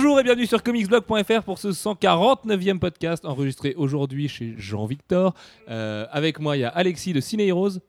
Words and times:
Bonjour 0.00 0.20
et 0.20 0.22
bienvenue 0.22 0.46
sur 0.46 0.62
comicsblog.fr 0.62 1.42
pour 1.42 1.58
ce 1.58 1.70
149e 1.70 2.78
podcast 2.78 3.24
enregistré 3.24 3.74
aujourd'hui 3.76 4.28
chez 4.28 4.54
Jean-Victor. 4.56 5.34
Euh, 5.68 6.06
avec 6.12 6.38
moi, 6.38 6.56
il 6.56 6.60
y 6.60 6.64
a 6.64 6.68
Alexis 6.68 7.12
de 7.12 7.20
Ciné 7.20 7.48
Heroes. 7.48 7.80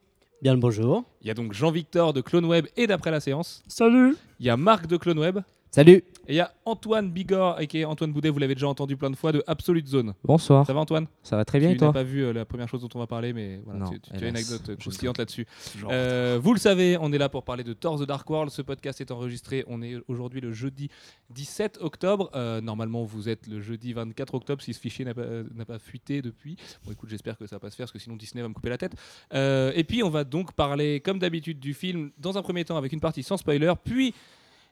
Bien 0.42 0.56
le 0.56 0.60
bonjour. 0.60 1.04
Il 1.22 1.28
y 1.28 1.30
a 1.30 1.36
donc 1.36 1.54
Jean-Victor 1.54 2.14
de 2.14 2.22
CloneWeb 2.22 2.66
et 2.78 2.88
d'après 2.88 3.12
la 3.12 3.20
séance. 3.20 3.62
Salut 3.68 4.16
Il 4.40 4.48
y 4.48 4.50
a 4.50 4.58
Marc 4.58 4.88
de 4.88 4.98
CloneWeb. 4.98 5.42
Salut. 5.72 6.04
Et 6.28 6.34
il 6.34 6.36
y 6.36 6.40
a 6.40 6.52
Antoine 6.66 7.12
Bigorre, 7.12 7.60
et 7.62 7.86
Antoine 7.86 8.12
Boudet, 8.12 8.30
vous 8.30 8.40
l'avez 8.40 8.56
déjà 8.56 8.68
entendu 8.68 8.98
plein 8.98 9.12
de 9.12 9.16
fois, 9.16 9.32
de 9.32 9.44
Absolute 9.46 9.88
Zone. 9.88 10.14
Bonsoir. 10.24 10.66
Ça 10.66 10.74
va 10.74 10.80
Antoine? 10.80 11.06
Ça 11.22 11.38
va 11.38 11.46
très 11.46 11.60
bien 11.60 11.70
Tu 11.70 11.76
et 11.76 11.78
n'as 11.78 11.88
toi 11.88 11.94
pas 11.94 12.04
vu 12.04 12.24
euh, 12.24 12.34
la 12.34 12.44
première 12.46 12.68
chose 12.68 12.82
dont 12.82 12.90
on 12.96 13.00
va 13.00 13.06
parler, 13.06 13.34
mais 13.34 13.62
voilà, 13.66 13.82
Non, 13.82 13.90
tu, 13.92 14.00
tu- 14.00 14.10
tu 14.10 14.16
as 14.16 14.30
une 14.30 14.36
anecdote 14.36 14.62
Je 14.68 14.74
croustillante 14.74 15.20
là-dessus. 15.20 15.46
Euh, 15.90 16.40
vous 16.42 16.54
le 16.54 16.60
savez, 16.60 16.98
on 17.00 17.14
est 17.14 17.20
là 17.20 17.30
pour 17.30 17.44
parler 17.44 17.64
de 17.64 17.74
Thor 17.74 18.00
The 18.00 18.04
Dark 18.08 18.28
World. 18.30 18.52
Ce 18.52 18.64
podcast 18.64 19.00
est 19.00 19.12
enregistré. 19.12 19.64
On 19.68 19.82
est 19.84 19.98
aujourd'hui 20.08 20.42
le 20.42 20.52
jeudi 20.52 20.90
17 21.32 21.80
octobre. 21.82 22.32
Euh, 22.34 22.62
normalement, 22.62 23.04
vous 23.04 23.30
êtes 23.30 23.46
le 23.46 23.60
jeudi 23.62 23.94
24 23.94 24.34
octobre 24.34 24.64
si 24.64 24.74
ce 24.74 24.80
fichier 24.80 25.06
n'a 25.06 25.14
pas, 25.14 25.80
fuité 25.80 26.24
depuis. 26.24 26.58
Bon, 26.84 26.92
écoute, 26.92 27.10
j'espère 27.10 27.38
que 27.38 27.46
ça 27.46 27.58
va 27.58 27.60
pas 27.60 27.70
se 27.70 27.76
faire 27.76 27.86
parce 27.86 27.92
que 27.94 28.00
sinon 28.00 28.16
Disney 28.16 28.42
va 28.42 28.50
me 28.50 28.56
couper 28.56 28.70
la 28.70 28.78
tête. 28.80 28.94
Euh, 29.36 29.72
et 29.76 29.84
puis, 29.84 30.02
on 30.02 30.10
va 30.10 30.24
donc 30.24 30.54
parler, 30.54 31.00
comme 31.00 31.20
d'habitude, 31.20 31.60
du 31.60 31.76
film 31.76 32.12
dans 32.18 32.40
un 32.40 32.42
premier 32.42 32.66
temps 32.66 32.78
avec 32.78 32.92
une 32.92 33.00
partie 33.02 33.22
sans 33.22 33.38
spoiler, 33.38 33.74
puis 33.84 34.16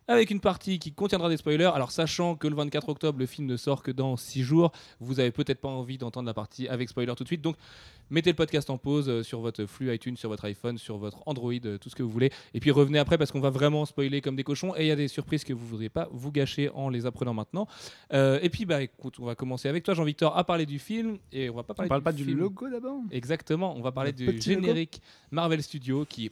avec 0.08 0.32
une 0.32 0.40
partie 0.40 0.80
qui 0.80 0.94
contiendra 0.94 1.30
des 1.30 1.38
spoilers. 1.38 1.66
Alors, 1.74 1.92
sachant 1.92 2.36
que 2.36 2.48
le 2.48 2.56
24 2.56 2.90
octobre, 2.90 3.20
le 3.20 3.26
film 3.26 3.48
ne 3.48 3.58
sort 3.58 3.84
que 3.84 3.92
dans 3.92 4.16
6 4.18 4.42
jours, 4.44 4.72
vous 5.00 5.20
avez 5.20 5.32
peut-être 5.32 5.60
pas 5.60 5.68
envie 5.70 5.98
d'entendre 5.98 6.26
la 6.28 6.34
partie 6.34 6.68
avec 6.68 6.90
spoiler 6.90 7.14
tout 7.16 7.24
de 7.24 7.30
suite. 7.30 7.42
Donc, 7.42 7.56
mettez 8.10 8.30
le 8.30 8.36
podcast 8.36 8.70
en 8.70 8.78
pause 8.78 9.10
euh, 9.10 9.22
sur 9.24 9.42
votre 9.42 9.66
flux 9.66 9.94
iTunes, 9.94 10.16
sur 10.16 10.30
votre 10.30 10.46
iPhone, 10.46 10.78
sur 10.78 10.98
votre 10.98 11.18
Android, 11.26 11.52
euh, 11.66 11.78
tout 11.78 11.90
ce 11.90 11.96
que 11.96 12.04
vous 12.04 12.10
voulez. 12.10 12.32
Et 12.54 12.60
puis 12.62 12.72
revenez 12.72 13.00
après 13.00 13.18
parce 13.18 13.32
qu'on 13.32 13.42
va 13.42 13.50
vraiment 13.50 13.86
spoiler 13.86 14.22
comme 14.22 14.36
des 14.38 14.44
cochons 14.46 14.74
et 14.78 14.84
il 14.86 14.88
y 14.88 14.92
a 14.92 14.96
des 14.96 15.08
surprises 15.10 15.44
que 15.44 15.52
vous 15.54 15.66
ne 15.66 15.70
voudriez 15.70 15.90
pas 15.90 16.08
vous 16.12 16.32
gâcher 16.32 16.70
en 16.74 16.90
les 16.90 17.06
apprenant 17.06 17.34
maintenant. 17.34 17.68
Euh, 18.14 18.40
et 18.42 18.50
puis, 18.50 18.66
bah, 18.66 18.82
écoute, 18.82 19.16
on 19.20 19.26
va 19.26 19.36
commencer 19.36 19.68
avec 19.68 19.84
toi, 19.84 19.94
Jean-Victor, 19.94 20.38
à 20.38 20.44
parler 20.46 20.66
du 20.66 20.80
film 20.80 21.18
et 21.34 21.50
on 21.50 21.56
va 21.56 21.64
pas 21.64 21.74
on 21.74 21.76
parler 21.76 21.90
parle 21.90 22.02
pas 22.04 22.14
du 22.14 22.24
film. 22.24 22.38
logo 22.40 22.70
d'abord 22.70 23.02
Exactement, 23.12 23.76
on 23.76 23.82
va 23.82 23.92
parler 23.92 24.12
Le 24.12 24.18
du 24.18 24.26
logo. 24.28 24.38
générique 24.42 25.02
Marvel 25.32 25.62
Studios 25.62 26.06
qui 26.06 26.32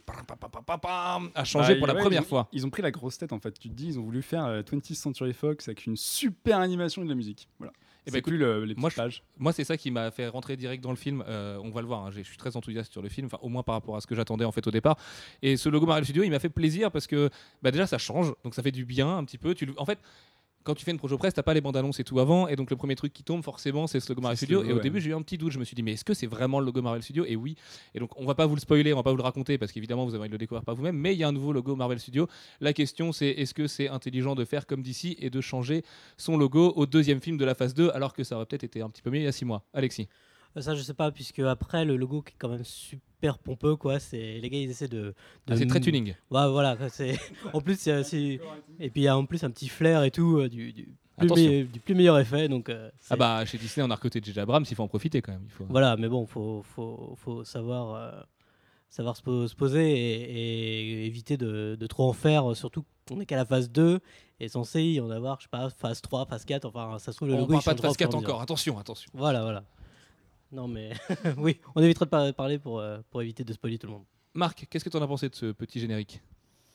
a 1.34 1.44
changé 1.44 1.74
Bah, 1.74 1.78
pour 1.78 1.86
la 1.88 1.94
ouais, 1.94 2.00
première 2.00 2.22
ils- 2.22 2.26
fois. 2.26 2.48
Ils 2.52 2.64
ont 2.66 2.70
pris 2.70 2.82
la 2.82 2.90
grosse 2.90 3.18
tête 3.18 3.32
en 3.32 3.38
fait. 3.38 3.58
Tu 3.66 3.72
te 3.72 3.74
dis, 3.76 3.86
ils 3.88 3.98
ont 3.98 4.02
voulu 4.02 4.22
faire 4.22 4.44
euh, 4.46 4.62
20th 4.62 4.94
Century 4.94 5.32
Fox 5.32 5.66
avec 5.68 5.86
une 5.86 5.96
super 5.96 6.58
animation 6.60 7.02
et 7.02 7.04
de 7.04 7.10
la 7.10 7.16
musique. 7.16 7.48
Voilà. 7.58 7.72
Et 8.08 8.12
bah, 8.12 8.20
plus 8.22 8.36
le- 8.38 8.64
les 8.64 8.76
moi, 8.76 8.90
pages. 8.94 9.24
Moi, 9.36 9.52
c'est 9.52 9.64
ça 9.64 9.76
qui 9.76 9.90
m'a 9.90 10.12
fait 10.12 10.28
rentrer 10.28 10.56
direct 10.56 10.80
dans 10.84 10.90
le 10.90 10.96
film. 10.96 11.24
Euh, 11.26 11.58
on 11.64 11.70
va 11.70 11.80
le 11.80 11.88
voir. 11.88 12.06
hein, 12.06 12.10
Je 12.12 12.20
suis 12.22 12.36
très 12.36 12.56
enthousiaste 12.56 12.92
sur 12.92 13.02
le 13.02 13.08
film, 13.08 13.26
enfin 13.26 13.38
au 13.42 13.48
moins 13.48 13.64
par 13.64 13.74
rapport 13.74 13.96
à 13.96 14.00
ce 14.00 14.06
que 14.06 14.14
j'attendais 14.14 14.44
en 14.44 14.52
fait 14.52 14.64
au 14.66 14.70
départ. 14.70 14.96
Et 15.42 15.56
ce 15.56 15.68
logo 15.68 15.86
Marvel 15.86 16.04
Studios, 16.04 16.22
il 16.22 16.30
m'a 16.30 16.38
fait 16.38 16.48
plaisir 16.48 16.92
parce 16.92 17.08
que 17.08 17.30
bah, 17.62 17.72
déjà 17.72 17.88
ça 17.88 17.98
change, 17.98 18.32
donc 18.44 18.54
ça 18.54 18.62
fait 18.62 18.70
du 18.70 18.84
bien 18.84 19.16
un 19.16 19.24
petit 19.24 19.38
peu. 19.38 19.54
Tu 19.56 19.68
En 19.76 19.84
fait. 19.86 19.98
Quand 20.66 20.74
tu 20.74 20.84
fais 20.84 20.90
une 20.90 20.98
projo 20.98 21.16
presse, 21.16 21.32
t'as 21.32 21.44
pas 21.44 21.54
les 21.54 21.60
bandes 21.60 21.76
annonces 21.76 22.00
et 22.00 22.04
tout 22.04 22.18
avant, 22.18 22.48
et 22.48 22.56
donc 22.56 22.70
le 22.70 22.76
premier 22.76 22.96
truc 22.96 23.12
qui 23.12 23.22
tombe 23.22 23.44
forcément, 23.44 23.86
c'est 23.86 24.00
ce 24.00 24.08
logo 24.08 24.20
Marvel 24.20 24.50
logo, 24.50 24.68
et 24.68 24.72
au 24.72 24.80
début, 24.80 25.00
j'ai 25.00 25.10
eu 25.10 25.14
un 25.14 25.22
petit 25.22 25.38
doute. 25.38 25.52
Je 25.52 25.60
me 25.60 25.64
suis 25.64 25.76
dit, 25.76 25.84
mais 25.84 25.92
est-ce 25.92 26.04
que 26.04 26.12
c'est 26.12 26.26
vraiment 26.26 26.58
le 26.58 26.66
logo 26.66 26.82
Marvel 26.82 27.04
Studios 27.04 27.24
Et 27.24 27.36
oui. 27.36 27.54
Et 27.94 28.00
donc, 28.00 28.10
on 28.16 28.26
va 28.26 28.34
pas 28.34 28.46
vous 28.46 28.56
le 28.56 28.60
spoiler, 28.60 28.92
on 28.92 28.96
va 28.96 29.04
pas 29.04 29.12
vous 29.12 29.16
le 29.16 29.22
raconter 29.22 29.58
parce 29.58 29.70
qu'évidemment, 29.70 30.04
vous 30.04 30.14
avez 30.14 30.22
envie 30.22 30.28
de 30.28 30.34
le 30.34 30.38
découvrir 30.38 30.64
par 30.64 30.74
vous-même. 30.74 30.96
Mais 30.96 31.14
il 31.14 31.18
y 31.18 31.22
a 31.22 31.28
un 31.28 31.32
nouveau 31.32 31.52
logo 31.52 31.76
Marvel 31.76 32.00
Studios. 32.00 32.26
La 32.60 32.72
question, 32.72 33.12
c'est 33.12 33.28
est-ce 33.28 33.54
que 33.54 33.68
c'est 33.68 33.88
intelligent 33.88 34.34
de 34.34 34.44
faire 34.44 34.66
comme 34.66 34.82
d'ici 34.82 35.16
et 35.20 35.30
de 35.30 35.40
changer 35.40 35.84
son 36.16 36.36
logo 36.36 36.72
au 36.74 36.84
deuxième 36.86 37.20
film 37.20 37.36
de 37.36 37.44
la 37.44 37.54
phase 37.54 37.72
2, 37.72 37.90
alors 37.94 38.12
que 38.12 38.24
ça 38.24 38.34
aurait 38.34 38.46
peut-être 38.46 38.64
été 38.64 38.82
un 38.82 38.90
petit 38.90 39.02
peu 39.02 39.10
mieux 39.10 39.20
il 39.20 39.24
y 39.24 39.28
a 39.28 39.32
six 39.32 39.44
mois? 39.44 39.62
Alexis. 39.72 40.08
Euh, 40.56 40.60
Ça, 40.60 40.74
je 40.74 40.82
sais 40.82 40.94
pas, 40.94 41.10
puisque 41.10 41.38
après, 41.40 41.84
le 41.84 41.96
logo 41.96 42.22
qui 42.22 42.32
est 42.32 42.36
quand 42.38 42.48
même 42.48 42.64
super 42.64 43.38
pompeux, 43.38 43.76
quoi. 43.76 43.98
C'est 43.98 44.38
les 44.40 44.48
gars, 44.50 44.58
ils 44.58 44.70
essaient 44.70 44.88
de. 44.88 45.02
de 45.02 45.14
Ah, 45.50 45.56
c'est 45.56 45.66
très 45.66 45.80
tuning. 45.80 46.14
Ouais, 46.30 46.48
voilà. 46.50 46.76
C'est 46.88 47.18
en 47.52 47.60
plus, 47.60 47.78
c'est- 47.78 48.40
et 48.80 48.90
puis 48.90 49.02
il 49.02 49.04
y 49.04 49.08
a 49.08 49.16
en 49.16 49.24
plus 49.26 49.42
un 49.44 49.50
petit 49.50 49.68
flair 49.68 50.02
et 50.04 50.10
tout 50.10 50.38
euh, 50.38 50.48
du, 50.48 50.72
du 50.72 50.84
plus, 51.18 51.26
Attention. 51.26 51.50
me- 51.50 51.64
du 51.64 51.80
plus 51.80 51.94
meilleur 51.94 52.18
effet. 52.18 52.48
Donc. 52.48 52.68
euh, 52.68 52.90
Ah 53.10 53.16
bah 53.16 53.44
chez 53.44 53.58
Disney 53.58 53.86
on 53.86 53.90
a 53.90 53.94
recruté 53.94 54.20
J.J. 54.22 54.40
Abrams, 54.40 54.64
il 54.68 54.74
faut 54.76 54.82
en 54.82 54.88
profiter 54.88 55.20
quand 55.22 55.32
même. 55.32 55.44
Il 55.46 55.50
faut... 55.52 55.66
Voilà, 55.68 55.96
mais 55.96 56.08
bon, 56.08 56.26
faut, 56.26 56.62
faut, 56.62 57.14
faut 57.16 57.44
savoir, 57.44 57.94
euh, 57.94 58.20
savoir 58.90 59.16
se, 59.16 59.22
po- 59.22 59.46
se 59.48 59.54
poser 59.54 59.92
et, 59.92 61.02
et 61.02 61.06
éviter 61.06 61.36
de, 61.36 61.76
de 61.78 61.86
trop 61.86 62.08
en 62.08 62.12
faire. 62.12 62.54
Surtout 62.56 62.84
qu'on 63.08 63.20
est 63.20 63.26
qu'à 63.26 63.36
la 63.36 63.44
phase 63.46 63.70
2 63.70 64.00
et 64.40 64.48
censé 64.48 64.82
y 64.82 65.00
en 65.00 65.10
avoir, 65.10 65.38
je 65.40 65.44
sais 65.44 65.48
pas, 65.50 65.70
phase 65.70 66.00
3, 66.02 66.26
phase 66.26 66.44
4. 66.44 66.66
Enfin, 66.66 66.98
ça 66.98 67.12
se 67.12 67.16
trouve, 67.16 67.28
le 67.28 67.34
on 67.34 67.38
logo 67.38 67.52
parle 67.52 67.64
pas 67.64 67.74
de 67.74 67.80
phase 67.80 67.92
fur 67.96 68.00
et 68.02 68.04
4 68.04 68.14
à 68.14 68.16
mesure. 68.18 68.28
encore, 68.30 68.42
attention, 68.42 68.78
attention. 68.78 69.10
Voilà, 69.14 69.42
voilà. 69.42 69.64
Non, 70.56 70.66
mais 70.68 70.90
oui, 71.38 71.58
on 71.74 71.82
évitera 71.82 72.06
de 72.06 72.10
par- 72.10 72.34
parler 72.34 72.58
pour, 72.58 72.80
euh, 72.80 72.98
pour 73.10 73.20
éviter 73.22 73.44
de 73.44 73.52
spoiler 73.52 73.78
tout 73.78 73.86
le 73.86 73.92
monde. 73.92 74.04
Marc, 74.34 74.66
qu'est-ce 74.70 74.84
que 74.84 74.88
tu 74.90 74.96
en 74.96 75.02
as 75.02 75.06
pensé 75.06 75.28
de 75.28 75.34
ce 75.34 75.52
petit 75.52 75.78
générique? 75.80 76.22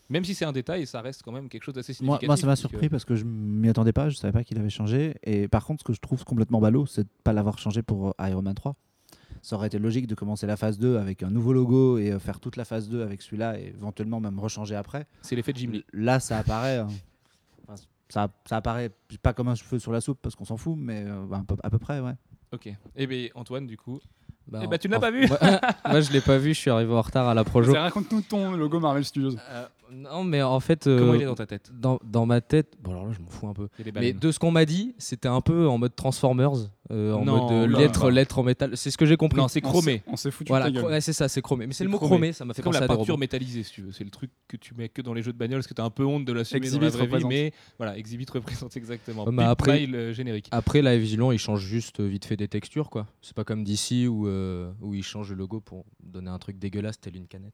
Même 0.10 0.24
si 0.24 0.36
c'est 0.36 0.46
un 0.46 0.52
détail, 0.52 0.86
ça 0.86 1.02
reste 1.02 1.24
quand 1.24 1.32
même 1.32 1.48
quelque 1.50 1.64
chose 1.64 1.74
d'assez 1.74 1.92
Moi, 1.94 1.96
significatif. 2.18 2.28
moi, 2.28 2.38
ça 2.38 2.48
m'a 2.48 2.56
surpris 2.56 2.90
parce 2.90 3.06
que 3.06 3.16
je 3.16 3.24
m'y 3.26 3.70
attendais 3.70 3.94
pas, 3.94 4.10
je 4.10 4.18
savais 4.18 4.34
pas 4.34 4.44
qu'il 4.44 4.60
avait 4.60 4.70
changé. 4.70 5.16
Et 5.24 5.48
par 5.48 5.66
contre, 5.66 5.82
ce 5.82 5.86
que 5.86 5.94
je 5.94 6.00
trouve 6.02 6.24
complètement 6.26 6.60
ballot, 6.60 6.86
c'est 6.86 7.04
de 7.04 7.10
pas 7.24 7.34
l'avoir 7.34 7.58
changé 7.60 7.82
pour 7.82 8.10
euh, 8.10 8.28
Iron 8.30 8.42
Man 8.42 8.54
3. 8.54 8.76
Ça 9.42 9.56
aurait 9.56 9.68
été 9.68 9.80
logique 9.80 10.06
de 10.08 10.14
commencer 10.14 10.46
la 10.46 10.58
phase 10.58 10.78
2 10.78 10.98
avec 10.98 11.24
un 11.24 11.30
nouveau 11.32 11.54
logo 11.54 11.98
et 11.98 12.12
euh, 12.12 12.20
faire 12.20 12.40
toute 12.40 12.58
la 12.58 12.66
phase 12.66 12.90
2 12.90 13.02
avec 13.02 13.22
celui-là 13.24 13.60
et 13.60 13.68
éventuellement 13.70 14.20
même 14.20 14.38
rechanger 14.40 14.76
après. 14.76 15.08
C'est 15.24 15.36
l'effet 15.36 15.54
de 15.54 15.58
Jim 15.58 15.72
Lee. 15.72 15.86
Là, 15.94 16.20
ça 16.20 16.38
apparaît. 16.38 16.80
euh, 16.80 16.86
enfin, 17.64 17.82
ça, 18.10 18.30
ça 18.46 18.58
apparaît 18.58 18.92
pas 19.24 19.34
comme 19.34 19.48
un 19.48 19.56
cheveu 19.56 19.80
sur 19.80 19.92
la 19.94 20.02
soupe 20.02 20.20
parce 20.22 20.36
qu'on 20.36 20.46
s'en 20.46 20.58
fout, 20.58 20.76
mais 20.78 21.06
euh, 21.08 21.26
peu- 21.48 21.56
à 21.64 21.70
peu 21.72 21.80
près, 21.80 22.00
ouais. 22.02 22.14
Ok. 22.54 22.70
Et 22.96 23.08
bien 23.08 23.28
Antoine, 23.36 23.66
du 23.68 23.78
coup. 23.78 24.00
Bah, 24.48 24.60
Eh 24.64 24.68
ben, 24.68 24.78
tu 24.78 24.88
ne 24.88 24.94
l'as 24.94 25.00
pas 25.00 25.12
vu 25.12 25.28
Moi, 25.28 25.38
moi, 25.90 26.02
je 26.02 26.12
l'ai 26.12 26.20
pas 26.20 26.38
vu, 26.38 26.54
je 26.54 26.60
suis 26.60 26.70
arrivé 26.70 26.92
en 26.94 27.02
retard 27.02 27.28
à 27.28 27.34
la 27.34 27.44
projo. 27.44 27.74
Raconte-nous 27.74 28.22
ton 28.22 28.52
logo 28.52 28.80
Marvel 28.80 29.06
Studios. 29.06 29.36
Euh, 29.50 29.66
non, 29.92 30.24
mais 30.24 30.42
en 30.42 30.60
fait, 30.60 30.88
euh, 30.88 31.00
Comment 31.00 31.14
il 31.14 31.22
est 31.22 31.26
dans 31.26 31.36
ta 31.36 31.46
tête 31.46 31.72
dans, 31.74 32.00
dans 32.04 32.26
ma 32.26 32.42
tête, 32.42 32.74
bon 32.82 32.92
alors 32.92 33.06
là, 33.08 33.12
je 33.14 33.22
m'en 33.22 33.30
fous 33.30 33.48
un 33.48 33.54
peu. 33.54 33.68
Mais 33.96 34.14
de 34.14 34.32
ce 34.32 34.40
qu'on 34.40 34.52
m'a 34.52 34.66
dit, 34.66 34.96
c'était 34.98 35.28
un 35.28 35.42
peu 35.42 35.68
en 35.68 35.78
mode 35.78 35.96
Transformers, 35.96 36.52
euh, 36.92 37.14
en 37.14 37.24
Non, 37.26 37.44
mode 37.48 37.52
euh, 37.54 37.68
là, 37.68 37.80
lettre, 37.80 38.04
bah. 38.06 38.12
lettre 38.12 38.40
en 38.40 38.44
métal. 38.44 38.76
C'est 38.76 38.92
ce 38.92 38.98
que 38.98 39.06
j'ai 39.06 39.18
compris. 39.18 39.40
Non, 39.40 39.48
c'est 39.48 39.62
chromé. 39.62 40.04
On 40.08 40.16
s'est 40.18 40.30
foutu 40.32 40.50
voilà, 40.50 40.70
ouais, 40.70 41.02
c'est 41.02 41.14
ça, 41.14 41.28
c'est 41.30 41.42
chromé. 41.42 41.66
Mais 41.68 41.74
c'est 41.74 41.84
le 41.84 41.90
mot 41.90 41.98
chromé. 41.98 42.10
chromé, 42.12 42.34
ça 42.34 42.46
m'a 42.46 42.54
fait 42.54 42.58
C'est 42.58 42.64
comme 42.64 42.74
penser 42.74 42.82
la 42.82 42.92
à 42.92 42.96
des 42.96 43.00
peinture 43.00 43.18
métallisée, 43.18 43.64
si 43.64 43.72
tu 43.74 43.82
veux. 43.82 43.92
C'est 43.92 44.04
le 44.04 44.10
truc 44.10 44.30
que 44.48 44.58
tu 44.58 44.74
mets 44.76 44.90
que 44.90 45.02
dans 45.02 45.14
les 45.14 45.22
jeux 45.22 45.32
de 45.34 45.38
bagnole, 45.38 45.60
parce 45.60 45.68
que 45.68 45.74
tu 45.74 45.82
as 45.82 45.86
un 45.86 45.90
peu 45.90 46.06
honte 46.06 46.26
de 46.26 46.34
l'assumer 46.34 46.70
dans 46.70 46.80
la 46.80 46.90
vraie 46.90 46.98
vie, 47.00 47.04
représente. 47.06 47.30
mais 47.30 47.54
voilà, 47.78 47.98
Exhibit 47.98 48.26
représente 48.32 48.76
exactement. 48.78 49.26
Big 49.26 49.40
après- 49.42 49.88
euh, 49.94 50.14
générique. 50.14 50.48
Après, 50.52 50.82
là, 50.82 50.98
Vigilant, 50.98 51.32
il 51.32 51.40
change 51.40 51.62
juste 51.62 52.00
euh, 52.00 52.08
vite 52.08 52.26
fait 52.26 52.38
des 52.38 52.48
textures, 52.48 52.90
quoi. 52.90 53.08
C'est 53.22 53.36
pas 53.36 53.44
comme 53.44 53.64
d'ici 53.64 54.08
où, 54.08 54.28
euh, 54.28 54.72
où 54.82 54.94
il 54.94 55.04
change 55.04 55.30
le 55.30 55.36
logo 55.38 55.60
pour 55.62 55.86
donner 56.04 56.30
un 56.30 56.40
truc 56.40 56.58
dégueulasse, 56.60 57.00
tel 57.00 57.16
une 57.16 57.28
canette. 57.28 57.54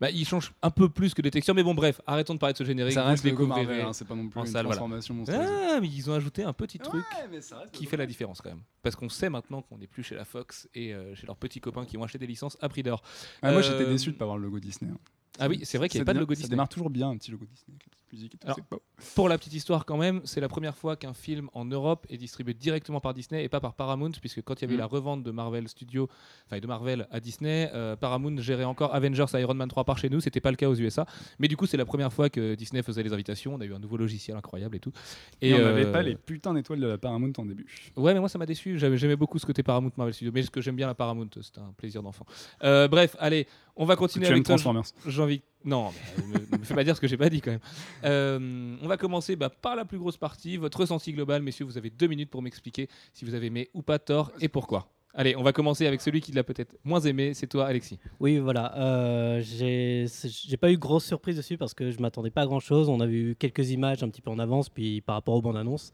Bah, 0.00 0.10
il 0.10 0.26
change 0.26 0.52
un 0.62 0.70
peu 0.70 0.88
plus 0.88 1.14
que 1.14 1.22
des 1.22 1.30
textures, 1.30 1.54
mais 1.54 1.62
bon, 1.62 1.74
bref, 1.74 2.00
arrêtons 2.06 2.34
de 2.34 2.38
parler 2.38 2.52
de 2.52 2.58
ce 2.58 2.64
générique. 2.64 2.94
Ça 2.94 3.04
reste 3.04 3.24
le 3.24 3.46
Marvel, 3.46 3.80
hein, 3.82 3.92
c'est 3.92 4.06
pas 4.06 4.14
non 4.14 4.28
plus 4.28 4.40
en 4.40 4.44
une 4.44 4.50
salle, 4.50 4.64
voilà. 4.66 4.76
transformation 4.78 5.14
monstrueuse. 5.14 5.48
Ah, 5.70 5.78
mais 5.80 5.88
ils 5.88 6.10
ont 6.10 6.14
ajouté 6.14 6.42
un 6.44 6.52
petit 6.52 6.78
truc 6.78 6.94
Ouais, 7.02 7.28
mais 7.30 7.40
ça 7.40 7.58
reste 7.58 7.72
qui 7.74 7.86
fait 7.86 7.96
la 7.96 8.06
différence 8.06 8.40
quand 8.40 8.50
même. 8.50 8.62
Parce 8.82 8.96
qu'on 8.96 9.08
sait 9.08 9.28
maintenant 9.30 9.62
qu'on 9.62 9.78
n'est 9.78 9.86
plus 9.86 10.02
chez 10.02 10.14
la 10.14 10.24
Fox 10.24 10.68
et 10.74 10.94
euh, 10.94 11.14
chez 11.14 11.26
leurs 11.26 11.36
petits 11.36 11.60
copains 11.60 11.84
qui 11.84 11.96
ont 11.96 12.02
acheté 12.02 12.18
des 12.18 12.26
licences 12.26 12.56
à 12.60 12.68
prix 12.68 12.82
d'or. 12.82 13.02
Moi 13.42 13.52
Euh, 13.52 13.62
j'étais 13.62 13.86
déçu 13.86 14.12
de 14.12 14.16
pas 14.16 14.24
avoir 14.24 14.38
le 14.38 14.44
logo 14.44 14.58
Disney. 14.60 14.90
hein. 14.92 14.98
Ah 15.40 15.48
oui, 15.48 15.60
c'est 15.64 15.78
vrai 15.78 15.88
qu'il 15.88 15.98
n'y 16.00 16.00
Ça 16.00 16.02
avait 16.02 16.06
pas 16.06 16.14
de 16.14 16.18
logo 16.20 16.34
Ça 16.34 16.38
Disney. 16.40 16.50
démarre 16.50 16.68
toujours 16.68 16.90
bien 16.90 17.10
un 17.10 17.16
petit 17.16 17.30
logo 17.30 17.44
Disney 17.44 17.78
musique 18.12 18.34
et 18.34 18.38
tout. 18.38 18.46
Alors, 18.46 18.58
beau. 18.70 18.82
Pour 19.14 19.28
la 19.28 19.38
petite 19.38 19.54
histoire 19.54 19.84
quand 19.84 19.96
même, 19.96 20.20
c'est 20.24 20.40
la 20.40 20.48
première 20.48 20.76
fois 20.76 20.96
qu'un 20.96 21.14
film 21.14 21.48
en 21.52 21.64
Europe 21.64 22.06
est 22.08 22.16
distribué 22.16 22.54
directement 22.54 23.00
par 23.00 23.14
Disney 23.14 23.44
et 23.44 23.48
pas 23.48 23.60
par 23.60 23.74
Paramount, 23.74 24.12
puisque 24.20 24.42
quand 24.42 24.60
il 24.60 24.62
y 24.62 24.64
avait 24.64 24.74
Mm. 24.74 24.78
la 24.78 24.86
revente 24.86 25.22
de 25.22 25.30
Marvel 25.30 25.68
Studios, 25.68 26.08
enfin 26.46 26.58
de 26.58 26.66
Marvel 26.66 27.06
à 27.10 27.20
Disney, 27.20 27.70
euh, 27.74 27.96
Paramount 27.96 28.36
gérait 28.38 28.64
encore 28.64 28.94
Avengers 28.94 29.26
Iron 29.34 29.54
Man 29.54 29.68
3 29.68 29.84
par 29.84 29.98
chez 29.98 30.08
nous, 30.08 30.20
c'était 30.20 30.40
pas 30.40 30.50
le 30.50 30.56
cas 30.56 30.68
aux 30.68 30.74
USA. 30.74 31.06
Mais 31.38 31.48
du 31.48 31.56
coup, 31.56 31.66
c'est 31.66 31.76
la 31.76 31.84
première 31.84 32.12
fois 32.12 32.30
que 32.30 32.54
Disney 32.54 32.82
faisait 32.82 33.02
les 33.02 33.12
invitations, 33.12 33.54
on 33.54 33.60
a 33.60 33.64
eu 33.64 33.74
un 33.74 33.78
nouveau 33.78 33.96
logiciel 33.96 34.36
incroyable 34.36 34.76
et 34.76 34.80
tout. 34.80 34.92
Et, 35.40 35.54
on 35.54 35.58
n'avait 35.58 35.86
euh, 35.86 35.92
pas 35.92 36.02
les 36.02 36.14
putains 36.14 36.54
d'étoiles 36.54 36.80
de 36.80 36.86
la 36.86 36.98
Paramount 36.98 37.32
en 37.38 37.44
début. 37.44 37.66
Ouais, 37.96 38.14
mais 38.14 38.20
moi 38.20 38.28
ça 38.28 38.38
m'a 38.38 38.46
déçu. 38.46 38.78
J'aimais 38.78 39.16
beaucoup 39.16 39.38
ce 39.38 39.46
côté 39.46 39.62
Paramount 39.62 39.92
Marvel 39.96 40.14
Studios, 40.14 40.32
mais 40.34 40.42
ce 40.42 40.50
que 40.50 40.60
j'aime 40.60 40.76
bien 40.76 40.86
la 40.86 40.94
Paramount, 40.94 41.28
c'est 41.40 41.58
un 41.58 41.72
plaisir 41.76 42.02
d'enfant. 42.02 42.26
Euh, 42.62 42.88
bref, 42.88 43.16
allez, 43.18 43.46
on 43.76 43.84
va 43.84 43.96
continuer 43.96 44.26
avec 44.26 44.44
toi. 44.44 44.56
Transformers. 44.56 44.84
J'ai 45.06 45.22
envie. 45.22 45.42
Non, 45.64 45.90
mais 46.28 46.38
me, 46.52 46.58
me 46.58 46.64
fais 46.64 46.74
pas 46.74 46.84
dire 46.84 46.94
ce 46.96 47.00
que 47.00 47.08
j'ai 47.08 47.16
pas 47.16 47.28
dit 47.28 47.40
quand 47.40 47.50
même. 47.50 47.60
Euh, 48.04 48.76
on 48.80 48.86
va 48.86 48.96
commencer 48.96 49.36
bah, 49.36 49.50
par 49.50 49.76
la 49.76 49.84
plus 49.84 49.98
grosse 49.98 50.16
partie, 50.16 50.56
votre 50.56 50.80
ressenti 50.80 51.12
global, 51.12 51.42
messieurs. 51.42 51.64
Vous 51.66 51.76
avez 51.76 51.90
deux 51.90 52.06
minutes 52.06 52.30
pour 52.30 52.42
m'expliquer 52.42 52.88
si 53.12 53.24
vous 53.24 53.34
avez 53.34 53.46
aimé 53.46 53.68
ou 53.74 53.82
pas 53.82 53.98
Thor 53.98 54.30
et 54.40 54.48
pourquoi. 54.48 54.88
Allez, 55.14 55.34
on 55.36 55.42
va 55.42 55.52
commencer 55.52 55.86
avec 55.86 56.00
celui 56.00 56.20
qui 56.20 56.30
l'a 56.32 56.44
peut-être 56.44 56.76
moins 56.84 57.00
aimé. 57.00 57.34
C'est 57.34 57.48
toi, 57.48 57.66
Alexis. 57.66 57.98
Oui, 58.20 58.38
voilà. 58.38 58.76
euh, 58.78 59.40
j'ai 59.42 60.06
j'ai 60.22 60.56
pas 60.56 60.70
eu 60.70 60.76
grosse 60.76 61.04
surprise 61.06 61.36
dessus 61.36 61.56
parce 61.58 61.74
que 61.74 61.90
je 61.90 61.98
m'attendais 61.98 62.30
pas 62.30 62.42
à 62.42 62.46
grand 62.46 62.60
chose. 62.60 62.88
On 62.88 63.00
a 63.00 63.06
vu 63.06 63.34
quelques 63.36 63.70
images 63.70 64.02
un 64.04 64.10
petit 64.10 64.20
peu 64.22 64.30
en 64.30 64.38
avance, 64.38 64.68
puis 64.68 65.00
par 65.00 65.16
rapport 65.16 65.34
aux 65.34 65.42
bandes 65.42 65.56
annonces, 65.56 65.90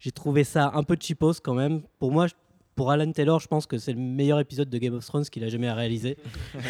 j'ai 0.00 0.10
trouvé 0.10 0.42
ça 0.44 0.72
un 0.74 0.82
peu 0.82 0.96
cheapos 0.98 1.34
quand 1.42 1.54
même. 1.54 1.82
Pour 2.00 2.10
moi, 2.10 2.26
je- 2.26 2.34
pour 2.74 2.90
Alan 2.90 3.10
Taylor, 3.12 3.40
je 3.40 3.46
pense 3.46 3.66
que 3.66 3.78
c'est 3.78 3.92
le 3.92 3.98
meilleur 3.98 4.40
épisode 4.40 4.68
de 4.68 4.78
Game 4.78 4.94
of 4.94 5.04
Thrones 5.04 5.24
qu'il 5.24 5.44
a 5.44 5.48
jamais 5.48 5.70
réalisé. 5.70 6.16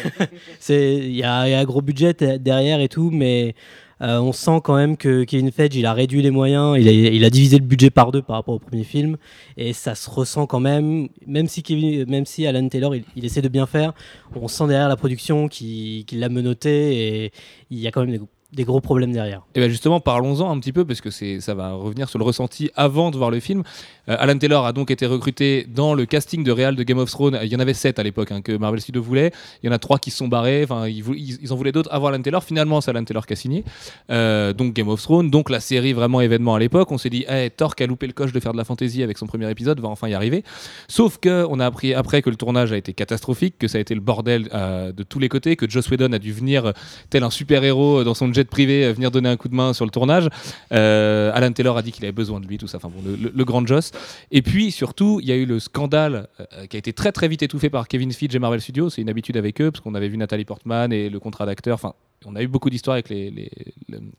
Il 0.69 1.15
y, 1.15 1.23
a 1.23 1.39
un 1.41 1.63
gros 1.63 1.81
budget 1.81 2.13
derrière 2.39 2.79
et 2.79 2.89
tout, 2.89 3.09
mais 3.11 3.55
euh, 4.01 4.19
on 4.19 4.33
sent 4.33 4.59
quand 4.63 4.75
même 4.75 4.97
que 4.97 5.23
Kevin 5.23 5.51
Feige 5.51 5.75
il 5.75 5.85
a 5.85 5.93
réduit 5.93 6.21
les 6.21 6.31
moyens, 6.31 6.77
il 6.77 7.23
a, 7.23 7.29
divisé 7.29 7.57
le 7.57 7.65
budget 7.65 7.89
par 7.89 8.11
deux 8.11 8.21
par 8.21 8.35
rapport 8.35 8.55
au 8.55 8.59
premier 8.59 8.83
film, 8.83 9.17
et 9.57 9.73
ça 9.73 9.95
se 9.95 10.09
ressent 10.09 10.47
quand 10.47 10.59
même. 10.59 11.07
Même 11.25 11.47
si 11.47 11.63
Kevin, 11.63 12.05
même 12.09 12.25
si 12.25 12.45
Alan 12.45 12.67
Taylor 12.67 12.95
il, 12.95 13.25
essaie 13.25 13.41
de 13.41 13.47
bien 13.47 13.65
faire, 13.65 13.93
on 14.35 14.47
sent 14.47 14.67
derrière 14.67 14.89
la 14.89 14.97
production 14.97 15.47
qui, 15.47 16.03
qui 16.07 16.17
l'a 16.17 16.29
menotté 16.29 17.25
et 17.25 17.31
il 17.69 17.79
y 17.79 17.87
a 17.87 17.91
quand 17.91 18.01
même 18.01 18.11
des, 18.11 18.21
des 18.55 18.63
gros 18.63 18.81
problèmes 18.81 19.11
derrière. 19.11 19.41
Et 19.53 19.59
bien 19.59 19.69
justement, 19.69 19.99
parlons-en 19.99 20.49
un 20.51 20.59
petit 20.59 20.73
peu, 20.73 20.85
parce 20.85 21.01
que 21.01 21.09
ça 21.11 21.53
va 21.53 21.73
revenir 21.73 22.09
sur 22.09 22.19
le 22.19 22.25
ressenti 22.25 22.71
avant 22.75 23.11
de 23.11 23.17
voir 23.17 23.31
le 23.31 23.39
film. 23.39 23.63
Euh, 24.09 24.15
Alan 24.19 24.37
Taylor 24.37 24.65
a 24.65 24.73
donc 24.73 24.91
été 24.91 25.05
recruté 25.05 25.65
dans 25.67 25.93
le 25.93 26.05
casting 26.05 26.43
de 26.43 26.51
Real 26.51 26.75
de 26.75 26.83
Game 26.83 26.97
of 26.97 27.09
Thrones. 27.09 27.39
Il 27.43 27.49
y 27.49 27.55
en 27.55 27.59
avait 27.59 27.73
sept 27.73 27.99
à 27.99 28.03
l'époque 28.03 28.31
hein, 28.31 28.41
que 28.41 28.55
Marvel 28.57 28.81
Studios 28.81 29.01
voulait. 29.01 29.31
Il 29.63 29.67
y 29.67 29.69
en 29.69 29.73
a 29.73 29.79
trois 29.79 29.99
qui 29.99 30.11
sont 30.11 30.27
barrés. 30.27 30.63
Enfin, 30.63 30.87
ils, 30.87 31.51
en 31.51 31.55
voulaient 31.55 31.71
d'autres 31.71 31.89
avant 31.91 32.07
Alan 32.07 32.21
Taylor. 32.21 32.43
Finalement, 32.43 32.81
c'est 32.81 32.91
Alan 32.91 33.03
Taylor 33.03 33.25
qui 33.25 33.33
a 33.33 33.35
signé. 33.35 33.63
Euh, 34.09 34.53
donc 34.53 34.73
Game 34.73 34.87
of 34.87 35.01
Thrones, 35.01 35.29
donc 35.29 35.49
la 35.49 35.59
série 35.59 35.93
vraiment 35.93 36.21
événement 36.21 36.55
à 36.55 36.59
l'époque. 36.59 36.91
On 36.91 36.97
s'est 36.97 37.09
dit, 37.09 37.25
hey, 37.27 37.51
Thor 37.51 37.75
qui 37.75 37.83
a 37.83 37.87
loupé 37.87 38.07
le 38.07 38.13
coche 38.13 38.31
de 38.31 38.39
faire 38.39 38.53
de 38.53 38.57
la 38.57 38.63
fantasy 38.63 39.03
avec 39.03 39.17
son 39.17 39.27
premier 39.27 39.49
épisode 39.49 39.79
va 39.79 39.89
enfin 39.89 40.07
y 40.07 40.13
arriver. 40.13 40.43
Sauf 40.87 41.17
que 41.17 41.45
on 41.49 41.59
a 41.59 41.65
appris 41.65 41.93
après 41.93 42.21
que 42.21 42.29
le 42.29 42.35
tournage 42.35 42.71
a 42.71 42.77
été 42.77 42.93
catastrophique, 42.93 43.57
que 43.57 43.67
ça 43.67 43.77
a 43.77 43.81
été 43.81 43.93
le 43.95 44.01
bordel 44.01 44.49
euh, 44.53 44.91
de 44.91 45.03
tous 45.03 45.19
les 45.19 45.29
côtés, 45.29 45.55
que 45.55 45.69
Joss 45.69 45.89
Whedon 45.89 46.13
a 46.13 46.19
dû 46.19 46.31
venir 46.31 46.73
tel 47.09 47.23
un 47.23 47.29
super-héros 47.29 48.03
dans 48.03 48.13
son 48.13 48.31
jet 48.31 48.44
privé, 48.45 48.85
euh, 48.85 48.93
venir 48.93 49.11
donner 49.11 49.29
un 49.29 49.37
coup 49.37 49.47
de 49.47 49.55
main 49.55 49.73
sur 49.73 49.85
le 49.85 49.91
tournage. 49.91 50.29
Euh, 50.71 51.31
Alan 51.33 51.51
Taylor 51.51 51.77
a 51.77 51.81
dit 51.81 51.91
qu'il 51.91 52.03
avait 52.05 52.11
besoin 52.11 52.39
de 52.39 52.47
lui, 52.47 52.57
tout 52.57 52.67
ça. 52.67 52.77
Enfin 52.77 52.89
le, 53.03 53.45
grand 53.45 53.65
Joss. 53.65 53.91
Et 54.31 54.41
puis 54.41 54.71
surtout, 54.71 55.19
il 55.21 55.27
y 55.27 55.31
a 55.31 55.35
eu 55.35 55.45
le 55.45 55.59
scandale 55.59 56.27
euh, 56.39 56.65
qui 56.67 56.77
a 56.77 56.79
été 56.79 56.93
très 56.93 57.11
très 57.11 57.27
vite 57.27 57.43
étouffé 57.43 57.69
par 57.69 57.87
Kevin 57.87 58.11
Feige 58.11 58.35
et 58.35 58.39
Marvel 58.39 58.61
Studios. 58.61 58.89
C'est 58.89 59.01
une 59.01 59.09
habitude 59.09 59.37
avec 59.37 59.61
eux, 59.61 59.71
parce 59.71 59.81
qu'on 59.81 59.95
avait 59.95 60.07
vu 60.07 60.17
Nathalie 60.17 60.45
Portman 60.45 60.91
et 60.91 61.09
le 61.09 61.19
contrat 61.19 61.45
d'acteur. 61.45 61.75
Enfin, 61.75 61.93
on 62.25 62.35
a 62.35 62.41
eu 62.41 62.47
beaucoup 62.47 62.69
d'histoires 62.69 62.95
avec 62.95 63.13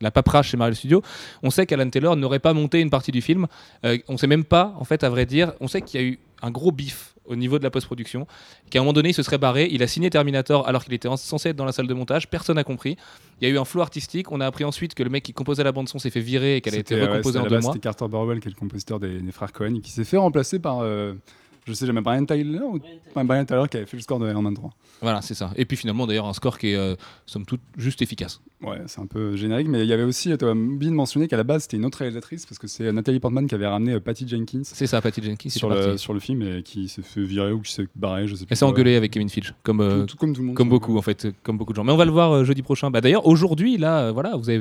la 0.01 0.11
paperasse 0.11 0.47
chez 0.47 0.57
Marvel 0.57 0.77
Studios. 0.77 1.03
On 1.43 1.51
sait 1.51 1.67
qu'Alan 1.67 1.91
Taylor 1.91 2.17
n'aurait 2.17 2.39
pas 2.39 2.53
monté 2.53 2.81
une 2.81 2.91
partie 2.91 3.11
du 3.11 3.21
film. 3.21 3.47
On 4.09 4.17
sait 4.17 4.29
même 4.29 4.45
pas, 4.45 4.75
en 4.79 4.85
fait, 4.85 5.03
à 5.03 5.09
vrai 5.09 5.27
dire, 5.27 5.55
on 5.61 5.67
sait 5.67 5.83
qu'il 5.83 6.01
y 6.01 6.05
a 6.05 6.07
eu 6.07 6.21
un 6.43 6.53
gros 6.53 6.71
bif 6.71 7.16
au 7.29 7.37
niveau 7.37 7.59
de 7.59 7.65
la 7.65 7.71
post-production, 7.71 8.27
qu'à 8.71 8.79
un 8.79 8.83
moment 8.83 8.93
donné, 8.93 9.11
il 9.11 9.15
se 9.15 9.23
serait 9.23 9.39
barré. 9.39 9.69
Il 9.71 9.83
a 9.83 9.87
signé 9.87 10.11
Terminator 10.11 10.67
alors 10.69 10.85
qu'il 10.85 10.95
était 10.95 11.09
en- 11.09 11.17
censé 11.17 11.51
être 11.51 11.57
dans 11.57 11.65
la 11.65 11.73
salle 11.73 11.87
de 11.87 11.95
montage. 11.95 12.29
Personne 12.29 12.57
n'a 12.57 12.65
compris. 12.65 12.97
Il 13.41 13.49
y 13.49 13.51
a 13.51 13.55
eu 13.55 13.59
un 13.59 13.65
flou 13.65 13.81
artistique. 13.83 14.31
On 14.33 14.41
a 14.41 14.47
appris 14.47 14.65
ensuite 14.65 14.95
que 14.95 15.03
le 15.03 15.11
mec 15.11 15.23
qui 15.23 15.33
composait 15.33 15.65
la 15.65 15.73
bande 15.73 15.89
son 15.89 15.99
s'est 15.99 16.11
fait 16.11 16.21
virer 16.21 16.57
et 16.57 16.61
qu'elle 16.61 16.75
a 16.75 16.79
été 16.79 16.95
ouais, 16.95 17.07
recomposée 17.07 17.39
en 17.39 17.43
deux 17.47 17.59
mois. 17.61 17.73
C'était 17.73 17.79
Carter 17.81 18.07
Burwell 18.09 18.41
qui 18.41 18.49
est 18.49 18.53
le 18.53 18.57
compositeur 18.59 18.99
des, 19.01 19.21
des 19.21 19.33
frères 19.33 19.53
Cohen 19.53 19.81
qui 19.83 19.91
s'est 19.91 20.05
fait 20.05 20.17
remplacer 20.17 20.59
par, 20.59 20.81
euh, 20.81 21.15
je 21.67 21.73
sais 21.73 21.87
jamais, 21.87 22.01
Brian 22.01 22.25
Tyler 22.25 22.61
ou 22.63 22.79
Brian 23.15 23.45
Tyler 23.45 23.65
qui 23.71 23.77
avait 23.77 23.87
fait 23.87 23.97
le 23.97 24.03
score 24.03 24.19
de 24.19 24.29
Iron 24.31 24.43
Man 24.43 24.55
3. 24.55 24.71
Voilà, 25.03 25.21
c'est 25.21 25.35
ça. 25.35 25.51
Et 25.57 25.65
puis 25.67 25.77
finalement, 25.77 26.07
d'ailleurs, 26.07 26.27
un 26.27 26.33
score 26.33 26.59
qui 26.59 26.69
est, 26.71 26.77
euh, 26.77 26.95
somme 27.27 27.45
toute, 27.45 27.61
juste 27.77 28.01
efficace. 28.03 28.41
Ouais, 28.63 28.79
c'est 28.87 29.01
un 29.01 29.07
peu 29.07 29.37
générique, 29.37 29.69
mais 29.69 29.83
il 29.83 29.87
y 29.89 29.93
avait 29.93 30.03
aussi, 30.03 30.35
tu 30.39 30.45
as 30.45 30.53
oublié 30.53 30.91
de 30.91 30.97
mentionner 30.97 31.29
qu'à 31.29 31.37
la 31.37 31.45
base 31.45 31.63
c'était 31.65 31.77
une 31.77 31.85
autre 31.85 31.99
réalisatrice 31.99 32.47
parce 32.47 32.59
que 32.59 32.67
c'est 32.67 32.91
Nathalie 32.91 33.21
Portman 33.21 33.47
qui 33.47 33.55
avait 33.55 33.67
ramené 33.67 33.93
euh, 33.93 34.01
Patty 34.01 34.27
Jenkins 34.27 34.63
C'est 34.65 34.87
ça, 34.87 35.03
Patty 35.03 35.23
Jenkins. 35.23 35.51
sur 35.51 35.69
le, 35.69 35.75
parti. 35.85 35.99
sur 35.99 36.15
le 36.15 36.21
film 36.21 36.41
et 36.43 36.63
qui 36.63 36.89
s'est 36.89 37.03
fait 37.03 37.23
virer 37.23 37.53
ou 37.53 37.61
qui 37.61 37.73
s'est 37.73 37.87
barré, 37.95 38.27
je 38.27 38.35
sais 38.35 38.47
plus. 38.47 38.53
Elle 38.53 38.57
s'est 38.57 38.65
engueulée 38.65 38.97
avec 38.97 39.11
Kevin 39.13 39.29
Feige, 39.29 39.53
comme, 39.63 39.81
euh, 39.83 40.01
Tout- 40.01 40.07
tout 40.07 40.17
comme 40.17 40.33
tout 40.33 40.41
le 40.41 40.47
monde. 40.49 40.57
comme 40.57 40.71
beaucoup 40.71 40.97
en 40.97 41.03
fait, 41.03 41.27
euh, 41.27 41.33
comme 41.43 41.59
beaucoup 41.59 41.73
de 41.73 41.77
gens. 41.77 41.85
Mais 41.85 41.93
on 41.93 41.97
va 41.99 42.07
le 42.07 42.11
voir 42.13 42.33
euh, 42.33 42.45
jeudi 42.45 42.63
prochain. 42.63 42.91
Bah, 42.91 43.03
D'ailleurs, 43.03 43.27
aujourd'hui, 43.27 43.77
là, 43.77 44.05
euh, 44.07 44.13
voilà, 44.13 44.37
vous 44.37 44.49
avez 44.49 44.61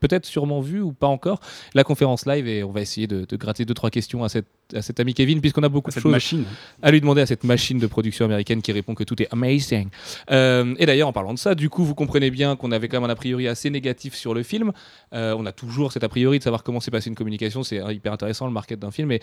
peut-être 0.00 0.24
sûrement 0.24 0.60
vu 0.62 0.80
ou 0.80 0.92
pas 0.92 1.06
encore 1.08 1.40
la 1.74 1.84
conférence 1.84 2.24
live 2.26 2.46
et 2.48 2.64
on 2.64 2.72
va 2.72 2.80
essayer 2.80 3.06
de, 3.06 3.26
de 3.28 3.36
gratter 3.36 3.64
deux 3.66 3.74
trois 3.74 3.90
questions 3.90 4.24
à, 4.24 4.28
cette, 4.30 4.46
à 4.74 4.80
cet 4.80 4.98
ami 4.98 5.12
Kevin 5.12 5.40
puisqu'on 5.42 5.62
a 5.62 5.68
beaucoup 5.68 5.90
de 5.90 5.94
Cette 5.94 6.02
choses 6.02 6.12
machine. 6.12 6.35
À 6.82 6.90
lui 6.90 7.00
demander 7.00 7.22
à 7.22 7.26
cette 7.26 7.44
machine 7.44 7.78
de 7.78 7.86
production 7.86 8.24
américaine 8.24 8.62
qui 8.62 8.72
répond 8.72 8.94
que 8.94 9.04
tout 9.04 9.20
est 9.22 9.28
amazing. 9.32 9.88
Euh, 10.30 10.74
et 10.78 10.86
d'ailleurs, 10.86 11.08
en 11.08 11.12
parlant 11.12 11.34
de 11.34 11.38
ça, 11.38 11.54
du 11.54 11.70
coup, 11.70 11.84
vous 11.84 11.94
comprenez 11.94 12.30
bien 12.30 12.56
qu'on 12.56 12.72
avait 12.72 12.88
quand 12.88 13.00
même 13.00 13.10
un 13.10 13.12
a 13.12 13.16
priori 13.16 13.48
assez 13.48 13.70
négatif 13.70 14.14
sur 14.14 14.34
le 14.34 14.42
film. 14.42 14.72
Euh, 15.12 15.34
on 15.38 15.46
a 15.46 15.52
toujours 15.52 15.92
cet 15.92 16.04
a 16.04 16.08
priori 16.08 16.38
de 16.38 16.44
savoir 16.44 16.62
comment 16.62 16.80
s'est 16.80 16.90
passée 16.90 17.08
une 17.08 17.16
communication. 17.16 17.62
C'est 17.62 17.80
hyper 17.94 18.12
intéressant 18.12 18.46
le 18.46 18.52
market 18.52 18.78
d'un 18.78 18.90
film. 18.90 19.08
Mais 19.08 19.20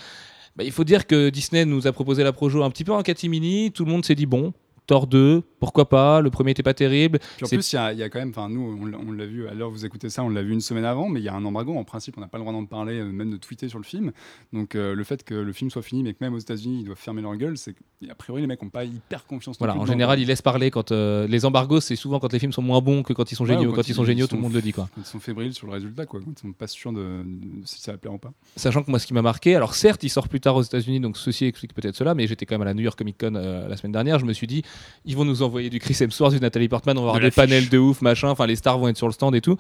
bah, 0.55 0.63
il 0.63 0.71
faut 0.71 0.83
dire 0.83 1.07
que 1.07 1.29
Disney 1.29 1.65
nous 1.65 1.87
a 1.87 1.91
proposé 1.91 2.23
la 2.23 2.31
projo 2.31 2.63
un 2.63 2.69
petit 2.69 2.83
peu 2.83 2.93
en 2.93 3.01
catimini. 3.01 3.71
Tout 3.71 3.85
le 3.85 3.91
monde 3.91 4.05
s'est 4.05 4.15
dit 4.15 4.25
bon. 4.25 4.53
Thor 4.85 5.07
2, 5.07 5.43
pourquoi 5.59 5.87
pas 5.87 6.19
Le 6.21 6.29
premier 6.29 6.51
était 6.51 6.63
pas 6.63 6.73
terrible. 6.73 7.19
Puis 7.37 7.45
en 7.45 7.47
plus, 7.49 7.71
il 7.73 7.75
y, 7.95 7.97
y 7.99 8.03
a 8.03 8.09
quand 8.09 8.19
même, 8.19 8.29
enfin 8.31 8.49
nous, 8.49 8.77
on 8.81 8.85
l'a- 8.85 8.97
on 8.97 9.11
l'a 9.13 9.25
vu, 9.25 9.47
à 9.47 9.53
l'heure 9.53 9.69
vous 9.69 9.85
écoutez 9.85 10.09
ça, 10.09 10.23
on 10.23 10.29
l'a 10.29 10.41
vu 10.43 10.51
une 10.51 10.59
semaine 10.61 10.83
avant, 10.83 11.07
mais 11.07 11.21
il 11.21 11.23
y 11.23 11.29
a 11.29 11.33
un 11.33 11.45
embargo. 11.45 11.73
En 11.77 11.85
principe, 11.85 12.17
on 12.17 12.21
n'a 12.21 12.27
pas 12.27 12.37
le 12.37 12.43
droit 12.43 12.53
d'en 12.53 12.65
parler, 12.65 12.99
euh, 12.99 13.05
même 13.05 13.31
de 13.31 13.37
tweeter 13.37 13.69
sur 13.69 13.77
le 13.79 13.85
film. 13.85 14.11
Donc 14.51 14.75
euh, 14.75 14.93
le 14.93 15.03
fait 15.05 15.23
que 15.23 15.33
le 15.33 15.53
film 15.53 15.69
soit 15.71 15.81
fini, 15.81 16.03
mais 16.03 16.13
que 16.13 16.17
même 16.21 16.33
aux 16.33 16.39
États-Unis, 16.39 16.79
ils 16.81 16.85
doivent 16.85 16.97
fermer 16.97 17.21
leur 17.21 17.35
gueule, 17.37 17.57
c'est 17.57 17.75
a 18.09 18.15
priori, 18.15 18.41
les 18.41 18.47
mecs 18.47 18.61
n'ont 18.61 18.69
pas 18.69 18.83
hyper 18.83 19.25
confiance. 19.25 19.57
Voilà, 19.57 19.77
en 19.77 19.85
général, 19.85 20.19
ils 20.19 20.27
laissent 20.27 20.41
parler 20.41 20.69
quand 20.69 20.91
euh, 20.91 21.27
les 21.27 21.45
embargos, 21.45 21.79
c'est 21.79 21.95
souvent 21.95 22.19
quand 22.19 22.33
les 22.33 22.39
films 22.39 22.51
sont 22.51 22.61
moins 22.61 22.81
bons 22.81 23.03
que 23.03 23.13
quand 23.13 23.31
ils 23.31 23.35
sont 23.35 23.45
géniaux. 23.45 23.71
quand, 23.71 23.87
ils 23.87 23.93
sont 23.95 24.03
géniaux, 24.03 24.27
tout 24.27 24.35
le 24.35 24.41
monde 24.41 24.53
le 24.53 24.61
dit 24.61 24.73
quoi. 24.73 24.89
Ils 24.97 25.05
sont 25.05 25.19
fébriles 25.19 25.53
sur 25.53 25.67
le 25.67 25.73
résultat, 25.73 26.05
quoi. 26.05 26.19
Ils 26.27 26.37
sont 26.39 26.51
pas 26.51 26.67
sûrs 26.67 26.91
de, 26.91 26.99
de- 27.23 27.65
si 27.65 27.79
ça 27.81 27.93
va 27.93 27.97
plaire 27.97 28.13
ou 28.13 28.17
pas. 28.17 28.33
Sachant 28.57 28.83
que 28.83 28.89
moi, 28.91 28.99
ce 28.99 29.07
qui 29.07 29.13
m'a 29.13 29.21
marqué, 29.21 29.55
alors 29.55 29.73
certes, 29.75 30.03
il 30.03 30.09
sort 30.09 30.27
plus 30.27 30.41
tard 30.41 30.57
aux 30.57 30.61
États-Unis, 30.61 30.99
donc 30.99 31.15
ceci 31.17 31.45
explique 31.45 31.73
peut-être 31.73 31.95
cela, 31.95 32.13
mais 32.15 32.27
j'étais 32.27 32.45
quand 32.45 32.55
même 32.55 32.63
à 32.63 32.65
la 32.65 32.73
New 32.73 32.83
York 32.83 32.97
Comic 32.97 33.17
Con 33.17 33.35
euh, 33.35 33.67
la 33.69 33.77
semaine 33.77 33.93
dernière. 33.93 34.19
Je 34.19 34.25
me 34.25 34.33
suis 34.33 34.47
dit, 34.47 34.63
ils 35.05 35.17
vont 35.17 35.25
nous 35.25 35.41
envoyer 35.41 35.69
du 35.69 35.79
Chris 35.79 35.97
Hemsworth, 35.99 36.33
du 36.33 36.39
Nathalie 36.39 36.69
Portman, 36.69 36.97
on 36.97 37.01
va 37.01 37.09
avoir 37.09 37.19
De 37.19 37.25
des 37.25 37.31
panels 37.31 37.69
de 37.69 37.77
ouf, 37.77 38.01
machin. 38.01 38.29
Enfin, 38.29 38.45
les 38.45 38.55
stars 38.55 38.77
vont 38.77 38.87
être 38.87 38.97
sur 38.97 39.07
le 39.07 39.13
stand 39.13 39.35
et 39.35 39.41
tout. 39.41 39.57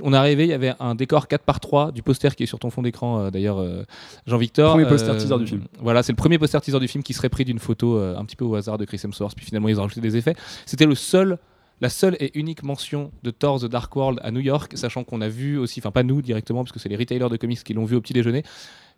On 0.00 0.12
est 0.12 0.16
arrivé, 0.16 0.44
il 0.44 0.50
y 0.50 0.52
avait 0.52 0.74
un 0.78 0.94
décor 0.94 1.28
4 1.28 1.42
par 1.42 1.60
3 1.60 1.92
du 1.92 2.02
poster 2.02 2.34
qui 2.36 2.44
est 2.44 2.46
sur 2.46 2.58
ton 2.58 2.70
fond 2.70 2.82
d'écran, 2.82 3.20
euh, 3.20 3.30
d'ailleurs, 3.30 3.58
euh, 3.58 3.84
Jean-Victor. 4.26 4.72
Premier 4.74 4.86
poster 4.86 5.16
teaser 5.16 5.38
du 5.38 5.46
film. 5.46 5.62
Voilà, 5.80 6.02
c'est 6.02 6.12
le 6.12 6.16
premier 6.16 6.38
poster 6.38 6.60
teaser 6.60 6.78
du 6.78 6.88
film 6.88 7.02
qui 7.02 7.14
serait 7.14 7.28
pris 7.28 7.44
d'une 7.44 7.58
photo 7.58 7.96
euh, 7.96 8.16
un 8.16 8.24
petit 8.24 8.36
peu 8.36 8.44
au 8.44 8.54
hasard 8.54 8.78
de 8.78 8.84
Chris 8.84 9.00
Hemsworth. 9.02 9.34
Puis 9.34 9.46
finalement, 9.46 9.68
ils 9.68 9.78
ont 9.78 9.82
rajouté 9.82 10.00
des 10.00 10.16
effets. 10.16 10.36
C'était 10.66 10.86
le 10.86 10.94
seul 10.94 11.38
la 11.80 11.90
seule 11.90 12.16
et 12.20 12.38
unique 12.38 12.62
mention 12.62 13.10
de 13.22 13.30
Thor 13.30 13.60
The 13.60 13.66
Dark 13.66 13.94
World 13.94 14.20
à 14.22 14.30
New 14.30 14.40
York, 14.40 14.72
sachant 14.76 15.04
qu'on 15.04 15.20
a 15.20 15.28
vu 15.28 15.58
aussi, 15.58 15.80
enfin 15.80 15.90
pas 15.90 16.02
nous 16.02 16.22
directement, 16.22 16.64
parce 16.64 16.72
que 16.72 16.78
c'est 16.78 16.88
les 16.88 16.96
retailers 16.96 17.28
de 17.28 17.36
comics 17.36 17.62
qui 17.62 17.74
l'ont 17.74 17.84
vu 17.84 17.96
au 17.96 18.00
petit 18.00 18.14
déjeuner, 18.14 18.44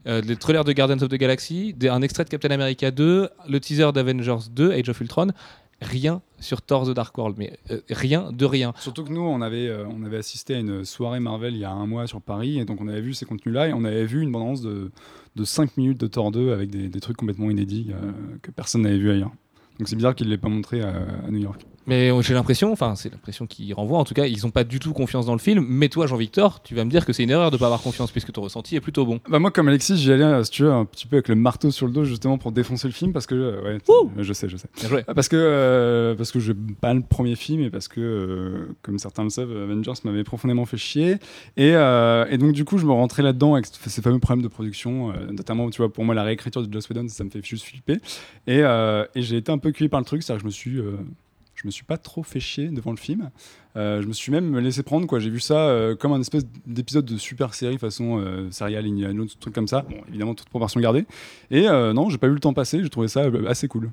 euh, 0.07 0.21
les 0.21 0.37
trailers 0.37 0.65
de 0.65 0.73
Guardians 0.73 1.03
of 1.03 1.09
the 1.09 1.15
Galaxy, 1.15 1.75
un 1.89 2.03
extrait 2.03 2.25
de 2.25 2.29
Captain 2.29 2.51
America 2.51 2.91
2, 2.91 3.29
le 3.49 3.61
teaser 3.61 3.93
d'Avengers 3.93 4.49
2, 4.51 4.73
Age 4.73 4.89
of 4.89 5.01
Ultron, 5.01 5.29
rien 5.81 6.23
sur 6.41 6.63
Thor 6.63 6.87
The 6.87 6.95
Dark 6.95 7.17
World, 7.17 7.37
mais 7.39 7.59
euh, 7.71 7.81
rien 7.91 8.33
de 8.33 8.45
rien. 8.45 8.73
Surtout 8.79 9.05
que 9.05 9.13
nous, 9.13 9.21
on 9.21 9.41
avait, 9.41 9.69
euh, 9.69 9.87
on 9.89 10.05
avait 10.05 10.19
assisté 10.19 10.55
à 10.55 10.59
une 10.59 10.85
soirée 10.85 11.21
Marvel 11.21 11.55
il 11.55 11.61
y 11.61 11.65
a 11.65 11.73
un 11.73 11.87
mois 11.87 12.07
sur 12.07 12.21
Paris, 12.21 12.59
et 12.59 12.65
donc 12.65 12.81
on 12.81 12.89
avait 12.89 13.01
vu 13.01 13.15
ces 13.15 13.27
contenus-là, 13.27 13.69
et 13.69 13.73
on 13.73 13.85
avait 13.85 14.07
vu 14.07 14.23
une 14.23 14.33
bande 14.33 14.61
de, 14.63 14.91
de 15.37 15.45
5 15.45 15.77
minutes 15.77 16.01
de 16.01 16.07
Thor 16.07 16.31
2 16.31 16.53
avec 16.53 16.71
des, 16.71 16.89
des 16.89 17.01
trucs 17.01 17.17
complètement 17.17 17.51
inédits 17.51 17.89
euh, 17.91 18.13
que 18.43 18.51
personne 18.51 18.83
n'avait 18.83 18.99
vu 18.99 19.11
ailleurs. 19.11 19.33
Donc 19.79 19.89
c'est 19.89 19.97
bizarre 19.97 20.15
qu'ils 20.15 20.27
ne 20.27 20.33
l'aient 20.33 20.39
pas 20.39 20.49
montré 20.49 20.83
à 20.83 21.31
New 21.31 21.39
York. 21.39 21.65
Mais 21.89 22.11
euh, 22.11 22.23
j'ai 22.23 22.35
l'impression, 22.35 22.71
enfin 22.71 22.95
c'est 22.95 23.11
l'impression 23.11 23.47
qui 23.47 23.73
renvoie, 23.73 23.99
en 23.99 24.05
tout 24.05 24.15
cas 24.15 24.27
ils 24.27 24.43
n'ont 24.45 24.51
pas 24.51 24.63
du 24.63 24.79
tout 24.79 24.93
confiance 24.93 25.27
dans 25.27 25.33
le 25.33 25.39
film, 25.39 25.65
mais 25.69 25.89
toi 25.89 26.07
Jean-Victor, 26.07 26.63
tu 26.63 26.75
vas 26.75 26.85
me 26.85 26.91
dire 26.91 27.05
que 27.07 27.13
c'est 27.13 27.25
une 27.25 27.31
erreur 27.31 27.51
de 27.51 27.57
ne 27.57 27.59
pas 27.59 27.65
avoir 27.67 27.81
confiance 27.81 28.11
puisque 28.13 28.31
ton 28.31 28.43
ressenti 28.43 28.77
est 28.77 28.81
plutôt 28.81 29.05
bon. 29.07 29.19
Bah 29.29 29.39
moi, 29.39 29.51
comme 29.51 29.67
Alexis, 29.69 29.97
j'y 29.97 30.13
allais, 30.13 30.23
euh, 30.23 30.45
si 30.45 30.51
tu 30.51 30.63
veux, 30.63 30.71
un 30.73 30.85
petit 30.85 31.07
peu 31.07 31.17
avec 31.17 31.29
le 31.29 31.35
marteau 31.35 31.71
sur 31.71 31.87
le 31.87 31.93
dos, 31.93 32.05
justement, 32.05 32.39
pour 32.39 32.53
défoncer 32.53 32.87
le 32.89 32.93
film, 32.93 33.13
parce 33.13 33.27
que... 33.27 33.35
euh, 33.35 33.63
ouais, 33.63 33.81
t- 33.81 33.93
je 34.19 34.33
sais, 34.33 34.49
je 34.49 34.57
sais. 34.59 34.69
Bien 34.79 34.89
joué. 34.89 35.05
Ah, 35.09 35.15
Parce 35.15 35.29
que, 35.29 35.37
euh, 35.37 36.15
parce 36.15 36.31
que 36.31 36.39
je 36.41 36.53
pas 36.53 36.93
le 36.95 37.01
premier 37.01 37.35
film 37.37 37.63
et 37.63 37.71
parce 37.71 37.89
que, 37.89 38.01
euh, 38.01 38.69
comme 38.83 38.99
certains 38.99 39.25
le 39.25 39.31
savent, 39.31 39.51
Avengers 39.51 39.93
m'avait 40.05 40.25
profondément 40.25 40.67
fait 40.67 40.77
chier. 40.77 41.13
Et, 41.57 41.73
euh, 41.75 42.27
et 42.31 42.37
donc, 42.39 42.53
du 42.53 42.65
coup, 42.67 42.77
je 42.79 42.85
me 42.87 42.93
rentrais 42.93 43.23
là-dedans 43.23 43.55
avec 43.55 43.67
ces 43.67 44.03
fameux 44.03 44.19
problèmes 44.19 44.43
de 44.43 44.49
production, 44.49 45.11
euh, 45.11 45.31
notamment, 45.33 45.71
tu 45.71 45.79
vois, 45.79 45.91
pour 45.93 46.05
moi, 46.05 46.15
la 46.15 46.23
réécriture 46.23 46.67
de 46.67 46.73
Joss 46.73 46.89
Whedon, 46.91 47.09
ça 47.09 47.25
me 47.25 47.31
fait 47.31 47.43
juste 47.43 47.65
flipper. 47.65 47.95
Et, 48.47 48.61
euh, 48.63 49.05
et 49.15 49.23
j'ai 49.23 49.39
été 49.39 49.51
un 49.51 49.59
peu 49.59 49.73
cueilli 49.73 49.89
par 49.89 50.01
le 50.01 50.05
truc, 50.07 50.23
c'est-à-dire 50.23 50.43
que 50.43 50.43
je 50.43 50.47
me 50.47 50.53
suis. 50.53 50.81
Je 51.61 51.67
me 51.67 51.71
suis 51.71 51.85
pas 51.85 51.97
trop 51.99 52.23
fait 52.23 52.41
chier 52.41 52.69
devant 52.69 52.91
le 52.93 52.97
film. 52.97 53.31
Euh, 53.77 54.01
je 54.03 54.07
me 54.07 54.13
suis 54.13 54.31
même 54.33 54.57
laissé 54.59 54.83
prendre. 54.83 55.07
quoi. 55.07 55.19
J'ai 55.21 55.31
vu 55.31 55.41
ça 55.41 55.55
euh, 55.69 55.97
comme 55.97 56.13
un 56.13 56.21
espèce 56.21 56.45
d'épisode 56.67 57.05
de 57.05 57.17
super 57.17 57.55
série 57.55 57.79
façon 57.79 58.19
euh, 58.19 58.49
serial 58.51 58.87
Indiana 58.87 59.15
Jones, 59.15 59.29
truc 59.41 59.55
comme 59.55 59.69
ça. 59.69 59.83
Bon, 59.83 59.97
évidemment, 60.09 60.35
toute 60.35 60.49
proportion 60.49 60.81
gardée. 60.81 61.07
Et 61.51 61.69
euh, 61.69 61.93
non, 61.93 62.11
j'ai 62.11 62.19
pas 62.19 62.27
eu 62.29 62.33
le 62.33 62.41
temps 62.41 62.53
passer. 62.55 62.83
J'ai 62.83 62.89
trouvé 62.91 63.09
ça 63.09 63.21
euh, 63.25 63.49
assez 63.49 63.67
cool. 63.69 63.91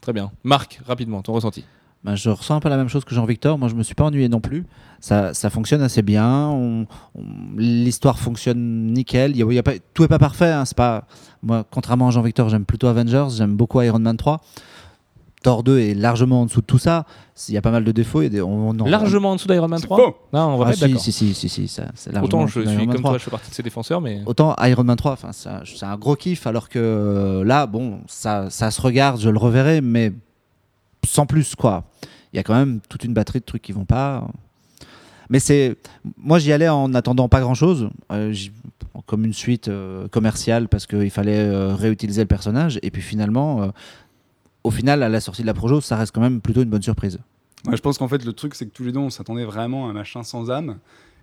Très 0.00 0.12
bien. 0.12 0.32
Marc, 0.44 0.80
rapidement, 0.86 1.22
ton 1.22 1.32
ressenti. 1.32 1.64
Ben, 2.04 2.16
je 2.16 2.30
ressens 2.30 2.56
un 2.56 2.60
peu 2.60 2.68
la 2.68 2.76
même 2.76 2.88
chose 2.88 3.04
que 3.04 3.14
Jean-Victor. 3.14 3.58
Moi, 3.58 3.68
je 3.68 3.76
me 3.76 3.84
suis 3.84 3.94
pas 3.94 4.02
ennuyé 4.04 4.28
non 4.28 4.40
plus. 4.40 4.64
Ça, 4.98 5.34
ça 5.34 5.50
fonctionne 5.50 5.82
assez 5.82 6.02
bien. 6.02 6.48
On- 6.48 6.86
on- 7.14 7.22
L'histoire 7.56 8.18
fonctionne 8.18 8.86
nickel. 8.92 9.30
Il 9.30 9.36
y 9.36 9.42
a, 9.44 9.52
y 9.52 9.58
a 9.58 9.62
pas, 9.62 9.74
tout 9.94 10.02
est 10.02 10.08
pas 10.08 10.18
parfait. 10.18 10.50
hein. 10.50 10.64
C'est 10.64 10.76
pas 10.76 11.06
moi, 11.42 11.64
contrairement 11.70 12.08
à 12.08 12.10
Jean-Victor, 12.10 12.48
j'aime 12.48 12.64
plutôt 12.64 12.88
Avengers. 12.88 13.26
J'aime 13.36 13.54
beaucoup 13.54 13.80
Iron 13.82 14.00
Man 14.00 14.16
3. 14.16 14.40
Thor 15.42 15.62
2 15.62 15.78
est 15.80 15.94
largement 15.94 16.42
en 16.42 16.46
dessous 16.46 16.60
de 16.60 16.66
tout 16.66 16.78
ça. 16.78 17.04
Il 17.48 17.54
y 17.54 17.58
a 17.58 17.62
pas 17.62 17.70
mal 17.70 17.84
de 17.84 17.92
défauts. 17.92 18.22
et 18.22 18.30
des- 18.30 18.40
on, 18.40 18.70
on- 18.70 18.84
Largement 18.84 19.32
en 19.32 19.34
dessous 19.36 19.48
d'Iron 19.48 19.68
Man 19.68 19.78
C'est 19.80 19.86
3 19.86 19.96
faux. 19.98 20.16
Non, 20.32 20.40
on 20.54 20.56
va 20.58 20.66
Ah, 20.66 20.68
pas 20.70 20.74
si, 20.74 20.80
d'accord. 20.82 21.00
si, 21.00 21.12
si, 21.12 21.34
si, 21.34 21.48
si, 21.48 21.68
ça, 21.68 21.84
c'est 21.94 22.12
largement 22.12 22.26
Autant 22.40 22.46
je 22.46 22.60
suis 22.60 22.86
comme 22.86 22.94
3. 22.96 23.10
toi, 23.10 23.18
je 23.18 23.24
fais 23.24 23.30
partie 23.30 23.50
de 23.50 23.54
ses 23.54 23.62
défenseurs, 23.62 24.00
mais 24.00 24.22
Autant 24.26 24.54
Iron 24.62 24.84
Man 24.84 24.96
3, 24.96 25.12
enfin, 25.12 25.32
ça- 25.32 25.62
c'est 25.64 25.84
un 25.86 25.96
gros 25.96 26.16
kiff, 26.16 26.46
alors 26.46 26.68
que 26.68 26.78
euh, 26.78 27.44
là, 27.44 27.66
bon, 27.66 28.00
ça, 28.06 28.48
ça 28.50 28.70
se 28.70 28.80
regarde, 28.80 29.20
je 29.20 29.28
le 29.30 29.38
reverrai, 29.38 29.80
mais 29.80 30.12
sans 31.06 31.26
plus, 31.26 31.54
quoi. 31.54 31.84
Il 32.32 32.36
y 32.36 32.40
a 32.40 32.42
quand 32.42 32.54
même 32.54 32.80
toute 32.88 33.04
une 33.04 33.12
batterie 33.12 33.40
de 33.40 33.44
trucs 33.44 33.62
qui 33.62 33.72
vont 33.72 33.84
pas. 33.84 34.26
Mais 35.30 35.38
c'est. 35.40 35.76
Moi, 36.18 36.38
j'y 36.38 36.52
allais 36.52 36.68
en 36.68 36.92
attendant 36.94 37.28
pas 37.28 37.40
grand 37.40 37.54
chose, 37.54 37.88
comme 39.06 39.24
une 39.24 39.32
suite 39.32 39.68
euh, 39.68 40.06
commerciale, 40.08 40.68
parce 40.68 40.86
qu'il 40.86 41.10
fallait 41.10 41.38
euh, 41.38 41.74
réutiliser 41.74 42.20
le 42.22 42.26
personnage. 42.28 42.78
Et 42.82 42.90
puis 42.90 43.02
finalement, 43.02 43.62
euh, 43.62 43.68
au 44.64 44.70
final, 44.70 45.02
à 45.02 45.08
la 45.08 45.20
sortie 45.20 45.42
de 45.42 45.46
la 45.46 45.54
projo, 45.54 45.80
ça 45.80 45.96
reste 45.96 46.14
quand 46.14 46.20
même 46.20 46.40
plutôt 46.40 46.62
une 46.62 46.70
bonne 46.70 46.82
surprise. 46.82 47.18
Ouais, 47.66 47.76
je 47.76 47.82
pense 47.82 47.98
qu'en 47.98 48.08
fait, 48.08 48.24
le 48.24 48.32
truc, 48.32 48.54
c'est 48.54 48.66
que 48.66 48.72
tous 48.72 48.84
les 48.84 48.92
deux, 48.92 48.98
on 48.98 49.10
s'attendait 49.10 49.44
vraiment 49.44 49.86
à 49.86 49.90
un 49.90 49.92
machin 49.92 50.22
sans 50.22 50.50
âme. 50.50 50.78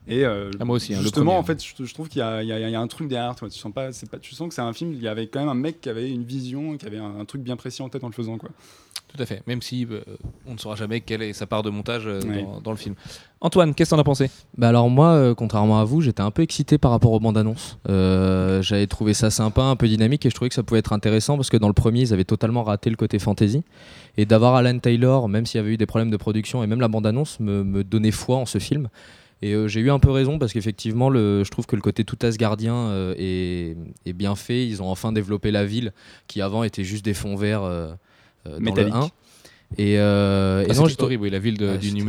Et 0.07 0.25
euh, 0.25 0.49
Ah, 0.59 0.65
moi 0.65 0.77
aussi, 0.77 0.93
hein, 0.93 0.97
le 0.97 1.03
justement, 1.03 1.25
premier, 1.33 1.37
en 1.39 1.43
fait, 1.43 1.63
je, 1.63 1.85
je 1.85 1.93
trouve 1.93 2.07
qu'il 2.09 2.19
y, 2.19 2.23
a- 2.23 2.41
y 2.41 2.47
y 2.47 2.75
un 2.75 2.87
truc 2.87 3.09
derrière 3.09 3.35
toi. 3.35 3.49
Tu 3.49 3.59
sens 3.59 3.71
pas, 3.73 3.91
c'est 3.91 4.09
pas, 4.09 4.17
tu 4.17 4.33
sens 4.33 4.47
que 4.47 4.53
c'est 4.55 4.61
un 4.61 4.73
film. 4.73 4.93
Il 4.93 5.01
y 5.01 5.07
avait 5.07 5.27
quand 5.27 5.39
même 5.41 5.49
un 5.49 5.53
mec 5.53 5.81
qui 5.81 5.89
avait 5.89 6.09
une 6.09 6.23
vision, 6.23 6.77
qui 6.77 6.85
avait 6.85 6.97
un, 6.97 7.19
un 7.19 7.25
truc 7.25 7.41
bien 7.43 7.57
précis 7.57 7.81
en 7.81 7.89
tête 7.89 8.03
en 8.03 8.07
le 8.07 8.13
faisant, 8.13 8.37
quoi. 8.37 8.49
Tout 9.15 9.21
à 9.23 9.25
fait, 9.25 9.41
même 9.47 9.61
si 9.61 9.87
euh, 9.89 10.01
on 10.45 10.53
ne 10.53 10.57
saura 10.59 10.75
jamais 10.75 11.01
quelle 11.01 11.23
est 11.23 11.33
sa 11.33 11.47
part 11.47 11.63
de 11.63 11.69
montage 11.71 12.03
euh, 12.05 12.21
Ouais. 12.21 12.43
dans, 12.43 12.61
dans 12.61 12.71
le 12.71 12.77
film. 12.77 12.93
Antoine, 13.41 13.73
qu'est-ce 13.73 13.89
que 13.89 13.95
t'en 13.95 14.01
as 14.01 14.03
pensé? 14.03 14.29
Bah 14.57 14.69
alors 14.69 14.89
moi, 14.89 15.07
euh, 15.13 15.33
contrairement 15.33 15.79
à 15.79 15.83
vous, 15.83 16.01
j'étais 16.01 16.21
un 16.21 16.29
peu 16.29 16.43
excité 16.43 16.77
par 16.77 16.91
rapport 16.91 17.11
aux 17.11 17.19
bandes 17.19 17.37
annonces. 17.37 17.79
Euh, 17.89 18.61
J'avais 18.61 18.85
trouvé 18.85 19.13
ça 19.15 19.31
sympa, 19.31 19.63
un 19.63 19.75
peu 19.75 19.87
dynamique, 19.87 20.25
et 20.25 20.29
je 20.29 20.35
trouvais 20.35 20.49
que 20.49 20.55
ça 20.55 20.61
pouvait 20.63 20.79
être 20.79 20.93
intéressant 20.93 21.37
parce 21.37 21.49
que 21.49 21.57
dans 21.57 21.67
le 21.67 21.73
premier, 21.73 22.01
ils 22.01 22.13
avaient 22.13 22.23
totalement 22.23 22.63
raté 22.63 22.89
le 22.91 22.95
côté 22.97 23.17
fantasy. 23.17 23.63
Et 24.17 24.25
d'avoir 24.25 24.55
Alan 24.55 24.77
Taylor, 24.77 25.27
même 25.27 25.45
s'il 25.45 25.57
y 25.57 25.61
avait 25.61 25.71
eu 25.73 25.77
des 25.77 25.85
problèmes 25.87 26.11
de 26.11 26.17
production, 26.17 26.63
et 26.63 26.67
même 26.67 26.81
la 26.81 26.87
bande 26.89 27.07
annonce 27.07 27.39
me, 27.39 27.63
me 27.63 27.83
donnait 27.83 28.11
foi 28.11 28.35
en 28.37 28.45
ce 28.45 28.59
film. 28.59 28.89
Et 29.41 29.53
euh, 29.53 29.69
j'ai 29.69 29.79
eu 29.79 29.89
un 29.89 29.99
peu 29.99 30.11
raison 30.11 30.37
parce 30.37 30.51
qu'effectivement, 30.51 31.11
je 31.13 31.49
trouve 31.49 31.65
que 31.65 31.77
le 31.77 31.81
côté 31.81 32.03
tout 32.03 32.17
asgardien 32.21 32.75
euh, 32.75 33.15
est, 33.17 33.77
est 34.05 34.13
bien 34.13 34.35
fait. 34.35 34.67
Ils 34.67 34.83
ont 34.83 34.89
enfin 34.89 35.13
développé 35.13 35.49
la 35.49 35.65
ville 35.65 35.93
qui 36.27 36.41
avant 36.41 36.63
était 36.63 36.83
juste 36.83 37.05
des 37.05 37.13
fonds 37.13 37.37
verts 37.37 37.63
euh, 37.63 37.93
dans 38.53 38.59
Métallique. 38.59 38.93
le 38.93 38.99
1. 38.99 39.09
Et, 39.77 39.99
euh, 39.99 40.61
et 40.63 40.67
Ah, 40.71 40.73
non, 40.73 40.87
C'était 40.87 41.03
horrible, 41.03 41.23
oui, 41.23 41.29
la 41.29 41.37
ville 41.39 41.57
de- 41.57 41.67
Ouais, 41.67 41.77
du, 41.77 41.91
New. 41.93 42.03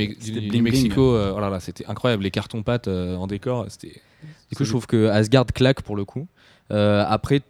Mexico. 0.62 1.14
euh, 1.14 1.34
oh 1.36 1.40
là 1.40 1.50
là, 1.50 1.60
c'était 1.60 1.84
incroyable, 1.86 2.22
les 2.22 2.30
cartons 2.30 2.62
pâtes 2.62 2.88
euh, 2.88 3.16
en 3.16 3.26
décor, 3.26 3.66
c'était. 3.68 4.00
Du 4.50 4.56
coup, 4.56 4.64
je 4.64 4.70
trouve 4.70 4.86
que 4.86 5.08
Asgard 5.08 5.46
claque 5.46 5.82
pour 5.82 5.94
le 5.96 6.04
coup. 6.04 6.26
Euh, 6.72 7.04
après, 7.06 7.42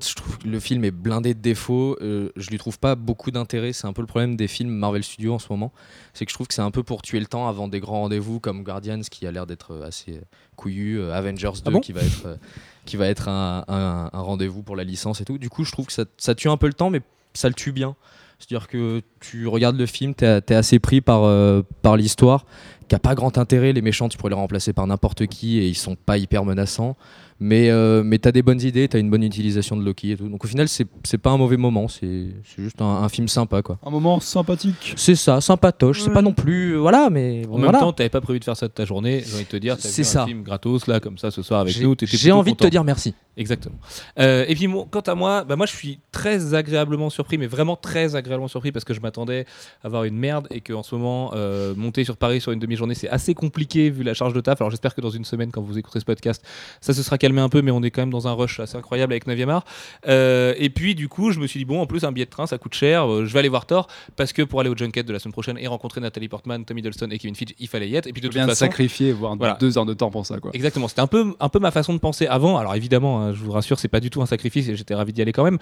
je 0.00 0.14
trouve 0.14 0.38
que 0.38 0.46
le 0.48 0.60
film 0.60 0.84
est 0.84 0.90
blindé 0.90 1.34
de 1.34 1.40
défauts. 1.40 1.96
Euh, 2.02 2.30
je 2.36 2.50
lui 2.50 2.58
trouve 2.58 2.78
pas 2.78 2.94
beaucoup 2.96 3.30
d'intérêt. 3.30 3.72
C'est 3.72 3.86
un 3.86 3.92
peu 3.92 4.02
le 4.02 4.06
problème 4.06 4.36
des 4.36 4.46
films 4.48 4.70
Marvel 4.70 5.02
Studios 5.02 5.34
en 5.34 5.38
ce 5.38 5.46
moment. 5.50 5.72
C'est 6.14 6.24
que 6.26 6.30
je 6.30 6.34
trouve 6.36 6.46
que 6.46 6.54
c'est 6.54 6.62
un 6.62 6.70
peu 6.70 6.82
pour 6.82 7.02
tuer 7.02 7.18
le 7.20 7.26
temps 7.26 7.48
avant 7.48 7.66
des 7.68 7.80
grands 7.80 8.00
rendez-vous 8.02 8.38
comme 8.40 8.62
Guardians 8.64 9.00
qui 9.10 9.26
a 9.26 9.30
l'air 9.32 9.46
d'être 9.46 9.72
euh, 9.72 9.86
assez 9.86 10.20
couillu, 10.56 11.00
euh, 11.00 11.14
Avengers 11.14 11.52
2 11.56 11.62
Ah 11.66 11.70
bon 11.70 11.80
qui 11.80 11.92
va 11.92 12.02
être, 12.02 12.26
euh, 12.26 12.36
qui 12.84 12.96
va 12.96 13.06
être 13.08 13.28
un, 13.28 13.64
un- 13.68 14.10
un 14.12 14.20
rendez-vous 14.20 14.62
pour 14.62 14.76
la 14.76 14.84
licence 14.84 15.20
et 15.20 15.24
tout. 15.24 15.38
Du 15.38 15.48
coup, 15.48 15.64
je 15.64 15.72
trouve 15.72 15.86
que 15.86 15.92
ça, 15.92 16.04
ça 16.18 16.34
tue 16.34 16.48
un 16.48 16.56
peu 16.58 16.66
le 16.66 16.74
temps, 16.74 16.90
mais 16.90 17.00
ça 17.34 17.48
le 17.48 17.54
tue 17.54 17.72
bien. 17.72 17.96
C'est-à-dire 18.38 18.68
que 18.68 19.02
tu 19.20 19.48
regardes 19.48 19.76
le 19.76 19.86
film, 19.86 20.14
tu 20.14 20.24
es, 20.24 20.52
assez 20.52 20.78
pris 20.78 21.00
par, 21.00 21.24
euh, 21.24 21.62
l'histoire, 21.96 22.46
qui 22.88 22.94
a 22.94 22.98
pas 22.98 23.14
grand 23.14 23.36
intérêt. 23.36 23.72
Les 23.72 23.82
méchants, 23.82 24.08
tu 24.08 24.16
pourrais 24.16 24.30
les 24.30 24.36
remplacer 24.36 24.72
par 24.72 24.86
n'importe 24.86 25.26
qui 25.26 25.58
et 25.58 25.66
ils 25.66 25.74
sont 25.74 25.96
pas 25.96 26.18
hyper 26.18 26.44
menaçants. 26.44 26.96
Mais, 27.40 27.70
euh, 27.70 28.02
mais 28.04 28.18
tu 28.18 28.26
as 28.28 28.32
des 28.32 28.42
bonnes 28.42 28.60
idées, 28.60 28.88
tu 28.88 28.96
as 28.96 29.00
une 29.00 29.10
bonne 29.10 29.22
utilisation 29.22 29.76
de 29.76 29.84
Loki 29.84 30.12
et 30.12 30.16
tout. 30.16 30.28
Donc 30.28 30.44
au 30.44 30.48
final, 30.48 30.68
c'est 30.68 30.86
c'est 31.04 31.18
pas 31.18 31.30
un 31.30 31.36
mauvais 31.36 31.56
moment, 31.56 31.86
c'est 31.86 32.26
c'est 32.44 32.62
juste 32.62 32.80
un, 32.82 32.86
un 32.86 33.08
film 33.08 33.28
sympa. 33.28 33.62
quoi. 33.62 33.78
Un 33.86 33.90
moment 33.90 34.18
sympathique. 34.20 34.94
C'est 34.96 35.14
ça, 35.14 35.40
sympatoche. 35.40 36.02
C'est 36.02 36.10
pas 36.12 36.22
non 36.22 36.32
plus. 36.32 36.72
euh, 36.74 36.78
voilà, 36.78 37.10
mais. 37.10 37.42
En 37.50 37.58
même 37.58 37.70
temps, 37.72 37.92
t'avais 37.92 38.08
pas 38.08 38.20
prévu 38.20 38.40
de 38.40 38.44
faire 38.44 38.56
ça 38.56 38.66
de 38.66 38.72
ta 38.72 38.84
journée. 38.84 39.22
J'ai 39.24 39.34
envie 39.36 39.44
de 39.44 39.48
te 39.48 39.56
dire, 39.56 39.76
C'est 39.78 40.02
vu 40.02 40.08
un 40.08 40.10
ça. 40.10 40.26
film 40.26 40.42
gratos 40.42 40.86
là, 40.88 40.98
comme 41.00 41.16
ça, 41.18 41.30
ce 41.30 41.42
soir 41.42 41.60
avec 41.60 41.80
nous. 41.80 41.94
J'ai 42.02 42.32
envie 42.32 42.52
de 42.52 42.56
te 42.58 42.66
dire 42.66 42.82
merci. 42.84 43.14
Exactement. 43.36 43.76
Euh, 44.18 44.44
et 44.48 44.56
puis 44.56 44.66
bon, 44.66 44.84
quant 44.90 44.98
à 45.02 45.14
moi, 45.14 45.44
bah 45.44 45.54
moi 45.54 45.64
je 45.64 45.70
suis 45.72 46.00
très 46.10 46.54
agréablement 46.54 47.08
surpris, 47.08 47.38
mais 47.38 47.46
vraiment 47.46 47.76
très 47.76 48.16
agréablement 48.16 48.48
surpris 48.48 48.72
parce 48.72 48.84
que 48.84 48.94
je 48.94 49.00
m'attendais 49.00 49.46
à 49.84 49.86
avoir 49.86 50.02
une 50.02 50.16
merde 50.16 50.48
et 50.50 50.60
qu'en 50.60 50.82
ce 50.82 50.92
moment, 50.96 51.30
euh, 51.36 51.72
monter 51.76 52.02
sur 52.02 52.16
Paris 52.16 52.40
sur 52.40 52.50
une 52.50 52.58
demi-journée, 52.58 52.96
c'est 52.96 53.08
assez 53.08 53.34
compliqué 53.34 53.90
vu 53.90 54.02
la 54.02 54.12
charge 54.12 54.32
de 54.32 54.40
taf. 54.40 54.60
Alors 54.60 54.72
j'espère 54.72 54.92
que 54.92 55.00
dans 55.00 55.10
une 55.10 55.24
semaine, 55.24 55.52
quand 55.52 55.62
vous 55.62 55.78
écouterez 55.78 56.00
ce 56.00 56.04
podcast, 56.04 56.44
ça 56.80 56.92
se 56.92 57.00
sera 57.04 57.16
calmé 57.28 57.40
un 57.42 57.48
peu, 57.48 57.60
mais 57.62 57.70
on 57.70 57.82
est 57.82 57.90
quand 57.90 58.02
même 58.02 58.10
dans 58.10 58.26
un 58.26 58.32
rush 58.32 58.58
assez 58.60 58.76
incroyable 58.76 59.12
avec 59.12 59.26
9e 59.26 59.48
art. 59.50 59.64
Euh, 60.08 60.54
et 60.56 60.70
puis 60.70 60.94
du 60.94 61.08
coup, 61.08 61.30
je 61.30 61.38
me 61.40 61.46
suis 61.46 61.58
dit, 61.60 61.64
bon, 61.64 61.80
en 61.80 61.86
plus, 61.86 62.04
un 62.04 62.12
billet 62.12 62.24
de 62.24 62.30
train, 62.30 62.46
ça 62.46 62.56
coûte 62.58 62.74
cher, 62.74 63.06
euh, 63.10 63.26
je 63.26 63.32
vais 63.32 63.40
aller 63.40 63.48
voir 63.48 63.66
Thor 63.66 63.86
parce 64.16 64.32
que 64.32 64.42
pour 64.42 64.60
aller 64.60 64.70
au 64.70 64.76
Junket 64.76 65.06
de 65.06 65.12
la 65.12 65.18
semaine 65.18 65.32
prochaine 65.32 65.58
et 65.58 65.66
rencontrer 65.66 66.00
Nathalie 66.00 66.28
Portman, 66.28 66.64
Tom 66.64 66.78
Hiddleston 66.78 67.08
et 67.10 67.18
Kevin 67.18 67.34
Feige, 67.34 67.54
il 67.58 67.68
fallait 67.68 67.88
y 67.88 67.96
être. 67.96 68.06
Et 68.06 68.12
puis 68.12 68.22
de 68.22 68.28
toute 68.28 68.34
bien 68.34 68.44
de 68.46 68.50
façon, 68.50 68.64
sacrifier, 68.64 69.12
voire 69.12 69.36
Voilà. 69.36 69.56
deux 69.60 69.76
heures 69.76 69.86
de 69.86 69.94
temps 69.94 70.10
pour 70.10 70.24
ça. 70.24 70.38
Quoi. 70.38 70.50
Exactement, 70.54 70.88
c'était 70.88 71.00
un 71.02 71.06
peu, 71.06 71.34
un 71.38 71.48
peu 71.48 71.58
ma 71.58 71.70
façon 71.70 71.92
de 71.92 71.98
penser 71.98 72.26
avant. 72.26 72.56
Alors 72.56 72.74
évidemment, 72.74 73.20
hein, 73.20 73.32
je 73.34 73.42
vous 73.42 73.52
rassure, 73.52 73.78
c'est 73.78 73.88
pas 73.88 74.00
du 74.00 74.10
tout 74.10 74.22
un 74.22 74.26
sacrifice 74.26 74.68
et 74.68 74.76
j'étais 74.76 74.94
ravi 74.94 75.12
d'y 75.12 75.20
aller 75.22 75.32
quand 75.32 75.44
même. 75.44 75.58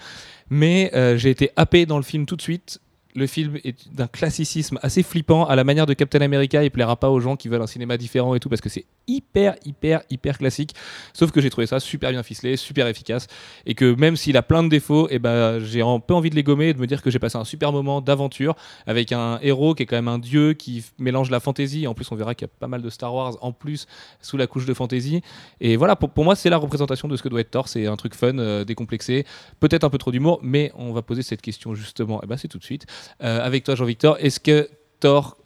Mais 0.49 0.91
euh, 0.95 1.17
j'ai 1.17 1.29
été 1.29 1.51
happé 1.55 1.85
dans 1.85 1.97
le 1.97 2.03
film 2.03 2.25
tout 2.25 2.35
de 2.35 2.41
suite. 2.41 2.79
Le 3.15 3.27
film 3.27 3.57
est 3.63 3.93
d'un 3.93 4.07
classicisme 4.07 4.79
assez 4.81 5.03
flippant 5.03 5.45
à 5.45 5.55
la 5.55 5.63
manière 5.63 5.85
de 5.85 5.93
Captain 5.93 6.21
America. 6.21 6.63
Il 6.63 6.71
plaira 6.71 6.95
pas 6.95 7.09
aux 7.09 7.19
gens 7.19 7.35
qui 7.35 7.47
veulent 7.47 7.61
un 7.61 7.67
cinéma 7.67 7.97
différent 7.97 8.35
et 8.35 8.39
tout 8.39 8.49
parce 8.49 8.61
que 8.61 8.69
c'est 8.69 8.85
hyper, 9.07 9.55
hyper, 9.65 10.01
hyper 10.09 10.37
classique. 10.37 10.75
Sauf 11.13 11.31
que 11.31 11.41
j'ai 11.41 11.49
trouvé 11.49 11.67
ça 11.67 11.79
super 11.79 12.11
bien 12.11 12.23
ficelé, 12.23 12.57
super 12.57 12.87
efficace 12.87 13.27
et 13.65 13.73
que 13.73 13.95
même 13.95 14.15
s'il 14.15 14.37
a 14.37 14.43
plein 14.43 14.63
de 14.63 14.69
défauts, 14.69 15.07
et 15.09 15.19
ben 15.19 15.59
j'ai 15.59 15.81
un 15.81 15.99
peu 15.99 16.13
envie 16.13 16.29
de 16.29 16.35
les 16.35 16.43
gommer 16.43 16.69
et 16.69 16.73
de 16.73 16.79
me 16.79 16.87
dire 16.87 17.01
que 17.01 17.09
j'ai 17.09 17.19
passé 17.19 17.37
un 17.37 17.45
super 17.45 17.71
moment 17.71 18.01
d'aventure 18.01 18.55
avec 18.85 19.11
un 19.11 19.39
héros 19.41 19.73
qui 19.73 19.83
est 19.83 19.85
quand 19.85 19.95
même 19.95 20.07
un 20.07 20.19
dieu 20.19 20.53
qui 20.53 20.83
mélange 20.99 21.31
la 21.31 21.39
fantaisie. 21.39 21.87
En 21.87 21.93
plus, 21.93 22.11
on 22.11 22.15
verra 22.15 22.35
qu'il 22.35 22.47
y 22.47 22.49
a 22.49 22.53
pas 22.59 22.67
mal 22.67 22.81
de 22.81 22.89
Star 22.89 23.13
Wars 23.13 23.37
en 23.41 23.51
plus 23.51 23.87
sous 24.21 24.37
la 24.37 24.47
couche 24.47 24.65
de 24.65 24.73
fantasy. 24.73 25.21
Et 25.61 25.75
voilà, 25.75 25.95
pour, 25.95 26.23
moi, 26.23 26.35
c'est 26.35 26.49
la 26.49 26.57
représentation 26.57 27.07
de 27.07 27.15
ce 27.15 27.23
que 27.23 27.29
doit 27.29 27.41
être 27.41 27.51
Thor. 27.51 27.67
C'est 27.67 27.87
un 27.87 27.95
truc 27.95 28.15
fun, 28.15 28.37
euh, 28.37 28.63
décomplexé, 28.63 29.25
peut-être 29.59 29.83
un 29.83 29.89
peu 29.89 29.97
trop 29.97 30.11
d'humour, 30.11 30.39
mais 30.41 30.71
on 30.75 30.93
va 30.93 31.01
poser 31.01 31.21
cette 31.21 31.41
question 31.41 31.75
justement. 31.75 32.21
Et 32.23 32.27
ben, 32.27 32.37
c'est 32.37 32.47
tout 32.47 32.59
de 32.59 32.63
suite. 32.63 32.85
Euh, 33.23 33.45
avec 33.45 33.63
toi, 33.63 33.75
Jean-Victor, 33.75 34.17
est-ce 34.19 34.39
que 34.39 34.69
Thor, 34.99 35.37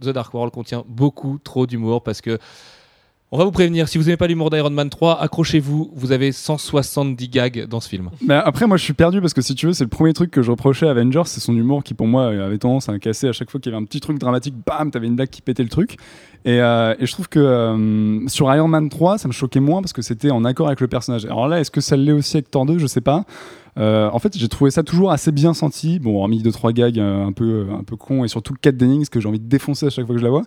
The 0.00 0.08
Dark 0.08 0.32
World, 0.34 0.52
contient 0.52 0.84
beaucoup 0.88 1.38
trop 1.42 1.66
d'humour 1.66 2.02
Parce 2.02 2.20
que. 2.20 2.38
On 3.32 3.38
va 3.38 3.44
vous 3.44 3.52
prévenir, 3.52 3.86
si 3.86 3.96
vous 3.96 4.04
n'aimez 4.04 4.16
pas 4.16 4.26
l'humour 4.26 4.50
d'Iron 4.50 4.70
Man 4.70 4.90
3, 4.90 5.20
accrochez-vous, 5.20 5.92
vous 5.94 6.10
avez 6.10 6.32
170 6.32 7.28
gags 7.28 7.64
dans 7.68 7.78
ce 7.78 7.88
film. 7.88 8.10
Mais 8.26 8.34
après, 8.34 8.66
moi, 8.66 8.76
je 8.76 8.82
suis 8.82 8.92
perdu 8.92 9.20
parce 9.20 9.34
que 9.34 9.40
si 9.40 9.54
tu 9.54 9.66
veux, 9.66 9.72
c'est 9.72 9.84
le 9.84 9.88
premier 9.88 10.12
truc 10.12 10.32
que 10.32 10.42
je 10.42 10.50
reprochais 10.50 10.88
à 10.88 10.90
Avengers, 10.90 11.22
c'est 11.26 11.38
son 11.38 11.56
humour 11.56 11.84
qui, 11.84 11.94
pour 11.94 12.08
moi, 12.08 12.26
avait 12.26 12.58
tendance 12.58 12.88
à 12.88 12.98
casser 12.98 13.28
à 13.28 13.32
chaque 13.32 13.48
fois 13.48 13.60
qu'il 13.60 13.70
y 13.70 13.74
avait 13.76 13.80
un 13.80 13.86
petit 13.86 14.00
truc 14.00 14.18
dramatique, 14.18 14.56
bam, 14.66 14.90
t'avais 14.90 15.06
une 15.06 15.14
blague 15.14 15.30
qui 15.30 15.42
pétait 15.42 15.62
le 15.62 15.68
truc. 15.68 15.96
Et, 16.44 16.60
euh, 16.60 16.94
et 16.98 17.06
je 17.06 17.12
trouve 17.12 17.28
que 17.28 17.38
euh, 17.38 18.26
sur 18.28 18.54
Iron 18.54 18.68
Man 18.68 18.88
3, 18.88 19.18
ça 19.18 19.28
me 19.28 19.32
choquait 19.32 19.60
moins 19.60 19.82
parce 19.82 19.92
que 19.92 20.02
c'était 20.02 20.30
en 20.30 20.44
accord 20.44 20.68
avec 20.68 20.80
le 20.80 20.88
personnage. 20.88 21.24
Alors 21.26 21.48
là, 21.48 21.60
est-ce 21.60 21.70
que 21.70 21.80
ça 21.80 21.96
l'est 21.96 22.12
aussi 22.12 22.36
avec 22.36 22.50
Thor 22.50 22.66
2 22.66 22.78
Je 22.78 22.86
sais 22.86 23.00
pas. 23.00 23.24
Euh, 23.78 24.10
en 24.12 24.18
fait, 24.18 24.36
j'ai 24.36 24.48
trouvé 24.48 24.70
ça 24.70 24.82
toujours 24.82 25.12
assez 25.12 25.32
bien 25.32 25.54
senti. 25.54 25.98
Bon, 25.98 26.18
hormis 26.18 26.42
deux 26.42 26.50
trois 26.50 26.72
gags 26.72 26.98
euh, 26.98 27.24
un 27.24 27.32
peu 27.32 27.66
un 27.72 27.84
peu 27.84 27.96
cons 27.96 28.24
et 28.24 28.28
surtout 28.28 28.54
Kat 28.60 28.72
Dennings 28.72 29.08
que 29.08 29.20
j'ai 29.20 29.28
envie 29.28 29.38
de 29.38 29.48
défoncer 29.48 29.86
à 29.86 29.90
chaque 29.90 30.06
fois 30.06 30.14
que 30.14 30.18
je 30.20 30.24
la 30.24 30.30
vois. 30.30 30.42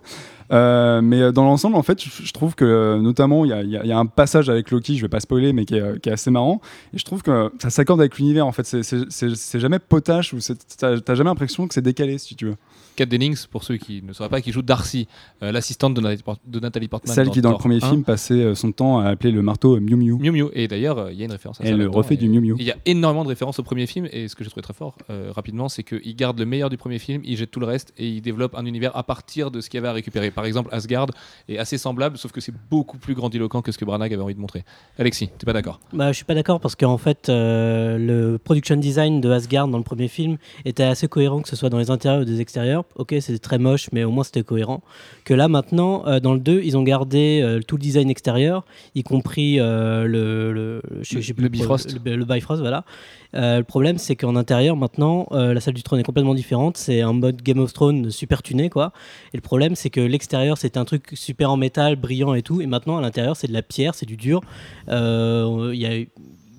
Euh, 0.52 1.00
mais 1.00 1.20
euh, 1.20 1.32
dans 1.32 1.44
l'ensemble, 1.44 1.76
en 1.76 1.82
fait, 1.82 2.02
je, 2.02 2.32
trouve 2.32 2.54
que 2.54 2.64
euh, 2.64 3.00
notamment 3.00 3.44
il 3.44 3.50
y 3.50 3.92
a, 3.92 3.98
un 3.98 4.06
passage 4.06 4.50
avec 4.50 4.70
Loki, 4.70 4.96
je 4.96 5.02
vais 5.02 5.08
pas 5.08 5.20
spoiler, 5.20 5.52
mais 5.52 5.64
qui 5.64 5.76
est, 5.76 5.80
euh, 5.80 5.98
assez 6.06 6.30
marrant. 6.30 6.60
Et 6.92 6.98
je 6.98 7.04
trouve 7.04 7.22
que 7.22 7.50
ça 7.58 7.70
s'accorde 7.70 8.00
avec 8.00 8.18
l'univers. 8.18 8.46
En 8.46 8.52
fait, 8.52 8.64
c'est- 8.64 9.58
jamais 9.58 9.78
potache 9.78 10.32
ou 10.32 10.38
t'as 10.78 11.14
jamais 11.14 11.30
l'impression 11.30 11.66
que 11.66 11.74
c'est 11.74 11.82
décalé, 11.82 12.18
si 12.18 12.34
tu 12.34 12.46
veux. 12.46 12.56
Kat 12.96 13.06
Dennings, 13.06 13.46
pour 13.50 13.64
ceux 13.64 13.76
qui 13.76 14.02
ne 14.02 14.12
sauraient 14.12 14.28
pas, 14.28 14.40
qui 14.40 14.52
joue 14.52 14.62
Darcy, 14.62 15.08
euh, 15.42 15.50
l'assistante 15.84 15.94
de, 15.94 16.00
Nathalie 16.00 16.22
Port- 16.22 16.38
de 16.46 16.60
Nathalie 16.60 16.88
Portman. 16.88 17.14
Celle 17.14 17.30
qui, 17.30 17.40
dans 17.40 17.50
le 17.50 17.56
premier 17.58 17.76
1. 17.82 17.88
film, 17.90 18.04
passait 18.04 18.34
euh, 18.34 18.54
son 18.54 18.72
temps 18.72 18.98
à 19.00 19.08
appeler 19.08 19.30
le 19.32 19.42
marteau 19.42 19.78
Miu 19.80 19.96
Miu. 19.96 20.16
Miu 20.18 20.30
Miu. 20.30 20.48
Et 20.54 20.68
d'ailleurs, 20.68 20.98
euh, 20.98 21.12
il 21.12 21.18
y 21.18 21.22
a 21.22 21.24
une 21.26 21.32
référence 21.32 21.60
à 21.60 21.64
ça. 21.64 21.68
Elle 21.70 21.78
là-dedans, 21.78 21.92
refait 21.96 22.16
du 22.16 22.28
Miu 22.28 22.40
Miu. 22.40 22.54
Il 22.58 22.64
y 22.66 22.70
a 22.70 22.76
énormément 22.86 23.24
de 23.24 23.28
références 23.28 23.58
au 23.58 23.62
premier 23.62 23.86
film 23.86 24.08
et 24.12 24.28
ce 24.28 24.34
que 24.36 24.44
j'ai 24.44 24.50
trouvé 24.50 24.62
très 24.62 24.74
fort 24.74 24.96
euh, 25.10 25.30
rapidement, 25.34 25.68
c'est 25.68 25.82
qu'il 25.82 26.14
garde 26.16 26.38
le 26.38 26.46
meilleur 26.46 26.70
du 26.70 26.76
premier 26.76 26.98
film, 26.98 27.20
il 27.24 27.36
jette 27.36 27.50
tout 27.50 27.60
le 27.60 27.66
reste 27.66 27.92
et 27.98 28.08
il 28.08 28.20
développe 28.20 28.54
un 28.54 28.64
univers 28.66 28.96
à 28.96 29.02
partir 29.02 29.50
de 29.50 29.60
ce 29.60 29.68
qu'il 29.68 29.78
y 29.78 29.80
avait 29.80 29.88
à 29.88 29.92
récupérer. 29.92 30.30
Par 30.30 30.44
exemple, 30.44 30.68
Asgard 30.72 31.06
est 31.48 31.58
assez 31.58 31.78
semblable, 31.78 32.16
sauf 32.18 32.32
que 32.32 32.40
c'est 32.40 32.54
beaucoup 32.70 32.98
plus 32.98 33.14
grandiloquent 33.14 33.62
que 33.62 33.72
ce 33.72 33.78
que 33.78 33.84
Branagh 33.84 34.12
avait 34.12 34.22
envie 34.22 34.34
de 34.34 34.40
montrer. 34.40 34.64
Alexis, 34.98 35.28
t'es 35.38 35.44
pas 35.46 35.52
d'accord? 35.52 35.80
Bah, 35.92 36.12
je 36.12 36.16
suis 36.16 36.24
pas 36.24 36.34
d'accord 36.34 36.60
parce 36.60 36.76
qu'en 36.76 36.98
fait, 36.98 37.28
euh, 37.28 37.98
le 37.98 38.38
production 38.38 38.76
design 38.76 39.20
de 39.20 39.30
Asgard 39.30 39.68
dans 39.68 39.78
le 39.78 39.84
premier 39.84 40.08
film 40.08 40.36
était 40.64 40.82
assez 40.84 41.08
cohérent, 41.08 41.42
que 41.42 41.48
ce 41.48 41.56
soit 41.56 41.70
dans 41.70 41.78
les 41.78 41.90
intérieurs 41.90 42.22
ou 42.22 42.24
des 42.24 42.40
extérieurs. 42.40 42.84
Ok, 42.96 43.14
c'était 43.20 43.38
très 43.38 43.58
moche, 43.58 43.88
mais 43.92 44.04
au 44.04 44.10
moins 44.10 44.24
c'était 44.24 44.42
cohérent. 44.42 44.82
Que 45.24 45.34
là, 45.34 45.48
maintenant, 45.48 45.73
euh, 45.80 46.20
dans 46.20 46.34
le 46.34 46.40
2, 46.40 46.62
ils 46.64 46.76
ont 46.76 46.82
gardé 46.82 47.40
euh, 47.42 47.60
tout 47.66 47.76
le 47.76 47.82
design 47.82 48.10
extérieur, 48.10 48.64
y 48.94 49.02
compris 49.02 49.58
euh, 49.60 50.04
le, 50.06 50.52
le, 50.52 50.82
je 51.02 51.16
Le- 51.16 51.20
je 51.20 51.32
Bifrost. 51.48 51.96
Le, 52.04 52.16
le 52.16 52.24
Bifrost, 52.24 52.60
voilà. 52.60 52.84
Euh, 53.34 53.58
le 53.58 53.64
problème, 53.64 53.98
c'est 53.98 54.14
qu'en 54.16 54.36
intérieur, 54.36 54.76
maintenant, 54.76 55.26
la 55.32 55.60
salle 55.60 55.74
du 55.74 55.82
trône 55.82 55.98
est 56.00 56.04
complètement 56.04 56.34
différente. 56.34 56.76
C'est 56.76 57.00
un 57.00 57.12
mode 57.12 57.42
Game 57.42 57.58
of 57.58 57.72
Thrones 57.72 58.10
super 58.10 58.42
tuné, 58.42 58.70
quoi. 58.70 58.92
Et 59.32 59.36
le 59.36 59.42
problème, 59.42 59.74
c'est 59.74 59.90
que 59.90 60.00
l'extérieur, 60.00 60.56
c'était 60.58 60.78
un 60.78 60.84
truc 60.84 61.10
super 61.14 61.50
en 61.50 61.56
métal, 61.56 61.96
brillant 61.96 62.34
et 62.34 62.42
tout. 62.42 62.60
Et 62.60 62.66
maintenant, 62.66 62.96
à 62.98 63.00
l'intérieur, 63.00 63.36
c'est 63.36 63.48
de 63.48 63.52
la 63.52 63.62
pierre, 63.62 63.94
c'est 63.94 64.06
du 64.06 64.16
dur. 64.16 64.40
Il 64.88 64.92
y 64.94 65.86
a, 65.86 65.96
il 65.96 66.08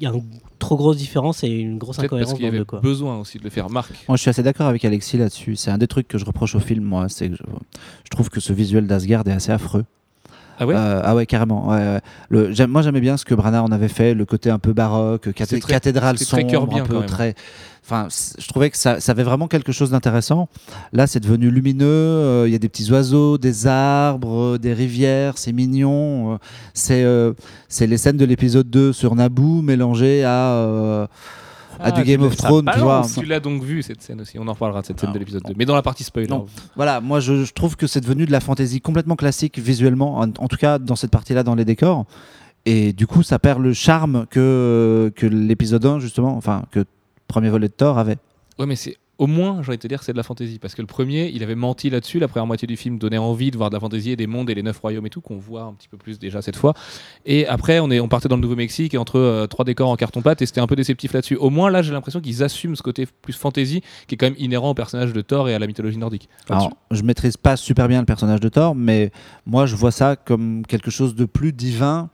y 0.01 0.05
a 0.05 0.11
trop 0.59 0.75
grosse 0.77 0.97
différence 0.97 1.43
et 1.43 1.47
une 1.49 1.77
grosse 1.77 1.97
Peut-être 1.97 2.09
parce 2.11 2.21
incohérence 2.21 2.33
qu'il 2.37 2.45
y 2.45 2.47
dans 2.47 2.51
le 2.53 2.57
avait 2.59 2.65
quoi. 2.65 2.79
besoin 2.79 3.19
aussi 3.19 3.37
de 3.37 3.43
le 3.43 3.49
faire. 3.49 3.69
Marc, 3.69 3.91
Moi, 4.07 4.17
je 4.17 4.21
suis 4.21 4.29
assez 4.29 4.43
d'accord 4.43 4.67
avec 4.67 4.83
Alexis 4.85 5.17
là-dessus. 5.17 5.55
C'est 5.55 5.71
un 5.71 5.77
des 5.77 5.87
trucs 5.87 6.07
que 6.07 6.17
je 6.17 6.25
reproche 6.25 6.55
au 6.55 6.59
film, 6.59 6.83
moi. 6.83 7.07
C'est 7.09 7.29
que 7.29 7.35
je, 7.35 7.43
je 8.03 8.09
trouve 8.09 8.29
que 8.29 8.39
ce 8.39 8.53
visuel 8.53 8.87
d'Asgard 8.87 9.23
est 9.27 9.31
assez 9.31 9.51
affreux. 9.51 9.85
Ah 10.59 10.65
ouais 10.65 10.75
Euh, 10.75 11.01
Ah 11.03 11.15
ouais, 11.15 11.25
carrément. 11.25 11.69
ouais. 11.69 11.99
Le, 12.29 12.51
j'aime- 12.53 12.69
moi, 12.71 12.81
j'aimais 12.81 13.01
bien 13.01 13.17
ce 13.17 13.25
que 13.25 13.35
Branagh 13.35 13.63
en 13.63 13.71
avait 13.71 13.87
fait, 13.87 14.13
le 14.13 14.25
côté 14.25 14.49
un 14.49 14.59
peu 14.59 14.73
baroque, 14.73 15.33
très- 15.61 15.73
cathédrale 15.73 16.17
très 16.17 16.43
Kirbien, 16.45 16.83
un 16.83 16.85
quand 16.87 16.99
peu 17.01 17.05
très. 17.05 17.35
Enfin, 17.87 18.07
je 18.39 18.47
trouvais 18.47 18.71
que 18.71 18.77
ça, 18.77 18.99
ça 18.99 19.11
avait 19.11 19.21
vraiment 19.23 19.47
quelque 19.47 19.71
chose 19.71 19.91
d'intéressant. 19.91 20.49
Là, 20.91 21.05
c'est 21.05 21.19
devenu 21.19 21.51
lumineux. 21.51 21.85
euh, 21.85 22.43
Il 22.47 22.51
y 22.51 22.55
a 22.55 22.57
des 22.57 22.67
petits 22.69 22.89
oiseaux, 22.91 23.37
des 23.37 23.67
arbres, 23.67 24.55
euh, 24.55 24.57
des 24.57 24.73
rivières. 24.73 25.37
C'est 25.37 25.51
mignon. 25.53 26.39
c'est, 26.73 27.05
c'est 27.69 27.85
les 27.85 27.97
scènes 27.97 28.17
de 28.17 28.25
l'épisode 28.25 28.67
2 28.69 28.91
sur 28.91 29.13
Naboo 29.15 29.61
mélangées 29.61 30.23
à, 30.25 31.07
euh, 31.79 31.83
à 31.83 31.87
Ah, 31.87 31.91
du 31.91 32.01
tu 32.01 32.07
Game 32.07 32.21
of 32.23 32.35
Thrones, 32.35 32.69
tu 32.73 32.79
vois. 32.79 33.05
tu 33.17 33.25
l'as 33.25 33.39
donc 33.39 33.63
vu 33.63 33.81
cette 33.83 34.01
scène 34.01 34.21
aussi. 34.21 34.37
On 34.39 34.47
en 34.47 34.53
reparlera 34.53 34.81
de 34.81 34.85
cette 34.87 34.99
scène 34.99 35.09
Ah. 35.11 35.13
de 35.13 35.19
l'épisode 35.19 35.43
2. 35.47 35.53
Mais 35.57 35.65
dans 35.65 35.75
la 35.75 35.81
partie 35.81 36.03
spoiler. 36.03 36.27
Non. 36.27 36.45
Voilà, 36.75 37.01
moi 37.01 37.19
je, 37.19 37.43
je 37.45 37.53
trouve 37.53 37.75
que 37.75 37.87
c'est 37.87 38.01
devenu 38.01 38.25
de 38.25 38.31
la 38.31 38.39
fantaisie 38.39 38.81
complètement 38.81 39.15
classique 39.15 39.59
visuellement, 39.59 40.17
en, 40.19 40.23
en 40.23 40.47
tout 40.47 40.57
cas 40.57 40.79
dans 40.79 40.95
cette 40.95 41.11
partie-là 41.11 41.43
dans 41.43 41.55
les 41.55 41.65
décors. 41.65 42.05
Et 42.67 42.93
du 42.93 43.05
coup, 43.05 43.21
ça 43.21 43.37
perd 43.37 43.61
le 43.61 43.73
charme 43.73 44.25
que, 44.29 45.11
que 45.15 45.27
l'épisode 45.27 45.85
1, 45.85 45.99
justement, 45.99 46.35
enfin, 46.35 46.63
que 46.71 46.83
premier 47.27 47.49
volet 47.49 47.67
de 47.67 47.73
Thor 47.73 47.99
avait. 47.99 48.17
Ouais, 48.57 48.65
mais 48.65 48.75
c'est 48.75 48.97
au 49.17 49.27
moins, 49.27 49.61
j'ai 49.61 49.69
envie 49.69 49.77
de 49.77 49.81
te 49.81 49.87
dire 49.87 49.99
que 49.99 50.05
c'est 50.05 50.11
de 50.11 50.17
la 50.17 50.23
fantasy. 50.23 50.59
Parce 50.59 50.75
que 50.75 50.81
le 50.81 50.87
premier, 50.87 51.29
il 51.33 51.43
avait 51.43 51.55
menti 51.55 51.89
là-dessus. 51.89 52.19
La 52.19 52.27
première 52.27 52.47
moitié 52.47 52.67
du 52.67 52.77
film 52.77 52.97
donnait 52.97 53.17
envie 53.17 53.51
de 53.51 53.57
voir 53.57 53.69
de 53.69 53.75
la 53.75 53.79
fantasy 53.79 54.11
et 54.11 54.15
des 54.15 54.27
mondes 54.27 54.49
et 54.49 54.55
les 54.55 54.63
neuf 54.63 54.79
royaumes 54.79 55.05
et 55.05 55.09
tout, 55.09 55.21
qu'on 55.21 55.37
voit 55.37 55.63
un 55.63 55.73
petit 55.73 55.87
peu 55.87 55.97
plus 55.97 56.19
déjà 56.19 56.41
cette 56.41 56.55
fois. 56.55 56.73
Et 57.25 57.47
après, 57.47 57.79
on, 57.79 57.89
est, 57.91 57.99
on 57.99 58.07
partait 58.07 58.27
dans 58.27 58.35
le 58.35 58.41
Nouveau-Mexique 58.41 58.93
et 58.93 58.97
entre 58.97 59.19
euh, 59.19 59.47
trois 59.47 59.65
décors 59.65 59.89
en 59.89 59.95
carton-pâte 59.95 60.41
et 60.41 60.45
c'était 60.45 60.61
un 60.61 60.67
peu 60.67 60.75
déceptif 60.75 61.13
là-dessus. 61.13 61.35
Au 61.35 61.49
moins, 61.49 61.69
là, 61.69 61.81
j'ai 61.81 61.93
l'impression 61.93 62.19
qu'ils 62.19 62.43
assument 62.43 62.75
ce 62.75 62.83
côté 62.83 63.07
plus 63.21 63.33
fantasy 63.33 63.81
qui 64.07 64.15
est 64.15 64.17
quand 64.17 64.27
même 64.27 64.35
inhérent 64.37 64.71
au 64.71 64.73
personnage 64.73 65.13
de 65.13 65.21
Thor 65.21 65.49
et 65.49 65.55
à 65.55 65.59
la 65.59 65.67
mythologie 65.67 65.97
nordique. 65.97 66.29
Alors, 66.49 66.71
je 66.91 67.01
maîtrise 67.03 67.37
pas 67.37 67.55
super 67.55 67.87
bien 67.87 67.99
le 67.99 68.05
personnage 68.05 68.39
de 68.39 68.49
Thor, 68.49 68.75
mais 68.75 69.11
moi 69.45 69.65
je 69.65 69.75
vois 69.75 69.91
ça 69.91 70.15
comme 70.15 70.65
quelque 70.67 70.91
chose 70.91 71.15
de 71.15 71.25
plus 71.25 71.53
divin 71.53 72.09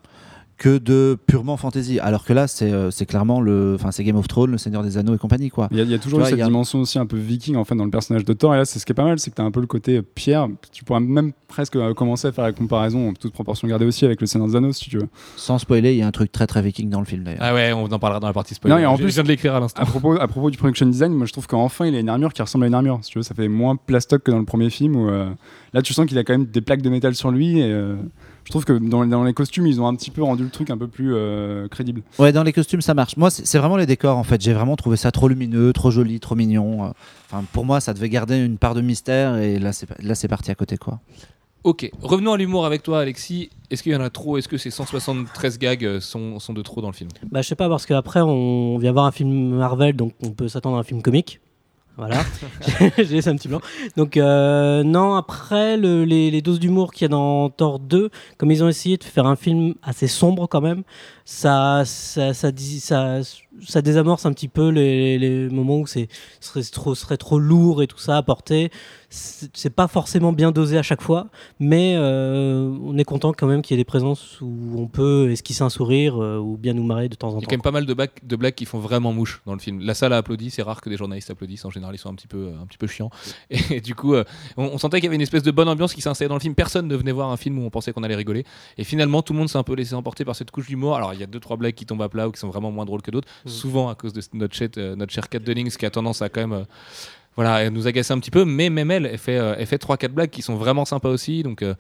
que 0.62 0.78
de 0.78 1.18
purement 1.26 1.58
fantasy. 1.58 2.00
Alors 2.00 2.24
que 2.24 2.34
là, 2.34 2.48
c'est 2.48 2.72
euh, 2.72 2.92
c'est 2.92 3.08
clairement 3.08 3.42
le, 3.42 3.74
enfin 3.74 3.90
c'est 3.92 4.04
Game 4.04 4.16
of 4.16 4.28
Thrones, 4.28 4.52
le 4.52 4.60
Seigneur 4.60 4.84
des 4.84 5.00
Anneaux 5.00 5.16
et 5.16 5.18
compagnie 5.18 5.50
quoi. 5.50 5.68
Il 5.72 5.78
y, 5.78 5.82
a, 5.82 5.84
il 5.84 5.90
y 5.90 5.96
a 5.96 5.98
toujours 5.98 6.20
vois, 6.20 6.30
cette 6.30 6.40
a- 6.40 6.46
dimension 6.46 6.82
aussi 6.82 7.00
un 7.00 7.08
peu 7.08 7.18
viking 7.18 7.56
en 7.56 7.64
fait 7.64 7.74
dans 7.74 7.84
le 7.84 7.90
personnage 7.90 8.26
de 8.26 8.34
Thor. 8.34 8.54
Et 8.54 8.58
là, 8.60 8.66
c'est 8.66 8.78
ce 8.78 8.86
qui 8.86 8.92
est 8.92 8.96
pas 8.96 9.04
mal, 9.04 9.18
c'est 9.18 9.32
que 9.32 9.36
tu 9.36 9.42
as 9.42 9.46
un 9.46 9.50
peu 9.50 9.60
le 9.60 9.66
côté 9.66 9.98
euh, 9.98 10.02
pierre. 10.04 10.48
Tu 10.72 10.84
pourrais 10.84 11.00
même 11.00 11.32
presque 11.48 11.76
euh, 11.78 11.96
commencer 11.96 12.28
à 12.28 12.32
faire 12.32 12.44
la 12.44 12.52
comparaison, 12.54 13.10
en 13.10 13.14
toute 13.14 13.34
proportion 13.34 13.68
gardée 13.68 13.86
aussi, 13.86 14.06
avec 14.06 14.22
le 14.22 14.28
Seigneur 14.28 14.48
des 14.50 14.56
Anneaux 14.56 14.72
si 14.72 14.88
tu 14.88 15.00
veux. 15.00 15.08
Sans 15.36 15.58
spoiler, 15.58 15.94
il 15.94 15.98
y 15.98 16.04
a 16.04 16.08
un 16.08 16.12
truc 16.12 16.32
très 16.32 16.46
très 16.46 16.62
viking 16.62 16.92
dans 16.92 17.00
le 17.00 17.06
film 17.08 17.24
d'ailleurs. 17.24 17.42
Ah 17.42 17.56
ouais, 17.56 17.74
on 17.74 17.86
en 17.86 17.98
parlera 18.00 18.20
dans 18.20 18.28
la 18.28 18.34
partie 18.34 18.54
spoiler. 18.54 18.76
Non, 18.76 18.82
et 18.82 18.86
en 18.86 18.96
je, 18.98 19.02
plus- 19.02 19.10
je 19.10 19.16
viens 19.16 19.24
de 19.24 19.30
l'écrire 19.30 19.56
à 19.56 19.60
l'instant. 19.60 19.82
À 19.82 19.86
propos, 19.88 20.14
à 20.22 20.28
propos 20.28 20.52
du 20.52 20.60
production 20.60 20.86
design, 20.86 21.12
moi 21.14 21.26
je 21.26 21.32
trouve 21.32 21.48
qu'enfin 21.48 21.88
il 21.88 21.96
a 21.96 22.00
une 22.00 22.10
armure 22.10 22.34
qui 22.34 22.42
ressemble 22.44 22.66
à 22.66 22.68
une 22.68 22.76
armure. 22.76 23.00
Si 23.02 23.10
tu 23.10 23.18
veux, 23.18 23.24
ça 23.24 23.34
fait 23.34 23.48
moins 23.48 23.76
plastoc 23.78 24.22
que 24.22 24.30
dans 24.30 24.38
le 24.40 24.46
premier 24.46 24.70
film 24.70 24.96
où 24.96 25.10
euh, 25.10 25.28
là 25.74 25.82
tu 25.82 25.94
sens 25.96 26.06
qu'il 26.06 26.20
a 26.20 26.24
quand 26.24 26.34
même 26.34 26.46
des 26.46 26.62
plaques 26.62 26.84
de 26.84 26.90
métal 26.90 27.16
sur 27.16 27.32
lui. 27.32 27.60
Et 27.60 27.64
euh, 27.72 27.96
je 28.46 28.50
trouve 28.50 28.66
que 28.66 28.74
dans, 28.74 29.06
dans 29.06 29.24
les 29.24 29.34
costumes, 29.34 29.68
ils 29.68 29.80
ont 29.82 29.88
un 29.88 29.96
petit 29.96 30.12
peu 30.12 30.24
rendu 30.24 30.44
le 30.44 30.50
truc 30.50 30.70
un 30.70 30.78
peu 30.78 30.88
plus 30.88 31.14
euh, 31.14 31.68
crédible. 31.68 32.02
Ouais, 32.20 32.32
dans 32.32 32.44
les 32.44 32.54
costumes, 32.54 32.82
ça 32.82 32.94
marche. 32.94 33.18
Moi, 33.18 33.30
c'est 33.30 33.58
vraiment 33.58 33.78
les 33.78 33.86
décors, 33.86 34.18
en 34.18 34.24
fait. 34.24 34.42
J'ai 34.42 34.54
vraiment 34.54 34.76
trouvé 34.76 34.98
ça 34.98 35.12
trop 35.12 35.28
lumineux, 35.28 35.74
trop 35.74 35.92
joli, 35.92 36.20
trop 36.20 36.36
mignon. 36.36 36.94
Enfin, 37.30 37.44
pour 37.54 37.66
moi, 37.66 37.80
ça 37.80 37.94
devait 37.94 38.10
garder 38.10 38.38
une 38.44 38.58
part 38.58 38.76
de 38.76 38.82
mystère, 38.82 39.38
et 39.38 39.60
là, 39.60 39.74
c'est 39.74 39.88
là, 40.02 40.16
c'est 40.16 40.28
parti 40.28 40.52
à 40.52 40.56
côté, 40.56 40.78
quoi. 40.78 41.00
Ok, 41.64 41.92
revenons 42.02 42.34
à 42.34 42.38
l'humour 42.38 42.66
avec 42.66 42.82
toi, 42.82 43.02
Alexis. 43.02 43.52
Est-ce 43.70 43.84
qu'il 43.84 43.92
y 43.92 43.96
en 43.96 44.02
a 44.02 44.10
trop? 44.10 44.38
Est-ce 44.40 44.48
que 44.48 44.58
ces 44.58 44.72
173 44.72 45.60
gags 45.60 45.86
euh, 45.86 46.00
sont, 46.00 46.40
sont 46.40 46.54
de 46.54 46.62
trop 46.64 46.82
dans 46.82 46.88
le 46.88 46.94
film? 46.94 47.12
Bah, 47.32 47.44
je 47.44 47.48
sais 47.50 47.56
pas, 47.56 47.70
parce 47.70 47.86
qu'après, 47.86 48.22
on 48.22 48.80
vient 48.80 48.92
voir 48.92 49.06
un 49.06 49.12
film 49.12 49.56
Marvel, 49.56 49.96
donc 49.96 50.14
on 50.24 50.32
peut 50.32 50.48
s'attendre 50.48 50.78
à 50.78 50.80
un 50.80 50.84
film 50.84 51.04
comique. 51.04 51.40
Voilà, 51.98 52.24
j'ai 52.98 53.04
laissé 53.16 53.30
un 53.30 53.36
petit 53.36 53.48
blanc. 53.48 53.60
Donc, 53.96 54.18
euh, 54.18 54.82
non, 54.84 55.14
après, 55.16 55.78
le- 55.78 56.04
les, 56.06 56.32
les 56.32 56.42
doses 56.42 56.60
d'humour 56.60 56.94
qu'il 56.94 57.04
y 57.04 57.06
a 57.06 57.10
dans 57.10 57.50
Thor 57.50 57.80
2, 57.80 58.10
comme 58.38 58.50
ils 58.50 58.64
ont 58.64 58.70
essayé 58.70 58.98
de 58.98 59.04
faire 59.04 59.28
un 59.28 59.36
film 59.36 59.76
assez 59.84 60.08
sombre 60.08 60.48
quand 60.48 60.62
même, 60.62 60.84
ça, 61.26 61.84
ça, 61.86 62.34
ça, 62.34 62.52
ça, 62.80 63.20
ça 63.68 63.82
désamorce 63.82 64.26
un 64.26 64.34
petit 64.34 64.48
peu 64.48 64.70
les, 64.70 65.18
les 65.20 65.50
moments 65.50 65.80
où 65.80 65.88
c'est 65.88 66.08
serait 66.40 66.64
trop, 66.64 66.96
serait 66.96 67.18
trop 67.18 67.40
lourd 67.40 67.82
et 67.84 67.88
tout 67.88 67.98
ça 68.00 68.18
à 68.18 68.24
porter. 68.24 68.72
C'est 69.14 69.70
pas 69.72 69.90
forcément 69.90 70.32
bien 70.32 70.52
dosé 70.54 70.78
à 70.78 70.84
chaque 70.84 71.02
fois, 71.02 71.28
mais 71.60 71.96
euh, 71.98 72.74
on 72.82 72.98
est 72.98 73.04
content 73.04 73.34
quand 73.34 73.46
même 73.46 73.62
qu'il 73.62 73.76
y 73.76 73.80
ait 73.80 73.82
des 73.84 73.86
présences 73.86 74.40
où 74.40 74.76
on 74.80 74.88
peut 74.88 75.30
esquisser 75.32 75.64
un 75.64 75.70
sourire 75.70 76.22
euh, 76.24 76.38
ou 76.38 76.56
bien 76.56 76.74
nous 76.74 76.84
marrer 76.86 77.10
de 77.10 77.16
temps 77.16 77.28
en 77.30 77.32
Il 77.32 77.34
y 77.34 77.38
a 77.40 77.42
temps. 77.42 77.48
quand 77.50 77.56
même 77.58 77.62
pas 77.62 77.72
mal 77.72 77.86
de, 77.86 77.94
bac- 77.94 78.26
de 78.26 78.36
blagues 78.38 78.54
qui 78.54 78.64
font 78.64 78.80
vraiment 78.80 79.12
mouche 79.12 79.42
dans 79.46 79.52
le 79.54 79.60
film. 79.60 79.82
La 79.82 79.96
salle 79.96 80.14
a 80.14 80.18
applaudi, 80.18 80.50
c'est 80.50 80.62
rare 80.62 80.80
que 80.80 80.90
des 80.90 80.96
journalistes 80.96 81.30
applaudissent. 81.30 81.66
En 81.66 81.70
général, 81.70 81.94
ils 81.94 81.98
sont 81.98 82.10
un 82.10 82.16
petit 82.16 82.28
peu, 82.28 82.54
un 82.62 82.66
petit 82.66 82.78
peu 82.78 82.88
chiants. 82.88 83.10
Et 83.70 83.82
du 83.82 83.96
coup, 83.96 84.14
euh, 84.14 84.24
on, 84.56 84.64
on 84.64 84.78
sentait 84.78 84.98
qu'il 85.00 85.06
y 85.06 85.08
avait 85.08 85.16
une 85.18 85.22
espèce 85.22 85.44
de 85.44 85.52
bonne 85.52 85.68
ambiance 85.68 85.94
qui 85.94 86.00
s'installait 86.02 86.30
dans 86.30 86.36
le 86.36 86.40
film. 86.42 86.56
Personne 86.56 86.88
ne 86.88 86.96
venait 86.96 87.12
voir 87.12 87.30
un 87.32 87.38
film 87.38 87.60
où 87.60 87.64
on 87.66 87.70
pensait 87.70 87.92
qu'on 87.92 88.04
allait 88.04 88.16
rigoler. 88.16 88.46
Et 88.78 88.86
finalement, 88.86 89.22
tout 89.24 89.34
le 89.34 89.40
monde 89.40 89.50
s'est 89.50 89.58
un 89.58 89.64
peu 89.64 89.74
laissé 89.76 89.94
emporter 89.94 90.24
par 90.24 90.38
cette 90.38 90.52
couche 90.52 90.68
d'humour. 90.68 90.96
Alors, 90.96 91.11
il 91.14 91.20
y 91.20 91.24
a 91.24 91.28
deux, 91.28 91.40
trois 91.40 91.58
blagues 91.58 91.74
qui 91.74 91.86
tombent 91.86 92.02
à 92.02 92.10
plat 92.10 92.28
ou 92.28 92.32
qui 92.32 92.40
sont 92.40 92.50
vraiment 92.50 92.72
moins 92.72 92.86
drôles 92.86 93.02
que 93.02 93.12
d'autres. 93.12 93.28
Mm. 93.46 93.50
Souvent 93.50 93.90
à 93.90 93.96
cause 93.96 94.14
de 94.14 94.22
notre, 94.34 94.56
chat, 94.56 94.78
euh, 94.78 94.96
notre 94.96 95.12
chère 95.14 95.28
Dennings 95.32 95.72
qui 95.72 95.86
a 95.86 95.90
tendance 95.90 96.22
à 96.22 96.30
quand 96.30 96.42
même. 96.42 96.54
euh, 96.54 96.64
voilà, 97.36 97.64
elle 97.64 97.72
nous 97.72 97.88
agacer 97.88 98.14
un 98.14 98.20
petit 98.20 98.32
peu, 98.32 98.44
mais 98.44 98.70
même 98.70 98.92
elle, 98.92 99.06
elle 99.06 99.18
fait, 99.18 99.38
euh, 99.38 99.56
elle 99.58 99.66
fait 99.66 99.82
3-4 99.82 100.10
blagues 100.10 100.30
qui 100.30 100.42
sont 100.42 100.56
vraiment 100.56 100.86
sympas 100.86 101.10
aussi. 101.10 101.44
Donc, 101.44 101.62
euh, 101.62 101.76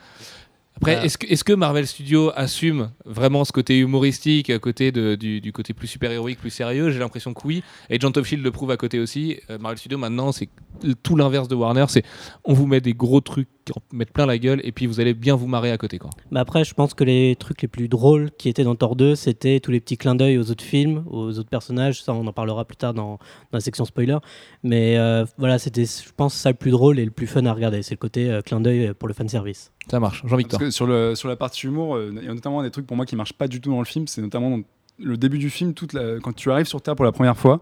après, 0.82 1.06
est-ce 1.06 1.44
que, 1.44 1.54
Marvel 1.54 1.86
Studios 1.88 2.32
assume 2.36 2.92
vraiment 3.06 3.46
ce 3.46 3.52
côté 3.52 3.78
humoristique 3.78 4.50
à 4.50 4.60
côté 4.60 4.92
de- 4.92 5.16
du, 5.16 5.42
du 5.42 5.52
côté 5.52 5.74
plus 5.74 5.88
super-héroïque, 5.88 6.40
plus 6.40 6.50
sérieux? 6.50 6.90
J'ai 6.92 7.00
l'impression 7.00 7.34
que 7.34 7.46
oui. 7.46 7.64
Et 7.90 7.96
Agent 7.96 8.12
of 8.18 8.26
Shield 8.26 8.44
le 8.44 8.52
prouve 8.52 8.72
à 8.72 8.78
côté 8.78 9.00
aussi. 9.00 9.38
Euh, 9.50 9.58
Marvel 9.58 9.78
Studios, 9.78 9.98
maintenant, 9.98 10.32
c'est 10.32 10.50
tout 11.04 11.16
l'inverse 11.16 11.48
de 11.48 11.56
Warner. 11.56 11.86
C'est 11.90 12.04
on 12.44 12.54
vous 12.54 12.66
met 12.66 12.82
des 12.82 12.94
gros 12.94 13.22
trucs 13.22 13.48
qui 13.66 13.74
en 13.74 13.82
mettent 13.96 14.12
plein 14.12 14.26
la 14.26 14.40
gueule 14.40 14.60
et 14.64 14.72
puis 14.72 14.88
vous 14.88 15.00
allez 15.00 15.14
bien 15.14 15.36
vous 15.36 15.46
marrer 15.48 15.72
à 15.72 15.78
côté. 15.78 16.00
Quoi. 16.00 16.10
Mais 16.32 16.40
après, 16.40 16.64
je 16.64 16.74
pense 16.74 16.94
que 16.96 17.04
les 17.04 17.36
trucs 17.38 17.62
les 17.62 17.68
plus 17.68 17.88
drôles 17.88 18.32
qui 18.38 18.50
étaient 18.50 18.64
dans 18.64 18.76
Thor 18.76 18.96
2, 18.96 19.14
c'était 19.16 19.60
tous 19.60 19.70
les 19.72 19.80
petits 19.80 19.98
clins 19.98 20.16
d'œil 20.16 20.38
aux 20.40 20.50
autres 20.50 20.64
films, 20.64 21.04
aux 21.10 21.38
autres 21.38 21.50
personnages. 21.50 22.02
Ça, 22.04 22.14
on 22.14 22.26
en 22.26 22.34
parlera 22.34 22.66
plus 22.66 22.78
tard 22.78 22.94
dans, 22.96 23.12
dans 23.12 23.20
la 23.54 23.60
section 23.60 23.86
spoiler. 23.86 24.18
Mais 24.64 24.98
euh, 24.98 25.26
voilà, 25.38 25.60
c'était, 25.60 25.86
je 25.86 26.12
pense, 26.16 26.34
ça 26.34 26.50
le 26.50 26.56
plus 26.56 26.72
drôle 26.72 26.98
et 27.00 27.06
le 27.06 27.12
plus 27.12 27.28
fun 27.28 27.46
à 27.46 27.54
regarder. 27.54 27.84
C'est 27.84 27.94
le 27.94 28.00
côté 28.00 28.30
euh, 28.32 28.42
clin 28.42 28.60
d'œil 28.62 28.94
pour 28.98 29.08
le 29.08 29.14
fanservice. 29.14 29.72
Ça 29.90 30.00
marche. 30.00 30.24
Jean-Victor. 30.26 30.60
Sur, 30.72 30.88
la 30.88 31.36
partie 31.36 31.68
humour, 31.68 32.00
il 32.00 32.24
y 32.24 32.28
a 32.28 32.34
notamment 32.34 32.62
des 32.62 32.72
trucs 32.72 32.88
pour 32.88 32.98
moi 32.98 33.06
qui 33.06 33.16
marchent 33.16 33.34
pas 33.34 33.48
du 33.48 33.62
tout 33.62 33.72
dans 33.72 33.80
le 33.80 33.86
film. 33.86 34.08
C'est 34.08 34.22
notamment 34.22 34.60
le 35.04 35.18
début 35.18 35.38
du 35.38 35.50
film, 35.50 35.74
quand 36.22 36.34
tu 36.36 36.52
arrives 36.52 36.66
sur 36.66 36.82
Terre 36.82 36.96
pour 36.96 37.06
la 37.06 37.12
première 37.12 37.38
fois, 37.38 37.62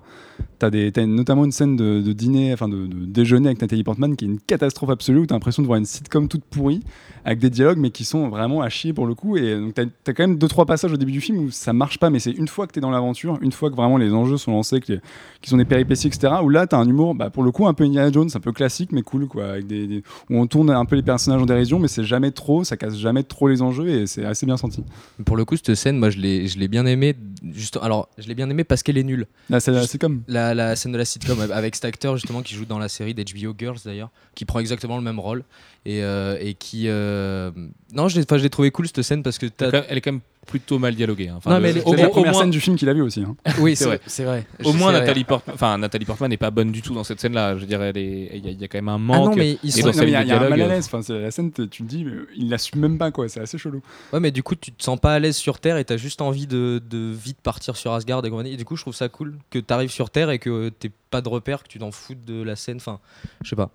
tu 0.59 0.65
as, 0.65 1.05
notamment 1.05 1.45
une 1.45 1.51
scène 1.51 1.75
de, 1.75 2.01
dîner, 2.13 2.53
enfin 2.53 2.67
de, 2.67 2.87
déjeuner 2.87 3.47
avec 3.47 3.61
Nathalie 3.61 3.83
Portman 3.83 4.15
qui 4.15 4.25
est 4.25 4.27
une 4.27 4.39
catastrophe 4.39 4.89
absolue 4.89 5.19
où 5.19 5.25
tu 5.25 5.33
as 5.33 5.35
l'impression 5.35 5.61
de 5.61 5.67
voir 5.67 5.77
une 5.77 5.85
sitcom 5.85 6.27
toute 6.27 6.43
pourrie 6.43 6.81
avec 7.25 7.39
des 7.39 7.49
dialogues 7.49 7.77
mais 7.77 7.91
qui 7.91 8.05
sont 8.05 8.29
vraiment 8.29 8.61
à 8.61 8.69
chier 8.69 8.93
pour 8.93 9.05
le 9.07 9.15
coup. 9.15 9.37
Et 9.37 9.55
donc 9.55 9.73
tu 9.75 9.81
as, 9.81 10.13
quand 10.13 10.23
même 10.23 10.37
deux 10.37 10.47
trois 10.47 10.65
passages 10.65 10.91
au 10.91 10.97
début 10.97 11.11
du 11.11 11.21
film 11.21 11.39
où 11.39 11.51
ça 11.51 11.73
marche 11.73 11.97
pas, 11.97 12.09
mais 12.09 12.19
c'est 12.19 12.31
une 12.31 12.47
fois 12.47 12.67
que 12.67 12.73
tu 12.73 12.79
es 12.79 12.81
dans 12.81 12.91
l'aventure, 12.91 13.37
une 13.41 13.51
fois 13.51 13.69
que 13.69 13.75
vraiment 13.75 13.97
les 13.97 14.13
enjeux 14.13 14.37
sont 14.37 14.51
lancés, 14.51 14.79
les- 14.87 14.99
qu'ils 15.41 15.49
sont 15.49 15.57
des 15.57 15.65
péripéties, 15.65 16.07
etc. 16.07 16.33
Où 16.43 16.49
là 16.49 16.67
tu 16.67 16.75
as 16.75 16.79
un 16.79 16.87
humour, 16.87 17.15
bah, 17.15 17.29
pour 17.29 17.43
le 17.43 17.51
coup, 17.51 17.67
un 17.67 17.73
peu 17.73 17.83
Indiana 17.83 18.11
Jones, 18.11 18.29
un 18.33 18.39
peu 18.39 18.51
classique 18.51 18.91
mais 18.91 19.01
cool, 19.01 19.27
quoi, 19.27 19.45
avec 19.51 19.67
des, 19.67 20.03
où 20.29 20.37
on 20.37 20.47
tourne 20.47 20.69
un 20.69 20.85
peu 20.85 20.95
les 20.95 21.03
personnages 21.03 21.41
en 21.41 21.45
dérision, 21.45 21.79
mais 21.79 21.87
c'est 21.87 22.03
jamais 22.03 22.31
trop, 22.31 22.63
ça 22.63 22.77
casse 22.77 22.97
jamais 22.97 23.23
trop 23.23 23.47
les 23.47 23.61
enjeux 23.61 23.87
et 23.87 24.07
c'est 24.07 24.25
assez 24.25 24.45
bien 24.45 24.57
senti. 24.57 24.83
Pour 25.25 25.37
le 25.37 25.45
coup, 25.45 25.55
cette 25.55 25.75
scène, 25.75 25.97
moi, 25.97 26.09
je 26.09 26.19
l'ai 26.19 26.67
bien 26.67 26.85
aimée. 26.85 27.15
Juste, 27.53 27.77
alors, 27.81 28.09
je 28.17 28.27
l'ai 28.27 28.35
bien 28.35 28.49
aimée 28.49 28.63
parce 28.63 28.83
qu'elle 28.83 28.97
est 28.97 29.03
nulle. 29.03 29.27
Là, 29.49 29.59
c'est 29.59 29.73
Juste- 29.73 29.91
c'est 29.91 29.97
comme. 29.97 30.23
La, 30.27 30.53
la 30.53 30.75
scène 30.75 30.91
de 30.91 30.97
la 30.97 31.05
sitcom 31.05 31.39
avec 31.51 31.75
cet 31.75 31.85
acteur 31.85 32.15
justement 32.17 32.41
qui 32.41 32.55
joue 32.55 32.65
dans 32.65 32.79
la 32.79 32.89
série 32.89 33.13
d'HBO 33.13 33.53
Girls 33.57 33.77
d'ailleurs, 33.85 34.09
qui 34.35 34.45
prend 34.45 34.59
exactement 34.59 34.97
le 34.97 35.03
même 35.03 35.19
rôle 35.19 35.43
et, 35.85 36.03
euh, 36.03 36.37
et 36.39 36.53
qui. 36.53 36.83
euh, 36.87 37.51
Non, 37.93 38.07
je 38.07 38.17
l'ai, 38.17 38.23
enfin, 38.23 38.37
je 38.37 38.43
l'ai 38.43 38.49
trouvé 38.49 38.71
cool 38.71 38.87
cette 38.87 39.01
scène 39.01 39.23
parce 39.23 39.37
que 39.37 39.45
même- 39.61 39.83
elle 39.89 39.97
est 39.97 40.01
quand 40.01 40.11
même 40.11 40.21
plutôt 40.49 40.79
mal 40.79 40.95
dialoguée. 40.95 41.27
hein. 41.29 41.35
Enfin, 41.37 41.51
Non, 41.51 41.55
le- 41.57 41.61
mais 41.61 41.69
est- 41.71 41.83
au, 41.85 41.91
C'est 41.91 42.01
la 42.01 42.07
au 42.07 42.11
première 42.11 42.31
moins, 42.33 42.41
scène 42.41 42.49
du 42.49 42.59
film 42.59 42.75
qu'il 42.75 42.89
a 42.89 42.93
vu 42.93 43.01
aussi. 43.01 43.21
hein. 43.21 43.35
Oui, 43.59 43.75
c'est 43.75 43.85
vrai. 43.85 43.99
c'est 44.07 44.23
vrai. 44.23 44.45
au 44.65 44.73
moins. 44.73 44.91
Nathalie 44.91 45.23
Portman, 45.23 45.53
enfin 45.55 45.77
Nathalie 45.77 46.05
Portman 46.05 46.29
n'est 46.29 46.37
pas 46.37 46.49
bonne 46.51 46.71
du 46.71 46.81
tout 46.81 46.93
dans 46.93 47.03
cette 47.03 47.19
scène-là. 47.19 47.55
Je 47.55 47.61
veux 47.61 47.67
dire, 47.67 47.81
elle 47.81 47.97
est- 47.97 48.31
il 48.35 48.45
y, 48.45 48.49
a- 48.49 48.51
y 48.65 48.67
quand 48.67 48.77
même 48.79 48.89
un 48.89 48.95
Ah 48.95 48.97
manque. 48.97 49.29
non, 49.31 49.35
mais 49.35 49.57
sont. 49.71 49.81
dans 49.81 49.91
Non, 49.91 49.93
mais 50.01 50.07
il 50.07 50.11
y 50.11 50.15
a, 50.15 50.19
ligne 50.21 50.27
il 50.27 50.29
y 50.29 50.31
a 50.33 50.41
un 50.41 50.49
mal 50.49 50.61
à 50.61 50.67
l'aise. 50.67 50.89
Enfin, 50.91 51.13
la 51.13 51.31
scène, 51.31 51.51
tu 51.51 51.67
te 51.67 51.83
dis, 51.83 52.03
mais 52.03 52.13
il 52.35 52.49
l'assume 52.49 52.79
même 52.81 52.97
pas, 52.97 53.11
quoi. 53.11 53.29
C'est 53.29 53.41
assez 53.41 53.57
chelou. 53.57 53.81
Ouais, 54.11 54.19
mais 54.19 54.31
du 54.31 54.41
coup, 54.43 54.55
tu 54.55 54.71
te 54.71 54.83
sens 54.83 54.99
pas 54.99 55.13
à 55.13 55.19
l'aise 55.19 55.35
sur 55.37 55.59
Terre 55.59 55.77
et 55.77 55.85
t'as 55.85 55.97
juste 55.97 56.21
envie 56.21 56.47
de, 56.47 56.81
de 56.89 57.11
vite 57.11 57.37
partir 57.41 57.75
sur 57.77 57.93
Asgard 57.93 58.25
et 58.25 58.29
compagnie. 58.29 58.53
Et 58.53 58.57
du 58.57 58.65
coup, 58.65 58.75
je 58.75 58.81
trouve 58.81 58.95
ça 58.95 59.07
cool 59.09 59.35
que 59.51 59.59
t'arrives 59.59 59.91
sur 59.91 60.09
Terre 60.09 60.29
et 60.31 60.39
que 60.39 60.69
t'aies 60.69 60.91
pas 61.11 61.21
de 61.21 61.29
repère, 61.29 61.63
que 61.63 61.67
tu 61.67 61.79
t'en 61.79 61.91
foutes 61.91 62.25
de 62.25 62.41
la 62.41 62.55
scène. 62.55 62.77
Enfin, 62.77 62.99
je 63.43 63.49
sais 63.49 63.55
pas. 63.55 63.69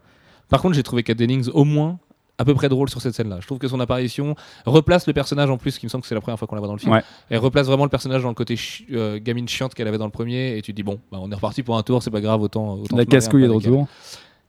Par 0.48 0.60
contre, 0.60 0.74
j'ai 0.74 0.82
trouvé 0.82 1.02
Kat 1.02 1.14
Dennings 1.14 1.48
au 1.52 1.64
moins 1.64 1.98
à 2.38 2.44
peu 2.44 2.54
près 2.54 2.68
drôle 2.68 2.88
sur 2.90 3.00
cette 3.00 3.14
scène-là. 3.14 3.38
Je 3.40 3.46
trouve 3.46 3.58
que 3.58 3.68
son 3.68 3.78
apparition 3.80 4.34
replace 4.66 5.06
le 5.06 5.12
personnage 5.12 5.48
en 5.50 5.56
plus, 5.56 5.78
qui 5.78 5.86
me 5.86 5.90
semble 5.90 6.02
que 6.02 6.08
c'est 6.08 6.14
la 6.16 6.20
première 6.20 6.38
fois 6.38 6.48
qu'on 6.48 6.56
la 6.56 6.60
voit 6.60 6.66
dans 6.68 6.74
le 6.74 6.80
film. 6.80 6.92
Ouais. 6.92 7.02
Elle 7.30 7.38
replace 7.38 7.66
vraiment 7.66 7.84
le 7.84 7.90
personnage 7.90 8.22
dans 8.22 8.28
le 8.28 8.34
côté 8.34 8.56
chi- 8.56 8.86
euh, 8.92 9.18
gamine 9.22 9.48
chiante 9.48 9.74
qu'elle 9.74 9.86
avait 9.88 9.98
dans 9.98 10.04
le 10.06 10.10
premier, 10.10 10.56
et 10.56 10.62
tu 10.62 10.72
te 10.72 10.76
dis 10.76 10.82
bon, 10.82 10.98
bah, 11.12 11.18
on 11.20 11.30
est 11.30 11.34
reparti 11.34 11.62
pour 11.62 11.76
un 11.76 11.82
tour, 11.82 12.02
c'est 12.02 12.10
pas 12.10 12.20
grave, 12.20 12.42
autant. 12.42 12.74
autant 12.74 12.96
La 12.96 13.04
casse-couille 13.06 13.44
est 13.44 13.48
de 13.48 13.52
elle. 13.52 13.88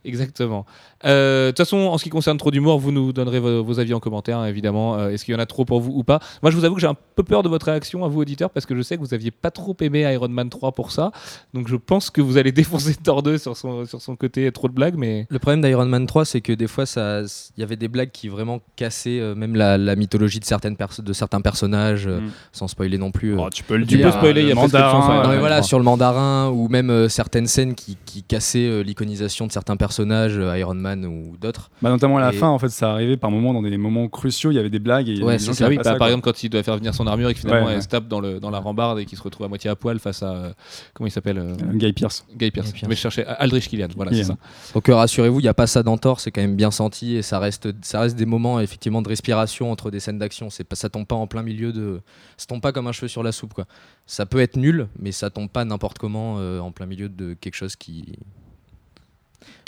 Exactement. 0.06 0.65
Euh, 1.06 1.48
De 1.48 1.52
toute 1.52 1.58
façon, 1.60 1.78
en 1.78 1.98
ce 1.98 2.04
qui 2.04 2.10
concerne 2.10 2.38
trop 2.38 2.52
d'humour, 2.52 2.80
vous 2.80 2.91
nous 2.91 3.12
donnerez 3.13 3.39
vos, 3.39 3.63
vos 3.63 3.80
avis 3.80 3.94
en 3.94 4.00
commentaire, 4.00 4.38
hein, 4.39 4.46
évidemment. 4.48 4.96
Euh, 4.98 5.10
Est-ce 5.10 5.26
qu'il 5.26 5.34
y 5.34 5.38
en 5.38 5.39
a 5.39 5.46
trop 5.46 5.65
pour 5.65 5.82
vous 5.82 5.91
ou 5.94 6.04
pas? 6.04 6.20
Moi, 6.41 6.52
je 6.52 6.56
vous 6.58 6.65
avoue 6.65 6.76
que 6.76 6.82
j'ai 6.82 6.88
un 6.88 6.96
peu 7.15 7.24
peur 7.24 7.44
de 7.44 7.50
votre 7.50 7.65
réaction 7.65 8.06
à 8.06 8.08
vous, 8.08 8.22
auditeurs, 8.22 8.50
parce 8.50 8.65
que 8.65 8.76
je 8.76 8.82
sais 8.82 8.96
que 8.96 9.02
vous 9.02 9.13
aviez 9.13 9.32
pas 9.32 9.52
trop 9.52 9.76
aimé 9.82 10.02
Iron 10.13 10.30
Man 10.30 10.50
3 10.50 10.72
pour 10.74 10.91
ça. 10.91 11.12
Donc, 11.54 11.68
je 11.68 11.76
pense 11.76 12.10
que 12.10 12.22
vous 12.22 12.38
allez 12.38 12.52
défoncer 12.54 12.96
Thor 12.96 13.24
2 13.24 13.38
sur 13.38 13.58
son, 13.58 13.86
sur 13.86 14.02
son 14.02 14.15
côté 14.15 14.52
trop 14.52 14.68
de 14.68 14.74
blagues, 14.74 14.96
mais. 14.98 15.28
Le 15.30 15.39
problème 15.39 15.62
d'Iron 15.62 15.86
Man 15.86 16.06
3, 16.06 16.26
c'est 16.26 16.41
que 16.41 16.54
des 16.54 16.68
fois, 16.68 16.86
il 16.96 17.28
y 17.58 17.63
avait 17.63 17.76
des 17.76 17.88
blagues 17.88 18.12
qui 18.12 18.28
vraiment 18.30 18.60
cassaient 18.76 19.20
euh, 19.20 19.36
même 19.36 19.56
la, 19.56 19.78
la 19.78 19.96
mythologie 19.96 20.39
de, 20.39 20.46
certaines 20.46 20.76
de 21.00 21.13
certains 21.13 21.41
personnages, 21.41 22.08
euh, 22.08 22.20
Mm. 22.20 22.32
sans 22.54 22.68
spoiler 22.68 22.98
non 22.98 23.12
plus. 23.12 23.34
euh. 23.34 23.38
Oh, 23.41 23.50
tu 23.54 23.63
peux 23.63 23.76
le 23.78 23.86
Tu 23.86 23.98
dire. 23.98 24.06
peux 24.08 24.12
spoiler, 24.18 24.41
il 24.41 24.48
y 24.48 24.52
a 24.52 24.56
mandarin, 24.56 25.00
Iron 25.00 25.24
Non, 25.24 25.30
mais 25.30 25.38
voilà, 25.39 25.58
3. 25.58 25.68
sur 25.68 25.78
le 25.78 25.84
mandarin 25.84 26.50
ou 26.50 26.68
même 26.70 26.89
euh, 26.89 27.10
certaines 27.10 27.48
scènes 27.48 27.76
qui, 27.76 27.98
qui 28.06 28.24
cassaient 28.24 28.60
euh, 28.68 28.82
l'iconisation 28.82 29.48
de 29.48 29.52
certains 29.52 29.76
personnages, 29.76 29.95
euh, 30.04 30.58
Iron 30.58 30.74
Man 30.76 31.06
ou 31.06 31.36
d'autres. 31.38 31.70
Bah, 31.82 31.90
notamment 31.90 32.18
à 32.18 32.22
la 32.22 32.34
Et- 32.34 32.38
fin, 32.38 32.48
en 32.48 32.60
fait, 32.60 32.70
ça 32.70 32.92
arrivait 32.92 33.18
par 33.18 33.32
moments 33.32 33.54
dans 33.54 33.62
des 33.62 33.78
moments 33.78 34.08
cruciaux. 34.08 34.52
Il 34.52 34.56
y 34.56 34.60
avait 34.60 34.70
des 34.70 34.80
blagues 34.80 35.08
et 35.08 35.12
il 35.12 35.18
y 35.18 35.22
avait 35.22 35.28
Ouais, 35.28 35.34
des 35.38 35.40
c'est 35.44 35.54
ça, 35.54 35.68
oui, 35.68 35.78
bah, 35.78 35.84
ça, 35.84 35.96
par 35.96 36.08
exemple, 36.08 36.24
quand 36.24 36.44
il 36.44 36.50
doit 36.50 36.64
faire 36.64 36.78
venir 36.78 36.94
son 36.94 37.08
armure 37.08 37.30
et 37.30 37.34
que 37.34 37.40
finalement 37.40 37.66
Ouais, 37.66 37.72
elle 37.74 37.78
ouais. 37.78 37.82
se 37.84 37.88
tape 37.88 38.08
dans, 38.08 38.20
le, 38.20 38.40
dans 38.40 38.50
la 38.50 38.60
rambarde 38.60 39.00
et 39.00 39.06
qu'il 39.06 39.18
se 39.18 39.24
retrouve 39.24 39.46
à 39.46 39.50
moitié 39.50 39.70
à 39.70 39.76
poil 39.76 40.00
face 40.00 40.24
à. 40.24 40.32
euh, 40.34 40.54
comment 40.94 41.08
il 41.08 41.12
s'appelle 41.12 41.38
euh, 41.38 41.54
Euh, 41.64 41.74
Guy 41.74 41.94
Pierce. 41.94 42.26
Guy 42.36 42.52
Pearce. 42.52 42.68
Guy 42.68 42.74
Pearce. 42.80 42.90
Mais 42.90 42.96
je 42.96 43.02
cherchais 43.02 43.26
Aldrich 43.26 43.68
Killian, 43.70 43.88
voilà, 43.96 44.12
c'est 44.14 44.24
ça. 44.24 44.38
Donc 44.74 44.90
euh, 44.90 44.96
rassurez-vous, 44.96 45.40
il 45.40 45.44
n'y 45.44 45.50
a 45.50 45.54
pas 45.54 45.68
ça 45.68 45.84
dans 45.84 45.98
Thor, 45.98 46.20
c'est 46.20 46.32
quand 46.32 46.42
même 46.42 46.56
bien 46.56 46.72
senti 46.72 47.16
et 47.16 47.22
ça 47.22 47.40
reste, 47.40 47.70
ça 47.84 48.00
reste 48.02 48.16
des 48.18 48.26
moments 48.26 48.60
effectivement 48.60 49.02
de 49.02 49.10
respiration 49.10 49.72
entre 49.72 49.92
des 49.92 50.00
scènes 50.00 50.20
d'action. 50.20 50.50
C'est 50.50 50.64
pas, 50.64 50.76
ça 50.76 50.90
tombe 50.90 51.06
pas 51.06 51.16
en 51.16 51.28
plein 51.28 51.44
milieu 51.44 51.72
de, 51.74 52.02
ça 52.38 52.46
tombe 52.48 52.62
pas 52.62 52.72
comme 52.72 52.88
un 52.88 52.92
cheveu 52.92 53.08
sur 53.08 53.24
la 53.24 53.32
soupe 53.32 53.54
quoi. 53.54 53.66
Ça 54.08 54.26
peut 54.26 54.40
être 54.40 54.56
nul, 54.58 54.88
mais 55.00 55.12
ça 55.12 55.30
tombe 55.30 55.50
pas 55.50 55.66
n'importe 55.66 55.98
comment 55.98 56.36
euh, 56.40 56.60
en 56.60 56.72
plein 56.72 56.86
milieu 56.86 57.10
de 57.10 57.34
quelque 57.34 57.56
chose 57.56 57.76
qui, 57.76 58.18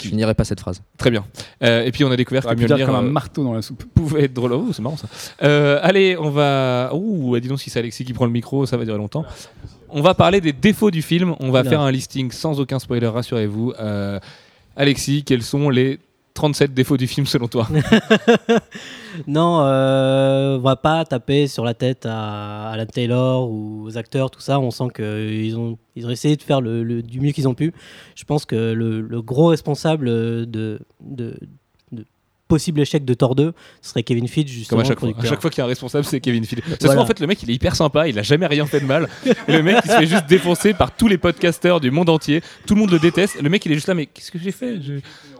Je 0.02 0.08
finirai 0.08 0.34
pas 0.34 0.44
cette 0.44 0.60
phrase. 0.60 0.82
Très 0.96 1.10
bien. 1.10 1.24
Euh, 1.62 1.84
et 1.84 1.92
puis 1.92 2.04
on 2.04 2.10
a 2.10 2.16
découvert 2.16 2.44
que 2.44 2.48
pu 2.50 2.56
dire 2.56 2.68
Mjolnir 2.68 2.86
comme 2.86 2.96
un 2.96 3.04
euh, 3.04 3.10
marteau 3.10 3.44
dans 3.44 3.52
la 3.52 3.62
soupe. 3.62 3.84
pouvait 3.94 4.24
être 4.24 4.34
drôle. 4.34 4.52
Oh, 4.52 4.68
c'est 4.72 4.82
marrant 4.82 4.96
ça. 4.96 5.08
Euh, 5.42 5.80
allez, 5.82 6.16
on 6.18 6.30
va. 6.30 6.90
Ouh, 6.94 7.38
dis 7.40 7.48
donc 7.48 7.60
si 7.60 7.70
c'est 7.70 7.78
Alexis 7.78 8.04
qui 8.04 8.12
prend 8.12 8.26
le 8.26 8.32
micro, 8.32 8.66
ça 8.66 8.76
va 8.76 8.84
durer 8.84 8.98
longtemps. 8.98 9.24
On 9.90 10.02
va 10.02 10.14
parler 10.14 10.40
des 10.40 10.52
défauts 10.52 10.90
du 10.90 11.02
film. 11.02 11.34
On 11.40 11.50
va 11.50 11.64
faire 11.64 11.80
un 11.80 11.90
listing 11.90 12.30
sans 12.30 12.60
aucun 12.60 12.78
spoiler, 12.78 13.06
rassurez-vous. 13.06 13.72
Euh, 13.80 14.20
Alexis, 14.76 15.24
quels 15.24 15.42
sont 15.42 15.70
les 15.70 15.98
37 16.38 16.72
défauts 16.72 16.96
du 16.96 17.08
film 17.08 17.26
selon 17.26 17.48
toi 17.48 17.66
Non, 19.26 19.60
euh, 19.62 20.56
on 20.56 20.60
va 20.60 20.76
pas 20.76 21.04
taper 21.04 21.48
sur 21.48 21.64
la 21.64 21.74
tête 21.74 22.06
à 22.06 22.70
Alan 22.70 22.86
Taylor 22.86 23.50
ou 23.50 23.82
aux 23.86 23.98
acteurs, 23.98 24.30
tout 24.30 24.40
ça. 24.40 24.60
On 24.60 24.70
sent 24.70 24.84
qu'ils 24.94 25.56
ont, 25.56 25.78
ils 25.96 26.06
ont 26.06 26.10
essayé 26.10 26.36
de 26.36 26.42
faire 26.42 26.60
le, 26.60 26.84
le- 26.84 27.02
du 27.02 27.20
mieux 27.20 27.32
qu'ils 27.32 27.48
ont 27.48 27.54
pu. 27.54 27.72
Je 28.14 28.22
pense 28.22 28.44
que 28.44 28.54
le, 28.72 29.00
le 29.00 29.20
gros 29.20 29.46
responsable 29.48 30.06
de, 30.48 30.78
possible 32.46 32.80
échec 32.80 33.04
de 33.04 33.12
Thor 33.12 33.34
2 33.34 33.52
ce 33.82 33.90
serait 33.90 34.02
Kevin 34.02 34.26
Feige, 34.26 34.48
justement. 34.48 34.78
Comme 34.78 34.86
à 34.86 34.88
chaque 34.88 35.00
fois. 35.00 35.08
À 35.08 35.12
producteur. 35.12 35.30
chaque 35.30 35.40
fois 35.42 35.50
qu'il 35.50 35.58
y 35.58 35.62
a 35.62 35.64
un 35.64 35.68
responsable, 35.68 36.04
c'est 36.06 36.20
Kevin 36.20 36.44
Feige. 36.46 36.60
Se 36.80 36.86
Voilà. 36.86 37.02
en 37.02 37.06
fait, 37.06 37.20
le 37.20 37.26
mec, 37.26 37.42
il 37.42 37.50
est 37.50 37.54
hyper 37.54 37.74
sympa, 37.76 38.08
il 38.08 38.18
a 38.18 38.22
jamais 38.22 38.46
rien 38.46 38.64
fait 38.64 38.80
de 38.80 38.86
mal. 38.86 39.08
Et 39.48 39.52
le 39.52 39.62
mec, 39.62 39.76
il 39.84 39.90
se 39.90 39.96
fait 39.96 40.06
juste 40.06 40.26
défoncer 40.28 40.72
par 40.72 40.92
tous 40.96 41.08
les 41.08 41.18
podcasteurs 41.18 41.80
du 41.80 41.90
monde 41.90 42.08
entier. 42.08 42.40
Tout 42.66 42.74
le 42.74 42.80
monde 42.80 42.90
le 42.90 42.98
déteste. 43.00 43.42
Le 43.42 43.48
mec, 43.50 43.66
il 43.66 43.72
est 43.72 43.74
juste 43.74 43.88
là, 43.88 43.94
mais 43.94 44.06
qu'est-ce 44.06 44.30
que 44.30 44.38
j'ai 44.38 44.52
fait? 44.52 44.80
Je, 44.80 44.94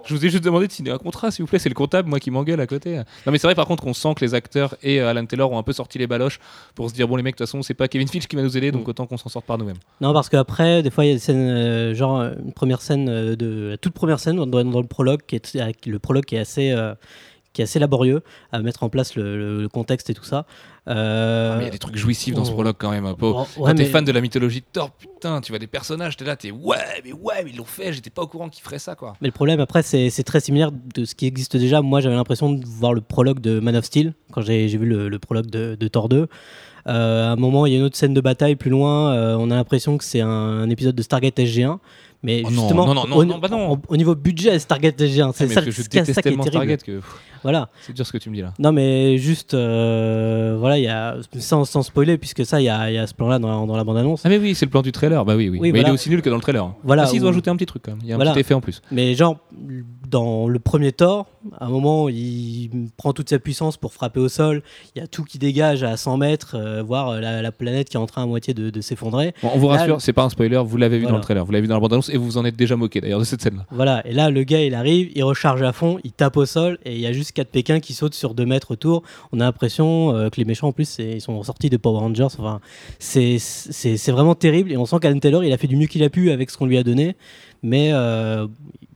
je 0.04 0.14
vous 0.14 0.24
ai 0.24 0.30
juste 0.30 0.44
demandé 0.44 0.66
de 0.66 0.72
signer 0.72 0.90
un 0.90 0.98
contrat, 0.98 1.30
s'il 1.30 1.44
vous 1.44 1.48
plaît. 1.48 1.58
C'est 1.58 1.68
le 1.68 1.74
comptable, 1.74 2.08
moi, 2.08 2.18
qui 2.20 2.30
m'engueule 2.30 2.60
à 2.60 2.66
côté. 2.66 2.96
Non, 2.96 3.32
mais 3.32 3.38
c'est 3.38 3.46
vrai, 3.46 3.54
par 3.54 3.66
contre, 3.66 3.82
qu'on 3.82 3.94
sent 3.94 4.14
que 4.16 4.24
les 4.24 4.34
acteurs 4.34 4.76
et 4.82 5.00
euh, 5.00 5.08
Alan 5.08 5.24
Taylor 5.26 5.50
ont 5.50 5.58
un 5.58 5.62
peu 5.62 5.72
sorti 5.72 5.98
les 5.98 6.06
baloches 6.06 6.40
pour 6.74 6.88
se 6.88 6.94
dire, 6.94 7.08
bon, 7.08 7.16
les 7.16 7.22
mecs, 7.22 7.34
de 7.34 7.38
toute 7.38 7.46
façon, 7.46 7.62
c'est 7.62 7.74
pas 7.74 7.88
Kevin 7.88 8.08
Feige 8.08 8.26
qui 8.26 8.36
va 8.36 8.42
nous 8.42 8.56
aider, 8.56 8.72
donc 8.72 8.88
autant 8.88 9.06
qu'on 9.06 9.16
s'en 9.16 9.28
sorte 9.28 9.46
par 9.46 9.58
nous-mêmes. 9.58 9.76
Non, 10.00 10.12
parce 10.12 10.28
qu'après, 10.28 10.82
des 10.82 10.90
fois, 10.90 11.04
il 11.04 11.08
y 11.08 11.10
a 11.10 11.14
des 11.14 11.20
scènes, 11.20 11.48
euh, 11.48 11.94
genre 11.94 12.22
une 12.22 12.52
première 12.52 12.80
scène 12.80 13.08
euh, 13.08 13.36
de 13.36 13.70
la 13.70 13.76
toute 13.76 13.94
première 13.94 14.20
scène 14.20 14.36
dans, 14.36 14.46
dans 14.46 14.80
le 14.80 14.86
prologue, 14.86 15.20
qui 15.26 15.36
est 15.36 15.86
le 15.86 15.98
prologue 15.98 16.24
qui 16.24 16.36
est 16.36 16.40
assez, 16.40 16.74
qui 17.52 17.62
est 17.62 17.64
assez 17.64 17.78
laborieux 17.78 18.22
à 18.52 18.60
mettre 18.60 18.82
en 18.82 18.88
place 18.88 19.16
le 19.16 19.68
contexte 19.68 20.10
et 20.10 20.14
tout 20.14 20.24
ça. 20.24 20.46
Euh, 20.88 21.54
Ah, 21.56 21.60
il 21.60 21.64
y 21.64 21.68
a 21.68 21.70
des 21.70 21.78
trucs 21.78 21.96
jouissifs 21.96 22.34
dans 22.34 22.44
ce 22.44 22.50
oh. 22.50 22.54
prologue 22.54 22.76
quand 22.78 22.90
même. 22.90 23.04
un 23.06 23.14
peu. 23.14 23.26
oh, 23.26 23.46
Quand 23.56 23.62
ouais, 23.62 23.74
t'es 23.74 23.82
mais- 23.84 23.88
fan 23.88 24.04
de 24.04 24.12
la 24.12 24.20
mythologie 24.20 24.60
de 24.60 24.66
Thor, 24.72 24.90
putain, 24.92 25.40
tu 25.40 25.52
vois 25.52 25.58
des 25.58 25.66
personnages, 25.66 26.16
t'es 26.16 26.24
là, 26.24 26.34
t'es 26.36 26.50
ouais, 26.50 26.76
mais 27.04 27.12
ouais, 27.12 27.44
mais 27.44 27.50
ils 27.50 27.56
l'ont 27.56 27.64
fait, 27.64 27.92
j'étais 27.92 28.10
pas 28.10 28.22
au 28.22 28.26
courant 28.26 28.48
qu'ils 28.48 28.62
feraient 28.64 28.78
ça, 28.78 28.94
quoi. 28.94 29.14
Mais 29.20 29.28
le 29.28 29.32
problème, 29.32 29.60
après, 29.60 29.82
c'est 29.82 30.08
c'est 30.10 30.22
très 30.24 30.40
similaire 30.40 30.70
de 30.72 31.04
ce 31.04 31.14
qui 31.14 31.26
existe 31.26 31.56
déjà. 31.56 31.82
Moi, 31.82 32.00
j'avais 32.00 32.14
l'impression 32.16 32.52
de 32.52 32.64
voir 32.66 32.94
le 32.94 33.00
prologue 33.02 33.40
de 33.40 33.60
Man 33.60 33.76
of 33.76 33.84
Steel 33.84 34.14
quand 34.32 34.40
j'ai 34.40 34.66
vu 34.68 34.86
le, 34.86 35.08
le 35.08 35.18
prologue 35.18 35.46
de, 35.50 35.74
de 35.78 35.88
Thor 35.88 36.08
2. 36.08 36.26
Euh, 36.86 37.28
à 37.28 37.32
un 37.32 37.36
moment, 37.36 37.66
il 37.66 37.72
y 37.72 37.76
a 37.76 37.78
une 37.78 37.84
autre 37.84 37.96
scène 37.98 38.14
de 38.14 38.20
bataille 38.22 38.56
plus 38.56 38.70
loin. 38.70 39.12
euh, 39.12 39.36
on 39.38 39.50
a 39.50 39.54
l'impression 39.56 39.98
que 39.98 40.04
c'est 40.04 40.22
un, 40.22 40.28
un 40.28 40.70
épisode 40.70 40.94
de 40.94 41.02
Stargate 41.02 41.36
SG1. 41.38 41.78
Mais 42.24 42.42
Oh 42.44 42.48
justement, 42.50 42.86
non, 42.86 42.94
non, 42.94 43.06
non, 43.06 43.16
au, 43.70 43.76
bah 43.76 43.96
niveau 43.96 44.16
budget, 44.16 44.58
Stargate 44.58 44.98
SG1, 45.00 45.32
c'est 45.34 45.44
Ah, 45.44 45.46
mais 45.46 45.54
ça, 45.54 45.60
je 45.62 45.70
c'est 45.70 45.82
ça 45.82 45.88
déteste 45.88 46.12
qui 46.14 46.18
est 46.18 46.22
tellement 46.22 46.44
terrible. 46.44 46.76
Que 46.78 47.00
Voilà. 47.44 47.68
c'est 47.82 47.92
dur 47.92 48.04
ce 48.04 48.10
que 48.10 48.18
tu 48.18 48.28
me 48.30 48.34
dis 48.34 48.40
là. 48.42 48.54
Non, 48.58 48.72
mais 48.72 49.18
juste, 49.18 49.54
euh, 49.54 50.56
voilà, 50.58 50.77
il 50.78 50.84
y 50.84 50.88
a, 50.88 51.16
sans, 51.38 51.64
sans 51.64 51.82
spoiler, 51.82 52.16
puisque 52.18 52.44
ça, 52.46 52.60
il 52.60 52.64
y 52.64 52.68
a, 52.68 52.90
il 52.90 52.94
y 52.94 52.98
a 52.98 53.06
ce 53.06 53.14
plan-là 53.14 53.38
dans, 53.38 53.48
la- 53.60 53.66
dans 53.66 53.76
la 53.76 53.84
bande-annonce. 53.84 54.22
Ah 54.24 54.28
mais 54.28 54.38
oui, 54.38 54.54
c'est 54.54 54.66
le 54.66 54.70
plan 54.70 54.82
du 54.82 54.92
trailer. 54.92 55.24
Bah 55.24 55.34
oui, 55.36 55.48
oui. 55.48 55.58
Oui, 55.60 55.72
mais 55.72 55.80
il 55.80 55.86
est 55.86 55.90
aussi 55.90 56.10
nul 56.10 56.22
que 56.22 56.30
dans 56.30 56.36
le 56.36 56.42
trailer. 56.42 56.72
Voilà, 56.84 57.02
Ah 57.02 57.06
si, 57.06 57.16
ils 57.16 57.22
ont 57.22 57.26
où- 57.26 57.30
ajouté 57.30 57.50
un 57.50 57.56
petit 57.56 57.66
truc 57.66 57.82
quand 57.84 57.92
même. 57.92 58.00
Il 58.02 58.08
y 58.08 58.12
a 58.12 58.14
un 58.14 58.18
Voilà. 58.18 58.32
petit 58.32 58.40
effet 58.40 58.54
en 58.54 58.60
plus. 58.60 58.80
Mais 58.90 59.14
genre, 59.14 59.36
dans 60.08 60.48
le 60.48 60.58
premier 60.58 60.92
Thor, 60.92 61.26
à 61.60 61.66
un 61.66 61.68
moment, 61.68 62.08
il 62.08 62.70
prend 62.96 63.12
toute 63.12 63.28
sa 63.30 63.38
puissance 63.38 63.76
pour 63.76 63.92
frapper 63.92 64.20
au 64.20 64.28
sol. 64.28 64.62
Il 64.94 65.00
y 65.00 65.02
a 65.02 65.06
tout 65.06 65.24
qui 65.24 65.38
dégage 65.38 65.82
à 65.82 65.96
100 65.96 66.16
mètres, 66.16 66.54
euh, 66.54 66.82
voire 66.82 67.10
euh, 67.10 67.20
la, 67.20 67.42
la 67.42 67.52
planète 67.52 67.88
qui 67.88 67.96
est 67.96 68.00
en 68.00 68.06
train 68.06 68.22
à 68.22 68.26
moitié 68.26 68.54
de, 68.54 68.70
de 68.70 68.80
s'effondrer. 68.80 69.34
Bon, 69.42 69.50
on 69.54 69.58
vous 69.58 69.66
rassure, 69.68 69.94
le- 69.96 70.00
c'est 70.00 70.12
pas 70.12 70.24
un 70.24 70.30
spoiler. 70.30 70.60
Vous 70.64 70.76
l'avez 70.76 70.98
vu 70.98 71.06
dans 71.06 71.16
le 71.16 71.20
trailer, 71.22 71.44
vous 71.44 71.52
l'avez 71.52 71.62
vu 71.62 71.68
dans 71.68 71.74
la 71.74 71.80
bande-annonce 71.80 72.08
et 72.10 72.16
vous 72.16 72.24
vous 72.24 72.38
en 72.38 72.44
êtes 72.44 72.56
déjà 72.56 72.76
moqué 72.76 73.00
d'ailleurs 73.00 73.20
de 73.20 73.24
cette 73.24 73.42
scène-là. 73.42 73.64
Voilà, 73.70 74.06
et 74.06 74.12
là, 74.12 74.30
le 74.30 74.42
gars, 74.44 74.62
il 74.64 74.74
arrive, 74.74 75.10
il 75.14 75.22
recharge 75.24 75.62
à 75.62 75.72
fond, 75.72 75.98
il 76.04 76.12
tape 76.12 76.36
au 76.36 76.46
sol, 76.46 76.78
et 76.84 76.94
il 76.94 77.00
y 77.00 77.06
a 77.06 77.12
juste 77.12 77.32
quatre 77.32 77.48
Pékins 77.50 77.80
qui 77.80 77.92
sautent 77.92 78.14
sur 78.14 78.34
2 78.34 78.44
mètres 78.46 78.70
autour. 78.72 79.02
On 79.32 79.40
a 79.40 79.44
l'impression 79.44 80.14
euh, 80.14 80.28
que 80.30 80.36
les 80.36 80.44
méchants, 80.44 80.68
en 80.68 80.72
plus, 80.72 80.88
c'est- 80.88 81.12
ils 81.16 81.20
sont 81.20 81.42
sortis 81.42 81.70
de 81.70 81.76
Power 81.76 81.98
Rangers. 82.00 82.24
Enfin, 82.38 82.60
c'est- 82.98 83.38
c'est 83.38 83.96
c'est 83.96 84.12
vraiment 84.12 84.34
terrible, 84.34 84.72
et 84.72 84.76
on 84.76 84.86
sent 84.86 84.96
qu'Alan 85.00 85.18
Taylor, 85.18 85.44
il 85.44 85.52
a 85.52 85.56
fait 85.58 85.66
du 85.66 85.76
mieux 85.76 85.86
qu'il 85.86 86.02
a 86.02 86.10
pu 86.10 86.30
avec 86.30 86.50
ce 86.50 86.56
qu'on 86.58 86.66
lui 86.66 86.78
a 86.78 86.82
donné, 86.82 87.16
mais 87.62 87.90
euh, 87.92 88.46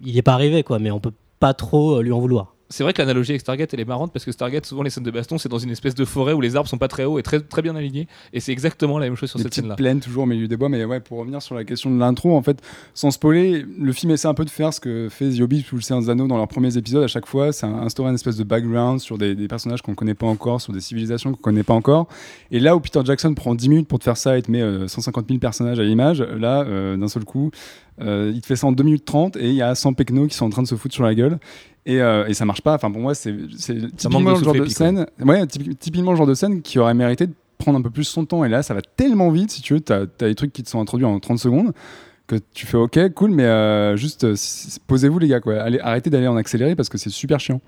il 0.01 0.15
n'est 0.15 0.23
pas 0.23 0.35
arrivé, 0.35 0.63
quoi. 0.63 0.79
Mais 0.79 0.91
on 0.91 1.01
peut 1.01 1.13
pas 1.39 1.55
trop 1.55 1.99
euh, 1.99 2.03
lui 2.03 2.13
en 2.13 2.21
vouloir. 2.21 2.55
C'est 2.73 2.83
vrai 2.83 2.93
que 2.93 3.01
l'analogie 3.01 3.33
avec 3.33 3.43
Stargate 3.43 3.73
elle 3.75 3.81
est 3.81 3.85
marrante 3.85 4.13
parce 4.13 4.25
que 4.25 4.33
Stargate 4.33 4.67
souvent 4.67 4.83
les 4.83 4.91
scènes 4.91 5.05
de 5.05 5.11
baston 5.11 5.39
c'est 5.39 5.49
dans 5.49 5.59
une 5.59 5.71
espèce 5.71 5.95
de 5.95 6.05
forêt 6.05 6.33
où 6.33 6.41
les 6.41 6.57
arbres 6.57 6.69
sont 6.69 6.79
pas 6.79 6.89
très 6.89 7.05
hauts 7.05 7.19
et 7.19 7.23
très 7.23 7.41
très 7.41 7.63
bien 7.63 7.77
alignés 7.77 8.09
et 8.33 8.41
c'est 8.41 8.53
exactement 8.53 8.99
la 8.99 9.07
même 9.07 9.17
chose 9.17 9.31
sur 9.31 9.39
Des 9.39 9.45
cette 9.45 9.55
scène-là. 9.55 9.77
plaines 9.77 10.01
toujours 10.01 10.25
au 10.25 10.27
milieu 10.27 10.49
des 10.49 10.57
bois. 10.57 10.69
Mais 10.69 10.85
ouais, 10.85 11.01
pour 11.01 11.19
revenir 11.19 11.43
sur 11.43 11.55
la 11.55 11.65
question 11.65 11.91
de 11.91 11.99
l'intro, 11.99 12.35
en 12.37 12.43
fait, 12.43 12.61
sans 12.95 13.11
spoiler, 13.11 13.65
le 13.79 13.93
film 13.93 14.13
essaie 14.13 14.29
un 14.29 14.35
peu 14.35 14.45
de 14.45 14.51
faire 14.51 14.73
ce 14.73 14.81
que 14.81 15.09
fait 15.11 15.31
The 15.31 15.41
Hobbit 15.41 15.65
ou 15.73 15.77
le 15.77 15.83
Seigneur 15.83 16.03
des 16.03 16.11
Anneaux 16.11 16.27
dans 16.27 16.37
leurs 16.37 16.49
premiers 16.49 16.77
épisodes. 16.77 17.05
À 17.05 17.09
chaque 17.09 17.27
fois, 17.27 17.53
c'est 17.53 17.67
instaurer 17.67 18.09
une 18.09 18.15
espèce 18.15 18.37
de 18.37 18.45
background 18.45 19.01
sur 19.01 19.19
des, 19.19 19.35
des 19.35 19.49
personnages 19.49 19.83
qu'on 19.83 19.95
connaît 19.95 20.15
pas 20.15 20.27
encore, 20.27 20.61
sur 20.61 20.73
des 20.73 20.81
civilisations 20.81 21.33
qu'on 21.33 21.41
connaît 21.41 21.63
pas 21.63 21.75
encore. 21.75 22.09
Et 22.51 22.61
là 22.61 22.75
où 22.75 22.81
Peter 22.81 23.01
Jackson 23.05 23.35
prend 23.35 23.55
10 23.55 23.69
minutes 23.69 23.89
pour 23.89 23.99
te 23.99 24.05
faire 24.05 24.17
ça 24.17 24.39
et 24.39 24.43
te 24.43 24.51
met 24.51 24.63
euh, 24.63 24.89
150 24.89 25.27
000 25.29 25.39
personnages 25.39 25.79
à 25.79 25.83
l'image, 25.83 26.23
là, 26.23 26.63
euh, 26.63 26.97
d'un 26.97 27.09
seul 27.09 27.25
coup, 27.25 27.51
euh, 28.01 28.33
il 28.35 28.41
te 28.41 28.47
fait 28.47 28.57
ça 28.57 28.67
en 28.67 28.73
2 28.73 28.83
minutes 28.83 29.05
30 29.05 29.37
et 29.37 29.49
il 29.49 29.55
y 29.55 29.63
a 29.63 29.75
100 29.75 29.93
pecnos 29.93 30.29
qui 30.29 30.35
sont 30.37 30.47
en 30.47 30.51
train 30.51 30.63
de 30.63 30.69
se 30.69 30.75
foutre 30.75 30.95
sur 30.95 31.05
la 31.05 31.15
gueule. 31.15 31.39
Et, 31.85 32.01
euh, 32.01 32.27
et 32.27 32.35
ça 32.35 32.45
marche 32.45 32.61
pas. 32.63 32.75
Enfin, 32.75 32.91
pour 32.91 33.01
moi, 33.01 33.15
c'est 33.15 33.35
typiquement 33.97 34.35
de 34.35 34.39
le 34.39 34.45
genre 34.45 34.55
de 34.55 34.67
scène. 34.67 35.07
Ouais, 35.21 35.45
typi- 35.47 35.75
typiquement 35.77 36.13
le 36.13 36.17
genre 36.17 36.27
de 36.27 36.35
scène 36.35 36.63
qui 36.63 36.79
aurait 36.79 36.95
mérité 36.95 37.27
de 37.27 37.35
prendre 37.59 37.79
un 37.79 37.83
peu 37.83 37.91
plus 37.91 38.05
son 38.05 38.25
temps. 38.25 38.45
Et 38.45 38.49
là, 38.49 38.63
ça 38.63 38.73
va 38.75 38.83
tellement 38.83 39.31
vite, 39.31 39.51
si 39.51 39.63
tu 39.63 39.75
veux. 39.75 39.81
T'as 39.81 40.03
as 40.03 40.07
des 40.29 40.35
trucs 40.35 40.53
qui 40.53 40.63
te 40.63 40.69
sont 40.69 40.81
introduits 40.81 41.07
en 41.07 41.19
30 41.19 41.39
secondes 41.39 41.73
que 42.29 42.37
tu 42.55 42.67
fais 42.67 42.77
OK, 42.77 42.99
cool, 43.15 43.33
mais 43.33 43.45
euh, 43.45 43.97
juste 43.97 44.25
euh, 44.25 44.35
posez-vous, 44.87 45.19
les 45.19 45.27
gars. 45.29 45.41
Quoi. 45.41 45.61
Allez, 45.61 45.81
arrêtez 45.81 46.09
d'aller 46.09 46.29
en 46.29 46.37
accéléré 46.37 46.77
parce 46.77 46.89
que 46.89 46.97
c'est 46.99 47.11
super 47.11 47.41
chiant. 47.41 47.61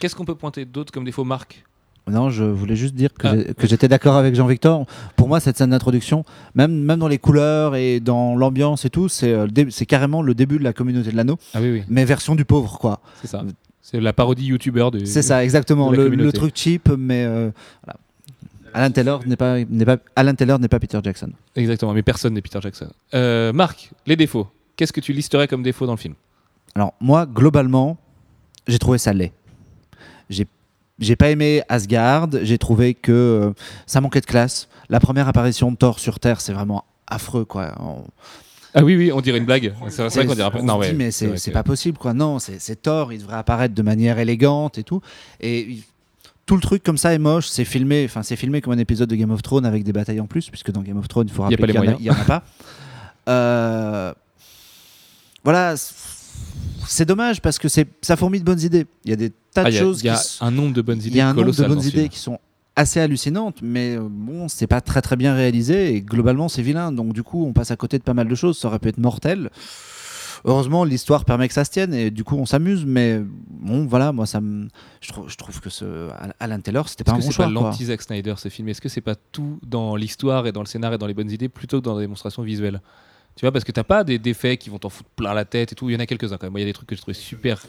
Qu'est-ce 0.00 0.16
qu'on 0.16 0.24
peut 0.24 0.34
pointer 0.34 0.64
d'autre 0.64 0.92
comme 0.92 1.04
défaut 1.04 1.22
Marc 1.24 1.64
Non, 2.08 2.30
je 2.30 2.44
voulais 2.44 2.74
juste 2.76 2.94
dire 2.94 3.10
que 3.14 3.26
Ah. 3.26 3.54
que 3.54 3.66
j'étais 3.66 3.86
d'accord 3.88 4.16
avec 4.16 4.34
Jean-Victor. 4.34 4.86
Pour 5.16 5.28
moi, 5.28 5.38
cette 5.40 5.56
scène 5.56 5.70
d'introduction, 5.70 6.24
même, 6.54 6.72
même 6.82 6.98
dans 6.98 7.08
les 7.08 7.18
couleurs 7.18 7.76
et 7.76 8.00
dans 8.00 8.34
l'ambiance 8.34 8.84
et 8.84 8.90
tout, 8.90 9.08
c'est 9.08 9.32
euh, 9.32 9.46
c'est 9.70 9.86
carrément 9.86 10.20
le 10.22 10.34
début 10.34 10.58
de 10.58 10.64
la 10.64 10.72
communauté 10.72 11.12
de 11.12 11.16
l'anneau, 11.16 11.38
Ah 11.54 11.60
oui 11.60 11.70
oui, 11.70 11.82
mais 11.88 12.04
version 12.04 12.34
du 12.34 12.44
pauvre, 12.44 12.78
quoi. 12.78 13.00
c'est 13.20 13.28
ça. 13.28 13.44
C'est 13.80 14.00
la 14.00 14.12
parodie 14.12 14.46
youtubeur 14.46 14.90
de 14.90 15.04
C'est 15.04 15.22
ça, 15.22 15.44
exactement. 15.44 15.90
Le, 15.90 16.32
truc 16.32 16.52
cheap, 16.56 16.88
mais 16.96 17.24
euh, 17.24 17.50
voilà. 17.84 17.98
Alan 18.74 18.90
Taylor 18.90 19.20
n'est 19.26 19.36
pas, 19.36 19.58
n'est 19.58 19.84
pas, 19.84 19.98
Alan 20.16 20.34
Taylor 20.34 20.58
n'est 20.58 20.68
pas 20.68 20.78
Peter 20.80 20.98
Jackson. 21.02 21.30
Exactement, 21.56 21.92
mais 21.92 22.02
personne 22.02 22.32
n'est 22.32 22.40
Peter 22.40 22.58
Jackson. 22.62 22.88
Euh, 23.12 23.52
Marc, 23.52 23.90
les 24.06 24.16
défauts. 24.16 24.48
Qu'est-ce 24.76 24.92
que 24.92 25.00
tu 25.00 25.12
listerais 25.12 25.46
comme 25.46 25.62
défaut 25.62 25.84
dans 25.84 25.92
le 25.92 25.98
film? 25.98 26.14
Alors 26.74 26.94
moi, 27.00 27.26
globalement, 27.26 27.98
j'ai 28.66 28.78
trouvé 28.78 28.96
ça 28.98 29.12
laid. 29.12 29.32
J'ai 30.98 31.16
pas 31.16 31.30
aimé 31.30 31.62
Asgard. 31.68 32.28
J'ai 32.42 32.58
trouvé 32.58 32.94
que 32.94 33.12
euh, 33.12 33.52
ça 33.86 34.00
manquait 34.00 34.20
de 34.20 34.26
classe. 34.26 34.68
La 34.88 35.00
première 35.00 35.26
apparition 35.28 35.72
de 35.72 35.76
Thor 35.76 35.98
sur 35.98 36.20
Terre, 36.20 36.40
c'est 36.40 36.52
vraiment 36.52 36.84
affreux, 37.06 37.44
quoi. 37.44 37.74
On- 37.80 38.04
Ah 38.74 38.84
oui 38.84 38.96
oui, 38.96 39.10
on 39.12 39.20
dirait 39.20 39.38
une 39.38 39.44
blague. 39.44 39.74
C'est 39.88 40.02
vrai 40.08 40.26
qu'on 40.26 40.34
dirait 40.34 40.50
on 40.54 40.62
Non 40.62 40.80
se 40.82 40.88
dit, 40.90 40.94
mais 40.94 41.10
c'est 41.10 41.28
que- 41.30 41.50
pas 41.50 41.62
possible, 41.62 41.98
quoi. 41.98 42.14
Non, 42.14 42.38
c'est 42.38 42.82
Thor. 42.82 43.12
Il 43.12 43.18
devrait 43.20 43.36
apparaître 43.36 43.74
de 43.74 43.82
manière 43.82 44.18
élégante 44.18 44.78
et 44.78 44.82
tout. 44.84 45.00
Et 45.40 45.78
tout 46.46 46.54
le 46.56 46.62
truc 46.62 46.82
comme 46.82 46.98
ça 46.98 47.12
est 47.14 47.18
moche. 47.18 47.46
C'est 47.48 47.64
filmé, 47.64 48.04
enfin 48.04 48.22
c'est 48.22 48.36
filmé 48.36 48.60
comme 48.60 48.72
un 48.74 48.78
épisode 48.78 49.08
de 49.08 49.16
Game 49.16 49.30
of 49.30 49.42
Thrones 49.42 49.64
avec 49.66 49.84
des 49.84 49.92
batailles 49.92 50.20
en 50.20 50.26
plus, 50.26 50.48
puisque 50.50 50.70
dans 50.70 50.82
Game 50.82 50.98
of 50.98 51.08
Thrones, 51.08 51.26
il 51.28 51.32
faut 51.34 51.42
Il 51.48 51.52
y 51.52 51.54
a 51.54 51.56
rappeler 51.56 51.72
pas 51.74 51.80
les 51.84 51.96
qu'il 51.96 52.06
y, 52.06 52.10
en 52.10 52.14
en 52.14 52.20
a 52.20 52.24
pas. 52.24 52.42
Euh, 53.28 54.12
voilà. 55.44 55.74
C'est 56.86 57.04
dommage 57.04 57.40
parce 57.40 57.58
que 57.58 57.68
c'est 57.68 57.88
ça 58.02 58.16
fourmille 58.16 58.40
de 58.40 58.44
bonnes 58.46 58.60
idées. 58.60 58.86
Il 59.04 59.10
y 59.10 59.12
a 59.12 59.16
des 59.16 59.30
tas 59.30 59.62
Ah, 59.66 59.70
de 59.70 59.76
a, 59.76 59.80
choses 59.80 60.00
il 60.02 60.06
y 60.06 60.08
a 60.10 60.16
qui 60.16 60.38
un 60.40 60.50
nombre 60.50 60.74
de 60.74 60.82
bonnes 60.82 60.98
il 60.98 61.06
y 61.06 61.08
idées 61.10 61.20
a 61.20 61.28
un 61.28 61.34
nombre 61.34 61.52
de 61.52 61.64
bonnes 61.64 61.82
idées 61.84 62.08
qui 62.08 62.18
sont 62.18 62.38
assez 62.74 63.00
hallucinantes, 63.00 63.58
mais 63.62 63.96
euh, 63.96 64.06
bon, 64.10 64.48
c'est 64.48 64.66
pas 64.66 64.80
très 64.80 65.02
très 65.02 65.16
bien 65.16 65.34
réalisé 65.34 65.94
et 65.94 66.00
globalement 66.00 66.48
c'est 66.48 66.62
vilain. 66.62 66.90
Donc 66.92 67.12
du 67.12 67.22
coup, 67.22 67.44
on 67.46 67.52
passe 67.52 67.70
à 67.70 67.76
côté 67.76 67.98
de 67.98 68.02
pas 68.02 68.14
mal 68.14 68.28
de 68.28 68.34
choses. 68.34 68.58
Ça 68.58 68.68
aurait 68.68 68.78
pu 68.78 68.88
être 68.88 68.98
mortel. 68.98 69.50
Heureusement, 70.44 70.82
l'histoire 70.84 71.24
permet 71.24 71.46
que 71.46 71.54
ça 71.54 71.64
se 71.64 71.70
tienne 71.70 71.94
et 71.94 72.10
du 72.10 72.24
coup, 72.24 72.34
on 72.36 72.46
s'amuse. 72.46 72.84
Mais 72.84 73.20
bon, 73.48 73.86
voilà, 73.86 74.10
moi, 74.10 74.26
ça 74.26 74.40
me, 74.40 74.66
je, 75.00 75.08
trouve, 75.12 75.28
je 75.28 75.36
trouve 75.36 75.60
que 75.60 75.70
ce 75.70 76.08
Alan 76.40 76.58
Taylor, 76.60 76.88
c'était 76.88 77.04
pas 77.04 77.12
Est-ce 77.12 77.16
un 77.16 77.20
que 77.20 77.24
bon 77.26 77.30
c'est 77.30 77.36
pas 77.36 77.44
choix. 77.44 77.62
l'anti-Zack 77.68 78.02
Snyder 78.02 78.34
ce 78.38 78.48
film? 78.48 78.68
Est-ce 78.68 78.80
que 78.80 78.88
c'est 78.88 79.00
pas 79.02 79.14
tout 79.14 79.60
dans 79.64 79.94
l'histoire 79.94 80.46
et 80.48 80.52
dans 80.52 80.60
le 80.60 80.66
scénario 80.66 80.96
et 80.96 80.98
dans 80.98 81.06
les 81.06 81.14
bonnes 81.14 81.30
idées 81.30 81.48
plutôt 81.48 81.78
que 81.80 81.84
dans 81.84 81.94
la 81.94 82.00
démonstration 82.00 82.42
visuelle? 82.42 82.80
Tu 83.36 83.42
vois, 83.46 83.52
parce 83.52 83.64
que 83.64 83.72
t'as 83.72 83.84
pas 83.84 84.04
des 84.04 84.18
défaits 84.18 84.58
qui 84.58 84.68
vont 84.70 84.78
t'en 84.78 84.88
foutre 84.90 85.08
plein 85.16 85.32
la 85.34 85.44
tête 85.44 85.72
et 85.72 85.74
tout. 85.74 85.88
Il 85.88 85.94
y 85.94 85.96
en 85.96 86.00
a 86.00 86.06
quelques-uns 86.06 86.36
quand 86.36 86.46
même. 86.46 86.52
Moi, 86.52 86.60
Il 86.60 86.64
y 86.64 86.66
a 86.66 86.70
des 86.70 86.74
trucs 86.74 86.88
que 86.88 86.94
je 86.96 87.00
trouvais 87.00 87.14
super. 87.14 87.60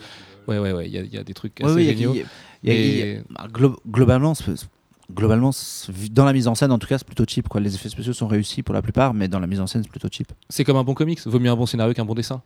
Ouais, 0.48 0.60
ouais, 0.60 0.74
ouais. 0.74 0.88
Il 0.88 0.94
y, 0.94 0.98
a- 0.98 1.02
il 1.04 1.14
y 1.14 1.18
a 1.18 1.24
des 1.24 1.34
trucs 1.34 1.54
Ouais, 1.62 1.66
assez 1.68 1.76
oui, 1.76 1.82
il 1.84 1.88
y 1.88 1.90
a- 1.90 1.94
géniaux. 1.94 2.14
il 2.14 2.18
y 2.18 2.22
a- 2.22 2.26
il 2.64 2.70
y 2.70 2.72
a- 2.72 2.76
il 2.76 2.98
y 2.98 3.02
a- 3.02 3.06
Et- 3.06 3.22
bah, 3.30 3.48
glo- 3.52 3.78
globalement, 3.90 4.34
c'est- 4.36 4.68
globalement, 5.14 5.52
c'est- 5.54 6.12
dans 6.12 6.26
la 6.26 6.34
mise 6.34 6.48
en 6.48 6.56
scène, 6.56 6.72
en 6.72 6.80
tout 6.80 6.88
cas, 6.88 6.98
c'est 6.98 7.08
plutôt 7.08 7.24
cheap. 7.28 7.48
Quoi. 7.48 7.62
Les 7.62 7.74
effets 7.76 7.90
spéciaux 7.90 8.14
sont 8.14 8.28
réussis 8.28 8.62
pour 8.64 8.74
la 8.74 8.82
plupart, 8.82 9.14
mais 9.14 9.28
dans 9.30 9.40
la 9.40 9.48
mise 9.48 9.62
en 9.62 9.68
scène, 9.68 9.84
c'est 9.84 9.90
plutôt 9.90 10.10
cheap. 10.12 10.28
C'est 10.50 10.64
comme 10.66 10.78
un 10.78 10.84
bon 10.84 10.94
comics. 10.94 11.20
Vaut 11.26 11.40
mieux 11.40 11.50
un 11.52 11.56
bon 11.56 11.66
scénario 11.66 11.94
qu'un 11.94 12.06
bon 12.06 12.14
dessin. 12.16 12.42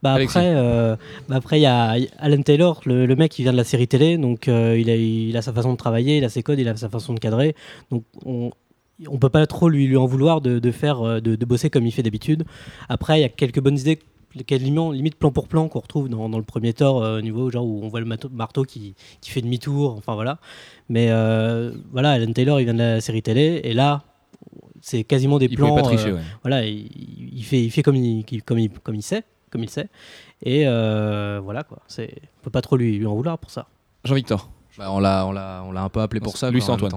Bah 0.00 0.12
Alexis. 0.12 0.38
après, 0.38 0.54
euh, 0.54 0.94
bah 1.28 1.34
après 1.36 1.58
il 1.58 1.62
y 1.62 1.66
a 1.66 1.96
Alan 2.18 2.40
Taylor, 2.42 2.80
le, 2.86 3.04
le 3.04 3.16
mec 3.16 3.32
qui 3.32 3.42
vient 3.42 3.50
de 3.50 3.56
la 3.56 3.64
série 3.64 3.88
télé, 3.88 4.16
donc 4.16 4.46
euh, 4.46 4.78
il, 4.78 4.88
a, 4.90 4.94
il 4.94 5.36
a 5.36 5.42
sa 5.42 5.52
façon 5.52 5.72
de 5.72 5.76
travailler, 5.76 6.18
il 6.18 6.24
a 6.24 6.28
ses 6.28 6.44
codes, 6.44 6.60
il 6.60 6.68
a 6.68 6.76
sa 6.76 6.88
façon 6.88 7.14
de 7.14 7.18
cadrer. 7.18 7.56
Donc 7.90 8.04
on 8.24 8.52
on 9.06 9.18
peut 9.18 9.28
pas 9.28 9.46
trop 9.46 9.68
lui, 9.68 9.86
lui 9.86 9.96
en 9.96 10.06
vouloir 10.06 10.40
de, 10.40 10.58
de 10.58 10.70
faire 10.72 11.00
euh, 11.02 11.20
de, 11.20 11.36
de 11.36 11.44
bosser 11.46 11.70
comme 11.70 11.86
il 11.86 11.92
fait 11.92 12.02
d'habitude. 12.02 12.44
Après, 12.88 13.18
il 13.18 13.22
y 13.22 13.24
a 13.24 13.28
quelques 13.28 13.60
bonnes 13.60 13.78
idées 13.78 13.98
quasiment 14.46 14.92
limite 14.92 15.16
plan 15.16 15.32
pour 15.32 15.48
plan 15.48 15.68
qu'on 15.68 15.80
retrouve 15.80 16.08
dans, 16.08 16.28
dans 16.28 16.36
le 16.38 16.44
premier 16.44 16.72
Thor 16.74 17.02
euh, 17.02 17.18
au 17.18 17.20
niveau 17.22 17.50
genre 17.50 17.64
où 17.64 17.80
on 17.82 17.88
voit 17.88 18.00
le 18.00 18.06
marteau 18.30 18.64
qui, 18.64 18.94
qui 19.20 19.30
fait 19.30 19.40
demi-tour, 19.40 19.94
enfin 19.96 20.14
voilà. 20.14 20.38
Mais 20.88 21.08
euh, 21.10 21.72
voilà, 21.92 22.12
Alan 22.12 22.32
Taylor 22.32 22.60
il 22.60 22.64
vient 22.64 22.74
de 22.74 22.78
la 22.78 23.00
série 23.00 23.22
télé 23.22 23.60
et 23.64 23.72
là 23.72 24.02
c'est 24.80 25.02
quasiment 25.02 25.38
des 25.38 25.46
Il 25.46 25.56
plans. 25.56 25.74
pas 25.74 25.82
tricher, 25.82 26.10
euh, 26.10 26.16
ouais. 26.16 26.22
Voilà, 26.42 26.66
il, 26.66 26.88
il 27.32 27.42
fait, 27.42 27.64
il 27.64 27.70
fait 27.70 27.82
comme 27.82 27.96
il, 27.96 28.24
comme 28.44 28.58
il, 28.58 28.70
comme 28.70 28.94
il 28.94 29.02
sait, 29.02 29.24
comme 29.50 29.64
il 29.64 29.70
sait. 29.70 29.88
Et 30.44 30.64
voilà 30.64 31.64
quoi, 31.64 31.78
c'est, 31.88 32.14
on 32.40 32.44
peut 32.44 32.50
pas 32.50 32.62
trop 32.62 32.76
lui, 32.76 32.98
lui 32.98 33.06
en 33.06 33.14
vouloir 33.14 33.38
pour 33.38 33.50
ça. 33.50 33.66
Jean-Victor. 34.04 34.50
Bah, 34.78 34.86
on 34.90 35.00
l'a 35.00 35.26
on 35.26 35.32
l'a 35.32 35.62
on 35.66 35.72
l'a 35.72 35.82
un 35.82 35.88
peu 35.88 36.00
appelé 36.00 36.20
pour 36.20 36.36
ça. 36.36 36.50
Même 36.60 36.66
Antoine. 36.86 36.92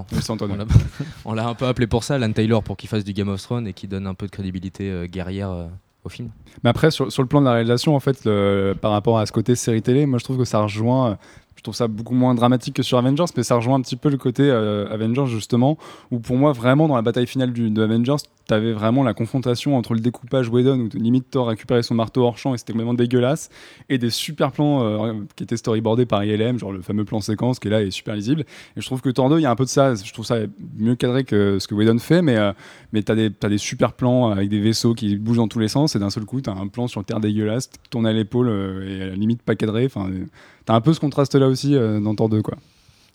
On 0.50 0.56
l'a- 0.58 0.64
On 1.24 1.32
l'a 1.34 1.46
un 1.48 1.54
peu 1.54 1.66
appelé 1.66 1.86
pour 1.86 2.04
ça, 2.04 2.14
Alan 2.14 2.30
Taylor, 2.32 2.62
pour 2.62 2.76
qu'il 2.76 2.88
fasse 2.88 3.04
du 3.04 3.12
Game 3.12 3.28
of 3.28 3.42
Thrones 3.42 3.66
et 3.66 3.72
qu'il 3.72 3.88
donne 3.88 4.06
un 4.06 4.14
peu 4.14 4.26
de 4.26 4.30
crédibilité 4.30 4.88
euh, 4.90 5.06
guerrière 5.06 5.50
euh, 5.50 5.66
au 6.04 6.08
film. 6.08 6.30
Mais 6.62 6.70
après, 6.70 6.90
sur, 6.90 7.10
sur 7.10 7.22
le 7.22 7.28
plan 7.28 7.40
de 7.40 7.46
la 7.46 7.52
réalisation, 7.52 7.94
en 7.96 8.00
fait, 8.00 8.24
le- 8.24 8.74
par 8.80 8.92
rapport 8.92 9.18
à 9.18 9.26
ce 9.26 9.32
côté 9.32 9.54
série 9.56 9.82
télé, 9.82 10.06
moi 10.06 10.18
je 10.18 10.24
trouve 10.24 10.38
que 10.38 10.44
ça 10.44 10.60
rejoint. 10.62 11.18
Euh, 11.62 11.68
Je 11.68 11.70
trouve 11.70 11.74
ça 11.74 11.88
beaucoup 11.88 12.14
moins 12.14 12.34
dramatique 12.34 12.74
que 12.74 12.82
sur 12.82 12.98
Avengers, 12.98 13.24
mais 13.36 13.42
ça 13.42 13.56
rejoint 13.56 13.76
un 13.76 13.80
petit 13.82 13.96
peu 13.96 14.10
le 14.10 14.16
côté 14.16 14.42
euh, 14.44 14.92
Avengers, 14.92 15.26
justement, 15.26 15.78
où 16.10 16.18
pour 16.18 16.36
moi, 16.36 16.52
vraiment, 16.52 16.88
dans 16.88 16.96
la 16.96 17.02
bataille 17.02 17.26
finale 17.26 17.52
du, 17.52 17.70
de 17.70 17.82
Avengers, 17.82 18.16
t'avais 18.46 18.72
vraiment 18.72 19.02
la 19.02 19.14
confrontation 19.14 19.76
entre 19.76 19.94
le 19.94 20.00
découpage 20.00 20.48
Whedon, 20.48 20.80
où 20.80 20.88
limite 20.98 21.30
Thor 21.30 21.48
récupérait 21.48 21.82
son 21.82 21.94
marteau 21.94 22.24
hors 22.24 22.38
champ 22.38 22.54
et 22.54 22.58
c'était 22.58 22.72
complètement 22.72 22.94
dégueulasse, 22.94 23.50
et 23.88 23.98
des 23.98 24.10
super 24.10 24.52
plans 24.52 24.82
euh, 24.82 25.14
qui 25.36 25.44
étaient 25.44 25.56
storyboardés 25.56 26.06
par 26.06 26.24
ILM, 26.24 26.58
genre 26.58 26.72
le 26.72 26.82
fameux 26.82 27.04
plan 27.04 27.20
séquence 27.20 27.58
qui 27.58 27.68
est 27.68 27.70
là 27.70 27.82
et 27.82 27.90
super 27.90 28.14
lisible. 28.14 28.44
Et 28.76 28.80
je 28.80 28.86
trouve 28.86 29.00
que 29.00 29.10
Thor 29.10 29.30
2, 29.30 29.38
il 29.38 29.42
y 29.42 29.46
a 29.46 29.50
un 29.50 29.56
peu 29.56 29.64
de 29.64 29.70
ça. 29.70 29.94
Je 29.94 30.12
trouve 30.12 30.26
ça 30.26 30.36
mieux 30.76 30.96
cadré 30.96 31.24
que 31.24 31.58
ce 31.58 31.68
que 31.68 31.74
Whedon 31.74 31.98
fait, 31.98 32.22
mais, 32.22 32.36
euh, 32.36 32.52
mais 32.92 33.02
t'as 33.02 33.14
des, 33.14 33.30
t'as 33.30 33.48
des 33.48 33.58
super 33.58 33.92
plans 33.92 34.30
avec 34.30 34.48
des 34.48 34.60
vaisseaux 34.60 34.94
qui 34.94 35.16
bougent 35.16 35.36
dans 35.38 35.48
tous 35.48 35.58
les 35.58 35.68
sens, 35.68 35.96
et 35.96 35.98
d'un 35.98 36.10
seul 36.10 36.24
coup, 36.24 36.40
t'as 36.40 36.52
un 36.52 36.66
plan 36.66 36.86
sur 36.88 37.04
Terre 37.04 37.20
dégueulasse, 37.20 37.68
qui 37.68 37.90
tourne 37.90 38.06
à 38.06 38.12
l'épaule 38.12 38.48
euh, 38.48 38.88
et 38.88 39.02
à 39.02 39.06
la 39.06 39.14
limite 39.14 39.42
pas 39.42 39.54
cadré. 39.54 39.86
Enfin, 39.86 40.08
euh, 40.10 40.26
t'as 40.64 40.74
un 40.74 40.80
peu 40.80 40.92
ce 40.92 41.00
contraste-là 41.00 41.48
aussi 41.48 41.74
euh, 41.74 42.00
dans 42.00 42.14
Thor 42.14 42.28
2, 42.28 42.42
quoi. 42.42 42.56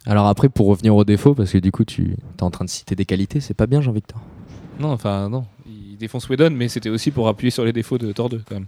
Alors 0.05 0.27
après, 0.27 0.49
pour 0.49 0.67
revenir 0.67 0.95
aux 0.95 1.03
défauts, 1.03 1.33
parce 1.33 1.51
que 1.51 1.57
du 1.57 1.71
coup, 1.71 1.83
tu 1.83 2.15
es 2.39 2.43
en 2.43 2.49
train 2.49 2.65
de 2.65 2.69
citer 2.69 2.95
des 2.95 3.05
qualités, 3.05 3.39
c'est 3.41 3.53
pas 3.53 3.67
bien, 3.67 3.81
Jean-Victor. 3.81 4.19
Non, 4.79 4.91
enfin, 4.91 5.27
non. 5.29 5.45
Il 5.65 5.97
défonce 5.97 6.29
Whedon, 6.29 6.51
mais 6.51 6.67
c'était 6.67 6.89
aussi 6.89 7.11
pour 7.11 7.27
appuyer 7.27 7.51
sur 7.51 7.65
les 7.65 7.73
défauts 7.73 7.97
de 7.97 8.11
Thor 8.11 8.29
2, 8.29 8.43
quand 8.47 8.55
même. 8.55 8.67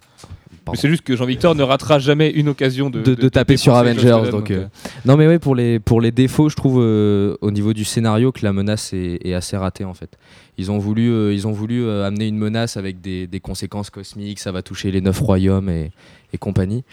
C'est 0.75 0.89
juste 0.89 1.01
que 1.03 1.15
Jean-Victor 1.15 1.55
ne 1.55 1.63
ratera 1.63 1.99
jamais 1.99 2.29
une 2.29 2.49
occasion 2.49 2.89
de, 2.89 3.01
De- 3.01 3.15
de 3.15 3.29
taper 3.29 3.57
sur 3.57 3.73
Avengers, 3.75 4.29
donc, 4.31 4.51
euh, 4.51 4.65
Non, 5.05 5.17
mais 5.17 5.27
ouais, 5.27 5.39
pour 5.39 5.55
les, 5.55 5.79
pour 5.79 6.01
les 6.01 6.11
défauts, 6.11 6.49
je 6.49 6.55
trouve 6.55 6.79
euh, 6.81 7.35
au 7.41 7.51
niveau 7.51 7.73
du 7.73 7.83
scénario 7.85 8.31
que 8.31 8.39
la 8.43 8.53
menace 8.53 8.93
est, 8.93 9.19
est 9.25 9.33
assez 9.33 9.57
ratée 9.57 9.83
en 9.85 9.93
fait. 9.93 10.17
Ils 10.57 10.71
ont 10.71 10.77
voulu, 10.77 11.09
euh, 11.11 11.33
ils 11.33 11.47
ont 11.47 11.51
voulu 11.51 11.89
amener 11.89 12.27
une 12.27 12.37
menace 12.37 12.77
avec 12.77 13.01
des, 13.01 13.27
des 13.27 13.39
conséquences 13.39 13.89
cosmiques, 13.89 14.39
ça 14.39 14.51
va 14.51 14.61
toucher 14.61 14.91
les 14.91 15.01
neuf 15.01 15.19
royaumes 15.19 15.69
et, 15.69 15.91
et 16.33 16.37
compagnie. 16.37 16.83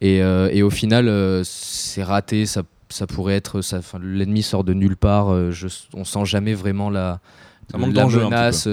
Et, 0.00 0.18
et 0.18 0.62
au 0.62 0.70
final, 0.70 1.10
c'est 1.44 2.02
raté, 2.02 2.46
ça, 2.46 2.62
ça 2.88 3.06
pourrait 3.06 3.34
être. 3.34 3.60
L'ennemi 4.02 4.42
sort 4.42 4.64
de 4.64 4.72
nulle 4.72 4.96
part, 4.96 5.52
je, 5.52 5.68
on 5.94 6.04
sent 6.04 6.24
jamais 6.24 6.54
vraiment 6.54 6.88
la. 6.90 7.20
Ça 7.72 7.78
manque 7.78 7.92
d'enjeu 7.94 8.20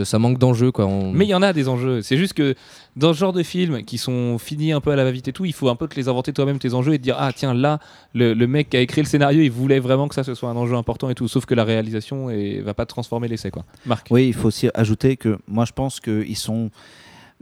ça 0.06 0.20
manque 0.20 0.38
d'enjeu 0.38 0.72
quoi. 0.72 0.86
On- 0.86 1.12
Mais 1.12 1.26
il 1.26 1.30
y 1.30 1.34
en 1.34 1.42
a 1.42 1.54
des 1.54 1.68
enjeux. 1.70 2.02
C'est 2.02 2.18
juste 2.18 2.34
que 2.34 2.54
dans 2.96 3.14
ce 3.14 3.18
genre 3.20 3.34
de 3.34 3.42
films 3.44 3.84
qui 3.84 3.98
sont 3.98 4.38
finis 4.38 4.72
un 4.74 4.82
peu 4.82 4.92
à 4.92 4.96
la 4.96 5.04
va-vite 5.06 5.28
et 5.30 5.34
tout, 5.34 5.46
il 5.46 5.54
faut 5.54 5.70
un 5.70 5.76
peu 5.76 5.88
te 5.88 5.96
les 5.96 6.10
inventer 6.10 6.34
toi-même 6.34 6.60
tes 6.60 6.74
enjeux 6.74 6.94
et 6.94 6.98
te 7.00 7.04
dire 7.04 7.16
ah 7.18 7.32
tiens 7.34 7.54
là 7.54 7.80
le, 8.14 8.34
le 8.34 8.48
mec 8.48 8.70
qui 8.70 8.78
a 8.78 8.82
écrit 8.82 9.02
le 9.02 9.08
scénario 9.08 9.42
il 9.42 9.50
voulait 9.52 9.80
vraiment 9.80 10.08
que 10.08 10.16
ça 10.16 10.24
ce 10.24 10.36
soit 10.36 10.50
un 10.50 10.56
enjeu 10.56 10.76
important 10.76 11.10
et 11.10 11.16
tout. 11.16 11.28
Sauf 11.28 11.46
que 11.46 11.56
la 11.56 11.64
réalisation 11.64 12.30
et 12.30 12.60
va 12.62 12.74
pas 12.74 12.86
transformer 12.86 13.28
l'essai 13.28 13.50
quoi. 13.52 13.64
Marc. 13.86 14.08
Oui, 14.12 14.28
il 14.28 14.34
faut 14.34 14.50
aussi 14.50 14.70
ajouter 14.74 15.16
que 15.18 15.38
moi 15.48 15.66
je 15.66 15.72
pense 15.72 16.00
qu'ils 16.00 16.38
sont 16.38 16.70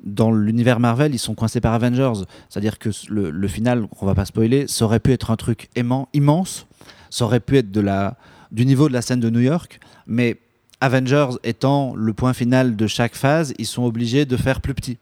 dans 0.04 0.32
l'univers 0.32 0.80
Marvel, 0.80 1.16
ils 1.16 1.20
sont 1.20 1.34
coincés 1.34 1.60
par 1.60 1.74
Avengers. 1.74 2.14
C'est-à-dire 2.50 2.78
que 2.78 2.90
le, 3.10 3.32
le 3.32 3.48
final, 3.48 3.88
on 4.00 4.06
va 4.06 4.14
pas 4.14 4.26
spoiler, 4.26 4.68
ça 4.68 4.86
aurait 4.86 5.00
pu 5.00 5.12
être 5.12 5.32
un 5.32 5.36
truc 5.38 5.70
aimant, 5.76 6.08
immense. 6.14 6.68
Ça 7.10 7.26
aurait 7.26 7.40
pu 7.40 7.58
être 7.58 7.72
de 7.72 7.82
la, 7.82 8.16
du 8.52 8.66
niveau 8.68 8.88
de 8.90 8.94
la 8.94 9.02
scène 9.02 9.20
de 9.20 9.30
New 9.32 9.40
York. 9.40 9.80
Mais 10.06 10.38
Avengers 10.82 11.30
étant 11.44 11.96
le 11.96 12.14
point 12.14 12.34
final 12.34 12.76
de 12.76 12.88
chaque 12.88 13.16
phase, 13.16 13.54
ils 13.58 13.66
sont 13.66 13.84
obligés 13.84 14.26
de 14.26 14.38
faire 14.38 14.62
plus 14.62 14.74
petit. 14.74 14.98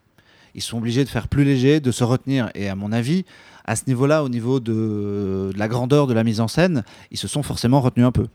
Ils 0.54 0.62
sont 0.62 0.78
obligés 0.78 1.04
de 1.04 1.10
faire 1.10 1.28
plus 1.28 1.44
léger, 1.44 1.80
de 1.82 1.92
se 1.92 2.04
retenir. 2.04 2.50
Et 2.56 2.70
à 2.70 2.76
mon 2.76 2.92
avis, 2.94 3.26
à 3.66 3.76
ce 3.76 3.84
niveau-là, 3.88 4.24
au 4.24 4.30
niveau 4.30 4.60
de, 4.62 5.52
la 5.58 5.68
grandeur 5.68 6.08
de 6.08 6.14
la 6.14 6.24
mise 6.24 6.40
en 6.40 6.48
scène, 6.48 6.84
ils 7.12 7.18
se 7.18 7.28
sont 7.28 7.44
forcément 7.44 7.82
retenus 7.82 8.06
un 8.06 8.12
peu. 8.12 8.28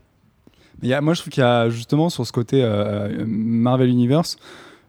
Il 0.83 0.89
y 0.89 0.93
a- 0.93 1.01
moi, 1.01 1.13
je 1.15 1.21
trouve 1.21 1.31
qu'il 1.33 1.41
y 1.41 1.45
a 1.45 1.69
justement 1.69 2.09
sur 2.09 2.25
ce 2.27 2.31
côté 2.31 2.61
euh, 2.63 3.23
Marvel 3.27 3.89
Universe, 3.89 4.37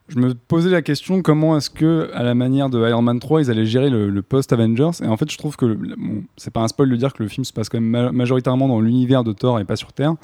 je 0.09 0.19
me 0.19 0.35
posais 0.35 0.69
la 0.69 0.83
question 0.83 1.23
comment 1.23 1.57
est-ce 1.57 1.71
que, 1.71 2.11
à 2.12 2.23
la 2.23 2.35
manière 2.35 2.69
de 2.69 2.87
Iron 2.87 3.01
Man 3.03 3.19
3, 3.19 3.43
ils 3.43 3.51
allaient 3.51 3.65
gérer 3.65 3.88
le, 3.88 4.21
post-Avengers? 4.21 4.91
Et 5.03 5.07
en 5.07 5.17
fait, 5.17 5.31
je 5.31 5.38
trouve 5.38 5.57
que, 5.57 5.65
bon, 5.97 6.25
c'est 6.37 6.51
pas 6.53 6.61
un 6.61 6.69
spoil 6.69 6.91
de 6.91 6.97
dire 6.97 7.15
que 7.15 7.23
le 7.23 7.29
film 7.31 7.45
se 7.45 7.53
passe 7.53 7.69
quand 7.71 7.81
même 7.81 7.88
ma- 7.88 8.12
majoritairement 8.12 8.69
dans 8.69 8.81
l'univers 8.81 9.25
de 9.25 9.33
Thor 9.33 9.59
et 9.61 9.65
pas 9.65 9.77
sur 9.77 9.93
Terre. 9.95 10.15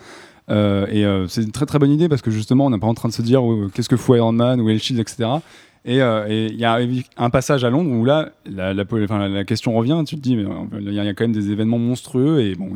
Euh, 0.51 0.87
et 0.91 1.05
euh, 1.05 1.29
c'est 1.29 1.43
une 1.43 1.53
très 1.53 1.67
très 1.67 1.79
bonne 1.79 1.91
idée 1.91 2.09
parce 2.09 2.23
que 2.23 2.31
justement, 2.31 2.67
on 2.67 2.71
n'est 2.71 2.79
pas 2.79 2.87
en 2.87 2.95
train 2.95 3.09
de 3.09 3.15
se 3.15 3.23
dire 3.23 3.45
ouais, 3.45 3.67
qu'est-ce 3.75 3.89
que 3.89 3.97
fout 3.97 4.17
Iron 4.17 4.33
Man 4.33 4.61
ou 4.61 4.79
Shield, 4.79 5.01
etc. 5.01 5.29
Et 5.85 6.03
euh, 6.03 6.27
et 6.29 6.47
il 6.47 6.57
y 6.59 6.65
a 6.65 6.79
un 7.17 7.31
passage 7.31 7.65
à 7.65 7.71
Londres 7.71 7.91
où 7.91 8.05
là, 8.05 8.31
la, 8.45 8.75
la, 8.75 8.85
enfin, 9.05 9.19
la- 9.19 9.29
la 9.29 9.45
question 9.45 9.73
revient. 9.75 10.03
Tu 10.07 10.17
te 10.17 10.21
dis, 10.21 10.37
mais 10.37 10.45
euh, 10.45 10.49
il 10.81 10.93
y, 10.93 10.99
a- 10.99 11.03
il 11.05 11.07
y 11.07 11.09
a 11.09 11.15
quand 11.15 11.25
même 11.25 11.33
des 11.33 11.51
événements 11.51 11.79
monstrueux 11.79 12.41
et 12.43 12.55
bon, 12.55 12.69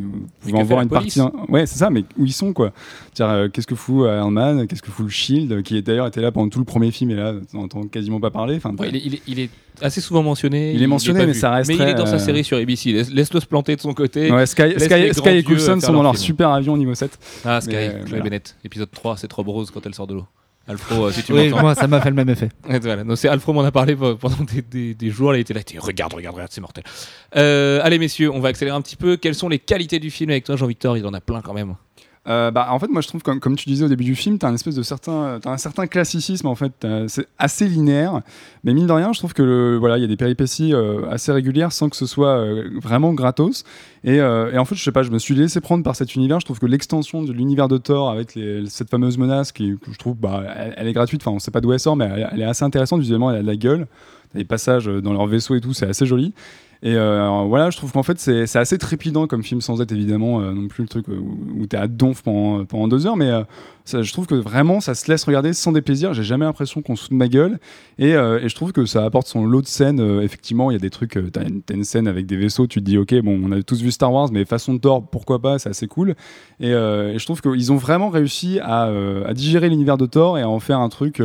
vous 0.42 0.52
en 0.54 0.62
voir 0.62 0.80
une 0.82 0.88
police 0.88 1.16
partie. 1.18 1.36
Ouais, 1.50 1.66
c'est 1.66 1.78
ça, 1.78 1.90
mais 1.90 2.04
où 2.18 2.24
ils 2.24 2.32
sont 2.32 2.52
quoi 2.52 2.72
euh, 3.20 3.48
qu'est-ce 3.48 3.66
que 3.66 3.74
fout 3.74 4.06
Iron 4.06 4.30
Man 4.30 4.66
Qu'est-ce 4.66 4.82
que 4.82 4.90
fout 4.90 5.04
le 5.06 5.10
Shield 5.10 5.62
Qui 5.62 5.76
est 5.76 5.82
d'ailleurs 5.82 6.06
était 6.06 6.20
là 6.22 6.32
pendant 6.32 6.48
tout 6.48 6.58
le 6.60 6.64
premier 6.64 6.90
film 6.90 7.10
et 7.10 7.14
là, 7.14 7.34
on 7.54 7.58
n'entend 7.62 7.82
quasiment 7.82 8.20
pas 8.20 8.30
parler. 8.30 8.56
Enfin, 8.56 8.74
Ouais, 8.78 8.88
il, 8.88 8.96
est, 8.96 9.02
il 9.04 9.14
est- 9.14 9.22
il 9.26 9.40
est 9.40 9.50
assez 9.82 10.00
souvent 10.00 10.22
mentionné. 10.22 10.72
Il 10.72 10.82
est 10.82 10.86
mentionné, 10.86 11.20
pas 11.20 11.26
mais 11.26 11.32
vu. 11.32 11.38
ça 11.38 11.50
reste 11.50 11.68
Mais 11.68 11.76
il 11.76 11.82
est 11.82 11.94
dans 11.94 12.06
sa 12.06 12.18
série 12.18 12.44
sur 12.44 12.56
ABC. 12.56 12.92
Laisse- 12.92 13.10
Laisse-le 13.12 13.40
se 13.40 13.46
planter 13.46 13.76
de 13.76 13.80
son 13.80 13.92
côté. 13.94 14.30
Ouais, 14.30 14.46
Sky, 14.46 14.62
et 14.62 15.42
Coulson 15.42 15.80
sont 15.80 15.88
dans 15.88 15.92
leur 15.94 16.02
leur 16.04 16.12
film. 16.14 16.24
super 16.24 16.50
avion 16.50 16.76
niveau 16.76 16.94
7. 16.94 17.18
Ah, 17.44 17.60
Sky, 17.60 17.74
Mais, 17.74 17.88
Chloé 17.88 18.02
voilà. 18.08 18.24
Bennett. 18.24 18.56
Épisode 18.64 18.90
3, 18.90 19.16
c'est 19.16 19.28
trop 19.28 19.42
rose 19.42 19.70
quand 19.70 19.84
elle 19.86 19.94
sort 19.94 20.06
de 20.06 20.14
l'eau. 20.14 20.24
Alfro, 20.68 21.06
euh, 21.06 21.10
si 21.12 21.22
tu 21.24 21.32
Oui, 21.32 21.48
m'entends. 21.48 21.62
moi 21.62 21.74
ça 21.74 21.88
m'a 21.88 22.00
fait 22.00 22.10
le 22.10 22.14
même 22.14 22.28
effet. 22.28 22.48
Et 22.70 22.78
voilà. 22.78 23.02
Donc, 23.04 23.18
c'est 23.18 23.28
Alfro 23.28 23.52
m'en 23.52 23.62
a 23.64 23.72
parlé 23.72 23.96
pe- 23.96 24.14
pendant 24.14 24.36
des, 24.44 24.62
des- 24.62 24.94
des 24.94 25.10
jours. 25.10 25.34
Elle 25.34 25.40
était 25.40 25.52
là, 25.54 25.60
elle 25.66 25.74
était, 25.76 25.78
regarde, 25.84 26.14
regarde, 26.14 26.34
regarde, 26.36 26.52
c'est 26.52 26.60
mortel. 26.60 26.84
Euh, 27.36 27.80
allez, 27.82 27.98
messieurs, 27.98 28.30
on 28.32 28.38
va 28.40 28.48
accélérer 28.50 28.76
un 28.76 28.80
petit 28.80 28.96
peu. 28.96 29.16
Quelles 29.16 29.34
sont 29.34 29.48
les 29.48 29.58
qualités 29.58 29.98
du 29.98 30.10
film 30.10 30.30
avec 30.30 30.44
toi, 30.44 30.54
Jean-Victor? 30.56 30.96
Il 30.96 31.06
en 31.06 31.14
a 31.14 31.20
plein 31.20 31.40
quand 31.40 31.52
même. 31.54 31.74
Euh, 32.28 32.52
bah, 32.52 32.68
en 32.70 32.78
fait, 32.78 32.86
moi, 32.88 33.00
je 33.00 33.08
trouve, 33.08 33.20
comme, 33.22 33.40
comme 33.40 33.56
tu 33.56 33.68
disais 33.68 33.84
au 33.84 33.88
début 33.88 34.04
du 34.04 34.14
film, 34.14 34.38
tu 34.38 34.46
as, 34.46 34.52
de 34.52 34.82
certain, 34.82 35.40
t'as 35.42 35.50
un 35.50 35.56
certain 35.56 35.88
classicisme, 35.88 36.46
en 36.46 36.54
fait. 36.54 36.72
T'as- 36.78 37.08
C'est 37.08 37.26
assez 37.36 37.66
linéaire. 37.66 38.20
Mais 38.62 38.74
mine 38.74 38.86
de 38.86 38.92
rien, 38.92 39.12
je 39.12 39.18
trouve 39.18 39.32
que 39.34 39.42
le- 39.42 39.76
voilà, 39.76 39.98
il 39.98 40.02
y 40.02 40.04
a 40.04 40.06
des 40.06 40.16
péripéties 40.16 40.72
euh, 40.72 41.10
assez 41.10 41.32
régulières 41.32 41.72
sans 41.72 41.88
que 41.88 41.96
ce 41.96 42.06
soit 42.06 42.36
euh, 42.38 42.68
vraiment 42.80 43.12
gratos. 43.12 43.64
Et, 44.04 44.20
euh, 44.20 44.56
en 44.56 44.64
fait, 44.64 44.76
je 44.76 44.84
sais 44.84 44.92
pas, 44.92 45.02
je 45.02 45.10
me 45.10 45.18
suis 45.18 45.34
laissé 45.34 45.60
prendre 45.60 45.82
par 45.82 45.96
cet 45.96 46.14
univers. 46.14 46.38
Je 46.38 46.44
trouve 46.44 46.60
que 46.60 46.66
l'extension 46.66 47.24
de 47.24 47.32
l'univers 47.32 47.66
de 47.66 47.76
Thor 47.78 48.08
avec 48.10 48.36
les- 48.36 48.66
cette 48.66 48.88
fameuse 48.90 49.18
menace, 49.18 49.50
qui, 49.50 49.74
je 49.90 49.98
trouve, 49.98 50.16
bah, 50.16 50.44
elle, 50.76 50.86
est 50.86 50.92
gratuite. 50.92 51.22
Enfin, 51.22 51.34
on 51.34 51.40
sait 51.40 51.50
pas 51.50 51.60
d'où 51.60 51.72
elle 51.72 51.80
sort, 51.80 51.96
mais 51.96 52.04
elle, 52.04 52.28
elle 52.32 52.40
est 52.40 52.44
assez 52.44 52.64
intéressante. 52.64 53.00
Visuellement, 53.00 53.32
elle 53.32 53.38
a 53.38 53.42
de 53.42 53.46
la 53.48 53.56
gueule. 53.56 53.88
Des 54.34 54.44
passages 54.44 54.86
dans 54.86 55.12
leur 55.12 55.26
vaisseau 55.26 55.56
et 55.56 55.60
tout, 55.60 55.74
c'est 55.74 55.86
assez 55.88 56.06
joli. 56.06 56.32
Et 56.84 56.96
euh, 56.96 57.44
voilà, 57.46 57.70
je 57.70 57.76
trouve 57.76 57.92
qu'en 57.92 58.02
fait, 58.02 58.18
c'est 58.18 58.56
assez 58.56 58.76
trépidant 58.76 59.28
comme 59.28 59.44
film, 59.44 59.60
sans 59.60 59.80
être 59.80 59.92
évidemment 59.92 60.40
euh, 60.40 60.52
non 60.52 60.66
plus 60.66 60.82
le 60.82 60.88
truc 60.88 61.08
euh, 61.08 61.16
où, 61.56 61.64
t'es 61.66 61.76
à 61.76 61.86
donf 61.86 62.22
pendant, 62.22 62.88
deux 62.88 63.06
heures, 63.06 63.16
mais 63.16 63.30
je 63.86 64.12
trouve 64.12 64.26
que 64.26 64.34
vraiment, 64.34 64.80
ça 64.80 64.96
se 64.96 65.08
laisse 65.08 65.22
regarder 65.22 65.52
sans 65.52 65.70
déplaisir. 65.70 66.12
J'ai 66.12 66.24
jamais 66.24 66.44
l'impression 66.44 66.82
qu'on 66.82 66.96
se 66.96 67.14
ma 67.14 67.28
gueule. 67.28 67.60
Et, 67.98 68.12
je 68.12 68.54
trouve 68.54 68.72
que 68.72 68.84
ça 68.84 69.04
apporte 69.04 69.28
son 69.28 69.44
lot 69.44 69.62
de 69.62 69.66
scènes. 69.68 70.00
Effectivement, 70.22 70.72
il 70.72 70.74
y 70.74 70.76
a 70.76 70.80
des 70.80 70.90
trucs, 70.90 71.18
t'as 71.32 71.42
une, 71.44 71.84
scène 71.84 72.08
avec 72.08 72.26
des 72.26 72.36
vaisseaux, 72.36 72.66
tu 72.66 72.80
te 72.80 72.84
dis, 72.84 72.98
ok, 72.98 73.14
bon, 73.20 73.40
on 73.44 73.52
a 73.52 73.62
tous 73.62 73.80
vu 73.80 73.92
Star 73.92 74.12
Wars, 74.12 74.30
mais 74.32 74.44
façon 74.44 74.74
de 74.74 74.78
Thor, 74.78 75.08
pourquoi 75.08 75.40
pas, 75.40 75.60
c'est 75.60 75.68
assez 75.68 75.86
cool. 75.86 76.16
Et, 76.58 76.70
je 76.72 77.24
trouve 77.24 77.40
qu'ils 77.40 77.70
ont 77.70 77.76
vraiment 77.76 78.08
réussi 78.08 78.58
à 78.60 78.90
digérer 79.34 79.68
l'univers 79.68 79.98
de 79.98 80.06
Thor 80.06 80.36
et 80.36 80.42
à 80.42 80.48
en 80.48 80.58
faire 80.58 80.80
un 80.80 80.88
truc. 80.88 81.22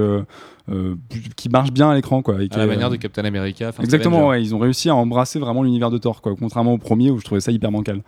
Euh, 0.69 0.95
qui 1.35 1.49
marche 1.49 1.71
bien 1.71 1.89
à 1.89 1.95
l'écran 1.95 2.21
quoi 2.21 2.41
et 2.43 2.47
À 2.51 2.57
la 2.57 2.65
manière 2.67 2.87
euh, 2.87 2.91
de 2.91 2.95
Captain 2.97 3.23
America. 3.25 3.71
Exactement, 3.79 4.27
ouais, 4.29 4.41
ils 4.43 4.53
ont 4.55 4.59
réussi 4.59 4.89
à 4.89 4.95
embrasser 4.95 5.39
vraiment 5.39 5.63
l'univers 5.63 5.91
de 5.91 5.97
Thor, 5.97 6.21
quoi, 6.21 6.35
contrairement 6.37 6.73
au 6.73 6.77
premier 6.77 7.09
où 7.11 7.19
je 7.19 7.23
trouvais 7.25 7.41
ça 7.41 7.51
hyper 7.51 7.71
bancal. 7.71 8.01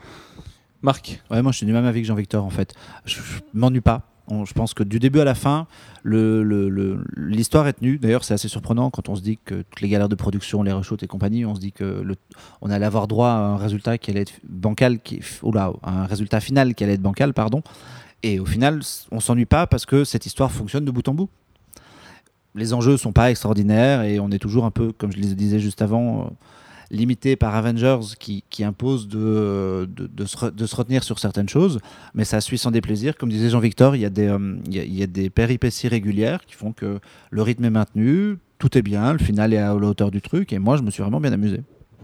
Marc, 0.82 1.22
Ouais, 1.30 1.42
moi 1.42 1.52
je 1.52 1.58
suis 1.58 1.66
du 1.66 1.74
même 1.74 1.86
avis 1.86 2.02
que 2.02 2.08
Jean-Victor 2.08 2.44
en 2.46 2.50
fait. 2.50 2.74
Je, 3.06 3.16
je 3.16 3.40
m'ennuie 3.54 3.82
pas. 3.82 4.04
On- 4.32 4.46
je 4.46 4.54
pense 4.54 4.74
que 4.76 4.84
du 4.84 5.00
début 5.00 5.20
à 5.20 5.24
la 5.26 5.34
fin, 5.36 5.66
le- 6.04 6.44
le- 6.44 6.70
le- 6.70 7.04
l'histoire 7.18 7.68
est 7.68 7.74
tenue. 7.74 7.98
D'ailleurs, 7.98 8.24
c'est 8.24 8.36
assez 8.36 8.48
surprenant 8.48 8.90
quand 8.92 9.10
on 9.10 9.16
se 9.16 9.22
dit 9.22 9.40
que 9.44 9.56
toutes 9.64 9.82
les 9.82 9.90
galères 9.90 10.08
de 10.08 10.16
production, 10.16 10.62
les 10.64 10.72
reshoots 10.72 11.02
et 11.04 11.08
compagnie, 11.08 11.46
on 11.46 11.56
se 11.56 11.60
dit 11.60 11.72
que 11.72 11.84
le, 11.84 12.16
on 12.62 12.70
allait 12.70 12.86
avoir 12.86 13.08
droit 13.08 13.30
à 13.30 13.38
un 13.40 13.58
résultat 13.58 13.98
qui 13.98 14.12
allait 14.12 14.22
être 14.22 14.34
bancal, 14.48 15.00
qui, 15.00 15.20
oula, 15.42 15.74
un 15.84 16.06
résultat 16.06 16.40
final 16.42 16.76
qui 16.76 16.84
allait 16.84 16.94
être 16.94 17.02
bancal, 17.02 17.34
pardon. 17.34 17.64
Et 18.22 18.40
au 18.40 18.46
final, 18.46 18.82
on 19.12 19.20
s'ennuie 19.20 19.46
pas 19.46 19.66
parce 19.66 19.86
que 19.88 20.04
cette 20.04 20.26
histoire 20.28 20.52
fonctionne 20.52 20.86
de 20.86 20.92
bout 20.92 21.08
en 21.08 21.14
bout. 21.16 21.30
Les 22.56 22.74
enjeux 22.74 22.98
sont 22.98 23.12
pas 23.12 23.30
extraordinaires 23.32 24.02
et 24.04 24.20
on 24.20 24.30
est 24.32 24.40
toujours 24.40 24.66
un 24.66 24.72
peu, 24.72 24.92
comme 24.92 25.12
je 25.12 25.18
le 25.18 25.24
disais 25.36 25.60
juste 25.60 25.82
avant, 25.82 26.22
euh, 26.22 26.24
limité 26.92 27.36
par 27.36 27.54
Avengers 27.56 28.00
qui, 28.20 28.44
qui 28.50 28.64
impose 28.64 29.08
de, 29.08 29.88
de, 29.96 30.08
de 30.08 30.26
se 30.26 30.36
re- 30.38 30.52
de 30.56 30.66
se 30.66 30.76
retenir 30.76 31.04
sur 31.04 31.20
certaines 31.20 31.48
choses, 31.50 31.80
mais 32.16 32.26
ça 32.26 32.42
suit 32.42 32.58
sans 32.58 32.72
déplaisir. 32.72 33.16
Comme 33.16 33.30
disait 33.30 33.50
Jean-Victor, 33.50 33.96
il 33.96 34.02
y, 34.02 34.06
a 34.06 34.10
des, 34.10 34.28
euh, 34.28 34.58
il 34.66 34.76
y, 34.76 34.80
a- 34.80 34.84
il 34.84 34.96
y 34.96 35.04
a 35.04 35.08
des 35.08 35.30
péripéties 35.30 35.88
régulières 35.88 36.44
qui 36.46 36.56
font 36.56 36.72
que 36.74 37.00
le 37.30 37.42
rythme 37.42 37.66
est 37.66 37.70
maintenu. 37.70 38.38
tout 38.58 38.78
est 38.78 38.82
bien, 38.82 39.14
le 39.14 39.20
final 39.20 39.54
est 39.54 39.58
à 39.58 39.68
la 39.74 39.88
hauteur 39.88 40.12
du 40.12 40.22
truc, 40.22 40.52
et 40.52 40.60
moi 40.60 40.76
je 40.76 40.82
me 40.82 40.90
suis 40.92 41.02
vraiment 41.04 41.22
bien 41.22 41.32
amusé. 41.32 41.62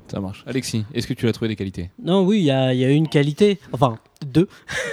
Ça 0.07 0.21
marche. 0.21 0.43
Alexis, 0.47 0.85
est-ce 0.93 1.07
que 1.07 1.13
tu 1.15 1.27
as 1.27 1.33
trouvé 1.33 1.49
des 1.49 1.55
qualités? 1.55 1.89
Non, 2.01 2.23
oui, 2.23 2.37
il 2.37 2.43
y 2.45 2.51
a, 2.51 2.73
il 2.73 2.79
y 2.79 2.85
a 2.85 2.91
une 2.91 3.07
qualité, 3.09 3.59
enfin 3.73 3.97
deux. 4.25 4.47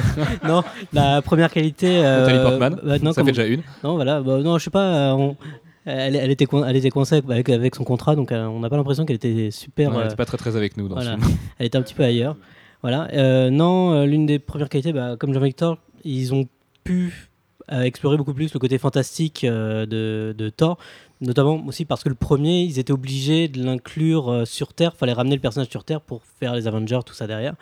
non, 0.44 0.62
la 0.92 1.22
première 1.22 1.50
qualité. 1.50 2.04
euh, 2.04 2.20
Nathalie 2.26 2.42
Portman, 2.42 2.80
bah, 2.82 2.98
non, 3.00 3.12
Ça 3.12 3.20
comme- 3.20 3.26
fait 3.26 3.32
déjà 3.32 3.46
une. 3.46 3.62
non, 3.84 3.94
voilà, 3.96 4.20
bah, 4.20 4.38
non, 4.38 4.58
je 4.58 4.64
sais 4.64 4.70
pas. 4.70 5.12
euh, 5.12 5.12
on- 5.12 5.36
elle, 5.84 6.14
elle 6.14 6.30
était, 6.30 6.46
elle 6.66 6.76
était 6.76 6.90
coincée 6.90 7.22
avec, 7.28 7.48
avec 7.48 7.74
son 7.74 7.82
contrat, 7.82 8.14
donc 8.14 8.30
euh, 8.30 8.46
on 8.46 8.60
n'a 8.60 8.68
pas 8.70 8.76
l'impression 8.76 9.04
qu'elle 9.04 9.16
était 9.16 9.50
super. 9.50 9.92
Euh, 9.92 10.00
elle 10.00 10.06
était 10.06 10.16
pas 10.16 10.24
très 10.26 10.36
très 10.38 10.56
avec 10.56 10.76
nous 10.76 10.86
dans 10.88 10.94
voilà. 10.94 11.16
Elle 11.58 11.66
était 11.66 11.76
un 11.78 11.82
petit 11.82 11.94
peu 11.94 12.04
ailleurs. 12.04 12.36
Voilà. 12.82 13.08
Euh, 13.14 13.50
non, 13.50 14.04
l'une 14.04 14.26
des 14.26 14.38
premières 14.38 14.68
qualités, 14.68 14.92
bah, 14.92 15.16
comme 15.18 15.34
Jean-Victor, 15.34 15.78
ils 16.04 16.32
ont 16.34 16.46
pu 16.84 17.28
explorer 17.70 18.16
beaucoup 18.16 18.34
plus 18.34 18.52
le 18.54 18.60
côté 18.60 18.76
fantastique 18.78 19.44
de, 19.46 20.34
de 20.36 20.48
Thor, 20.50 20.78
notamment 21.20 21.64
aussi 21.66 21.84
parce 21.84 22.02
que 22.04 22.08
le 22.08 22.14
premier, 22.16 22.62
ils 22.62 22.78
étaient 22.78 22.92
obligés 22.92 23.48
de 23.48 23.64
l'inclure 23.64 24.42
sur 24.46 24.74
Terre. 24.74 24.94
Fallait 24.96 25.12
ramener 25.14 25.36
le 25.36 25.40
personnage 25.40 25.68
sur 25.70 25.82
Terre 25.84 26.00
pour 26.00 26.22
faire 26.38 26.54
les 26.54 26.66
Avengers, 26.68 27.00
tout 27.06 27.14
ça 27.14 27.26
derrière. 27.26 27.54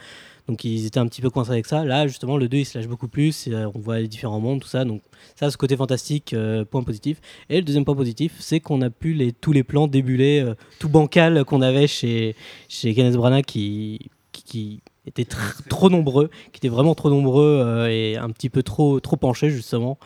Donc 0.48 0.64
ils 0.64 0.86
étaient 0.86 0.98
un 0.98 1.06
petit 1.06 1.20
peu 1.22 1.30
coincés 1.30 1.50
avec 1.52 1.66
ça. 1.66 1.84
Là, 1.84 2.06
justement, 2.06 2.36
le 2.36 2.48
2, 2.48 2.58
il 2.58 2.64
se 2.64 2.76
lâche 2.78 2.88
beaucoup 2.88 3.08
plus. 3.08 3.46
euh, 3.48 3.70
on 3.74 3.78
voit 3.78 3.98
les 4.00 4.08
différents 4.08 4.40
mondes, 4.40 4.60
tout 4.60 4.68
ça. 4.68 4.84
Donc 4.84 5.02
ça, 5.36 5.50
ce 5.50 5.56
côté 5.56 5.76
fantastique, 5.76 6.32
euh, 6.32 6.64
point 6.64 6.82
positif. 6.82 7.20
Et 7.48 7.56
le 7.56 7.62
deuxième 7.62 7.84
point 7.84 7.94
positif, 7.94 8.34
c'est 8.40 8.60
qu'on 8.60 8.82
a 8.82 8.90
pu 8.90 9.12
les, 9.12 9.32
tous 9.32 9.52
les 9.52 9.62
plans 9.62 9.86
débuler, 9.86 10.40
euh, 10.40 10.54
tout 10.78 10.88
bancal 10.88 11.44
qu'on 11.44 11.62
avait 11.62 11.86
chez, 11.86 12.34
chez 12.68 12.94
Kenneth 12.94 13.16
Branagh 13.16 13.44
qui, 13.44 14.10
qui, 14.32 14.42
qui 14.44 14.80
étaient 15.06 15.22
tr- 15.24 15.66
trop 15.68 15.90
nombreux, 15.90 16.30
qui 16.52 16.58
étaient 16.58 16.68
vraiment 16.68 16.94
trop 16.94 17.10
nombreux 17.10 17.60
euh, 17.64 17.88
et 17.88 18.16
un 18.16 18.30
petit 18.30 18.48
peu 18.50 18.62
trop, 18.62 19.00
trop 19.00 19.16
penchés 19.16 19.50
justement, 19.50 19.98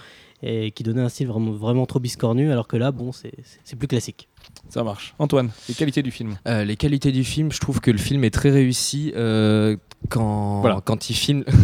et 0.43 0.73
qui 0.73 0.83
donnaient 0.83 1.01
un 1.03 1.09
style 1.09 1.27
vraiment, 1.29 1.53
vraiment 1.53 1.87
trop 1.87 2.01
biscornu, 2.01 2.51
alors 2.53 2.69
que 2.69 2.77
là, 2.77 2.93
bon, 2.93 3.13
c'est 3.13 3.77
plus 3.79 3.89
classique. 3.89 4.29
Ça 4.69 4.83
marche. 4.85 5.15
Antoine, 5.19 5.51
les 5.69 5.75
qualités 5.75 6.03
du 6.03 6.11
film. 6.11 6.37
Euh, 6.47 6.65
les 6.65 6.77
qualités 6.77 7.13
du 7.13 7.25
film, 7.25 7.51
je 7.51 7.61
trouve 7.61 7.81
que 7.81 7.91
le 7.91 7.97
film 7.99 8.25
est 8.25 8.31
très 8.31 8.51
réussi 8.51 9.13
euh, 9.17 9.77
quand, 10.09 10.61
Voilà. 10.61 10.81
quand 10.85 11.11
il 11.11 11.15
filme. 11.15 11.45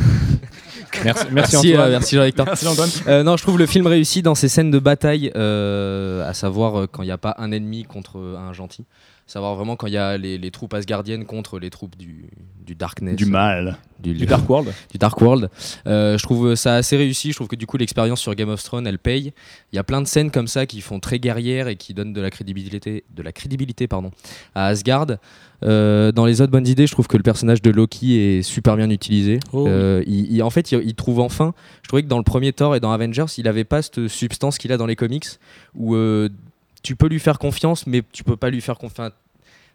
Merci, 1.05 1.27
merci, 1.31 1.33
merci, 1.33 1.57
Antoine. 1.57 1.81
euh, 1.87 1.91
merci 1.93 2.17
Jean-Victor. 2.17 2.47
Euh, 3.07 3.23
non, 3.23 3.37
je 3.37 3.43
trouve 3.45 3.59
le 3.59 3.67
film 3.67 3.87
réussi 3.87 4.23
dans 4.23 4.35
ses 4.35 4.49
scènes 4.49 4.73
de 4.73 4.79
bataille, 4.81 5.31
euh, 5.37 6.29
à 6.29 6.35
savoir 6.35 6.89
quand 6.91 7.05
il 7.05 7.07
n'y 7.07 7.13
a 7.13 7.19
pas 7.19 7.37
un 7.39 7.53
ennemi 7.53 7.85
contre 7.85 8.19
un 8.19 8.53
gentil. 8.53 8.85
Savoir 9.31 9.55
vraiment 9.55 9.77
quand 9.77 9.87
il 9.87 9.93
y 9.93 9.97
a 9.97 10.19
les, 10.19 10.39
les 10.39 10.51
troupes 10.51 10.75
asgardiennes 10.75 11.25
contre 11.25 11.61
les 11.61 11.71
troupes 11.71 11.97
du, 11.97 12.25
du 12.67 12.75
Darkness. 12.75 13.15
Du 13.15 13.27
mal. 13.27 13.77
Du, 14.01 14.13
Du 14.13 14.27
Dark 14.27 14.51
World. 14.51 14.73
du 14.91 14.99
Dark 14.99 15.21
World. 15.21 15.49
Euh, 15.87 16.19
je 16.19 16.23
trouve 16.25 16.57
ça 16.57 16.75
assez 16.75 16.97
réussi. 16.97 17.31
Je 17.31 17.37
trouve 17.37 17.47
que 17.47 17.55
du 17.55 17.65
coup 17.65 17.77
l'expérience 17.77 18.21
sur 18.21 18.35
Game 18.35 18.49
of 18.49 18.61
Thrones, 18.61 18.89
elle 18.89 18.99
paye. 18.99 19.33
Il 19.73 19.77
y 19.77 19.79
a 19.79 19.85
plein 19.85 20.01
de 20.03 20.09
scènes 20.09 20.33
comme 20.33 20.49
ça 20.49 20.67
qui 20.67 20.81
font 20.81 20.99
très 20.99 21.21
guerrières 21.21 21.69
et 21.69 21.77
qui 21.77 21.95
donnent 21.95 22.13
de 22.13 22.21
la 22.21 22.31
crédibilité, 22.31 23.05
de 23.15 23.23
la 23.23 23.31
crédibilité 23.31 23.87
pardon, 23.87 24.11
à 24.57 24.67
Asgard. 24.67 25.07
Euh, 25.63 26.11
dans 26.11 26.27
les 26.27 26.41
autres 26.41 26.51
bonnes 26.51 26.67
idées, 26.67 26.89
je 26.89 26.93
trouve 26.93 27.07
que 27.07 27.17
le 27.17 27.23
personnage 27.23 27.63
de 27.63 27.71
Loki 27.71 28.17
est 28.39 28.43
super 28.43 28.77
bien 28.77 28.91
utilisé. 28.91 29.39
Oh. 29.53 29.69
Euh, 29.69 30.03
il, 30.09 30.33
il- 30.33 30.43
en 30.43 30.51
fait, 30.51 30.73
il, 30.73 30.81
il 30.85 30.95
trouve 30.97 31.21
enfin. 31.21 31.55
Je 31.83 31.89
trouvais 31.89 32.03
que 32.03 32.09
dans 32.09 32.19
le 32.19 32.25
premier 32.25 32.53
Thor 32.53 32.75
et 32.75 32.81
dans 32.81 32.91
Avengers, 32.91 33.27
il 33.39 33.47
avait 33.47 33.63
pas 33.65 33.81
cette 33.83 34.09
substance 34.09 34.59
qu'il 34.59 34.73
a 34.73 34.77
dans 34.77 34.87
les 34.87 34.97
comics 34.97 35.27
où 35.77 35.95
euh, 35.95 36.29
tu 36.83 36.97
peux 36.97 37.09
lui 37.09 37.21
faire 37.21 37.39
confiance, 37.39 37.87
mais 37.87 38.03
tu 38.13 38.25
peux 38.25 38.37
pas 38.37 38.51
lui 38.51 38.61
faire 38.61 38.79
confiance. 38.79 39.13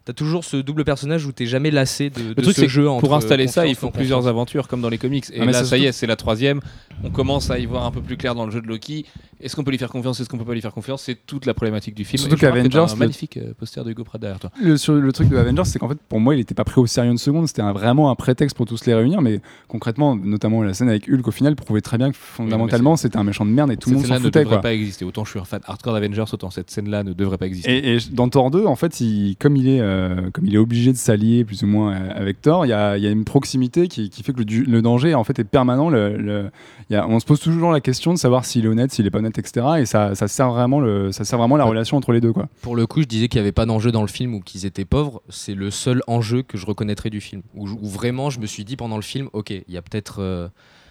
T'as 0.06 0.12
toujours 0.12 0.44
ce 0.44 0.56
double 0.56 0.84
personnage 0.84 1.26
où 1.26 1.32
t'es 1.32 1.46
jamais 1.46 1.70
lassé 1.72 2.10
de, 2.10 2.20
de 2.20 2.34
Le 2.36 2.42
truc, 2.42 2.54
ce 2.56 2.68
jeu 2.68 2.88
entre 2.88 3.00
pour 3.00 3.14
installer 3.14 3.48
ça, 3.48 3.66
il 3.66 3.74
faut 3.74 3.90
plusieurs 3.90 4.20
confiance. 4.20 4.30
aventures 4.30 4.68
comme 4.68 4.80
dans 4.80 4.88
les 4.88 4.98
comics. 4.98 5.24
Et 5.32 5.40
Ah, 5.40 5.44
mais 5.44 5.50
là, 5.52 5.64
ça 5.64 5.76
y 5.76 5.84
est, 5.84 5.90
c'est 5.92 6.06
la 6.06 6.14
troisième. 6.16 6.60
On 7.02 7.10
commence 7.10 7.50
à 7.50 7.58
y 7.58 7.66
voir 7.66 7.84
un 7.84 7.90
peu 7.90 8.00
plus 8.00 8.16
clair 8.16 8.34
dans 8.36 8.46
le 8.46 8.52
jeu 8.52 8.62
de 8.62 8.68
Loki. 8.68 9.04
Est-ce 9.40 9.54
qu'on 9.56 9.64
peut 9.64 9.72
lui 9.72 9.78
faire 9.78 9.90
confiance? 9.90 10.18
Est-ce 10.20 10.28
qu'on 10.30 10.38
peut 10.38 10.44
pas 10.44 10.54
lui 10.54 10.60
faire 10.62 10.72
confiance? 10.72 11.02
C'est 11.02 11.18
toute 11.26 11.44
la 11.44 11.52
problématique 11.54 11.94
du 11.94 12.04
film. 12.04 12.20
Surtout 12.20 12.36
Et 12.36 12.38
qu'Avengers, 12.38 12.86
un 12.92 12.94
magnifique 12.96 13.36
euh, 13.36 13.52
poster 13.58 13.84
de 13.84 13.90
Hugo 13.90 14.04
Pratt 14.04 14.20
derrière 14.20 14.38
toi. 14.38 14.50
Le, 14.62 14.76
sur 14.78 14.94
le 14.94 15.12
truc 15.12 15.28
de 15.28 15.36
Avengers, 15.36 15.64
c'est 15.64 15.78
qu'en 15.80 15.88
fait, 15.88 15.98
pour 16.08 16.20
moi, 16.20 16.34
il 16.36 16.40
était 16.40 16.54
pas 16.54 16.64
pris 16.64 16.80
au 16.80 16.86
sérieux 16.86 17.10
une 17.10 17.18
seconde. 17.18 17.48
C'était 17.48 17.62
vraiment 17.62 18.10
un 18.10 18.14
prétexte 18.14 18.56
pour 18.56 18.64
tous 18.66 18.86
les 18.86 18.94
réunir. 18.94 19.20
Mais 19.20 19.40
concrètement, 19.68 20.14
notamment 20.16 20.62
la 20.62 20.72
scène 20.72 20.88
avec 20.88 21.08
Hulk, 21.08 21.26
au 21.26 21.32
final, 21.32 21.56
prouvait 21.56 21.80
très 21.82 21.98
bien 21.98 22.12
que 22.12 22.16
fondamentalement, 22.16 22.96
c'était 22.96 23.18
un 23.18 23.24
méchant 23.24 23.44
de 23.44 23.50
merde 23.50 23.72
et 23.72 23.76
tout 23.76 23.90
le 23.90 23.96
monde 23.96 24.04
s'en 24.04 24.14
scène-là 24.14 24.20
ne 24.20 24.24
foutait. 24.26 24.38
devrait 24.40 24.54
Quoi. 24.56 24.62
pas 24.62 24.72
exister. 24.72 25.04
Autant 25.04 25.24
je 25.24 25.30
suis 25.30 25.40
un 25.40 25.44
fan 25.44 25.60
hardcore 25.66 25.92
d'Avengers, 25.94 26.24
autant 26.32 26.50
cette 26.50 26.70
scène-là 26.70 27.02
ne 27.02 27.12
devrait 27.12 27.38
pas 27.38 27.46
exister. 27.46 27.76
Et, 27.76 27.96
et 27.96 27.98
dans 28.12 28.28
Thor 28.28 28.50
2, 28.52 28.64
en 28.64 28.76
fait, 28.76 29.00
il- 29.00 29.36
comme, 29.38 29.56
il 29.56 29.68
est, 29.68 29.80
euh, 29.80 29.95
comme 30.32 30.46
il 30.46 30.54
est 30.54 30.58
obligé 30.58 30.92
de 30.92 30.96
s'allier 30.96 31.44
plus 31.44 31.62
ou 31.62 31.66
moins 31.66 31.94
euh, 31.94 32.10
avec 32.14 32.40
Thor, 32.42 32.66
il 32.66 32.70
y 32.70 32.72
a, 32.72 32.96
y 32.98 33.06
une 33.10 33.24
proximité 33.24 33.88
qui, 33.88 34.10
qui 34.10 34.22
fait 34.22 34.32
que 34.32 34.40
le, 34.42 34.82
danger 34.82 35.14
en 35.14 35.24
fait 35.24 35.38
est 35.38 35.44
permanent. 35.44 35.88
Le, 35.90 36.16
le- 36.16 36.50
il 36.88 36.92
y 36.92 36.96
a- 36.96 37.06
on 37.08 37.18
se 37.20 37.24
pose 37.26 37.40
toujours 37.40 37.72
la 37.72 37.80
question 37.80 38.12
de 38.12 38.18
savoir 38.18 38.44
s'il 38.44 38.64
est 38.64 38.68
honnête, 38.68 38.92
s'il 38.92 39.06
est 39.06 39.10
pas 39.10 39.18
honnête, 39.18 39.38
etc. 39.38 39.66
Et 39.78 39.86
ça, 39.86 40.14
ça 40.14 40.28
sert 40.28 40.50
vraiment, 40.50 40.80
le, 40.80 41.12
ça 41.12 41.24
sert 41.24 41.38
vraiment 41.38 41.56
la 41.56 41.64
Ouais. 41.64 41.70
relation 41.70 41.96
entre 41.96 42.12
les 42.12 42.20
deux. 42.20 42.32
Quoi. 42.32 42.48
Pour 42.62 42.76
le 42.76 42.86
coup, 42.86 43.00
je 43.02 43.06
disais 43.06 43.28
qu'il 43.28 43.40
n'y 43.40 43.42
avait 43.42 43.52
pas 43.52 43.66
d'enjeu 43.66 43.90
dans 43.92 44.02
le 44.02 44.08
film 44.08 44.34
ou 44.34 44.40
qu'ils 44.40 44.66
étaient 44.66 44.84
pauvres. 44.84 45.22
C'est 45.28 45.54
le 45.54 45.70
seul 45.70 46.02
enjeu 46.06 46.42
que 46.42 46.56
je 46.58 46.66
reconnaîtrais 46.66 47.10
du 47.10 47.20
film. 47.20 47.42
Où, 47.54 47.68
où 47.68 47.88
vraiment, 47.88 48.30
je 48.30 48.38
me 48.40 48.46
suis 48.46 48.64
dit 48.64 48.76
pendant 48.76 48.96
le 48.96 49.02
film, 49.02 49.28
ok, 49.32 49.50
il 49.50 49.64
y 49.74 49.76
a 49.76 49.82
peut-être. 49.82 50.16
euh, 50.20 50.48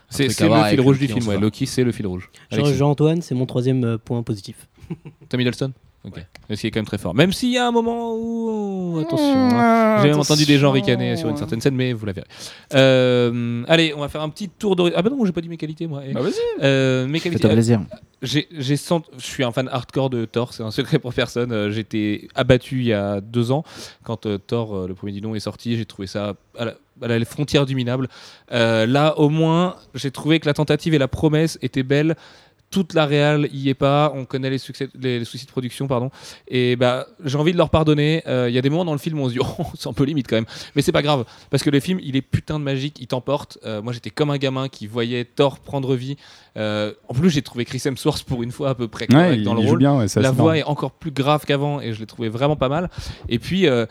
C'est 0.10 0.28
le 0.28 0.34
fil 0.34 0.82
rouge 0.82 1.00
du 1.00 1.08
film. 1.08 1.28
Ouais. 1.28 1.40
Loki, 1.40 1.66
c'est 1.66 1.84
le 1.84 1.92
fil 1.92 2.08
rouge. 2.08 2.30
Jean-Antoine, 2.52 3.22
c'est 3.22 3.36
mon 3.36 3.46
troisième 3.46 3.84
euh, 3.84 3.98
point 3.98 4.22
positif. 4.24 4.68
Tom 5.30 5.40
Hiddleston 5.42 5.72
Ok. 6.06 6.24
Ce 6.52 6.62
qui 6.62 6.68
est 6.68 6.72
quand 6.72 6.80
même 6.80 6.86
très 6.86 7.00
fort. 7.00 7.16
Même 7.16 7.34
s'il 7.34 7.50
y 7.52 7.58
a 7.58 7.68
un 7.68 7.72
moment 7.72 8.14
où. 8.16 9.00
Attention. 9.00 9.50
hein. 9.52 9.98
J'ai 10.04 10.10
même 10.10 10.20
entendu 10.20 10.46
des 10.46 10.58
gens 10.60 10.72
ricaner 10.72 11.18
sur 11.18 11.30
une 11.30 11.38
certaine 11.38 11.60
scène, 11.62 11.74
mais 11.76 11.94
vous 11.94 12.06
la 12.06 12.12
verrez. 12.14 12.28
Euh, 12.76 13.64
allez, 13.68 13.94
on 13.96 14.00
va 14.02 14.10
faire 14.10 14.22
un 14.22 14.30
petit 14.30 14.50
tour 14.50 14.76
de. 14.76 14.92
Ah 14.96 15.02
bah 15.02 15.10
non, 15.10 15.26
j'ai 15.26 15.32
pas 15.32 15.42
dit 15.42 15.50
mes 15.50 15.58
qualités, 15.58 15.88
moi. 15.88 16.02
Eh. 16.08 16.14
Bah, 16.14 16.22
vas-y. 16.22 16.34
Euh, 16.62 17.08
mes 17.08 17.20
Fais-toi 17.20 17.40
qualités. 17.40 17.54
plaisir. 17.54 17.82
J'ai, 18.22 18.48
j'ai 18.58 18.78
sent- 18.78 19.02
je 19.18 19.26
suis 19.26 19.44
un 19.44 19.52
fan 19.52 19.68
hardcore 19.72 20.10
de 20.10 20.26
Thor, 20.26 20.54
c'est 20.54 20.64
un 20.64 20.72
secret 20.72 21.00
pour 21.00 21.14
personne. 21.14 21.52
Euh, 21.52 21.72
J'étais 21.72 22.28
abattu 22.36 22.80
il 22.80 22.86
y 22.88 22.94
a 22.94 23.22
deux 23.22 23.52
ans 23.52 23.64
quand 24.04 24.26
euh, 24.26 24.38
Thor, 24.38 24.76
euh, 24.76 24.88
le 24.88 24.94
premier 24.96 25.12
du 25.14 25.22
nom, 25.22 25.36
est 25.36 25.40
sorti. 25.40 25.76
J'ai 25.78 25.86
trouvé 25.86 26.08
ça 26.08 26.34
à 26.58 26.66
la, 26.66 26.74
à 27.02 27.08
la 27.08 27.26
frontière 27.26 27.66
du 27.66 27.76
minable. 27.76 28.08
Euh, 28.52 28.86
là, 28.86 29.18
au 29.20 29.30
moins, 29.30 29.76
j'ai 29.96 30.12
trouvé 30.12 30.40
que 30.40 30.46
la 30.48 30.54
tentative 30.54 30.94
et 30.94 30.98
la 30.98 31.08
promesse 31.08 31.58
étaient 31.62 31.84
belles. 31.84 32.16
Toute 32.76 32.94
la 32.94 33.06
réal 33.06 33.48
y 33.54 33.70
est 33.70 33.74
pas. 33.74 34.12
On 34.14 34.26
connaît 34.26 34.50
les, 34.50 34.58
succès, 34.58 34.90
les, 35.00 35.20
les 35.20 35.24
soucis 35.26 35.46
de 35.46 35.52
production, 35.52 35.88
pardon. 35.88 36.12
Et 36.50 36.76
bah, 36.76 37.08
j'ai 37.24 37.38
envie 37.38 37.54
de 37.54 37.58
leur 37.58 37.70
pardonner. 37.70 38.22
Euh, 38.28 38.50
Il 38.50 38.54
y 38.54 38.58
a 38.58 38.62
des 38.62 38.70
moments 38.70 38.84
dans 38.84 38.92
le 38.92 38.98
film 39.00 39.18
où 39.18 39.24
on 39.24 39.30
se 39.30 39.34
dit, 39.34 39.40
oh, 39.60 39.64
c'est 39.80 39.88
un 39.88 39.94
peu 39.94 40.04
limite 40.04 40.28
quand 40.28 40.36
même. 40.36 40.46
Mais 40.76 40.82
c'est 40.82 40.92
pas 40.92 41.02
grave 41.02 41.24
parce 41.50 41.64
que 41.64 41.70
le 41.70 41.80
film, 41.80 42.00
il 42.04 42.18
est 42.18 42.22
putain 42.22 42.60
de 42.60 42.64
magique. 42.66 42.98
Il 43.00 43.08
t'emporte. 43.08 43.58
Euh, 43.66 43.82
moi, 43.82 43.94
j'étais 43.94 44.10
comme 44.10 44.30
un 44.30 44.38
gamin 44.38 44.68
qui 44.68 44.88
voyait 44.88 45.24
Thor 45.24 45.60
prendre 45.60 45.96
vie. 45.96 46.18
Euh, 46.58 46.92
en 47.08 47.14
plus, 47.14 47.30
j'ai 47.30 47.42
trouvé 47.42 47.64
Chris 47.64 47.82
Hemsworth 47.86 48.24
pour 48.24 48.44
une 48.44 48.52
fois 48.52 48.70
à 48.72 48.76
peu 48.76 48.88
près 48.90 49.08
correct 49.08 49.30
Ouais, 49.30 49.38
il, 49.38 49.44
dans 49.44 49.54
le 49.54 49.62
il 49.62 49.68
rôle. 49.70 49.80
bien. 49.80 49.98
ouais, 49.98 50.08
c'est 50.10 50.22
La 50.22 50.32
voix 50.32 50.48
marrant. 50.54 50.56
est 50.56 50.64
encore 50.64 50.92
plus 50.92 51.12
grave 51.12 51.46
qu'avant 51.46 51.80
et 51.82 51.94
je 51.94 52.00
l'ai 52.02 52.06
trouvé 52.06 52.28
vraiment 52.30 52.56
pas 52.58 52.70
mal. 52.70 52.90
Et 53.30 53.40
puis, 53.40 53.68
euh, 53.68 53.86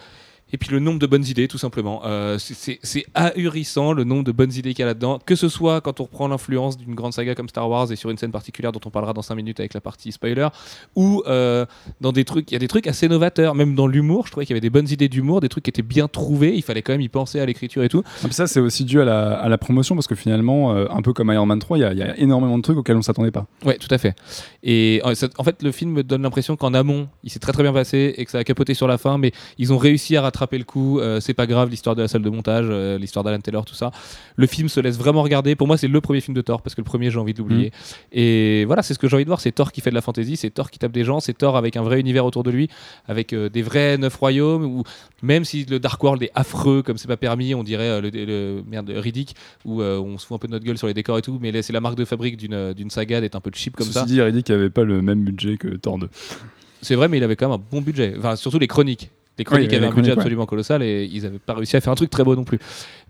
et 0.55 0.57
puis 0.57 0.71
le 0.71 0.79
nombre 0.79 1.01
de 1.01 1.07
bonnes 1.07 1.25
idées, 1.27 1.49
tout 1.49 1.59
simplement. 1.59 2.03
Euh, 2.05 2.39
c'est- 2.39 2.79
ahurissant 3.15 3.93
le 3.93 4.05
nombre 4.05 4.23
de 4.23 4.31
bonnes 4.33 4.53
idées 4.53 4.71
qu'il 4.73 4.81
y 4.81 4.83
a 4.85 4.87
là-dedans. 4.87 5.19
Que 5.25 5.35
ce 5.35 5.49
soit 5.49 5.81
quand 5.81 5.99
on 6.01 6.05
reprend 6.05 6.29
l'influence 6.29 6.77
d'une 6.79 6.95
grande 6.95 7.13
saga 7.13 7.35
comme 7.35 7.49
Star 7.49 7.69
Wars 7.69 7.91
et 7.91 7.97
sur 7.97 8.09
une 8.11 8.19
scène 8.19 8.31
particulière 8.31 8.71
dont 8.71 8.81
on 8.87 8.91
parlera 8.91 9.13
dans 9.13 9.23
5 9.23 9.35
minutes 9.35 9.59
avec 9.59 9.75
la 9.75 9.81
partie 9.81 10.13
spoiler, 10.13 10.47
ou 10.95 11.23
euh, 11.27 11.67
dans 12.01 12.13
des 12.13 12.25
trucs, 12.25 12.51
il 12.51 12.55
y 12.55 12.57
a 12.57 12.61
des 12.61 12.69
trucs 12.69 12.87
assez 12.87 13.09
novateurs, 13.09 13.55
même 13.57 13.75
dans 13.75 13.87
l'humour. 13.89 14.27
Je 14.27 14.31
trouvais 14.31 14.47
qu'il 14.47 14.55
y 14.55 14.57
avait 14.57 14.61
des 14.61 14.71
bonnes 14.71 14.89
idées 14.89 15.09
d'humour, 15.09 15.41
des 15.41 15.49
trucs 15.49 15.65
qui 15.65 15.71
étaient 15.71 15.83
bien 15.83 16.07
trouvés. 16.07 16.55
Il 16.55 16.63
fallait 16.63 16.83
quand 16.83 16.93
même 16.93 17.01
y 17.01 17.09
penser 17.09 17.41
à 17.41 17.47
l'écriture 17.47 17.83
et 17.83 17.89
tout. 17.89 18.05
Ah, 18.25 18.31
ça, 18.31 18.47
c'est 18.47 18.61
aussi 18.61 18.85
dû 18.85 19.01
à 19.01 19.05
la, 19.05 19.35
à 19.35 19.49
la 19.49 19.59
promotion 19.59 19.97
parce 19.97 20.07
que 20.07 20.15
finalement, 20.15 20.73
euh, 20.75 20.87
un 20.91 21.03
peu 21.03 21.13
comme 21.13 21.33
Iron 21.33 21.47
Man 21.47 21.59
3, 21.59 21.79
il 21.79 21.81
y, 21.81 21.85
a- 21.85 21.93
il 21.93 21.99
y 21.99 22.03
a 22.03 22.17
énormément 22.19 22.57
de 22.59 22.63
trucs 22.63 22.79
auxquels 22.79 22.97
on 22.97 23.03
s'attendait 23.03 23.31
pas. 23.33 23.47
Ouais, 23.65 23.77
tout 23.79 23.89
à 23.91 23.99
fait. 23.99 24.15
Et 24.63 25.01
en 25.05 25.45
fait, 25.45 25.63
le 25.63 25.73
film 25.73 25.91
me 25.93 26.03
donne 26.05 26.23
l'impression 26.23 26.57
qu'en 26.57 26.75
amont, 26.75 27.09
il 27.25 27.31
s'est 27.31 27.39
très 27.41 27.53
très 27.53 27.63
bien 27.65 27.73
passé 27.73 28.15
et 28.17 28.25
que 28.25 28.31
ça 28.31 28.39
a 28.39 28.45
capoté 28.45 28.75
sur 28.75 28.87
la 28.87 28.99
fin, 28.99 29.19
mais 29.19 29.33
ils 29.59 29.73
ont 29.73 29.79
réussi 29.79 30.17
à 30.17 30.23
rattraper 30.23 30.44
le 30.53 30.65
coup. 30.65 31.01
Euh, 31.01 31.21
c'est 31.21 31.35
pas 31.35 31.47
grave, 31.47 31.69
l'histoire 31.71 31.97
de 31.97 32.03
la 32.03 32.09
salle 32.09 32.23
de 32.23 32.31
montage, 32.31 32.67
euh, 32.69 32.99
l'histoire 32.99 33.25
d'Alan 33.25 33.39
Taylor, 33.41 33.65
tout 33.65 33.75
ça. 33.75 33.91
Le 34.37 34.47
film 34.47 34.69
se 34.69 34.81
laisse 34.81 34.99
vraiment 34.99 35.23
regarder. 35.23 35.55
Pour 35.57 35.67
moi, 35.67 35.77
c'est 35.77 35.89
le 35.89 36.01
premier 36.01 36.21
film 36.21 36.35
de 36.37 36.41
Thor 36.43 36.63
parce 36.63 36.75
que 36.75 36.81
le 36.81 36.85
premier, 36.85 37.11
j'ai 37.11 37.19
envie 37.19 37.33
de 37.35 37.39
l'oublier. 37.39 37.73
Et 38.13 38.65
voilà, 38.67 38.83
c'est 38.83 38.95
ce 38.95 38.99
que 38.99 39.09
j'ai 39.09 39.15
envie 39.17 39.25
de 39.25 39.29
voir. 39.31 39.41
C'est 39.41 39.53
Thor 39.53 39.73
qui 39.73 39.81
fait 39.81 39.91
de 39.91 39.95
la 39.95 40.01
fantasy, 40.01 40.37
c'est 40.37 40.51
Thor 40.51 40.71
qui 40.71 40.79
tape 40.79 40.93
des 40.93 41.05
gens, 41.05 41.21
c'est 41.21 41.33
Thor 41.35 41.57
avec 41.57 41.77
un 41.77 41.83
vrai 41.83 42.01
univers 42.01 42.25
autour 42.25 42.43
de 42.43 42.51
lui, 42.51 42.69
avec 43.07 43.33
euh, 43.33 43.49
des 43.49 43.63
vrais 43.63 43.99
neuf 43.99 44.17
royaumes. 44.17 44.65
Où 44.65 44.83
même 45.23 45.45
si 45.45 45.65
le 45.65 45.79
Dark 45.79 46.03
World 46.03 46.23
est 46.23 46.31
affreux, 46.35 46.83
comme 46.83 46.97
c'est 46.99 47.09
pas 47.09 47.17
permis, 47.17 47.55
on 47.55 47.63
dirait 47.65 48.01
le, 48.01 48.11
le- 48.11 48.63
merde 48.69 48.91
Riddick, 48.95 49.35
où 49.65 49.83
on 49.83 50.19
se 50.19 50.27
fout 50.27 50.37
un 50.37 50.39
peu 50.39 50.47
de 50.49 50.53
notre 50.53 50.65
gueule 50.65 50.79
sur 50.79 50.87
les 50.87 50.95
décors 50.95 51.19
et 51.19 51.23
tout, 51.23 51.39
mais 51.41 51.63
c'est 51.63 51.73
la 51.73 51.81
marque 51.81 51.97
de 51.97 52.05
fabrique 52.05 52.37
d'une 52.37 52.73
d'une 52.75 52.91
saga 52.91 53.21
d'être 53.21 53.35
un 53.37 53.41
peu 53.41 53.51
cheap 53.55 53.77
comme 53.77 53.87
Ceci 53.87 53.99
ça. 53.99 54.05
dit, 54.05 54.21
Riddick 54.21 54.51
avait 54.51 54.71
pas 54.71 54.85
le 54.85 55.01
même 55.03 55.23
budget 55.25 55.57
que 55.57 55.69
Thor 55.77 55.99
2. 55.99 56.09
C'est 56.83 56.95
vrai, 56.97 57.09
mais 57.09 57.17
il 57.17 57.25
avait 57.25 57.37
quand 57.37 57.49
même 57.49 57.59
un 57.59 57.65
bon 57.71 57.81
budget. 57.81 58.15
Enfin, 58.19 58.37
surtout 58.37 58.59
les 58.59 58.67
chroniques. 58.67 59.11
Les 59.37 59.45
chroniques 59.45 59.71
Oui, 59.71 59.77
avaient 59.77 59.87
les 59.87 59.93
un 59.93 59.95
budget 59.95 60.13
ouais. 60.13 60.17
absolument 60.19 60.47
colossal 60.47 60.83
et 60.83 61.09
ils 61.13 61.23
n'avaient 61.25 61.41
pas 61.41 61.55
réussi 61.55 61.77
à 61.77 61.81
faire 61.81 61.93
un 61.93 61.97
truc 61.97 62.11
très 62.11 62.23
beau 62.23 62.37
non 62.37 62.45
plus. 62.45 62.59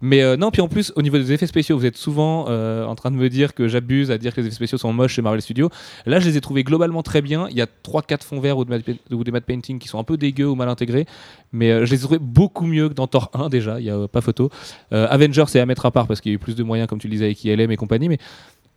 Mais 0.01 0.22
euh, 0.22 0.37
non, 0.37 0.51
puis 0.51 0.62
en 0.62 0.68
plus, 0.68 0.93
au 0.97 1.03
niveau 1.03 1.18
des 1.18 1.33
effets 1.33 1.47
spéciaux, 1.47 1.77
vous 1.79 1.85
êtes 1.85 1.99
souvent 1.99 2.47
euh, 2.49 2.87
en 2.87 2.95
train 2.95 3.11
de 3.11 3.16
me 3.16 3.29
dire 3.29 3.53
que 3.53 3.68
j'abuse 3.68 4.11
à 4.11 4.16
dire 4.16 4.35
que 4.35 4.41
les 4.41 4.47
effets 4.47 4.57
spéciaux 4.57 4.79
sont 4.79 4.93
moches 4.93 5.14
chez 5.14 5.22
Marvel 5.22 5.43
Studios. 5.43 5.68
Là, 6.07 6.20
je 6.20 6.27
les 6.29 6.37
ai 6.39 6.41
trouvés 6.41 6.64
globalement 6.64 7.03
très 7.03 7.20
bien. 7.20 7.47
Il 7.51 7.57
y 7.57 7.61
a 7.61 7.66
3-4 7.66 8.22
fonds 8.22 8.41
verts 8.41 8.57
ou, 8.57 8.64
de 8.64 8.81
ou 9.11 9.25
des 9.25 9.31
matte 9.31 9.45
painting 9.45 9.79
qui 9.79 9.89
sont 9.89 9.99
un 9.99 10.05
peu 10.05 10.16
dégueux 10.16 10.49
ou 10.49 10.55
mal 10.55 10.68
intégrés. 10.70 11.07
Mais 11.53 11.70
euh, 11.70 11.85
je 11.85 11.91
les 11.91 11.99
ai 11.99 12.01
trouvés 12.01 12.18
beaucoup 12.18 12.66
mieux 12.66 12.89
que 12.89 12.95
dans 12.95 13.07
Thor 13.07 13.31
1 13.35 13.51
déjà, 13.51 13.79
il 13.79 13.85
n'y 13.85 13.91
a 13.91 14.09
pas 14.09 14.20
photo. 14.20 14.51
Avengers, 14.91 15.45
c'est 15.49 15.61
à 15.61 15.66
mettre 15.66 15.85
à 15.85 15.91
part 15.91 16.07
parce 16.07 16.20
qu'il 16.20 16.33
y 16.33 16.35
a 16.35 16.37
eu 16.37 16.39
plus 16.39 16.57
de 16.57 16.62
moyens, 16.62 16.89
comme 16.89 16.99
tu 16.99 17.07
le 17.07 17.12
disais, 17.12 17.27
avec 17.27 17.45
ILM 17.45 17.70
et 17.70 17.77
compagnie. 17.77 18.09
Mais 18.09 18.18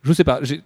Je 0.03 0.13
sais 0.13 0.23
pas, 0.23 0.39
j'ai- 0.41 0.61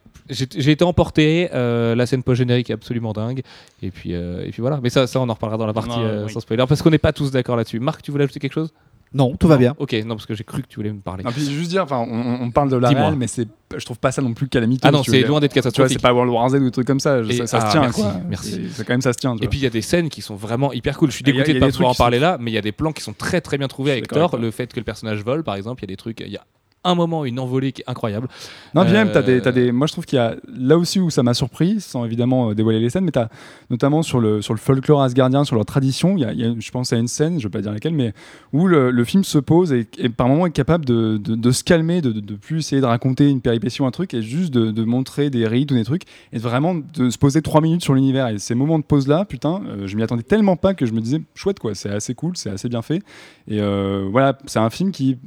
été 0.71 0.83
emporté. 0.83 1.49
euh, 1.53 1.95
la 1.95 2.05
scène 2.05 2.21
post-générique 2.21 2.69
est 2.69 2.73
absolument 2.73 3.11
dingue. 3.13 3.41
Et 3.81 3.89
puis, 3.89 4.13
euh, 4.13 4.45
et 4.45 4.51
puis 4.51 4.61
voilà. 4.61 4.79
Mais 4.83 4.89
ça, 4.89 5.07
ça, 5.07 5.19
on 5.19 5.27
en 5.29 5.33
reparlera 5.33 5.57
dans 5.57 5.65
la 5.65 5.73
partie 5.73 5.89
Non, 5.97 6.05
euh, 6.05 6.25
oui. 6.25 6.31
sans 6.31 6.39
spoiler. 6.41 6.63
Parce 6.67 6.81
qu'on 6.81 6.89
n'est 6.91 6.97
pas 6.99 7.13
tous 7.13 7.31
d'accord 7.31 7.55
là-dessus. 7.55 7.79
Marc, 7.79 8.01
tu 8.03 8.11
voulais 8.11 8.25
ajouter 8.25 8.39
quelque 8.39 8.53
chose? 8.53 8.71
Non, 9.13 9.35
tout 9.35 9.49
va 9.49 9.57
bien. 9.57 9.75
Ok, 9.77 9.91
non, 10.05 10.15
parce 10.15 10.25
que 10.25 10.33
j'ai 10.35 10.45
cru 10.45 10.61
que 10.61 10.67
tu 10.67 10.77
voulais 10.77 10.93
me 10.93 11.01
parler. 11.01 11.25
Et 11.27 11.31
puis 11.33 11.41
juste 11.43 11.69
dire, 11.69 11.83
enfin, 11.83 11.97
on, 11.97 12.43
on 12.45 12.51
parle 12.51 12.69
de 12.69 12.77
la 12.77 12.89
réal, 12.89 13.15
mais 13.17 13.27
c'est, 13.27 13.45
je 13.75 13.83
trouve 13.83 13.99
pas 13.99 14.11
ça 14.13 14.21
non 14.21 14.33
plus 14.33 14.47
calamiteux. 14.47 14.87
Ah 14.87 14.91
non, 14.91 15.03
c'est 15.03 15.21
veux. 15.21 15.27
loin 15.27 15.41
d'être 15.41 15.53
catastrophique. 15.53 15.97
c'est 15.97 16.01
pas 16.01 16.13
World 16.13 16.31
War 16.31 16.47
Z 16.49 16.55
ou 16.55 16.59
des 16.63 16.71
trucs 16.71 16.87
comme 16.87 17.01
ça. 17.01 17.21
Ça, 17.29 17.45
ça 17.47 17.57
ah, 17.61 17.65
se 17.67 17.71
tient, 17.71 17.81
merci, 17.81 18.01
quoi. 18.01 18.13
merci. 18.29 18.61
C'est, 18.71 18.85
quand 18.85 18.93
même 18.93 19.01
ça 19.01 19.11
se 19.11 19.17
tient. 19.17 19.31
tu 19.35 19.39
Et 19.43 19.45
vois. 19.47 19.49
puis 19.49 19.59
il 19.59 19.63
y 19.63 19.67
a 19.67 19.69
des 19.69 19.81
scènes 19.81 20.07
qui 20.07 20.21
sont 20.21 20.35
vraiment 20.35 20.71
hyper 20.71 20.97
cool. 20.97 21.09
Je 21.11 21.15
suis 21.15 21.25
Et 21.25 21.29
il 21.29 21.35
y 21.35 21.41
a- 21.41 21.43
dégoûté 21.43 21.59
de 21.59 21.65
pas 21.65 21.71
pouvoir 21.71 21.91
en 21.91 21.95
parler 21.95 22.19
là, 22.19 22.37
mais 22.39 22.51
il 22.51 22.53
y 22.53 22.57
a 22.57 22.61
des 22.61 22.71
plans 22.71 22.93
qui 22.93 23.01
sont 23.03 23.11
très 23.13 23.41
très 23.41 23.57
bien 23.57 23.67
trouvés 23.67 23.91
Je 23.91 23.97
avec 23.97 24.07
Thor. 24.07 24.37
Le 24.37 24.49
fait 24.49 24.71
que 24.71 24.79
le 24.79 24.85
personnage 24.85 25.25
vole, 25.25 25.43
par 25.43 25.55
exemple, 25.55 25.83
il 25.83 25.89
y 25.89 25.91
a 25.91 25.93
des 25.93 25.97
trucs. 25.97 26.21
Il 26.21 26.31
y 26.31 26.37
a 26.37 26.45
un 26.83 26.95
moment, 26.95 27.25
une 27.25 27.39
envolée 27.39 27.71
qui 27.71 27.81
est 27.81 27.89
incroyable. 27.89 28.27
Non, 28.73 28.83
puis 28.83 28.93
même, 28.93 29.11
t'as 29.11 29.21
des, 29.21 29.37
Euh, 29.37 29.41
t'as 29.41 29.51
des, 29.51 29.71
moi 29.71 29.85
je 29.87 29.93
trouve 29.93 30.05
qu'il 30.05 30.17
y 30.17 30.19
a 30.19 30.35
là 30.47 30.77
aussi 30.77 30.99
où 30.99 31.09
ça 31.09 31.21
m'a 31.23 31.33
surpris, 31.33 31.79
sans 31.79 32.05
évidemment 32.05 32.49
euh, 32.49 32.55
dévoiler 32.55 32.79
les 32.79 32.89
scènes, 32.89 33.05
mais 33.05 33.11
t'as 33.11 33.27
notamment 33.69 34.01
sur 34.01 34.19
le, 34.19 34.41
sur 34.41 34.53
le 34.53 34.59
folklore 34.59 35.01
asgardien, 35.03 35.43
sur 35.43 35.55
leur 35.55 35.65
tradition, 35.65 36.17
y 36.17 36.25
a, 36.25 36.33
y 36.33 36.43
a- 36.43 36.53
je 36.57 36.71
pense 36.71 36.91
à 36.93 36.97
une 36.97 37.07
scène, 37.07 37.39
je 37.39 37.43
vais 37.47 37.51
pas 37.51 37.61
dire 37.61 37.71
laquelle, 37.71 37.93
mais 37.93 38.13
où 38.53 38.67
le, 38.67 38.89
le 38.91 39.03
film 39.05 39.23
se 39.23 39.37
pose 39.37 39.71
et, 39.73 39.87
et 39.97 40.09
par 40.09 40.27
moments 40.27 40.45
est 40.47 40.51
capable 40.51 40.85
de, 40.85 41.17
de, 41.17 41.35
de 41.35 41.51
se 41.51 41.63
calmer, 41.63 42.01
de, 42.01 42.11
de, 42.11 42.19
de 42.19 42.35
plus 42.35 42.57
essayer 42.59 42.81
de 42.81 42.85
raconter 42.87 43.29
une 43.29 43.41
péripétie 43.41 43.81
ou 43.81 43.85
un 43.85 43.91
truc, 43.91 44.13
et 44.13 44.21
juste 44.23 44.51
de, 44.53 44.71
de 44.71 44.83
montrer 44.83 45.29
des 45.29 45.47
rites 45.47 45.71
ou 45.71 45.75
des 45.75 45.83
trucs, 45.85 46.03
et 46.33 46.39
vraiment 46.39 46.73
de 46.75 47.09
se 47.09 47.17
poser 47.17 47.41
trois 47.41 47.61
minutes 47.61 47.83
sur 47.83 47.93
l'univers. 47.93 48.27
Et 48.29 48.39
ces 48.39 48.55
moments 48.55 48.79
de 48.79 48.83
pause 48.83 49.07
là, 49.07 49.23
putain, 49.25 49.61
euh, 49.67 49.85
je 49.87 49.95
m'y 49.95 50.03
attendais 50.03 50.23
tellement 50.23 50.55
pas 50.55 50.73
que 50.73 50.85
je 50.87 50.93
me 50.93 51.01
disais, 51.01 51.21
chouette 51.35 51.59
quoi, 51.59 51.75
c'est 51.75 51.89
assez 51.91 52.15
cool, 52.15 52.35
c'est 52.37 52.49
assez 52.49 52.69
bien 52.69 52.81
fait. 52.81 53.03
Et 53.47 53.59
euh, 53.61 54.07
voilà, 54.11 54.37
c'est 54.47 54.59
un 54.59 54.69
film 54.69 54.91
qui 54.91 55.17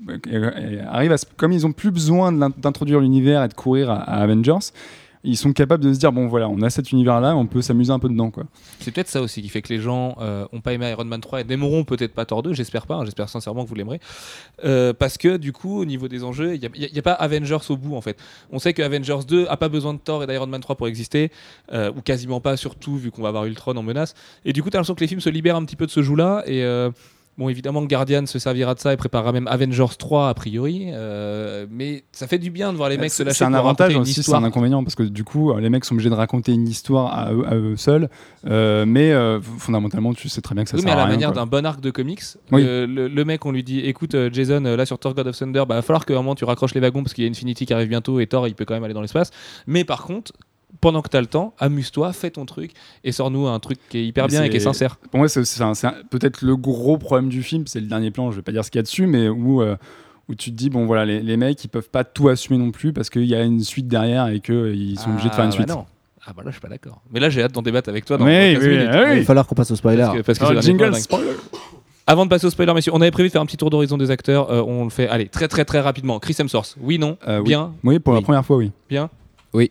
arrive 0.89 1.13
à 1.13 1.17
se- 1.19 1.27
comme 1.45 1.53
ils 1.53 1.67
ont 1.67 1.73
plus 1.73 1.91
besoin 1.91 2.33
d'introduire 2.33 3.01
l'univers 3.01 3.45
et 3.45 3.49
de 3.49 3.53
courir 3.53 3.91
à, 3.91 4.01
Avengers, 4.01 4.71
ils 5.25 5.37
sont 5.37 5.53
capables 5.53 5.85
de 5.85 5.93
se 5.93 5.99
dire 5.99 6.11
bon 6.11 6.27
voilà, 6.27 6.49
on 6.49 6.63
a 6.63 6.71
cet 6.71 6.91
univers 6.91 7.21
là, 7.21 7.37
on 7.37 7.45
peut 7.45 7.61
s'amuser 7.61 7.93
un 7.93 7.99
peu 7.99 8.09
dedans 8.09 8.31
quoi. 8.31 8.45
C'est 8.81 8.93
peut-être 8.93 9.11
ça 9.11 9.21
aussi 9.21 9.43
qui 9.43 9.51
fait 9.51 9.61
que 9.61 9.71
les 9.71 9.79
gens 9.79 10.17
euh, 10.23 10.47
ont 10.55 10.63
pas 10.63 10.73
aimé 10.73 10.89
Iron 10.89 11.05
Man 11.05 11.21
3 11.21 11.43
et 11.43 11.45
n'aimeront 11.45 11.85
peut-être 11.85 12.15
pas 12.15 12.25
Thor 12.25 12.43
2, 12.43 12.55
j'espère 12.55 12.87
pas, 12.87 12.95
hein, 12.95 13.05
j'espère 13.05 13.29
sincèrement 13.29 13.65
que 13.65 13.69
vous 13.69 13.75
l'aimerez. 13.75 14.01
Euh, 14.65 14.95
parce 14.95 15.19
que 15.19 15.37
du 15.37 15.53
coup, 15.53 15.81
au 15.81 15.85
niveau 15.85 16.09
des 16.09 16.25
enjeux, 16.25 16.55
il 16.55 16.61
n'y 16.61 16.99
a, 16.99 17.03
pas 17.03 17.13
Avengers 17.13 17.59
au 17.69 17.77
bout 17.77 17.95
en 17.95 18.01
fait. 18.01 18.19
On 18.51 18.59
sait 18.59 18.73
que 18.73 18.81
Avengers 18.81 19.27
2 19.29 19.45
a 19.47 19.59
pas 19.59 19.69
besoin 19.69 19.93
de 19.93 19.99
Thor 19.99 20.23
et 20.23 20.27
d'Iron 20.27 20.47
Man 20.47 20.63
3 20.63 20.77
pour 20.77 20.89
exister, 20.89 21.31
euh, 21.75 21.93
ou 21.95 22.01
quasiment 22.01 22.41
pas, 22.41 22.57
surtout 22.57 22.97
vu 22.97 23.11
qu'on 23.11 23.21
va 23.21 23.29
avoir 23.29 23.45
Ultron 23.45 23.77
en 23.77 23.83
menace. 23.83 24.15
Et 24.47 24.55
du 24.55 24.63
coup, 24.63 24.71
tu 24.71 24.77
as 24.77 24.79
l'impression 24.79 24.95
que 24.95 25.01
les 25.01 25.09
films 25.09 25.21
se 25.21 25.29
libèrent 25.29 25.57
un 25.57 25.65
petit 25.67 25.77
peu 25.77 25.85
de 25.85 25.91
ce 25.91 26.01
joug-là. 26.01 26.43
Et 26.47 26.65
euh, 26.65 26.91
bon, 27.39 27.49
évidemment, 27.49 27.83
que 27.83 27.89
Guardian 27.89 28.27
se 28.27 28.39
servira 28.39 28.75
de 28.75 28.81
ça 28.81 28.93
et 28.93 28.97
préparera 28.97 29.33
même 29.33 29.47
Avengers 29.49 29.85
3 29.99 30.29
a 30.29 30.35
priori. 30.35 30.87
euh, 30.93 31.67
mais 31.71 32.05
ça 32.13 32.27
fait 32.27 32.39
du 32.39 32.51
bien 32.51 32.73
de 32.73 32.77
voir 32.77 32.89
les 32.89 32.99
mecs 32.99 33.11
se 33.11 33.23
lâcher 33.23 33.39
c'est 33.39 33.45
un 33.45 33.55
avantage 33.55 33.97
aussi, 33.97 34.23
c'est 34.23 34.33
un 34.35 34.45
inconvénient 34.45 34.83
parce 34.85 34.95
que 34.95 35.03
du 35.03 35.25
coup, 35.25 35.51
euh, 35.53 35.61
les 35.61 35.71
mecs 35.71 35.85
sont 35.85 35.95
obligés 35.95 36.11
de 36.11 36.15
raconter 36.15 36.53
une 36.53 36.69
histoire 36.69 37.17
à 37.17 37.33
eux, 37.33 37.45
à 37.47 37.55
eux 37.57 37.77
seuls, 37.77 38.09
Euh, 38.47 38.85
mais 38.87 39.11
euh, 39.13 39.41
fondamentalement, 39.41 40.13
tu 40.13 40.29
sais 40.29 40.41
très 40.43 40.55
bien 40.55 40.65
que 40.65 40.71
ça 40.71 40.77
Oui, 40.77 40.83
sert 40.83 40.95
mais 40.95 41.01
à 41.01 41.05
la 41.07 41.11
manière 41.11 41.33
d'un 41.33 41.47
bon 41.47 41.65
arc 41.65 41.81
de 41.81 41.91
comics, 41.91 42.21
Oui. 42.53 42.63
le, 42.65 43.23
mec, 43.25 43.45
on 43.47 43.53
lui 43.53 43.63
dit 43.63 43.81
écoute, 43.81 44.15
euh, 44.15 44.29
Jason, 44.33 44.65
euh, 44.67 44.77
là 44.77 44.85
sur 44.87 44.99
Thor 44.99 45.15
God 45.15 45.27
of 45.29 45.39
Thunder, 45.39 45.65
bah, 45.67 45.77
va 45.77 45.83
falloir 45.83 46.05
qu'à 46.05 46.13
un 46.15 46.17
moment 46.19 46.35
tu 46.35 46.45
raccroches 46.45 46.75
les 46.75 46.81
wagons 46.81 47.03
parce 47.03 47.15
qu'il 47.15 47.25
y 47.25 47.27
a 47.27 47.31
Infinity 47.31 47.65
qui 47.67 47.73
arrive 47.73 47.89
bientôt 47.89 48.21
et 48.21 48.27
Thor 48.27 48.47
il 48.49 48.55
peut 48.55 48.65
quand 48.67 48.75
même 48.75 48.85
aller 48.85 48.95
dans 48.95 49.01
l'espace. 49.01 49.31
Mais 49.67 49.85
par 49.85 50.03
contre, 50.03 50.33
pendant 50.81 51.03
que 51.03 51.09
tu 51.09 51.17
as 51.17 51.21
le 51.21 51.27
temps, 51.27 51.55
amuse-toi, 51.59 52.13
fais 52.13 52.31
ton 52.31 52.45
truc 52.47 52.73
et 53.05 53.13
sors-nous 53.13 53.47
un 53.47 53.59
truc 53.61 53.79
qui 53.89 53.99
est 53.99 54.07
hyper 54.07 54.25
Mais 54.25 54.29
bien 54.31 54.45
et 54.45 54.51
qui 54.51 54.57
est 54.57 54.61
sincère. 54.61 54.97
Pour 55.11 55.19
moi, 55.19 55.29
c'est 55.29 55.41
peut-être 56.11 56.43
le 56.43 56.57
gros 56.57 56.99
problème 56.99 57.29
du 57.29 57.43
film, 57.43 57.67
c'est 57.67 57.81
le 57.81 57.87
dernier 57.87 58.11
plan, 58.11 58.31
je 58.31 58.37
vais 58.37 58.43
pas 58.43 58.53
dire 58.53 58.65
ce 58.65 58.71
qu'il 58.71 58.79
y 58.79 58.81
a 58.81 58.83
dessus, 58.83 59.07
mais 59.07 59.29
où, 59.29 59.63
euh, 59.63 59.77
où 60.29 60.35
tu 60.35 60.51
te 60.51 60.57
dis, 60.57 60.71
bon 60.71 60.87
voilà, 60.87 61.05
les, 61.05 61.21
les 61.21 61.37
mecs, 61.37 61.63
ils 61.65 61.69
peuvent 61.69 61.91
pas 61.91 62.05
tout 62.05 62.29
assumer 62.29 62.59
non 62.59 62.71
plus 62.71 62.93
parce 62.93 63.11
qu'il 63.11 63.25
y 63.27 63.35
a 63.35 63.43
une 63.43 63.61
suite 63.61 63.89
derrière 63.89 64.29
et 64.29 64.41
qu'ils 64.41 64.99
sont 64.99 65.11
obligés 65.11 65.29
de 65.29 65.35
faire 65.35 65.45
une 65.45 65.51
Ah, 65.51 65.55
suite. 65.55 65.69
bah 65.69 65.75
non. 65.75 65.87
Ah 66.27 66.33
bah 66.35 66.43
là, 66.43 66.51
je 66.51 66.55
suis 66.55 66.61
pas 66.63 66.69
d'accord. 66.69 67.03
Mais 67.13 67.21
là, 67.21 67.29
j'ai 67.29 67.43
hâte 67.43 67.53
d'en 67.53 67.61
débattre 67.61 67.91
avec 67.91 68.07
toi 68.07 68.17
dans 68.17 68.25
Oui, 68.25 68.33
15 68.55 68.63
oui, 68.63 68.69
minutes. 68.71 68.89
oui. 68.93 69.01
Il 69.13 69.19
va 69.19 69.25
falloir 69.25 69.47
qu'on 69.47 69.55
passe 69.55 69.71
au 69.71 69.77
spoiler. 69.77 69.99
Parce 70.03 70.17
que, 70.17 70.23
parce 70.23 70.39
que 70.39 70.45
Ah, 70.45 70.49
c'est 70.53 70.57
un 70.59 70.61
jingle, 70.63 70.95
spoiler. 70.97 71.31
Avant 72.07 72.25
de 72.25 72.31
passer 72.31 72.47
au 72.47 72.51
spoiler, 72.51 72.73
messieurs, 72.75 72.93
on 72.95 73.01
avait 73.03 73.11
prévu 73.11 73.29
de 73.29 73.33
faire 73.33 73.43
un 73.43 73.47
petit 73.47 73.57
tour 73.59 73.69
d'horizon 73.71 73.99
des 73.99 74.11
acteurs. 74.11 74.51
euh, 74.51 74.63
on 74.67 74.85
le 74.85 74.91
fait, 74.91 75.07
allez, 75.09 75.29
très 75.29 75.49
très 75.49 75.65
très 75.67 75.81
rapidement. 75.81 76.19
Chris 76.21 76.35
Hemsworth, 76.39 76.77
oui, 76.81 76.99
non 76.99 77.19
Euh, 77.29 77.39
oui. 77.41 77.45
Bien, 77.45 77.73
Oui, 77.85 77.99
pour 77.99 78.15
Oui. 78.15 78.21
la 78.21 78.25
première 78.25 78.45
fois, 78.45 78.57
oui. 78.57 78.73
bien 78.89 79.11
Oui. 79.53 79.71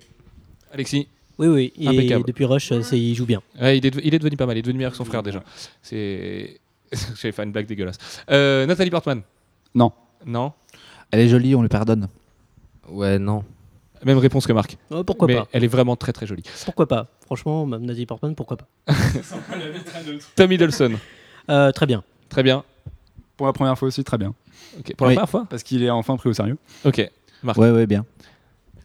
Alexis 0.74 1.07
Oui, 1.38 1.47
oui. 1.47 1.74
Et 1.80 1.88
Impeccable. 1.88 2.26
depuis 2.26 2.45
Rush, 2.45 2.71
euh, 2.71 2.82
il 2.91 3.15
joue 3.15 3.26
bien. 3.26 3.41
Ouais, 3.61 3.78
il, 3.78 3.86
est, 3.86 3.95
il 4.03 4.13
est 4.13 4.19
devenu 4.19 4.36
pas 4.36 4.45
mal, 4.45 4.55
il 4.57 4.59
est 4.59 4.63
devenu 4.63 4.78
meilleur 4.80 4.91
que 4.91 4.97
son 4.97 5.05
frère 5.05 5.24
déjà. 5.24 5.43
C'est. 5.82 6.59
J'avais 7.15 7.32
fait 7.32 7.43
une 7.43 7.51
blague 7.51 7.65
dégueulasse. 7.67 7.97
Euh, 8.30 8.65
Nathalie 8.65 8.89
Portman 8.91 9.21
Non. 9.74 9.91
Non 10.26 10.53
Elle 11.11 11.21
est 11.21 11.28
jolie, 11.30 11.55
on 11.55 11.61
lui 11.61 11.69
pardonne. 11.69 12.07
Ouais, 12.89 13.17
non. 13.19 13.43
Même 14.05 14.17
réponse 14.17 14.45
que 14.45 14.51
Marc. 14.53 14.78
Oh, 14.89 15.03
pourquoi 15.03 15.28
Mais 15.28 15.36
pas 15.36 15.47
elle 15.53 15.63
est 15.63 15.67
vraiment 15.67 15.95
très 15.95 16.11
très 16.11 16.28
jolie. 16.28 16.43
Pourquoi 16.65 16.88
pas 16.88 17.07
Franchement, 17.26 17.65
Nadie 17.65 18.05
Portman, 18.05 18.36
pourquoi 18.36 18.57
pas 18.57 18.67
Tom 20.36 20.51
Hiddleston, 20.51 20.93
Euh, 21.49 21.71
Très 21.71 21.86
bien. 21.86 22.03
très 22.30 22.43
bien. 22.43 22.63
Pour 23.38 23.47
la 23.47 23.53
première 23.53 23.78
fois 23.78 23.88
aussi, 23.88 24.03
très 24.03 24.17
bien. 24.17 24.34
Pour 24.97 25.07
la 25.07 25.13
première 25.13 25.30
fois 25.30 25.45
Parce 25.49 25.63
qu'il 25.63 25.84
est 25.84 25.89
enfin 25.89 26.15
pris 26.17 26.30
au 26.30 26.34
sérieux. 26.34 26.57
Ok. 26.86 27.09
Marc. 27.43 27.57
Ouais, 27.57 27.71
ouais, 27.71 27.86
bien. 27.88 28.05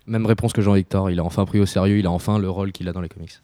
Même 0.09 0.27
réponse 0.27 0.53
que 0.53 0.63
Jean-Victor. 0.63 1.11
Il 1.11 1.21
a 1.21 1.25
enfin 1.25 1.45
pris 1.45 1.61
au 1.61 1.67
sérieux, 1.67 1.99
il 1.99 2.07
a 2.07 2.11
enfin 2.11 2.39
le 2.39 2.51
rôle 2.51 2.73
qu'il 2.73 2.89
a 2.89 2.93
dans 2.93 3.01
les 3.01 3.09
comics. 3.09 3.39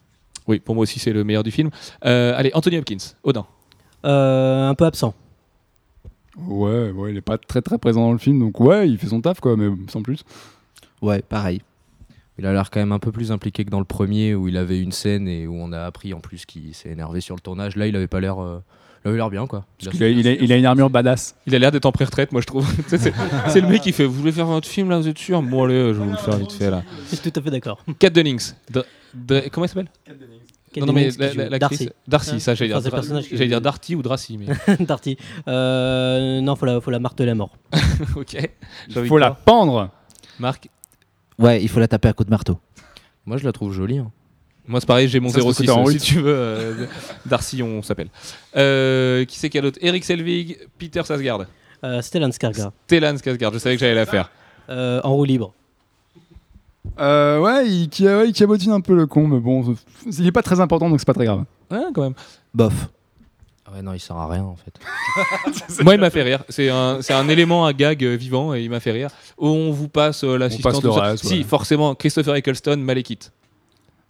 Oui, 0.48 0.58
pour 0.58 0.74
moi 0.74 0.82
aussi 0.82 0.98
c'est 0.98 1.12
le 1.12 1.22
meilleur 1.24 1.42
du 1.42 1.50
film. 1.50 1.70
Euh, 2.04 2.34
allez, 2.36 2.50
Anthony 2.54 2.78
Hopkins, 2.78 3.14
Odin. 3.22 3.46
Euh, 4.04 4.68
un 4.68 4.74
peu 4.74 4.84
absent. 4.84 5.14
Ouais, 6.36 6.90
ouais, 6.90 7.12
il 7.12 7.16
est 7.16 7.22
pas 7.22 7.38
très 7.38 7.62
très 7.62 7.78
présent 7.78 8.00
dans 8.02 8.12
le 8.12 8.18
film, 8.18 8.40
donc 8.40 8.58
ouais, 8.60 8.88
il 8.88 8.98
fait 8.98 9.06
son 9.06 9.20
taf 9.20 9.40
quoi, 9.40 9.56
mais 9.56 9.68
sans 9.88 10.02
plus. 10.02 10.24
Ouais, 11.00 11.22
pareil. 11.22 11.62
Il 12.38 12.46
a 12.46 12.52
l'air 12.52 12.70
quand 12.70 12.80
même 12.80 12.92
un 12.92 12.98
peu 12.98 13.12
plus 13.12 13.30
impliqué 13.30 13.64
que 13.64 13.70
dans 13.70 13.78
le 13.78 13.84
premier 13.84 14.34
où 14.34 14.48
il 14.48 14.56
avait 14.56 14.80
une 14.80 14.90
scène 14.90 15.28
et 15.28 15.46
où 15.46 15.54
on 15.54 15.70
a 15.72 15.84
appris 15.84 16.12
en 16.12 16.20
plus 16.20 16.44
qu'il 16.44 16.74
s'est 16.74 16.90
énervé 16.90 17.20
sur 17.20 17.36
le 17.36 17.40
tournage. 17.40 17.76
Là, 17.76 17.86
il 17.86 17.94
avait 17.94 18.08
pas 18.08 18.20
l'air. 18.20 18.42
euh, 18.42 18.58
Il 19.04 19.08
avait 19.08 19.16
l'air 19.18 19.28
bien 19.30 19.46
quoi. 19.46 19.66
Il 19.82 19.88
a- 19.88 19.92
Il 19.92 20.02
a, 20.02 20.08
il 20.08 20.28
a- 20.28 20.32
il 20.32 20.52
a 20.52 20.56
une 20.56 20.64
armure 20.66 20.88
badass. 20.88 21.36
Il 21.46 21.54
a 21.54 21.58
l'air 21.58 21.70
d'être 21.70 21.84
en 21.84 21.92
pré-retraite, 21.92 22.32
moi 22.32 22.40
je 22.40 22.46
trouve. 22.46 22.66
C'est 22.88 23.60
le 23.60 23.68
mec 23.68 23.82
qui 23.82 23.92
fait 23.92 24.04
Vous 24.06 24.14
voulez 24.14 24.32
faire 24.32 24.46
votre 24.46 24.66
film 24.68 24.88
là, 24.90 24.98
vous 24.98 25.08
êtes 25.08 25.18
sûr? 25.18 25.42
Bon, 25.42 25.64
allez, 25.64 25.74
je 25.92 25.98
vais 25.98 26.04
vous 26.04 26.10
le 26.10 26.16
faire 26.16 26.36
vite 26.38 26.52
fait 26.52 26.70
là. 26.70 26.82
Je 27.10 27.16
suis 27.16 27.30
tout 27.30 27.38
à 27.38 27.42
fait 27.42 27.50
d'accord. 27.50 27.78
Kat 27.98 28.10
Dennings. 28.10 28.52
Comment 28.72 29.64
elle 29.64 29.68
s'appelle? 29.68 29.88
Non, 30.76 30.86
non, 30.86 30.92
mais 30.92 31.10
la- 31.18 31.58
Dennings 31.58 31.90
Darcy, 32.08 32.30
Hein 32.34 32.38
ça 32.40 32.54
j'allais 32.54 32.72
dire. 32.80 32.90
J'allais 33.30 33.46
dire. 33.46 33.60
Darty 33.60 33.94
ou 33.94 34.02
Dracy, 34.02 34.38
mais 34.38 34.46
Darcy. 34.66 34.84
Darty. 34.84 35.18
Euh, 35.48 36.40
non, 36.40 36.56
faut 36.56 36.66
la, 36.66 36.80
faut 36.80 36.90
la 36.90 36.98
marteler 36.98 37.30
à 37.30 37.34
mort. 37.34 37.56
ok. 38.16 38.36
Il 38.88 39.06
faut 39.06 39.18
la 39.18 39.30
pendre. 39.32 39.90
Marc, 40.40 40.68
Ouais, 41.38 41.62
il 41.62 41.68
faut 41.68 41.78
la 41.78 41.86
taper 41.88 42.08
à 42.08 42.12
coups 42.12 42.26
de 42.26 42.30
marteau. 42.30 42.58
Moi, 43.26 43.36
je 43.36 43.44
la 43.44 43.52
trouve 43.52 43.72
jolie. 43.72 43.98
hein. 43.98 44.10
Moi 44.66 44.80
c'est 44.80 44.86
pareil, 44.86 45.08
j'ai 45.08 45.20
mon 45.20 45.28
Ça, 45.28 45.40
c'est 45.40 45.44
parce 45.44 45.56
que 45.58 45.62
06 45.62 45.66
t'es 45.66 45.72
en 45.72 45.86
si 45.86 45.98
tu 45.98 46.14
veux. 46.20 46.34
euh, 46.34 46.86
Darcy, 47.26 47.62
on 47.62 47.82
s'appelle. 47.82 48.08
Euh, 48.56 49.24
qui 49.24 49.38
c'est 49.38 49.48
qu'il 49.50 49.58
y 49.58 49.60
a 49.60 49.62
d'autre 49.62 49.78
Eric 49.82 50.04
Selvig, 50.04 50.58
Peter 50.78 51.02
Sasgard, 51.04 51.44
Euh, 51.84 52.00
Stellan 52.02 52.30
Skarsgård. 52.30 52.72
Stellan 52.86 53.14
Skarsgård, 53.16 53.52
je 53.54 53.58
savais 53.58 53.74
que 53.76 53.80
j'allais 53.80 53.94
la 53.94 54.06
faire. 54.06 54.30
Euh, 54.70 55.00
en 55.04 55.12
roue 55.14 55.24
libre. 55.24 55.52
Euh, 57.00 57.40
ouais, 57.40 57.66
il, 57.68 57.88
qui, 57.88 58.06
ouais, 58.06 58.28
il 58.28 58.32
cabotine 58.32 58.72
un 58.72 58.80
peu 58.80 58.94
le 58.94 59.06
con, 59.06 59.26
mais 59.26 59.40
bon, 59.40 59.74
il 60.06 60.26
est 60.26 60.32
pas 60.32 60.42
très 60.42 60.60
important 60.60 60.88
donc 60.90 61.00
c'est 61.00 61.06
pas 61.06 61.14
très 61.14 61.24
grave. 61.24 61.44
Ouais, 61.70 61.80
quand 61.94 62.02
même. 62.02 62.14
Bof. 62.52 62.72
Ah 63.66 63.72
Ouais, 63.74 63.82
non, 63.82 63.94
il 63.94 64.00
sert 64.00 64.16
à 64.16 64.28
rien 64.28 64.44
en 64.44 64.56
fait. 64.56 65.82
Moi, 65.82 65.94
il 65.94 66.00
m'a 66.00 66.10
fait 66.10 66.22
rire. 66.22 66.44
C'est 66.50 66.68
un, 66.68 66.98
c'est 67.00 67.14
un 67.14 67.28
élément 67.28 67.64
à 67.66 67.72
gag 67.72 68.04
euh, 68.04 68.14
vivant 68.16 68.54
et 68.54 68.62
il 68.62 68.68
m'a 68.70 68.78
fait 68.80 68.92
rire. 68.92 69.08
On 69.38 69.70
vous 69.70 69.88
passe 69.88 70.22
euh, 70.22 70.36
l'assistant. 70.36 70.70
passe 70.70 70.82
le 70.82 70.88
tout 70.90 70.94
ça. 70.94 71.00
reste, 71.02 71.24
Si, 71.26 71.38
ouais. 71.38 71.42
forcément, 71.44 71.94
Christopher 71.94 72.36
Eccleston, 72.36 72.76
Malekith. 72.76 73.32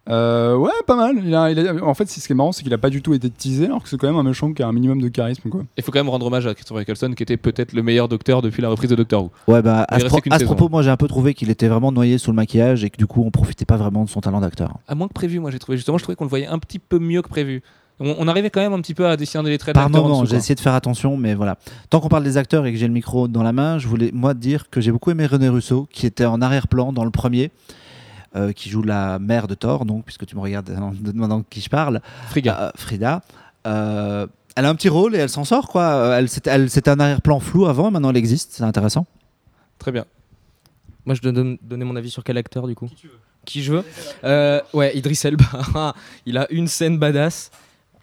Euh, 0.08 0.54
ouais, 0.56 0.70
pas 0.86 0.96
mal. 0.96 1.16
Il 1.24 1.34
a, 1.34 1.50
il 1.50 1.58
a- 1.66 1.82
en 1.84 1.94
fait, 1.94 2.08
ce 2.10 2.24
qui 2.26 2.32
est 2.32 2.36
marrant, 2.36 2.52
c'est 2.52 2.62
qu'il 2.62 2.74
a 2.74 2.78
pas 2.78 2.90
du 2.90 3.00
tout 3.00 3.14
été 3.14 3.30
teasé, 3.30 3.66
alors 3.66 3.82
que 3.82 3.88
c'est 3.88 3.96
quand 3.96 4.06
même 4.06 4.16
un 4.18 4.22
méchant 4.22 4.52
qui 4.52 4.62
a 4.62 4.68
un 4.68 4.72
minimum 4.72 5.00
de 5.00 5.08
charisme, 5.08 5.48
quoi. 5.48 5.62
Il 5.78 5.82
faut 5.82 5.92
quand 5.92 5.98
même 5.98 6.10
rendre 6.10 6.26
hommage 6.26 6.46
à 6.46 6.54
Christopher 6.54 6.82
Eccleston, 6.82 7.12
qui 7.14 7.22
était 7.22 7.36
peut-être 7.38 7.72
le 7.72 7.82
meilleur 7.82 8.08
docteur 8.08 8.42
depuis 8.42 8.60
la 8.60 8.68
reprise 8.68 8.90
de 8.90 8.96
Doctor 8.96 9.24
Who. 9.24 9.30
Ouais, 9.48 9.62
bah, 9.62 9.86
à 9.88 9.98
ce, 10.00 10.04
pro- 10.06 10.20
à 10.30 10.38
propos, 10.40 10.68
moi 10.68 10.82
j'ai 10.82 10.90
un 10.90 10.96
peu 10.98 11.08
trouvé 11.08 11.32
qu'il 11.32 11.48
était 11.50 11.68
vraiment 11.68 11.90
noyé 11.90 12.18
sous 12.18 12.30
le 12.30 12.36
maquillage 12.36 12.84
et 12.84 12.90
que 12.90 12.98
du 12.98 13.06
coup 13.06 13.22
on 13.24 13.30
profitait 13.30 13.64
pas 13.64 13.76
vraiment 13.76 14.04
de 14.04 14.10
son 14.10 14.20
talent 14.20 14.40
d'acteur. 14.40 14.76
À 14.88 14.94
moins 14.94 15.08
que 15.08 15.14
prévu, 15.14 15.40
moi 15.40 15.50
j'ai 15.50 15.58
trouvé. 15.58 15.78
Justement, 15.78 15.96
je 15.96 16.02
trouvais 16.02 16.16
qu'on 16.16 16.24
le 16.24 16.30
voyait 16.30 16.46
un 16.48 16.58
petit 16.58 16.78
peu 16.78 16.98
mieux 16.98 17.22
que 17.22 17.28
prévu. 17.28 17.62
On, 18.00 18.14
on 18.18 18.26
arrivait 18.28 18.50
quand 18.50 18.60
même 18.60 18.72
un 18.72 18.80
petit 18.80 18.92
peu 18.94 19.06
à 19.06 19.16
discerner 19.16 19.50
les 19.50 19.56
traits 19.58 19.74
Par 19.74 19.88
moment, 19.88 20.24
j'ai 20.24 20.36
essayé 20.36 20.54
de 20.56 20.60
faire 20.60 20.74
attention, 20.74 21.16
mais 21.16 21.34
voilà. 21.34 21.56
Tant 21.90 22.00
qu'on 22.00 22.08
parle 22.08 22.24
des 22.24 22.36
acteurs 22.36 22.66
et 22.66 22.72
que 22.72 22.78
j'ai 22.78 22.88
le 22.88 22.92
micro 22.92 23.28
dans 23.28 23.42
la 23.44 23.52
main, 23.52 23.78
je 23.78 23.86
voulais 23.88 24.10
moi 24.12 24.34
dire 24.34 24.68
que 24.68 24.80
j'ai 24.80 24.90
beaucoup 24.92 25.12
aimé 25.12 25.24
René 25.26 25.48
Russo, 25.48 25.86
qui 25.92 26.04
était 26.04 26.24
en 26.26 26.42
arrière-plan 26.42 26.92
dans 26.92 27.04
le 27.04 27.10
premier, 27.12 27.52
euh, 28.36 28.52
qui 28.52 28.68
joue 28.70 28.82
la 28.82 29.18
mère 29.18 29.46
de 29.48 29.54
Thor, 29.54 29.84
donc 29.84 30.04
puisque 30.04 30.26
tu 30.26 30.34
me 30.36 30.40
regardes 30.40 30.70
en 30.80 30.92
te 30.92 30.96
demandant 31.10 31.38
de 31.40 31.44
qui 31.48 31.60
je 31.60 31.68
parle, 31.70 32.00
Frigga. 32.28 32.60
Euh, 32.60 32.70
Frida. 32.76 33.22
Euh, 33.66 34.26
elle 34.56 34.66
a 34.66 34.68
un 34.68 34.74
petit 34.74 34.88
rôle 34.88 35.16
et 35.16 35.18
elle 35.18 35.28
s'en 35.28 35.44
sort, 35.44 35.68
quoi. 35.68 36.16
Elle, 36.18 36.28
c'était, 36.28 36.50
un 36.90 37.00
arrière-plan 37.00 37.40
flou 37.40 37.66
avant, 37.66 37.90
maintenant 37.90 38.10
elle 38.10 38.16
existe, 38.16 38.52
c'est 38.52 38.62
intéressant. 38.62 39.06
Très 39.78 39.90
bien. 39.90 40.04
Moi, 41.06 41.14
je 41.14 41.20
dois 41.20 41.32
don- 41.32 41.58
donner 41.62 41.84
mon 41.84 41.96
avis 41.96 42.10
sur 42.10 42.22
quel 42.24 42.36
acteur 42.38 42.66
du 42.66 42.74
coup 42.74 42.88
Qui 43.44 43.62
je 43.62 43.72
veux 43.72 43.84
Euh, 44.22 44.60
Ouais, 44.72 44.96
Idris 44.96 45.20
Elba. 45.24 45.44
il 46.26 46.38
a 46.38 46.46
une 46.52 46.68
scène 46.68 46.98
badass. 46.98 47.50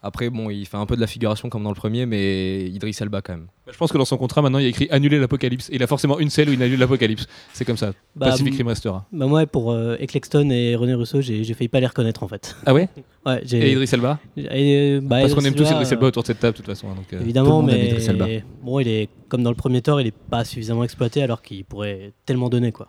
Après, 0.04 0.30
bon, 0.30 0.50
il 0.50 0.66
fait 0.66 0.76
un 0.76 0.84
peu 0.86 0.96
de 0.96 1.00
la 1.00 1.06
figuration 1.06 1.48
comme 1.48 1.62
dans 1.62 1.70
le 1.70 1.76
premier, 1.76 2.06
mais 2.06 2.64
Idriss 2.68 3.00
Elba 3.00 3.22
quand 3.22 3.34
même. 3.34 3.46
Je 3.70 3.76
pense 3.78 3.92
que 3.92 3.98
dans 3.98 4.04
son 4.04 4.16
contrat, 4.16 4.42
maintenant, 4.42 4.58
il 4.58 4.62
y 4.64 4.66
a 4.66 4.68
écrit 4.70 4.88
annuler 4.90 5.20
l'apocalypse. 5.20 5.70
Il 5.72 5.80
a 5.80 5.86
forcément 5.86 6.18
une 6.18 6.28
scène 6.28 6.48
où 6.48 6.52
il 6.52 6.60
annule 6.62 6.80
l'apocalypse. 6.80 7.26
C'est 7.52 7.64
comme 7.64 7.76
ça. 7.76 7.92
Bah, 8.16 8.26
Pacific 8.30 8.56
Rim 8.56 8.66
restera. 8.66 9.06
Bah 9.12 9.26
moi, 9.26 9.46
pour 9.46 9.70
euh, 9.70 9.96
Eccleston 10.00 10.50
et 10.50 10.74
René 10.74 10.94
Russo, 10.94 11.20
j'ai 11.20 11.44
j'ai 11.44 11.54
failli 11.54 11.68
pas 11.68 11.78
les 11.78 11.86
reconnaître 11.86 12.24
en 12.24 12.28
fait. 12.28 12.56
Ah 12.66 12.74
ouais 12.74 12.88
Ouais. 13.26 13.40
Et 13.52 13.70
Idriss 13.70 13.92
Elba 13.92 14.18
et, 14.36 14.98
bah, 15.00 15.20
Parce 15.20 15.34
qu'on 15.34 15.44
aime 15.44 15.54
tous 15.54 15.70
Idriss 15.70 15.92
Elba 15.92 16.06
euh, 16.06 16.08
autour 16.08 16.22
de 16.24 16.26
cette 16.26 16.40
table, 16.40 16.54
de 16.54 16.56
toute 16.56 16.66
façon. 16.66 16.88
hein, 16.90 16.96
donc, 16.96 17.12
euh, 17.12 17.20
Évidemment, 17.20 17.60
Tout 17.60 17.66
le 17.68 17.72
monde 17.72 17.74
aime 17.74 17.80
mais 17.82 17.88
Idriss 17.90 18.08
Elba. 18.08 18.26
bon, 18.62 18.80
il 18.80 18.88
est 18.88 19.08
comme 19.28 19.44
dans 19.44 19.50
le 19.50 19.56
premier 19.56 19.82
Thor, 19.82 20.00
il 20.00 20.08
est 20.08 20.14
pas 20.30 20.44
suffisamment 20.44 20.82
exploité 20.82 21.22
alors 21.22 21.40
qu'il 21.42 21.64
pourrait 21.64 22.12
tellement 22.26 22.48
donner 22.48 22.72
quoi. 22.72 22.88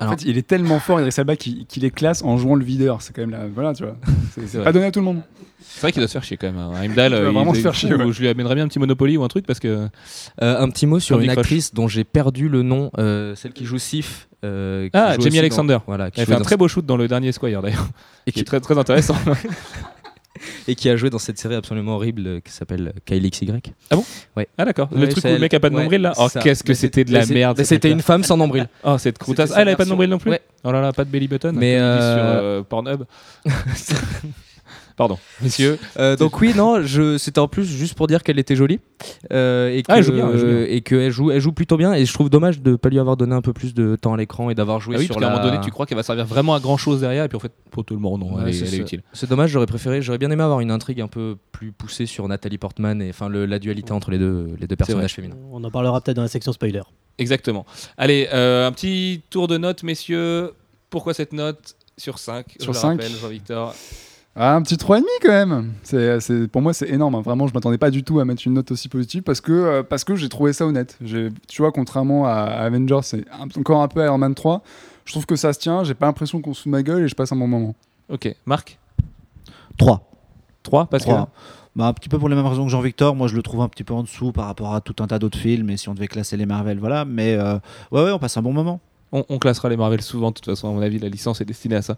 En 0.00 0.10
fait, 0.10 0.22
il 0.24 0.38
est 0.38 0.46
tellement 0.46 0.78
fort, 0.80 1.00
Idriss 1.00 1.18
Elba, 1.18 1.36
qu'il 1.36 1.66
qu'il 1.66 1.84
est 1.84 1.90
classe 1.90 2.22
en 2.22 2.36
jouant 2.38 2.54
le 2.54 2.64
videur. 2.64 3.02
C'est 3.02 3.12
quand 3.14 3.22
même 3.22 3.30
la. 3.30 3.46
Voilà, 3.48 3.74
tu 3.74 3.82
vois. 3.84 3.96
C'est 4.46 4.62
pas 4.62 4.72
donné 4.72 4.86
à 4.86 4.90
tout 4.92 5.00
le 5.00 5.04
monde. 5.06 5.22
C'est 5.60 5.80
vrai 5.80 5.92
qu'il 5.92 6.00
doit 6.00 6.06
se 6.08 6.12
faire 6.12 6.22
chier 6.24 6.36
quand 6.36 6.46
même. 6.46 6.58
hein. 6.58 6.70
Heimdall, 6.80 7.12
Il 7.12 7.18
doit 7.18 7.28
euh, 7.28 7.30
vraiment 7.32 7.52
il- 7.52 7.56
se 7.56 7.62
faire 7.62 7.74
chier, 7.74 7.92
ou 7.92 7.98
ouais. 7.98 8.12
Je 8.12 8.20
lui 8.20 8.28
amènerais 8.28 8.54
bien 8.54 8.64
un 8.64 8.68
petit 8.68 8.78
Monopoly 8.78 9.16
ou 9.16 9.24
un 9.24 9.28
truc 9.28 9.44
parce 9.46 9.58
que. 9.58 9.88
Euh, 10.40 10.58
un 10.60 10.68
petit 10.70 10.86
mot 10.86 11.00
sur 11.00 11.18
une 11.20 11.30
actrice 11.30 11.74
dont 11.74 11.88
j'ai 11.88 12.04
perdu 12.04 12.48
le 12.48 12.62
nom, 12.62 12.90
euh, 12.98 13.34
celle 13.34 13.52
qui 13.52 13.64
joue 13.64 13.78
Sif. 13.78 14.28
euh, 14.44 14.84
qui 14.86 14.90
Ah, 14.94 15.16
Jamie 15.18 15.38
Alexander. 15.40 15.74
dans- 15.74 15.82
voilà, 15.86 16.10
qui 16.12 16.20
Elle 16.20 16.26
fait 16.26 16.34
un 16.34 16.38
dans- 16.38 16.44
très 16.44 16.56
beau 16.56 16.68
shoot 16.68 16.86
dans 16.86 16.96
le 16.96 17.08
dernier 17.08 17.32
Squire 17.32 17.60
d'ailleurs. 17.60 17.88
et 18.26 18.30
Qui 18.30 18.36
qui, 18.36 18.40
est 18.40 18.44
très, 18.44 18.60
très 18.60 18.78
intéressant. 18.78 19.16
et 20.68 20.74
qui 20.74 20.88
a 20.88 20.96
joué 20.96 21.10
dans 21.10 21.18
cette 21.18 21.38
série 21.38 21.54
absolument 21.54 21.96
horrible 21.96 22.26
euh, 22.26 22.40
qui 22.40 22.52
s'appelle 22.52 22.92
Kyle 23.04 23.28
XY. 23.28 23.52
ah 23.90 24.64
d'accord. 24.64 24.88
Le 24.92 25.00
Ouais, 25.00 25.08
truc 25.08 25.24
où 25.24 25.28
le 25.28 25.38
mec 25.38 25.54
a 25.54 25.60
pas 25.60 25.70
de 25.70 25.74
Ouais, 25.74 25.82
nombril 25.82 26.02
là? 26.02 26.12
Oh, 26.16 26.28
qu'est-ce 26.42 26.64
que 26.64 26.74
c'était 26.74 27.04
de 27.04 27.12
la 27.12 27.26
merde. 27.26 27.62
C'était 27.64 27.90
une 27.90 28.02
femme 28.02 28.24
sans 28.24 28.36
nombril. 28.36 28.68
Oh, 28.84 28.96
cette 28.96 29.18
croutasse. 29.18 29.52
Ah, 29.54 29.62
elle 29.62 29.68
avait 29.68 29.76
pas 29.76 29.84
de 29.84 29.90
nombril 29.90 30.08
non 30.08 30.18
plus? 30.18 30.30
Ouais. 30.30 30.40
Oh 30.64 30.72
là 30.72 30.80
là, 30.80 30.92
pas 30.92 31.04
de 31.04 31.10
belly 31.10 31.28
button. 31.28 31.52
Mais, 31.54 31.72
disent 31.72 31.80
sur 31.80 31.88
euh, 31.88 32.60
euh, 32.60 32.62
Pornhub. 32.62 33.04
Pardon, 34.98 35.16
messieurs. 35.40 35.78
Euh, 35.98 36.16
donc 36.16 36.38
oui, 36.40 36.52
non, 36.54 36.82
je, 36.82 37.16
c'était 37.18 37.38
en 37.38 37.46
plus 37.48 37.64
juste 37.64 37.94
pour 37.94 38.08
dire 38.08 38.22
qu'elle 38.24 38.38
était 38.38 38.56
jolie 38.56 38.80
euh, 39.32 39.70
et 39.70 39.82
que, 39.84 39.92
Ah, 39.92 39.98
elle 39.98 40.02
joue 40.04 40.12
bien, 40.12 40.28
elle 40.30 40.38
joue 40.38 40.46
bien. 40.46 40.64
et 40.68 40.80
qu'elle 40.82 41.10
joue, 41.12 41.30
elle 41.30 41.40
joue 41.40 41.52
plutôt 41.52 41.76
bien. 41.76 41.94
Et 41.94 42.04
je 42.04 42.12
trouve 42.12 42.28
dommage 42.28 42.60
de 42.60 42.74
pas 42.76 42.88
lui 42.88 42.98
avoir 42.98 43.16
donné 43.16 43.34
un 43.34 43.40
peu 43.40 43.52
plus 43.52 43.74
de 43.74 43.94
temps 43.96 44.12
à 44.12 44.16
l'écran 44.16 44.50
et 44.50 44.54
d'avoir 44.56 44.80
joué 44.80 44.96
Ah 44.96 44.98
oui, 44.98 45.06
sur 45.06 45.14
parce 45.14 45.24
qu'à 45.24 45.30
un 45.30 45.34
la. 45.34 45.40
moment 45.40 45.50
donné, 45.52 45.64
tu 45.64 45.70
crois 45.70 45.86
qu'elle 45.86 45.96
va 45.96 46.02
servir 46.02 46.26
vraiment 46.26 46.54
à 46.54 46.60
grand 46.60 46.76
chose 46.76 47.00
derrière, 47.00 47.24
et 47.24 47.28
puis 47.28 47.36
en 47.36 47.40
fait, 47.40 47.52
pour 47.70 47.84
tout 47.84 47.94
le 47.94 48.00
monde, 48.00 48.20
non, 48.20 48.34
Ouais, 48.34 48.42
elle, 48.48 48.48
est, 48.54 48.74
elle 48.74 48.80
utile. 48.80 49.02
C'est 49.12 49.30
dommage, 49.30 49.50
j'aurais 49.50 49.66
préféré, 49.66 50.02
j'aurais 50.02 50.18
bien 50.18 50.30
aimé 50.32 50.42
avoir 50.42 50.58
une 50.60 50.72
intrigue 50.72 51.00
un 51.00 51.08
peu 51.08 51.36
plus 51.52 51.70
poussée 51.72 52.06
sur 52.06 52.26
Nathalie 52.26 52.58
Portman 52.58 53.00
et 53.00 53.10
enfin 53.10 53.28
la 53.30 53.58
dualité 53.60 53.92
entre 53.92 54.10
les 54.10 54.18
deux, 54.18 54.48
les 54.60 54.66
deux 54.66 54.76
personnages 54.76 55.14
féminins. 55.14 55.36
On 55.52 55.62
en 55.62 55.70
parlera 55.70 56.00
peut-être 56.00 56.16
dans 56.16 56.22
la 56.22 56.28
section 56.28 56.52
spoiler. 56.52 56.82
Exactement. 57.18 57.64
Allez, 57.96 58.28
euh, 58.32 58.66
un 58.66 58.72
petit 58.72 59.22
tour 59.30 59.46
de 59.46 59.58
notes, 59.58 59.84
messieurs. 59.84 60.52
Pourquoi 60.90 61.14
cette 61.14 61.32
note 61.32 61.76
sur 61.96 62.18
5 62.18 62.46
Sur 62.58 62.60
je 62.60 62.66
le 62.68 62.72
cinq 62.74 63.00
rappelle, 63.00 63.12
Jean-Victor. 63.20 63.74
Ah, 64.40 64.54
un 64.54 64.62
petit 64.62 64.76
3,5 64.76 65.02
quand 65.20 65.28
même. 65.30 65.72
C'est, 65.82 66.20
c'est- 66.20 66.46
pour 66.46 66.62
moi, 66.62 66.72
c'est 66.72 66.88
énorme. 66.88 67.16
hein. 67.16 67.22
Vraiment, 67.22 67.48
je 67.48 67.54
m'attendais 67.54 67.76
pas 67.78 67.90
du 67.90 68.04
tout 68.04 68.20
à 68.20 68.24
mettre 68.24 68.42
une 68.46 68.52
note 68.54 68.70
aussi 68.70 68.88
positive 68.88 69.22
parce 69.22 69.40
que, 69.40 69.50
euh, 69.52 69.82
parce 69.82 70.04
que 70.04 70.14
j'ai 70.14 70.28
trouvé 70.28 70.52
ça 70.52 70.64
honnête. 70.64 70.96
J'ai- 71.04 71.30
Tu 71.48 71.60
vois, 71.62 71.72
contrairement 71.72 72.24
à, 72.26 72.30
à 72.32 72.64
Avengers 72.64 73.00
un- 73.32 73.60
encore 73.60 73.82
un 73.82 73.88
peu 73.88 74.00
à 74.00 74.06
Iron 74.06 74.18
Man 74.18 74.34
3, 74.36 74.62
je 75.04 75.12
trouve 75.12 75.26
que 75.26 75.34
ça 75.34 75.52
se 75.52 75.58
tient. 75.58 75.82
J'ai 75.82 75.94
pas 75.94 76.06
l'impression 76.06 76.40
qu'on 76.40 76.54
se 76.54 76.62
fout 76.62 76.66
de 76.66 76.76
ma 76.76 76.82
gueule 76.84 77.02
et 77.02 77.08
je 77.08 77.14
passe 77.16 77.32
un 77.32 77.36
bon 77.36 77.48
moment. 77.48 77.74
Ok, 78.08 78.32
Marc? 78.46 78.78
3. 79.76 80.08
3 80.62 80.86
parce 80.86 81.04
que. 81.04 81.10
Bah, 81.76 81.86
un 81.86 81.92
petit 81.92 82.08
peu 82.08 82.18
pour 82.18 82.28
les 82.28 82.34
mêmes 82.36 82.46
raisons 82.46 82.64
que 82.64 82.70
Jean-Victor. 82.70 83.14
Moi, 83.14 83.28
je 83.28 83.36
le 83.36 83.42
trouve 83.42 83.60
un 83.60 83.68
petit 83.68 83.84
peu 83.84 83.94
en 83.94 84.02
dessous 84.02 84.32
par 84.32 84.46
rapport 84.46 84.74
à 84.74 84.80
tout 84.80 84.96
un 85.02 85.06
tas 85.06 85.18
d'autres 85.18 85.38
films. 85.38 85.70
Et 85.70 85.76
si 85.76 85.88
on 85.88 85.94
devait 85.94 86.08
classer 86.08 86.36
les 86.36 86.46
Marvel, 86.46 86.78
voilà. 86.78 87.04
Mais 87.04 87.34
euh, 87.34 87.54
ouais, 87.92 88.02
ouais, 88.04 88.10
on 88.12 88.18
passe 88.18 88.36
un 88.36 88.42
bon 88.42 88.52
moment. 88.52 88.80
On, 89.12 89.24
on 89.28 89.38
classera 89.38 89.68
les 89.68 89.76
Marvel 89.76 90.02
souvent, 90.02 90.28
de 90.30 90.34
toute 90.34 90.44
façon, 90.46 90.68
à 90.68 90.72
mon 90.72 90.82
avis, 90.82 90.98
la 90.98 91.08
licence 91.08 91.40
est 91.40 91.44
destinée 91.44 91.76
à 91.76 91.82
ça. 91.82 91.96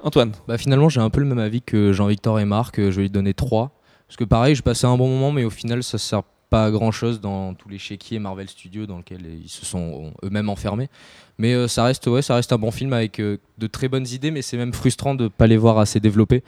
Antoine 0.00 0.32
Bah 0.48 0.58
finalement, 0.58 0.88
j'ai 0.88 1.00
un 1.00 1.10
peu 1.10 1.20
le 1.20 1.26
même 1.26 1.38
avis 1.38 1.62
que 1.62 1.92
Jean-Victor 1.92 2.38
et 2.40 2.44
Marc. 2.44 2.78
euh, 2.78 2.90
Je 2.90 2.96
vais 2.96 3.02
lui 3.02 3.10
donner 3.10 3.34
3. 3.34 3.70
Parce 4.06 4.16
que 4.16 4.24
pareil, 4.24 4.54
je 4.54 4.62
passais 4.62 4.86
un 4.86 4.96
bon 4.96 5.08
moment, 5.08 5.32
mais 5.32 5.44
au 5.44 5.50
final, 5.50 5.82
ça 5.82 5.96
sert 5.98 6.22
pas 6.50 6.66
à 6.66 6.70
grand 6.70 6.90
chose 6.92 7.20
dans 7.20 7.54
tous 7.54 7.68
les 7.68 7.78
chéquiers 7.78 8.18
Marvel 8.18 8.48
Studios 8.48 8.86
dans 8.86 8.98
lesquels 8.98 9.26
ils 9.42 9.48
se 9.48 9.64
sont 9.64 10.12
eux-mêmes 10.22 10.50
enfermés. 10.50 10.88
Mais 11.38 11.54
euh, 11.54 11.66
ça 11.68 11.84
reste, 11.84 12.06
ouais, 12.06 12.22
ça 12.22 12.34
reste 12.36 12.52
un 12.52 12.58
bon 12.58 12.70
film 12.70 12.92
avec 12.92 13.18
euh, 13.18 13.38
de 13.58 13.66
très 13.66 13.88
bonnes 13.88 14.06
idées, 14.06 14.30
mais 14.30 14.42
c'est 14.42 14.56
même 14.58 14.72
frustrant 14.74 15.14
de 15.14 15.26
pas 15.28 15.46
les 15.46 15.56
voir 15.56 15.78
assez 15.78 16.00
développés. 16.00 16.44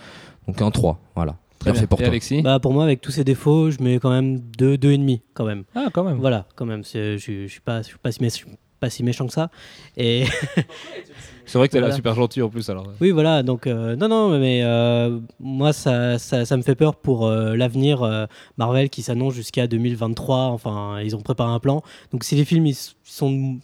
Donc 0.46 0.60
un 0.62 0.70
3, 0.70 1.00
voilà. 1.16 1.36
Bien 1.64 1.74
fait 1.74 1.86
pour 1.88 1.98
Et 1.98 2.04
toi. 2.04 2.10
Alexis 2.10 2.42
Bah 2.42 2.60
pour 2.60 2.72
moi, 2.74 2.84
avec 2.84 3.00
tous 3.00 3.10
ces 3.10 3.24
défauts, 3.24 3.70
je 3.72 3.82
mets 3.82 3.98
quand 3.98 4.10
même 4.10 4.38
2, 4.38 4.76
2,5 4.76 5.20
quand 5.34 5.46
même. 5.46 5.64
Ah, 5.74 5.86
quand 5.92 6.04
même. 6.04 6.18
Voilà, 6.18 6.46
quand 6.54 6.66
même. 6.66 6.84
c'est- 6.84 7.18
Je, 7.18 7.46
je 7.46 7.46
suis 7.48 7.60
pas, 7.62 7.80
je 7.82 7.86
suis 7.88 7.98
pas 7.98 8.12
si 8.12 8.20
méch- 8.20 8.44
pas 8.78 8.90
si 8.90 9.02
méchant 9.02 9.26
que 9.26 9.32
ça. 9.32 9.50
Et 9.96 10.24
C'est 11.46 11.58
vrai 11.58 11.68
que 11.68 11.72
t'es 11.72 11.78
là 11.78 11.86
Voilà. 11.86 11.94
super 11.96 12.14
gentil 12.14 12.42
en 12.42 12.48
plus. 12.48 12.68
Alors. 12.68 12.92
oui, 13.00 13.12
voilà. 13.12 13.42
Donc 13.42 13.66
euh, 13.66 13.94
non, 13.96 14.08
non, 14.08 14.38
mais 14.38 14.62
euh, 14.64 15.20
moi, 15.40 15.72
ça, 15.72 16.18
ça, 16.18 16.44
ça 16.44 16.56
me 16.56 16.62
fait 16.62 16.74
peur 16.74 16.96
pour 16.96 17.26
euh, 17.26 17.54
l'avenir 17.54 18.26
Marvel 18.58 18.90
qui 18.90 19.02
s'annonce 19.02 19.34
jusqu'à 19.34 19.66
2023. 19.66 20.36
Enfin, 20.36 21.00
ils 21.00 21.14
ont 21.14 21.20
préparé 21.22 21.50
un 21.52 21.60
plan. 21.60 21.82
Donc 22.12 22.24
si 22.24 22.34
les 22.34 22.44
films 22.44 22.66
ils 22.66 22.76
sont 23.04 23.58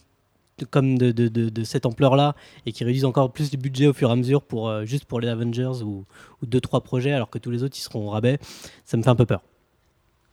comme 0.69 0.97
de, 0.97 1.11
de, 1.11 1.27
de, 1.27 1.49
de 1.49 1.63
cette 1.63 1.85
ampleur-là 1.85 2.35
et 2.65 2.71
qui 2.71 2.83
réduisent 2.83 3.05
encore 3.05 3.33
plus 3.33 3.51
le 3.51 3.57
budget 3.57 3.87
au 3.87 3.93
fur 3.93 4.09
et 4.09 4.11
à 4.13 4.15
mesure 4.15 4.41
pour 4.43 4.71
juste 4.85 5.05
pour 5.05 5.19
les 5.19 5.27
Avengers 5.27 5.81
ou, 5.83 6.05
ou 6.41 6.45
deux 6.45 6.61
trois 6.61 6.81
projets, 6.81 7.11
alors 7.11 7.29
que 7.29 7.39
tous 7.39 7.51
les 7.51 7.63
autres 7.63 7.75
ils 7.77 7.81
seront 7.81 8.07
au 8.07 8.09
rabais, 8.11 8.37
ça 8.85 8.95
me 8.95 9.03
fait 9.03 9.09
un 9.09 9.15
peu 9.15 9.25
peur. 9.25 9.41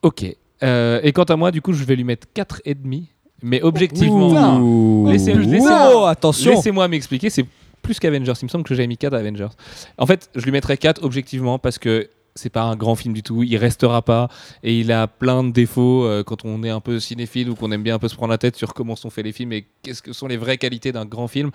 Ok. 0.02 0.22
Et 0.22 1.12
quant 1.14 1.24
à 1.24 1.36
moi, 1.36 1.50
du 1.50 1.62
coup, 1.62 1.72
je 1.72 1.82
vais 1.84 1.96
lui 1.96 2.04
mettre 2.04 2.26
4,5. 2.36 3.06
Mais 3.42 3.62
objectivement. 3.62 4.58
Ouh. 4.58 5.08
Laissez- 5.08 5.34
Ouh, 5.34 5.38
laissez-moi- 5.38 6.10
attention. 6.10 6.50
Laissez-moi 6.52 6.88
m'expliquer, 6.88 7.30
c'est 7.30 7.46
plus 7.82 7.98
qu'Avengers. 7.98 8.32
Il 8.42 8.44
me 8.44 8.48
semble 8.50 8.64
que 8.64 8.74
j'avais 8.74 8.86
mis 8.86 8.96
4 8.98 9.14
à 9.14 9.18
Avengers. 9.18 9.48
En 9.98 10.06
fait, 10.06 10.28
je 10.34 10.44
lui 10.44 10.52
mettrais 10.52 10.76
4 10.76 11.02
objectivement 11.02 11.58
parce 11.58 11.78
que 11.78 12.08
c'est 12.36 12.50
pas 12.50 12.62
un 12.62 12.76
grand 12.76 12.94
film 12.94 13.12
du 13.12 13.22
tout, 13.24 13.42
il 13.42 13.56
restera 13.56 14.02
pas 14.02 14.28
et 14.62 14.78
il 14.78 14.92
a 14.92 15.08
plein 15.08 15.42
de 15.42 15.50
défauts 15.50 16.04
euh, 16.04 16.22
quand 16.22 16.44
on 16.44 16.62
est 16.62 16.70
un 16.70 16.78
peu 16.80 17.00
cinéphile 17.00 17.50
ou 17.50 17.54
qu'on 17.56 17.72
aime 17.72 17.82
bien 17.82 17.96
un 17.96 17.98
peu 17.98 18.06
se 18.08 18.14
prendre 18.14 18.30
la 18.30 18.38
tête 18.38 18.54
sur 18.56 18.72
comment 18.72 18.94
sont 18.94 19.10
faits 19.10 19.24
les 19.24 19.32
films 19.32 19.52
et 19.52 19.66
qu'est-ce 19.82 20.00
que 20.00 20.12
sont 20.12 20.28
les 20.28 20.36
vraies 20.36 20.56
qualités 20.58 20.92
d'un 20.92 21.06
grand 21.06 21.26
film. 21.26 21.50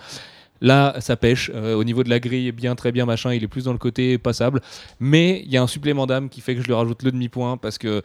Là, 0.62 0.96
ça 1.00 1.16
pêche. 1.18 1.52
Euh, 1.54 1.76
au 1.76 1.84
niveau 1.84 2.04
de 2.04 2.10
la 2.10 2.20
grille, 2.20 2.52
bien, 2.54 2.76
très 2.76 2.92
bien, 2.94 3.06
machin. 3.06 3.34
Il 3.34 3.44
est 3.44 3.48
plus 3.48 3.66
dans 3.66 3.74
le 3.74 3.78
côté 3.78 4.18
passable. 4.18 4.62
Mais 5.02 5.42
il 5.46 5.52
y 5.52 5.58
a 5.58 5.62
un 5.62 5.68
supplément 5.68 6.08
d'âme 6.08 6.30
qui 6.30 6.40
fait 6.42 6.56
que 6.56 6.62
je 6.62 6.68
lui 6.68 6.74
rajoute 6.74 7.04
le 7.04 7.12
demi-point 7.12 7.58
parce 7.58 7.78
que 7.78 8.02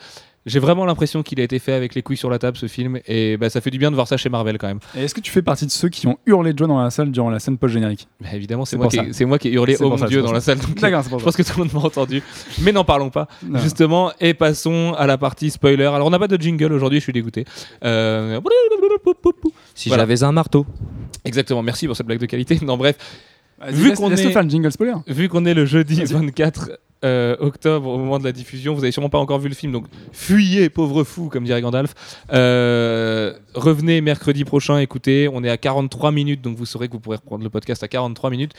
j'ai 0.47 0.59
vraiment 0.59 0.85
l'impression 0.87 1.23
qu'il 1.23 1.39
a 1.41 1.43
été 1.43 1.59
fait 1.59 1.73
avec 1.73 1.95
les 1.95 2.03
couilles 2.03 2.17
sur 2.17 2.31
la 2.31 2.39
table, 2.39 2.57
ce 2.57 2.67
film. 2.67 2.99
Et 3.07 3.37
bah, 3.37 3.51
ça 3.51 3.61
fait 3.61 3.71
du 3.71 3.79
bien 3.79 3.91
de 3.91 3.95
voir 3.95 4.09
ça 4.09 4.17
chez 4.17 4.29
Marvel 4.31 4.57
quand 4.59 4.69
même. 4.69 4.81
Et 4.97 5.05
est-ce 5.05 5.15
que 5.15 5.21
tu 5.21 5.31
fais 5.31 5.43
partie 5.43 5.67
de 5.67 5.71
ceux 5.71 5.89
qui 5.91 6.07
ont 6.07 6.17
hurlé 6.27 6.53
de 6.55 6.59
joie 6.59 6.67
dans 6.67 6.83
la 6.83 6.91
salle 6.91 7.11
durant 7.11 7.29
la 7.31 7.39
scène 7.39 7.59
post-générique? 7.59 8.09
Bah, 8.21 8.29
évidemment, 8.33 8.65
c'est 8.65 8.77
moi, 8.79 8.89
qui 8.89 8.99
ai- 8.99 9.13
c'est 9.13 9.25
moi 9.27 9.39
qui 9.39 9.49
ai 9.49 9.53
hurlé 9.53 9.77
Oh 9.81 9.91
mon 9.91 9.97
ça, 9.99 10.07
Dieu 10.07 10.23
dans 10.23 10.33
la 10.33 10.41
salle. 10.41 10.59
Donc, 10.59 10.77
je 10.77 10.81
ça. 10.81 11.09
pense 11.25 11.37
que 11.37 11.43
tout 11.43 11.59
le 11.59 11.65
monde 11.65 11.75
m'a 11.75 11.81
entendu. 11.81 12.23
Mais 12.63 12.73
n'en 12.73 12.85
parlons 12.85 13.11
pas, 13.11 13.29
Non. 13.47 13.59
justement. 13.59 14.13
Et 14.21 14.33
passons 14.35 14.95
à 14.97 15.07
la 15.07 15.19
partie 15.19 15.51
spoiler. 15.51 15.85
Alors, 15.85 16.07
on 16.07 16.11
n'a 16.11 16.19
pas 16.19 16.29
de 16.29 16.41
jingle 16.41 16.73
aujourd'hui, 16.73 17.01
je 17.01 17.05
suis 17.05 17.13
dégoûté. 17.13 17.45
Euh, 17.85 18.41
Si 19.75 19.89
Voilà. 19.89 20.03
j'avais 20.05 20.23
un 20.23 20.33
marteau. 20.33 20.67
Exactement, 21.25 21.63
merci 21.63 21.87
pour 21.87 21.97
cette 21.97 22.07
blague 22.07 22.19
de 22.19 22.27
qualité. 22.27 22.59
Non, 22.63 22.77
bref, 22.77 22.97
Vu 23.69 23.93
qu'on 23.93 24.11
est- 24.11 24.17
faire 24.17 24.43
le 24.43 24.49
jingle 24.49 24.73
spoiler. 24.73 24.95
vu 25.07 25.29
qu'on 25.29 25.45
est 25.45 25.53
le 25.55 25.67
jeudi 25.67 25.97
Vas-y. 26.03 26.15
24 26.15 26.71
euh, 27.05 27.37
octobre 27.41 27.89
au 27.89 27.99
moment 27.99 28.19
de 28.19 28.25
la 28.25 28.33
diffusion, 28.33 28.75
vous 28.75 28.83
avez 28.83 28.93
sûrement 28.93 29.09
pas 29.09 29.19
encore 29.19 29.39
vu 29.39 29.49
le 29.49 29.55
film, 29.55 29.73
donc 29.73 29.87
fuyez, 30.13 30.69
pauvre 30.69 31.05
fou, 31.05 31.29
comme 31.29 31.45
dirait 31.45 31.63
Gandalf. 31.63 31.95
Euh, 32.33 33.33
revenez 33.55 34.01
mercredi 34.01 34.45
prochain, 34.45 34.79
écoutez, 34.79 35.29
on 35.33 35.43
est 35.43 35.49
à 35.49 35.57
43 35.57 36.13
minutes, 36.13 36.43
donc 36.43 36.57
vous 36.57 36.67
saurez 36.67 36.89
que 36.89 36.93
vous 36.93 37.01
pourrez 37.01 37.17
reprendre 37.17 37.43
le 37.43 37.51
podcast 37.51 37.83
à 37.83 37.89
43 37.89 38.31
minutes. 38.31 38.53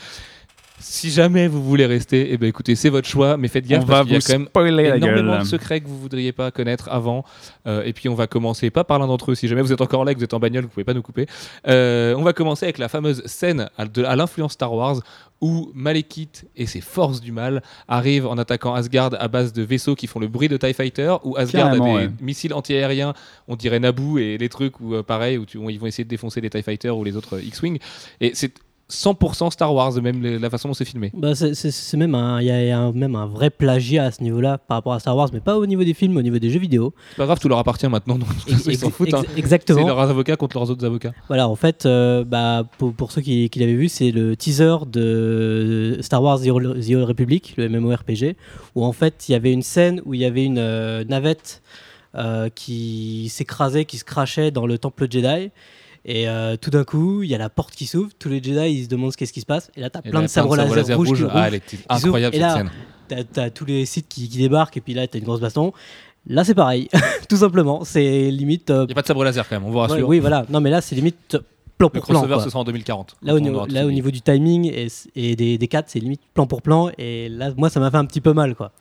Si 0.82 1.10
jamais 1.10 1.46
vous 1.48 1.62
voulez 1.62 1.86
rester, 1.86 2.32
eh 2.32 2.36
ben 2.36 2.48
écoutez, 2.48 2.74
c'est 2.74 2.88
votre 2.88 3.08
choix, 3.08 3.36
mais 3.36 3.48
faites 3.48 3.66
gaffe 3.66 3.84
On 3.84 3.86
parce 3.86 4.04
qu'il 4.04 4.12
y 4.12 4.16
a 4.16 4.20
quand 4.52 4.62
même 4.64 4.78
énormément 4.96 5.38
de 5.38 5.44
secrets 5.44 5.80
que 5.80 5.86
vous 5.88 5.98
voudriez 5.98 6.32
pas 6.32 6.50
connaître 6.50 6.88
avant. 6.90 7.24
Euh, 7.66 7.84
et 7.84 7.92
puis 7.92 8.08
on 8.08 8.14
va 8.14 8.26
commencer, 8.26 8.70
pas 8.70 8.84
par 8.84 8.98
l'un 8.98 9.06
d'entre 9.06 9.30
eux, 9.30 9.34
si 9.34 9.46
jamais 9.48 9.62
vous 9.62 9.72
êtes 9.72 9.80
encore 9.80 10.04
là 10.04 10.12
que 10.12 10.18
vous 10.18 10.24
êtes 10.24 10.34
en 10.34 10.40
bagnole, 10.40 10.64
vous 10.64 10.68
pouvez 10.70 10.84
pas 10.84 10.94
nous 10.94 11.02
couper. 11.02 11.26
Euh, 11.68 12.14
on 12.16 12.22
va 12.22 12.32
commencer 12.32 12.66
avec 12.66 12.78
la 12.78 12.88
fameuse 12.88 13.22
scène 13.26 13.68
à, 13.78 14.16
l'influence 14.16 14.52
Star 14.52 14.72
Wars 14.72 15.00
où 15.40 15.70
Malekith 15.74 16.46
et 16.56 16.66
ses 16.66 16.80
forces 16.80 17.20
du 17.20 17.32
mal 17.32 17.62
arrivent 17.88 18.26
en 18.26 18.38
attaquant 18.38 18.74
Asgard 18.74 19.10
à 19.18 19.28
base 19.28 19.52
de 19.52 19.62
vaisseaux 19.62 19.94
qui 19.96 20.06
font 20.06 20.20
le 20.20 20.28
bruit 20.28 20.48
de 20.48 20.56
TIE 20.56 20.72
Fighter, 20.72 21.14
où 21.24 21.36
Asgard 21.36 21.66
Carrément, 21.66 21.96
a 21.96 22.00
des 22.00 22.06
ouais. 22.06 22.12
missiles 22.20 22.54
antiaériens, 22.54 23.12
on 23.48 23.56
dirait 23.56 23.80
Naboo 23.80 24.18
et 24.18 24.38
les 24.38 24.48
trucs 24.48 24.78
où 24.80 24.94
euh, 24.94 25.02
pareil, 25.02 25.38
où, 25.38 25.44
tu- 25.44 25.58
où 25.58 25.68
ils 25.68 25.80
vont 25.80 25.86
essayer 25.86 26.04
de 26.04 26.08
défoncer 26.08 26.40
les 26.40 26.50
TIE 26.50 26.62
Fighters 26.62 26.96
ou 26.96 27.02
les 27.02 27.16
autres 27.16 27.38
euh, 27.38 27.42
X-Wing. 27.42 27.78
Et 28.20 28.32
c'est 28.34 28.52
100% 28.92 29.50
Star 29.50 29.74
Wars, 29.74 29.92
même 30.02 30.22
la 30.22 30.50
façon 30.50 30.68
dont 30.68 30.74
c'est 30.74 30.84
filmé. 30.84 31.10
Bah, 31.14 31.34
c'est- 31.34 31.96
même 31.96 32.14
un, 32.14 32.40
il 32.40 32.46
y 32.46 32.50
a, 32.50 32.62
il 32.62 32.68
y 32.68 32.70
a 32.70 32.78
un- 32.78 32.92
même 32.92 33.16
un 33.16 33.26
vrai 33.26 33.48
plagiat 33.50 34.04
à 34.04 34.10
ce 34.10 34.22
niveau-là 34.22 34.58
par 34.58 34.76
rapport 34.76 34.92
à 34.92 35.00
Star 35.00 35.16
Wars, 35.16 35.30
mais 35.32 35.40
pas 35.40 35.56
au 35.58 35.64
niveau 35.66 35.82
des 35.84 35.94
films, 35.94 36.16
au 36.16 36.22
niveau 36.22 36.38
des 36.38 36.50
jeux 36.50 36.58
vidéo. 36.60 36.92
C'est 37.10 37.16
pas 37.16 37.24
grave, 37.26 37.38
tout 37.40 37.48
leur 37.48 37.58
appartient 37.58 37.88
maintenant, 37.88 38.16
donc 38.18 38.28
ils 38.66 38.76
s'en 38.76 38.90
foutent. 38.90 39.14
hein. 39.14 39.22
ex- 39.22 39.32
C'est 39.32 39.38
Exactement. 39.38 39.86
leurs 39.86 39.98
avocats 39.98 40.36
contre 40.36 40.58
leurs 40.58 40.70
autres 40.70 40.84
avocats. 40.84 41.12
Voilà, 41.28 41.48
en 41.48 41.56
fait, 41.56 41.86
euh, 41.86 42.24
bah, 42.24 42.64
pour, 42.78 42.92
pour 42.92 43.12
ceux 43.12 43.22
qui, 43.22 43.48
qui 43.48 43.58
l'avaient 43.58 43.72
vu, 43.74 43.88
c'est 43.88 44.10
le 44.10 44.36
teaser 44.36 44.76
de 44.90 45.98
Star 46.00 46.22
Wars 46.22 46.40
The 46.40 46.48
Old, 46.48 46.84
The 46.86 46.90
Old 46.94 47.04
Republic, 47.08 47.54
le 47.56 47.68
MMORPG, 47.68 48.36
où 48.74 48.84
en 48.84 48.92
fait 48.92 49.28
il 49.28 49.32
y 49.32 49.34
avait 49.34 49.52
une 49.52 49.62
scène 49.62 50.02
où 50.04 50.14
il 50.14 50.20
y 50.20 50.24
avait 50.24 50.44
une 50.44 50.58
euh, 50.58 51.04
navette 51.04 51.62
euh, 52.14 52.48
qui 52.54 53.28
s'écrasait, 53.30 53.84
qui 53.86 53.96
se 53.98 54.04
crachait 54.04 54.50
dans 54.50 54.66
le 54.66 54.76
temple 54.78 55.06
Jedi. 55.10 55.50
Et 56.04 56.28
euh, 56.28 56.56
tout 56.56 56.70
d'un 56.70 56.84
coup, 56.84 57.22
il 57.22 57.30
y 57.30 57.34
a 57.34 57.38
la 57.38 57.48
porte 57.48 57.74
qui 57.74 57.86
s'ouvre, 57.86 58.10
tous 58.18 58.28
les 58.28 58.42
Jedi 58.42 58.68
ils 58.70 58.84
se 58.84 58.88
demandent 58.88 59.12
ce 59.12 59.16
qu'est-ce 59.16 59.32
qui 59.32 59.40
se 59.40 59.46
passe, 59.46 59.70
et 59.76 59.80
là 59.80 59.88
t'as 59.88 60.02
plein 60.02 60.12
là, 60.20 60.22
de 60.22 60.26
sabres 60.26 60.56
laser, 60.56 60.96
rouges 60.96 61.12
qui 61.66 61.78
Ah, 61.88 61.96
incroyable 61.96 62.34
Et 62.34 62.38
cette 62.38 62.46
là, 62.46 62.54
scène. 62.56 63.26
t'as 63.32 63.42
as 63.44 63.50
tous 63.50 63.64
les 63.64 63.86
sites 63.86 64.08
qui, 64.08 64.28
qui 64.28 64.38
débarquent 64.38 64.76
et 64.76 64.80
puis 64.80 64.94
là, 64.94 65.06
t'as 65.06 65.18
une 65.18 65.24
grosse 65.24 65.40
baston. 65.40 65.72
Là, 66.26 66.44
c'est 66.44 66.54
pareil, 66.54 66.88
tout 67.28 67.36
simplement. 67.36 67.84
C'est 67.84 68.30
limite. 68.30 68.70
euh, 68.70 68.82
Il 68.84 68.86
n'y 68.86 68.92
a 68.92 68.94
pas 68.94 69.02
de 69.02 69.06
sabre 69.08 69.24
laser 69.24 69.48
quand 69.48 69.56
même, 69.56 69.64
on 69.64 69.70
vous 69.70 69.78
ouais, 69.78 69.86
rassure. 69.86 70.08
oui, 70.08 70.18
voilà. 70.20 70.44
Non, 70.50 70.60
mais 70.60 70.70
là, 70.70 70.80
c'est 70.80 70.94
limite 70.94 71.36
plan 71.78 71.88
Le 71.92 72.00
pour 72.00 72.06
plan. 72.06 72.14
crossover, 72.20 72.34
quoi. 72.34 72.44
ce 72.44 72.50
sera 72.50 72.60
en 72.60 72.64
2040. 72.64 73.16
Là, 73.22 73.34
au, 73.34 73.40
niveau, 73.40 73.66
là, 73.66 73.86
au 73.86 73.90
du 73.90 74.20
timing 74.22 74.66
et, 74.72 74.86
et 75.16 75.34
des, 75.36 75.58
des 75.58 75.68
4, 75.68 75.88
c'est 75.88 75.98
limite 76.00 76.20
plan 76.34 76.46
pour 76.46 76.62
plan. 76.62 76.90
Et 76.98 77.28
là, 77.28 77.52
moi, 77.56 77.70
ça 77.70 77.80
m'a 77.80 77.90
fait 77.90 77.96
un 77.96 78.04
petit 78.04 78.20
peu 78.20 78.32
mal, 78.32 78.54
quoi. 78.54 78.72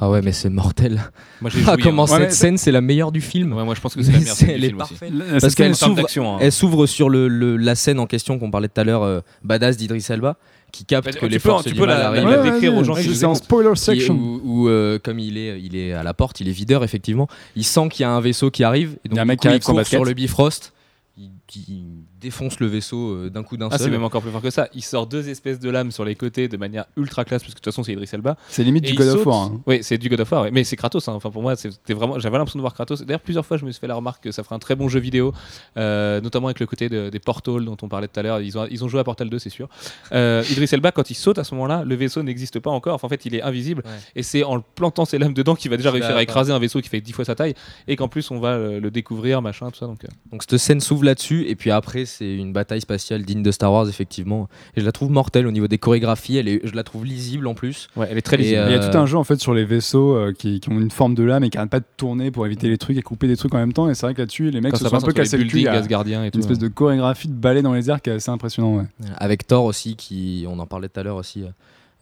Ah 0.00 0.10
ouais, 0.10 0.20
mais 0.22 0.32
c'est 0.32 0.50
mortel. 0.50 1.00
Moi, 1.40 1.50
Ah, 1.66 1.76
comment 1.82 2.02
hein. 2.04 2.06
Ouais, 2.06 2.12
cette 2.18 2.20
mais- 2.28 2.30
scène, 2.34 2.58
c'est 2.58 2.72
la 2.72 2.80
meilleure 2.80 3.12
du 3.12 3.20
film. 3.20 3.52
Ouais, 3.52 3.64
moi, 3.64 3.74
je 3.74 3.80
pense 3.80 3.94
que 3.94 4.02
c'est 4.02 4.12
la 4.12 4.18
meilleure 4.18 4.34
scène 4.36 4.48
du 4.48 4.54
elle 4.54 4.64
est 4.64 4.68
film 4.68 4.80
aussi. 4.80 4.90
parfaite. 4.94 5.12
La- 5.14 5.40
Parce 5.40 5.54
qu'elle 5.54 5.74
s'ouvre, 5.76 6.06
hein. 6.16 6.38
elle 6.40 6.52
sur 6.86 7.08
le, 7.08 7.28
le- 7.28 7.56
la 7.56 7.74
scène 7.74 7.98
en 8.00 8.06
question 8.06 8.38
qu'on 8.38 8.50
parlait 8.50 8.68
tout 8.68 8.80
à 8.80 8.84
l'heure, 8.84 9.02
euh, 9.04 9.20
Badass 9.44 9.76
d'Idris 9.76 10.04
Elba, 10.08 10.36
qui 10.72 10.84
capte 10.84 11.06
Bah, 11.06 11.12
que 11.12 11.18
tu 11.26 11.28
les 11.28 11.38
peux- 11.38 11.48
forces 11.48 11.64
tu 11.64 11.72
du 11.72 11.80
peux 11.80 11.86
mal 11.86 11.98
la- 11.98 12.08
arrivent. 12.08 12.24
Ouais, 12.26 12.50
décrire 12.50 12.74
ouais, 12.74 12.80
aux 12.80 12.84
gens 12.84 12.94
ouais, 12.94 13.02
qui 13.02 13.14
C'est 13.14 13.24
en 13.26 13.34
spoiler 13.36 13.70
est- 13.70 13.76
section. 13.76 14.14
où, 14.16 14.40
où, 14.44 14.68
euh, 14.68 14.98
comme 15.02 15.18
il 15.20 15.38
est, 15.38 15.60
il 15.62 15.76
est 15.76 15.92
à 15.92 16.02
la 16.02 16.12
porte, 16.14 16.40
il 16.40 16.48
est 16.48 16.52
videur 16.52 16.82
effectivement. 16.84 17.28
Il 17.54 17.64
sent 17.64 17.88
qu'il 17.90 18.02
y 18.02 18.04
a 18.06 18.10
un 18.10 18.20
vaisseau 18.20 18.50
qui 18.50 18.64
arrive. 18.64 18.94
Et 18.96 18.98
Il 19.04 19.06
y 19.06 19.10
donc, 19.10 19.18
a 19.18 19.22
un 19.22 19.24
mec 19.24 19.40
qui 19.40 19.48
arrive 19.48 19.62
sur 19.62 20.04
le 20.04 20.12
Bifrost. 20.14 20.72
Il, 21.16 21.30
il 21.54 21.84
défonce 22.20 22.58
le 22.60 22.66
vaisseau 22.66 23.10
euh, 23.12 23.30
d'un 23.30 23.42
coup 23.42 23.56
d'un 23.56 23.68
Ah, 23.70 23.78
c'est 23.78 23.84
seul. 23.84 23.92
même 23.92 24.02
encore 24.02 24.20
plus 24.22 24.30
fort 24.32 24.42
que 24.42 24.50
ça. 24.50 24.68
Il 24.74 24.82
sort 24.82 25.06
deux 25.06 25.28
espèces 25.28 25.60
de 25.60 25.70
lames 25.70 25.92
sur 25.92 26.04
les 26.04 26.14
côtés 26.16 26.48
de 26.48 26.56
manière 26.56 26.86
ultra 26.96 27.24
classe, 27.24 27.42
parce 27.42 27.54
que 27.54 27.60
de 27.60 27.62
toute 27.62 27.72
façon, 27.72 27.84
c'est 27.84 27.92
Idris 27.92 28.08
Elba. 28.12 28.36
C'est 28.48 28.64
limite 28.64 28.84
du 28.84 28.94
God 28.94 29.08
of 29.08 29.14
saute- 29.18 29.26
War. 29.26 29.42
hein. 29.44 29.60
Oui, 29.66 29.78
c'est 29.82 29.98
du 29.98 30.08
God 30.08 30.20
of 30.20 30.32
War, 30.32 30.46
mais 30.52 30.64
c'est 30.64 30.76
Kratos. 30.76 31.06
hein. 31.08 31.12
Enfin, 31.14 31.30
pour 31.30 31.42
moi, 31.42 31.54
c'était 31.56 31.94
vraiment. 31.94 32.18
J'avais 32.18 32.36
l'impression 32.38 32.58
de 32.58 32.62
voir 32.62 32.74
Kratos. 32.74 33.02
D'ailleurs, 33.02 33.20
plusieurs 33.20 33.46
fois, 33.46 33.56
je 33.58 33.64
me 33.64 33.70
suis 33.70 33.80
fait 33.80 33.86
la 33.86 33.94
remarque 33.94 34.24
que 34.24 34.32
ça 34.32 34.42
ferait 34.42 34.56
un 34.56 34.58
très 34.58 34.74
bon 34.74 34.88
jeu 34.88 34.98
vidéo, 35.00 35.32
euh, 35.76 36.20
notamment 36.20 36.48
avec 36.48 36.60
le 36.60 36.66
côté 36.66 36.88
de- 36.88 37.10
des 37.10 37.18
Portals 37.20 37.64
dont 37.64 37.76
on 37.82 37.88
parlait 37.88 38.08
tout 38.08 38.18
à 38.18 38.22
l'heure. 38.22 38.40
Ils 38.40 38.58
ont, 38.58 38.66
ils 38.70 38.84
ont 38.84 38.88
joué 38.88 39.00
à 39.00 39.04
Portal 39.04 39.28
2, 39.30 39.38
c'est 39.38 39.50
sûr. 39.50 39.68
Euh, 40.12 40.42
Idris 40.50 40.68
Elba, 40.72 40.92
quand 40.92 41.10
il 41.10 41.14
saute 41.14 41.38
à 41.38 41.44
ce 41.44 41.54
moment-là, 41.54 41.84
le 41.84 41.94
vaisseau 41.94 42.22
n'existe 42.22 42.58
pas 42.58 42.70
encore. 42.70 42.94
Enfin, 42.94 43.06
en 43.06 43.10
fait, 43.10 43.24
il 43.26 43.34
est 43.34 43.42
invisible. 43.42 43.82
Ouais. 43.84 43.92
Et 44.16 44.22
c'est 44.22 44.42
en 44.42 44.60
plantant 44.60 45.04
ses 45.04 45.18
lames 45.18 45.34
dedans 45.34 45.54
qu'il 45.54 45.70
va 45.70 45.76
déjà 45.76 45.90
réussir 45.90 46.16
à 46.16 46.22
écraser 46.22 46.52
un 46.52 46.58
vaisseau 46.58 46.80
qui 46.80 46.88
fait 46.88 47.00
10 47.00 47.12
fois 47.12 47.24
sa 47.24 47.34
taille. 47.34 47.54
Et 47.88 47.96
qu'en 47.96 48.08
plus, 48.08 48.30
on 48.30 48.38
va 48.40 48.58
le 48.58 48.90
découvrir, 48.90 49.42
machin, 49.42 49.70
tout 49.70 49.78
ça. 49.78 49.86
Donc, 49.86 50.04
euh, 50.04 50.08
Donc 50.32 50.42
cette 50.42 50.58
scène 50.58 50.80
s'ouvre 50.80 51.04
là-dessus. 51.04 51.35
Et 51.46 51.56
puis 51.56 51.70
après, 51.70 52.04
c'est 52.06 52.34
une 52.34 52.52
bataille 52.52 52.80
spatiale 52.80 53.22
digne 53.24 53.42
de 53.42 53.50
Star 53.50 53.72
Wars 53.72 53.88
effectivement. 53.88 54.48
Et 54.76 54.80
je 54.80 54.86
la 54.86 54.92
trouve 54.92 55.10
mortelle 55.10 55.46
au 55.46 55.50
niveau 55.50 55.66
des 55.68 55.78
chorégraphies. 55.78 56.36
Elle 56.38 56.48
est, 56.48 56.60
je 56.64 56.74
la 56.74 56.82
trouve 56.84 57.04
lisible 57.04 57.46
en 57.46 57.54
plus. 57.54 57.88
ouais, 57.96 58.06
elle 58.10 58.18
est 58.18 58.22
très 58.22 58.36
Et, 58.36 58.40
lisible. 58.40 58.58
euh, 58.60 58.66
Il 58.68 58.72
y 58.72 58.78
a 58.78 58.88
tout 58.88 58.96
un 58.96 59.06
jeu 59.06 59.16
en 59.16 59.24
fait 59.24 59.40
sur 59.40 59.54
les 59.54 59.64
vaisseaux 59.64 60.14
euh, 60.16 60.32
qui, 60.32 60.60
qui 60.60 60.68
ont 60.70 60.80
une 60.80 60.90
forme 60.90 61.14
de 61.14 61.22
lame 61.22 61.44
et 61.44 61.50
qui 61.50 61.58
arrêtent 61.58 61.70
pas 61.70 61.80
de 61.80 61.84
tourner 61.96 62.30
pour 62.30 62.46
éviter 62.46 62.68
les 62.68 62.78
trucs 62.78 62.96
et 62.96 63.02
couper 63.02 63.26
des 63.28 63.36
trucs 63.36 63.54
en 63.54 63.58
même 63.58 63.72
temps. 63.72 63.88
Et 63.88 63.94
c'est 63.94 64.06
vrai 64.06 64.14
que 64.14 64.22
là-dessus, 64.22 64.50
les 64.50 64.60
mecs 64.60 64.72
Quand 64.72 64.78
se 64.78 64.84
ça 64.84 64.90
sont 64.90 64.96
un 64.96 65.00
peu 65.00 65.12
cassés 65.12 65.36
le 65.38 65.44
cul. 65.44 65.60
Il 65.60 65.66
une 65.66 66.40
espèce 66.40 66.48
ouais. 66.48 66.56
de 66.58 66.68
chorégraphie 66.68 67.28
de 67.28 67.34
ballet 67.34 67.62
dans 67.62 67.72
les 67.72 67.90
airs 67.90 68.00
qui 68.00 68.10
est 68.10 68.14
assez 68.14 68.30
impressionnant. 68.30 68.76
Ouais. 68.76 68.84
Avec 69.16 69.46
Thor 69.46 69.64
aussi, 69.64 69.96
qui, 69.96 70.44
on 70.48 70.58
en 70.58 70.66
parlait 70.66 70.88
tout 70.88 71.00
à 71.00 71.02
l'heure 71.02 71.16
aussi, 71.16 71.42
euh, 71.42 71.48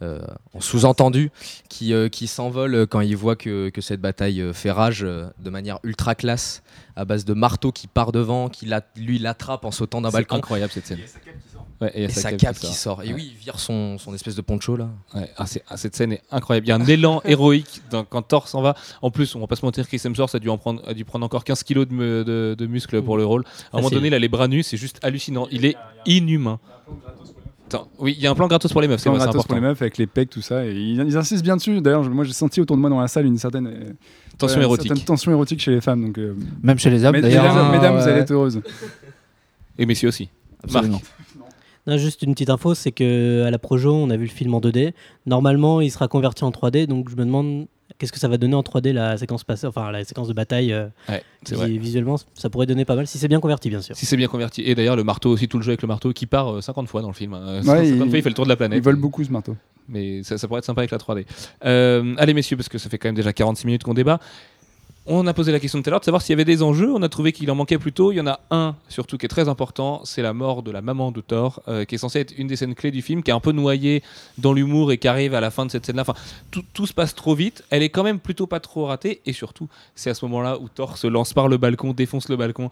euh, 0.02 0.20
en 0.54 0.60
sous-entendu, 0.60 1.30
qui, 1.68 1.92
euh, 1.94 2.08
qui 2.08 2.26
s'envole 2.26 2.86
quand 2.88 3.00
il 3.00 3.16
voit 3.16 3.36
que, 3.36 3.68
que 3.70 3.80
cette 3.80 4.00
bataille 4.00 4.40
euh, 4.40 4.52
fait 4.52 4.70
rage 4.70 5.02
euh, 5.04 5.26
de 5.38 5.50
manière 5.50 5.78
ultra 5.84 6.14
classe, 6.14 6.62
à 6.96 7.04
base 7.04 7.24
de 7.24 7.32
marteau 7.34 7.72
qui 7.72 7.86
part 7.86 8.12
devant, 8.12 8.48
qui 8.48 8.66
la- 8.66 8.82
lui 8.96 9.18
l'attrape 9.18 9.64
en 9.64 9.70
sautant 9.70 10.00
d'un 10.00 10.10
C'est 10.10 10.16
balcon. 10.16 10.36
incroyable 10.36 10.72
cette 10.72 10.86
scène. 10.86 10.98
Ouais, 11.80 11.90
et 11.94 12.04
Et 12.04 12.08
sa 12.08 12.20
sa 12.20 12.30
cape 12.30 12.40
cape 12.40 12.56
qui 12.58 12.66
qui 12.68 12.72
sort. 12.74 13.02
Et 13.02 13.08
Ouais. 13.08 13.14
oui, 13.14 13.32
il 13.32 13.36
vire 13.36 13.58
son, 13.58 13.98
son 13.98 14.14
espèce 14.14 14.36
de 14.36 14.42
poncho 14.42 14.76
là. 14.76 14.88
Ouais, 15.14 15.28
ah, 15.36 15.46
c'est- 15.46 15.62
ah, 15.68 15.76
cette 15.76 15.96
scène 15.96 16.12
est 16.12 16.22
incroyable. 16.30 16.66
Il 16.66 16.70
y 16.70 16.72
a 16.72 16.76
un 16.76 16.86
élan 16.86 17.20
héroïque 17.24 17.82
dans- 17.90 18.04
quand 18.04 18.22
Thor 18.22 18.46
s'en 18.48 18.62
va. 18.62 18.74
En 19.02 19.10
plus, 19.10 19.34
on 19.34 19.40
va 19.40 19.46
pas 19.48 19.56
se 19.56 19.64
mentir, 19.64 19.86
Chris 19.88 20.00
Hemsworth 20.04 20.34
a 20.34 20.38
dû, 20.38 20.48
en 20.50 20.58
prendre, 20.58 20.82
a 20.88 20.94
dû 20.94 21.04
prendre 21.04 21.24
encore 21.26 21.42
15 21.44 21.62
kilos 21.64 21.88
de, 21.88 21.92
me- 21.94 22.24
de, 22.24 22.54
de 22.56 22.66
muscles 22.66 23.02
pour 23.02 23.16
le 23.16 23.24
rôle. 23.24 23.44
À 23.44 23.48
un 23.48 23.78
moment 23.78 23.88
Facile. 23.88 23.98
donné, 23.98 24.08
il 24.08 24.14
a 24.14 24.18
les 24.20 24.28
bras 24.28 24.46
nus, 24.48 24.62
c'est 24.62 24.76
juste 24.76 24.98
hallucinant. 25.02 25.48
Il 25.50 25.64
est 25.64 25.76
inhumain. 26.06 26.60
Attends, 27.74 27.88
oui, 27.98 28.14
il 28.16 28.22
y 28.22 28.26
a 28.26 28.30
un 28.30 28.34
plan 28.34 28.46
gratos 28.46 28.70
pour 28.72 28.80
les 28.80 28.88
meufs, 28.88 29.00
c'est 29.00 29.04
Plan 29.04 29.12
vrai, 29.12 29.20
c'est 29.20 29.24
gratos 29.26 29.42
pour 29.46 29.54
important. 29.56 29.62
les 29.62 29.68
meufs 29.72 29.82
avec 29.82 29.98
les 29.98 30.06
pecs, 30.06 30.30
tout 30.30 30.42
ça. 30.42 30.64
Et 30.66 30.72
ils, 30.72 30.98
ils 31.00 31.16
insistent 31.16 31.42
bien 31.44 31.56
dessus. 31.56 31.80
D'ailleurs, 31.80 32.08
moi 32.10 32.24
j'ai 32.24 32.32
senti 32.32 32.60
autour 32.60 32.76
de 32.76 32.80
moi 32.80 32.90
dans 32.90 33.00
la 33.00 33.08
salle 33.08 33.26
une 33.26 33.38
certaine, 33.38 33.66
euh, 33.66 33.92
Tension 34.38 34.54
voilà, 34.54 34.56
une 34.56 34.62
érotique. 34.70 34.86
certaine 34.88 35.04
tension 35.04 35.32
érotique 35.32 35.60
chez 35.60 35.70
les 35.70 35.80
femmes. 35.80 36.06
Donc, 36.06 36.18
euh, 36.18 36.34
Même 36.62 36.78
chez 36.78 36.90
les 36.90 37.04
hommes, 37.04 37.20
d'ailleurs. 37.20 37.44
mesdames, 37.44 37.72
mesdames, 37.72 37.96
vous 37.96 38.08
allez 38.08 38.20
être 38.20 38.30
heureuses. 38.32 38.60
Et 39.78 39.86
messieurs 39.86 40.08
aussi. 40.08 40.28
Absolument. 40.62 41.00
Non, 41.86 41.98
juste 41.98 42.22
une 42.22 42.32
petite 42.32 42.48
info, 42.50 42.74
c'est 42.74 42.92
que 42.92 43.42
à 43.44 43.50
la 43.50 43.58
Projo, 43.58 43.92
on 43.92 44.08
a 44.10 44.16
vu 44.16 44.24
le 44.24 44.30
film 44.30 44.54
en 44.54 44.60
2D. 44.60 44.92
Normalement, 45.26 45.80
il 45.82 45.90
sera 45.90 46.08
converti 46.08 46.42
en 46.44 46.50
3D, 46.50 46.86
donc 46.86 47.10
je 47.10 47.16
me 47.16 47.24
demande 47.24 47.66
qu'est-ce 47.98 48.12
que 48.12 48.18
ça 48.18 48.28
va 48.28 48.36
donner 48.38 48.54
en 48.54 48.62
3D 48.62 48.92
la 48.92 49.16
séquence 49.16 49.44
passée, 49.44 49.66
enfin 49.66 49.90
la 49.90 50.04
séquence 50.04 50.28
de 50.28 50.32
bataille. 50.32 50.72
euh, 50.72 50.86
Ouais, 51.08 51.22
c'est 51.44 51.54
qui, 51.54 51.60
vrai. 51.60 51.68
Visuellement, 51.70 52.16
ça 52.34 52.50
pourrait 52.50 52.66
donner 52.66 52.84
pas 52.84 52.96
mal 52.96 53.06
si 53.06 53.18
c'est 53.18 53.28
bien 53.28 53.40
converti, 53.40 53.70
bien 53.70 53.80
sûr. 53.82 53.94
Si 53.96 54.06
c'est 54.06 54.16
bien 54.16 54.28
converti. 54.28 54.62
Et 54.62 54.74
d'ailleurs, 54.74 54.96
le 54.96 55.04
marteau 55.04 55.30
aussi, 55.30 55.48
tout 55.48 55.58
le 55.58 55.62
jeu 55.64 55.70
avec 55.70 55.82
le 55.82 55.88
marteau 55.88 56.12
qui 56.12 56.26
part 56.26 56.54
euh, 56.56 56.60
50 56.60 56.88
fois 56.88 57.02
dans 57.02 57.08
le 57.08 57.14
film. 57.14 57.34
hein. 57.34 57.56
Ouais, 57.58 57.62
50 57.62 57.84
il- 57.86 57.96
fois, 58.10 58.18
il 58.18 58.22
fait 58.22 58.28
le 58.30 58.34
tour 58.34 58.44
de 58.44 58.50
la 58.50 58.56
planète. 58.56 58.78
Ils 58.78 58.82
volent 58.82 58.98
beaucoup 59.00 59.22
ce 59.24 59.30
marteau. 59.30 59.56
mais 59.88 60.22
ça, 60.22 60.38
ça 60.38 60.46
pourrait 60.48 60.58
être 60.60 60.64
sympa 60.64 60.80
avec 60.80 60.90
la 60.90 60.98
3D. 60.98 61.26
Euh, 61.64 62.14
allez 62.18 62.32
messieurs, 62.34 62.56
parce 62.56 62.68
que 62.68 62.78
ça 62.78 62.88
fait 62.88 62.98
quand 62.98 63.08
même 63.08 63.14
déjà 63.14 63.32
46 63.32 63.66
minutes 63.66 63.82
qu'on 63.84 63.94
débat. 63.94 64.18
On 65.06 65.26
a 65.26 65.34
posé 65.34 65.52
la 65.52 65.60
question 65.60 65.82
tout 65.82 65.88
à 65.88 65.90
l'heure 65.90 66.00
de 66.00 66.04
savoir 66.06 66.22
s'il 66.22 66.32
y 66.32 66.32
avait 66.32 66.46
des 66.46 66.62
enjeux. 66.62 66.90
On 66.90 67.02
a 67.02 67.10
trouvé 67.10 67.32
qu'il 67.32 67.50
en 67.50 67.54
manquait 67.54 67.76
plutôt. 67.76 68.10
Il 68.10 68.14
y 68.14 68.20
en 68.22 68.26
a 68.26 68.40
un 68.50 68.74
surtout 68.88 69.18
qui 69.18 69.26
est 69.26 69.28
très 69.28 69.50
important, 69.50 70.00
c'est 70.04 70.22
la 70.22 70.32
mort 70.32 70.62
de 70.62 70.70
la 70.70 70.80
maman 70.80 71.12
de 71.12 71.20
Thor, 71.20 71.62
euh, 71.68 71.84
qui 71.84 71.96
est 71.96 71.98
censée 71.98 72.20
être 72.20 72.32
une 72.38 72.46
des 72.46 72.56
scènes 72.56 72.74
clés 72.74 72.90
du 72.90 73.02
film, 73.02 73.22
qui 73.22 73.30
est 73.30 73.34
un 73.34 73.40
peu 73.40 73.52
noyée 73.52 74.02
dans 74.38 74.54
l'humour 74.54 74.92
et 74.92 74.98
qui 74.98 75.06
arrive 75.06 75.34
à 75.34 75.42
la 75.42 75.50
fin 75.50 75.66
de 75.66 75.70
cette 75.70 75.84
scène-là. 75.84 76.02
Enfin, 76.08 76.14
tout, 76.72 76.86
se 76.86 76.94
passe 76.94 77.14
trop 77.14 77.34
vite. 77.34 77.64
Elle 77.68 77.82
est 77.82 77.90
quand 77.90 78.02
même 78.02 78.18
plutôt 78.18 78.46
pas 78.46 78.60
trop 78.60 78.86
ratée. 78.86 79.20
Et 79.26 79.34
surtout, 79.34 79.68
c'est 79.94 80.08
à 80.08 80.14
ce 80.14 80.24
moment-là 80.24 80.58
où 80.58 80.70
Thor 80.70 80.96
se 80.96 81.06
lance 81.06 81.34
par 81.34 81.48
le 81.48 81.58
balcon, 81.58 81.92
défonce 81.92 82.30
le 82.30 82.36
balcon. 82.36 82.70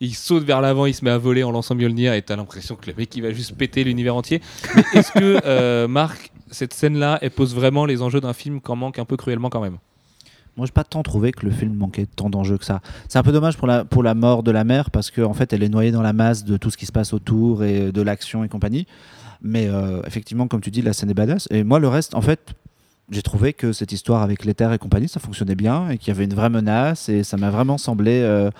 Il 0.00 0.14
saute 0.14 0.44
vers 0.44 0.60
l'avant, 0.60 0.84
il 0.84 0.94
se 0.94 1.02
met 1.02 1.10
à 1.10 1.18
voler 1.18 1.44
en 1.44 1.50
lançant 1.50 1.74
Mjolnir 1.74 2.12
et 2.12 2.20
t'as 2.20 2.36
l'impression 2.36 2.76
que 2.76 2.90
le 2.90 2.96
mec 2.96 3.14
il 3.16 3.22
va 3.22 3.32
juste 3.32 3.56
péter 3.56 3.84
l'univers 3.84 4.16
entier. 4.16 4.42
Est-ce 4.94 5.12
que 5.12 5.40
euh, 5.46 5.88
Marc, 5.88 6.30
cette 6.50 6.74
scène-là, 6.74 7.18
elle 7.22 7.30
pose 7.30 7.54
vraiment 7.54 7.86
les 7.86 8.02
enjeux 8.02 8.20
d'un 8.20 8.32
film 8.32 8.60
qu'en 8.60 8.76
manque 8.76 8.98
un 8.98 9.04
peu 9.06 9.16
cruellement 9.16 9.48
quand 9.48 9.60
même? 9.60 9.78
Moi, 10.56 10.66
j'ai 10.66 10.72
pas 10.72 10.84
tant 10.84 11.02
trouvé 11.02 11.32
que 11.32 11.46
le 11.46 11.52
film 11.52 11.74
manquait 11.74 12.06
tant 12.06 12.28
d'enjeux 12.28 12.58
que 12.58 12.64
ça. 12.64 12.80
C'est 13.08 13.18
un 13.18 13.22
peu 13.22 13.32
dommage 13.32 13.56
pour 13.56 13.66
la, 13.66 13.84
pour 13.84 14.02
la 14.02 14.14
mort 14.14 14.42
de 14.42 14.50
la 14.50 14.64
mère 14.64 14.90
parce 14.90 15.10
qu'en 15.10 15.30
en 15.30 15.34
fait, 15.34 15.52
elle 15.52 15.62
est 15.62 15.68
noyée 15.68 15.92
dans 15.92 16.02
la 16.02 16.12
masse 16.12 16.44
de 16.44 16.56
tout 16.56 16.70
ce 16.70 16.76
qui 16.76 16.86
se 16.86 16.92
passe 16.92 17.12
autour 17.12 17.64
et 17.64 17.92
de 17.92 18.02
l'action 18.02 18.44
et 18.44 18.48
compagnie. 18.48 18.86
Mais 19.42 19.68
euh, 19.68 20.02
effectivement, 20.06 20.48
comme 20.48 20.60
tu 20.60 20.70
dis, 20.70 20.82
la 20.82 20.92
scène 20.92 21.10
est 21.10 21.14
badass. 21.14 21.48
Et 21.50 21.64
moi, 21.64 21.78
le 21.78 21.88
reste, 21.88 22.14
en 22.14 22.20
fait, 22.20 22.54
j'ai 23.10 23.22
trouvé 23.22 23.52
que 23.52 23.72
cette 23.72 23.92
histoire 23.92 24.22
avec 24.22 24.44
l'éther 24.44 24.72
et 24.72 24.78
compagnie, 24.78 25.08
ça 25.08 25.20
fonctionnait 25.20 25.54
bien 25.54 25.88
et 25.90 25.98
qu'il 25.98 26.08
y 26.08 26.10
avait 26.16 26.24
une 26.24 26.34
vraie 26.34 26.50
menace 26.50 27.08
et 27.08 27.24
ça 27.24 27.36
m'a 27.36 27.50
vraiment 27.50 27.78
semblé 27.78 28.20
euh, 28.22 28.50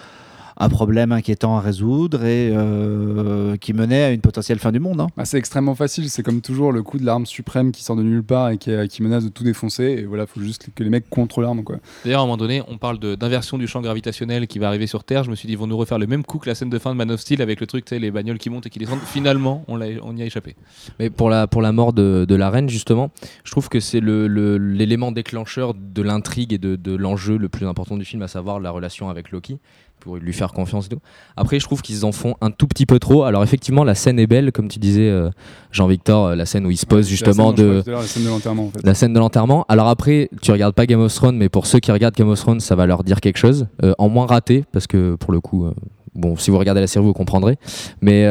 un 0.62 0.68
problème 0.68 1.10
inquiétant 1.10 1.56
à 1.56 1.60
résoudre 1.60 2.24
et 2.24 2.50
euh, 2.52 3.56
qui 3.56 3.72
menait 3.72 4.02
à 4.04 4.10
une 4.12 4.20
potentielle 4.20 4.58
fin 4.58 4.70
du 4.72 4.78
monde. 4.78 5.00
hein. 5.00 5.06
Bah, 5.16 5.24
c'est 5.24 5.38
extrêmement 5.38 5.74
facile, 5.74 6.10
c'est 6.10 6.22
comme 6.22 6.40
toujours 6.42 6.70
le 6.70 6.82
coup 6.82 6.98
de 6.98 7.04
l'arme 7.06 7.24
suprême 7.26 7.72
qui 7.72 7.82
sort 7.82 7.96
de 7.96 8.02
nulle 8.02 8.22
part 8.22 8.50
et 8.50 8.58
qui, 8.58 8.70
euh, 8.70 8.86
qui 8.86 9.02
menace 9.02 9.24
de 9.24 9.30
tout 9.30 9.42
défoncer. 9.42 9.84
Et 9.84 10.04
voilà, 10.04 10.26
faut 10.26 10.40
juste 10.40 10.68
que 10.74 10.84
les 10.84 10.90
mecs 10.90 11.08
contre 11.08 11.40
l'arme. 11.40 11.64
Quoi. 11.64 11.76
D'ailleurs, 12.04 12.20
à 12.20 12.22
un 12.24 12.26
moment 12.26 12.36
donné, 12.36 12.62
on 12.68 12.76
parle 12.78 12.98
d'inversion 12.98 13.56
du 13.58 13.66
champ 13.66 13.80
gravitationnel 13.80 14.46
qui 14.46 14.58
va 14.58 14.68
arriver 14.68 14.86
sur 14.86 15.02
Terre. 15.02 15.24
Je 15.24 15.30
me 15.30 15.34
suis 15.34 15.46
dit, 15.46 15.54
ils 15.54 15.58
vont 15.58 15.66
nous 15.66 15.76
refaire 15.78 15.98
le 15.98 16.06
même 16.06 16.24
coup 16.24 16.38
que 16.38 16.48
la 16.48 16.54
scène 16.54 16.70
de 16.70 16.78
fin 16.78 16.90
de 16.92 16.96
Man 16.96 17.10
of 17.10 17.20
Steel 17.20 17.40
avec 17.40 17.58
le 17.60 17.66
truc, 17.66 17.86
tu 17.86 17.94
sais, 17.94 17.98
les 17.98 18.10
bagnoles 18.10 18.38
qui 18.38 18.50
montent 18.50 18.66
et 18.66 18.70
qui 18.70 18.78
descendent. 18.78 19.00
Finalement, 19.00 19.64
on, 19.66 19.80
y 19.80 20.22
a 20.22 20.24
échappé. 20.26 20.56
Mais 20.98 21.08
pour 21.08 21.30
la, 21.30 21.46
pour 21.46 21.62
la 21.62 21.72
mort 21.72 21.94
de, 21.94 22.26
de 22.28 22.34
la 22.34 22.50
reine, 22.50 22.68
justement, 22.68 23.10
je 23.44 23.50
trouve 23.50 23.68
que 23.70 23.80
c'est 23.80 24.00
le- 24.00 24.28
le- 24.28 24.58
l'élément 24.58 25.10
déclencheur 25.10 25.72
de 25.74 26.02
l'intrigue 26.02 26.52
et 26.52 26.58
de, 26.58 26.76
de 26.76 26.94
l'enjeu 26.94 27.38
le 27.38 27.48
plus 27.48 27.66
important 27.66 27.96
du 27.96 28.04
film, 28.04 28.20
à 28.22 28.28
savoir 28.28 28.60
la 28.60 28.70
relation 28.70 29.08
avec 29.08 29.30
Loki, 29.30 29.58
pour 30.00 30.16
lui 30.16 30.32
faire 30.32 30.52
confiance 30.52 30.86
et 30.86 30.88
tout. 30.88 31.00
Après, 31.36 31.60
je 31.60 31.64
trouve 31.64 31.82
qu'ils 31.82 32.04
en 32.04 32.12
font 32.12 32.34
un 32.40 32.50
tout 32.50 32.66
petit 32.66 32.86
peu 32.86 32.98
trop. 32.98 33.24
Alors, 33.24 33.42
effectivement, 33.44 33.84
la 33.84 33.94
scène 33.94 34.18
est 34.18 34.26
belle, 34.26 34.50
comme 34.52 34.68
tu 34.68 34.78
disais, 34.78 35.08
euh, 35.08 35.30
Jean-Victor, 35.70 36.26
euh, 36.26 36.34
la 36.34 36.46
scène 36.46 36.66
où 36.66 36.70
il 36.70 36.76
se 36.76 36.86
pose 36.86 37.08
justement 37.08 37.50
la 37.50 37.56
de. 37.56 37.82
la 37.86 38.02
scène 38.02 38.24
de 38.24 38.28
l'enterrement 38.28 38.66
en 38.66 38.70
fait. 38.70 38.84
La 38.84 38.94
scène 38.94 39.12
de 39.12 39.18
l'enterrement. 39.18 39.64
Alors 39.68 39.88
après, 39.88 40.28
tu 40.42 40.50
regardes 40.50 40.74
pas 40.74 40.86
Game 40.86 41.00
of 41.00 41.14
Thrones, 41.14 41.36
mais 41.36 41.48
pour 41.48 41.66
ceux 41.66 41.78
qui 41.78 41.92
regardent 41.92 42.14
Game 42.14 42.28
of 42.28 42.40
Thrones, 42.40 42.60
ça 42.60 42.74
va 42.74 42.86
leur 42.86 43.04
dire 43.04 43.20
quelque 43.20 43.38
chose. 43.38 43.68
Euh, 43.84 43.92
en 43.98 44.08
moins 44.08 44.26
raté, 44.26 44.64
parce 44.72 44.86
que 44.86 45.14
pour 45.14 45.32
le 45.32 45.40
coup, 45.40 45.66
bon, 46.14 46.36
si 46.36 46.50
vous 46.50 46.58
regardez 46.58 46.80
la 46.80 46.86
série, 46.86 47.04
vous 47.04 47.12
comprendrez. 47.12 47.56
Mais, 48.00 48.24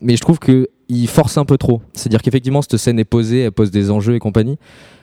mais 0.00 0.16
je 0.16 0.20
trouve 0.20 0.38
que 0.38 0.68
il 0.88 1.06
force 1.06 1.36
un 1.36 1.44
peu 1.44 1.58
trop. 1.58 1.82
C'est-à-dire 1.92 2.22
qu'effectivement, 2.22 2.62
cette 2.62 2.76
scène 2.78 2.98
est 2.98 3.04
posée, 3.04 3.40
elle 3.40 3.52
pose 3.52 3.70
des 3.70 3.90
enjeux 3.90 4.14
et 4.14 4.18
compagnie. 4.18 4.58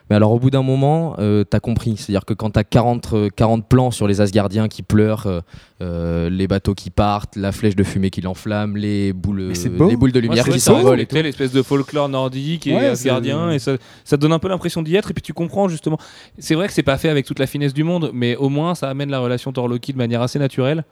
Mais 0.09 0.15
alors, 0.15 0.31
au 0.31 0.39
bout 0.39 0.51
d'un 0.51 0.61
moment, 0.61 1.15
euh, 1.19 1.43
t'as 1.43 1.59
compris. 1.59 1.97
C'est-à-dire 1.97 2.25
que 2.25 2.33
quand 2.33 2.51
t'as 2.51 2.63
40, 2.63 3.13
euh, 3.13 3.29
40 3.35 3.67
plans 3.67 3.91
sur 3.91 4.07
les 4.07 4.21
Asgardiens 4.21 4.67
qui 4.67 4.83
pleurent, 4.83 5.25
euh, 5.25 5.39
euh, 5.81 6.29
les 6.29 6.47
bateaux 6.47 6.73
qui 6.73 6.89
partent, 6.89 7.35
la 7.35 7.51
flèche 7.51 7.75
de 7.75 7.83
fumée 7.83 8.09
qui 8.09 8.21
l'enflamme, 8.21 8.77
les 8.77 9.13
boules, 9.13 9.51
les 9.51 9.95
boules 9.97 10.11
de 10.11 10.19
lumière 10.19 10.47
qui 10.47 10.59
s'envolent 10.59 11.01
et 11.01 11.07
l'espèce 11.21 11.51
de 11.51 11.61
folklore 11.61 12.07
nordique 12.07 12.67
et 12.67 12.75
Ouais, 12.75 12.85
asgardien 12.85 13.51
et 13.51 13.59
ça, 13.59 13.75
ça 14.03 14.15
donne 14.15 14.31
un 14.31 14.39
peu 14.39 14.47
l'impression 14.47 14.81
d'y 14.81 14.95
être 14.95 15.11
et 15.11 15.13
puis 15.13 15.21
tu 15.21 15.33
comprends 15.33 15.67
justement. 15.67 15.97
C'est 16.37 16.55
vrai 16.55 16.67
que 16.67 16.73
c'est 16.73 16.83
pas 16.83 16.97
fait 16.97 17.09
avec 17.09 17.25
toute 17.25 17.39
la 17.39 17.47
finesse 17.47 17.73
du 17.73 17.83
monde 17.83 18.11
mais 18.13 18.35
au 18.37 18.47
moins 18.47 18.73
ça 18.75 18.89
amène 18.89 19.09
la 19.09 19.19
relation 19.19 19.51
Thor-Loki 19.51 19.91
de 19.91 19.97
manière 19.97 20.21
assez 20.21 20.39
naturelle 20.39 20.85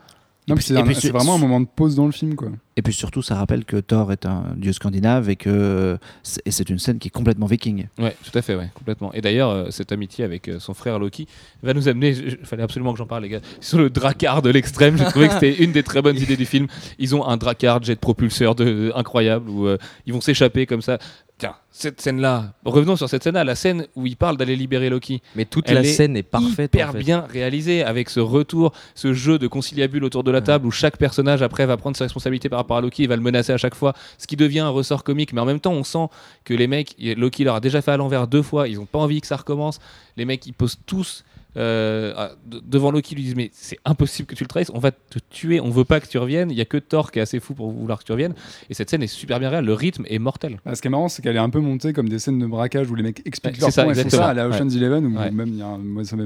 Non, 0.47 0.55
Et 0.55 0.57
puis 0.57 0.65
puis- 0.65 0.73
c'est 0.73 0.73
et 0.73 0.77
un- 0.77 0.83
puis 0.85 0.95
c'est 0.95 1.01
c'est- 1.01 1.09
vraiment 1.11 1.35
un 1.35 1.37
moment 1.37 1.61
de 1.61 1.67
pause 1.73 1.95
dans 1.95 2.05
le 2.05 2.11
film. 2.11 2.35
Quoi. 2.35 2.49
Et 2.75 2.81
puis 2.81 2.91
surtout, 2.93 3.21
ça 3.21 3.35
rappelle 3.35 3.63
que 3.63 3.77
Thor 3.77 4.11
est 4.11 4.25
un 4.25 4.43
dieu 4.57 4.73
scandinave 4.73 5.29
et 5.29 5.35
que 5.37 5.97
c'est 6.21 6.41
et 6.45 6.51
c'est 6.51 6.69
une 6.69 6.79
scène 6.79 6.99
qui 6.99 7.07
est 7.07 7.11
complètement 7.11 7.45
viking. 7.45 7.87
ouais 7.99 8.15
tout 8.23 8.37
à 8.37 8.41
fait 8.41 8.55
ouais 8.55 8.69
complètement 8.73 9.13
et 9.13 9.21
d'ailleurs 9.21 9.49
euh, 9.51 9.67
cette 9.69 9.91
amitié 9.91 10.25
avec 10.25 10.47
euh, 10.49 10.59
son 10.59 10.73
frère 10.73 10.97
Loki 10.99 11.27
va 11.61 11.73
nous 11.73 11.87
amener 11.87 12.09
il 12.09 12.37
fallait 12.45 12.63
absolument 12.63 12.91
que 12.93 12.97
j'en 12.97 13.05
parle 13.05 13.23
les 13.23 13.29
gars 13.29 13.39
sur 13.61 13.77
le 13.77 13.89
dracard 13.89 14.41
de 14.41 14.49
l'extrême 14.49 14.97
j'ai 14.97 15.05
trouvé 15.05 15.27
que 15.27 15.33
c'était 15.35 15.63
une 15.63 15.71
des 15.71 15.83
très 15.83 16.01
bonnes 16.01 16.17
idées 16.17 16.35
du 16.35 16.45
film 16.45 16.67
ils 16.99 17.15
ont 17.15 17.25
un 17.25 17.37
dracard 17.37 17.81
jet 17.83 17.99
propulseur 17.99 18.55
de, 18.55 18.91
incroyable 18.95 19.49
où 19.49 19.67
euh, 19.67 19.77
ils 20.07 20.13
vont 20.13 20.21
s'échapper 20.21 20.65
comme 20.65 20.81
ça 20.81 20.97
tiens, 21.37 21.55
cette 21.71 21.99
scène-là, 22.01 22.53
revenons 22.65 22.95
sur 22.95 23.09
cette 23.09 23.23
scène-là, 23.23 23.43
la 23.43 23.55
scène 23.55 23.87
où 23.95 24.05
il 24.05 24.15
parle 24.15 24.37
d'aller 24.37 24.55
libérer 24.55 24.89
Loki. 24.89 25.21
Mais 25.35 25.45
toute 25.45 25.67
Elle 25.69 25.75
la 25.75 25.81
est 25.81 25.85
scène 25.85 26.15
est 26.15 26.23
parfaite. 26.23 26.73
hyper 26.73 26.89
en 26.89 26.91
fait. 26.93 26.99
bien 26.99 27.25
réalisé 27.29 27.83
avec 27.83 28.09
ce 28.09 28.19
retour, 28.19 28.73
ce 28.95 29.13
jeu 29.13 29.39
de 29.39 29.47
conciliabule 29.47 30.03
autour 30.03 30.23
de 30.23 30.31
la 30.31 30.41
table 30.41 30.65
où 30.67 30.71
chaque 30.71 30.97
personnage 30.97 31.41
après 31.41 31.65
va 31.65 31.75
prendre 31.77 31.97
ses 31.97 32.03
responsabilités 32.03 32.49
par 32.49 32.59
rapport 32.59 32.77
à 32.77 32.81
Loki 32.81 33.03
et 33.03 33.07
va 33.07 33.15
le 33.15 33.21
menacer 33.21 33.51
à 33.53 33.57
chaque 33.57 33.75
fois, 33.75 33.93
ce 34.17 34.27
qui 34.27 34.35
devient 34.35 34.59
un 34.59 34.69
ressort 34.69 35.03
comique. 35.03 35.33
Mais 35.33 35.41
en 35.41 35.45
même 35.45 35.59
temps, 35.59 35.73
on 35.73 35.83
sent 35.83 36.07
que 36.43 36.53
les 36.53 36.67
mecs, 36.67 36.95
Loki 36.99 37.43
leur 37.43 37.55
a 37.55 37.59
déjà 37.59 37.81
fait 37.81 37.91
à 37.91 37.97
l'envers 37.97 38.27
deux 38.27 38.43
fois, 38.43 38.67
ils 38.67 38.79
ont 38.79 38.85
pas 38.85 38.99
envie 38.99 39.19
que 39.21 39.27
ça 39.27 39.35
recommence. 39.37 39.79
Les 40.15 40.25
mecs, 40.25 40.45
ils 40.45 40.53
posent 40.53 40.77
tous. 40.85 41.23
Euh, 41.57 42.29
de- 42.45 42.61
devant 42.65 42.91
Loki, 42.91 43.09
ils 43.13 43.15
lui 43.15 43.23
disent 43.23 43.35
mais 43.35 43.49
c'est 43.53 43.77
impossible 43.85 44.27
que 44.27 44.35
tu 44.35 44.43
le 44.43 44.47
trahisses, 44.47 44.71
on 44.73 44.79
va 44.79 44.91
te 44.91 45.19
tuer, 45.29 45.59
on 45.61 45.69
veut 45.69 45.85
pas 45.85 45.99
que 45.99 46.07
tu 46.07 46.17
reviennes. 46.17 46.51
Il 46.51 46.57
y 46.57 46.61
a 46.61 46.65
que 46.65 46.77
Thor 46.77 47.11
qui 47.11 47.19
est 47.19 47.21
assez 47.21 47.39
fou 47.39 47.53
pour 47.53 47.71
vouloir 47.71 47.99
que 47.99 48.03
tu 48.05 48.11
reviennes. 48.11 48.33
Et 48.69 48.73
cette 48.73 48.89
scène 48.89 49.03
est 49.03 49.07
super 49.07 49.39
bien 49.39 49.49
réelle, 49.49 49.65
le 49.65 49.73
rythme 49.73 50.03
est 50.07 50.19
mortel. 50.19 50.59
Bah, 50.65 50.75
ce 50.75 50.81
qui 50.81 50.87
est 50.87 50.91
marrant, 50.91 51.09
c'est 51.09 51.21
qu'elle 51.21 51.35
est 51.35 51.39
un 51.39 51.49
peu 51.49 51.59
montée 51.59 51.93
comme 51.93 52.09
des 52.09 52.19
scènes 52.19 52.39
de 52.39 52.45
braquage 52.47 52.89
où 52.89 52.95
les 52.95 53.03
mecs 53.03 53.21
expliquent 53.25 53.55
Ouais, 53.55 53.61
leur 53.61 53.69
c'est 53.69 53.75
ça, 53.75 53.83
plan 53.83 53.91
et 53.93 54.03
font 54.03 54.09
ça 54.09 54.27
à 54.29 54.33
la 54.33 54.47
Ocean's 54.47 54.75
Eleven 54.75 55.05
ou 55.05 55.17
Ouais. 55.17 55.31
même 55.31 55.55
y 55.57 55.61
a 55.61 55.67
un- 55.67 55.77
moi 55.77 56.03
ça 56.03 56.15
m'a 56.15 56.23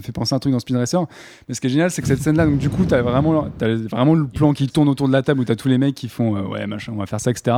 fait 0.00 0.12
penser 0.12 0.34
à 0.34 0.36
un 0.36 0.38
truc 0.38 0.52
dans 0.52 0.58
Speed 0.60 0.76
Racer. 0.76 1.04
Mais 1.48 1.54
ce 1.54 1.60
qui 1.60 1.66
est 1.68 1.70
génial, 1.70 1.90
c'est 1.90 2.02
que 2.02 2.08
cette 2.08 2.22
scène-là, 2.22 2.46
donc 2.46 2.58
du 2.58 2.68
coup, 2.70 2.84
t'as 2.84 3.02
vraiment, 3.02 3.48
t'as 3.58 3.74
vraiment 3.74 4.14
le 4.14 4.26
plan 4.26 4.52
qui 4.52 4.66
tourne 4.68 4.88
autour 4.88 5.08
de 5.08 5.12
la 5.12 5.22
table 5.22 5.40
où 5.40 5.44
t'as 5.44 5.56
tous 5.56 5.68
les 5.68 5.78
mecs 5.78 5.94
qui 5.94 6.08
font 6.08 6.36
euh, 6.36 6.42
ouais 6.42 6.66
machin, 6.66 6.92
on 6.94 6.98
va 6.98 7.06
faire 7.06 7.20
ça, 7.20 7.30
etc. 7.30 7.56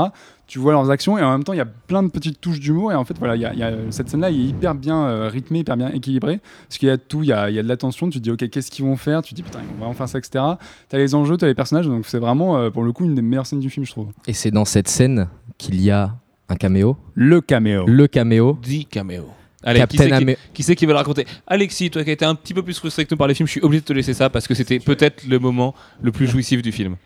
Tu 0.51 0.59
vois 0.59 0.73
leurs 0.73 0.91
actions 0.91 1.17
et 1.17 1.23
en 1.23 1.31
même 1.31 1.45
temps, 1.45 1.53
il 1.53 1.59
y 1.59 1.61
a 1.61 1.65
plein 1.65 2.03
de 2.03 2.09
petites 2.11 2.41
touches 2.41 2.59
d'humour 2.59 2.91
et 2.91 2.97
en 2.97 3.05
fait 3.05 3.17
voilà, 3.21 3.37
il 3.37 3.43
y 3.43 3.45
a, 3.45 3.55
y 3.55 3.63
a- 3.63 3.73
cette 3.91 4.09
scène-là, 4.09 4.31
il 4.31 4.41
est 4.41 4.49
hyper 4.49 4.75
bien 4.75 5.01
euh, 5.07 5.29
rythmé, 5.29 5.61
hyper 5.61 5.77
bien 5.77 5.91
équilibré 5.91 6.41
parce 6.67 6.77
qu'il 6.79 6.89
y 6.89 6.91
a 6.91 6.97
de 6.97 7.03
tout, 7.03 7.23
il 7.23 7.29
y 7.29 7.33
a, 7.33 7.49
il 7.51 7.55
y 7.55 7.59
a 7.61 7.63
de 7.63 7.69
l'attention. 7.69 8.11
Tu 8.11 8.19
te 8.19 8.25
dis 8.25 8.33
ok, 8.33 8.51
qu'est-ce 8.51 8.69
qu'ils 8.69 8.85
vont 8.85 8.97
faire? 8.97 9.23
Tu 9.23 9.31
te 9.31 9.37
dis 9.37 9.43
putain, 9.45 9.61
ils 9.63 9.69
vont 9.71 9.77
vraiment 9.79 9.93
faire 9.95 10.09
ça, 10.09 10.19
etc. 10.19 10.45
T'as 10.89 10.99
les 10.99 11.15
enjeux, 11.15 11.37
t'as 11.37 11.47
les 11.47 11.55
personnages, 11.55 11.87
donc 11.87 12.05
c'est 12.05 12.19
vraiment 12.19 12.57
euh, 12.59 12.69
pour 12.71 12.83
le 12.83 12.91
coup 12.93 13.05
une 13.05 13.15
des 13.15 13.23
meilleures 13.23 13.47
scènes 13.47 13.61
du 13.61 13.71
film, 13.71 13.87
je 13.87 13.93
trouve. 13.93 14.09
Et 14.27 14.33
c'est 14.33 14.51
dans 14.51 14.65
cette 14.65 14.89
scène 14.89 15.29
qu'il 15.57 15.81
y 15.81 15.93
a 15.93 16.17
un 16.49 16.57
caméo. 16.57 16.97
Le 17.15 17.41
caméo. 17.41 17.85
Le 17.87 18.09
caméo. 18.09 18.59
10 18.61 18.87
caméos. 18.87 19.29
Allez, 19.63 19.79
qui 19.87 19.99
Captain 19.99 20.17
qui- 20.19 20.25
Amé- 20.25 20.37
Qui 20.53 20.63
c'est 20.65 20.75
qui 20.75 20.85
veut 20.85 20.93
le 20.93 20.99
raconter? 20.99 21.27
Alexis, 21.47 21.91
toi 21.91 22.03
qui 22.03 22.11
as 22.11 22.15
été 22.15 22.25
un 22.25 22.35
petit 22.35 22.55
peu 22.55 22.63
plus 22.65 22.77
frustré 22.77 23.05
que 23.05 23.15
nous 23.15 23.19
par 23.19 23.29
les 23.29 23.35
films, 23.35 23.47
je 23.47 23.53
suis 23.53 23.61
obligé 23.61 23.83
de 23.83 23.87
te 23.87 23.93
laisser 23.93 24.15
ça 24.15 24.31
parce 24.31 24.49
que 24.49 24.55
c'était 24.55 24.81
peut-être 24.81 25.29
le 25.29 25.39
moment 25.39 25.77
le 26.03 26.11
plus 26.11 26.27
jouissif 26.27 26.61
du 26.61 26.73
film. 26.73 26.97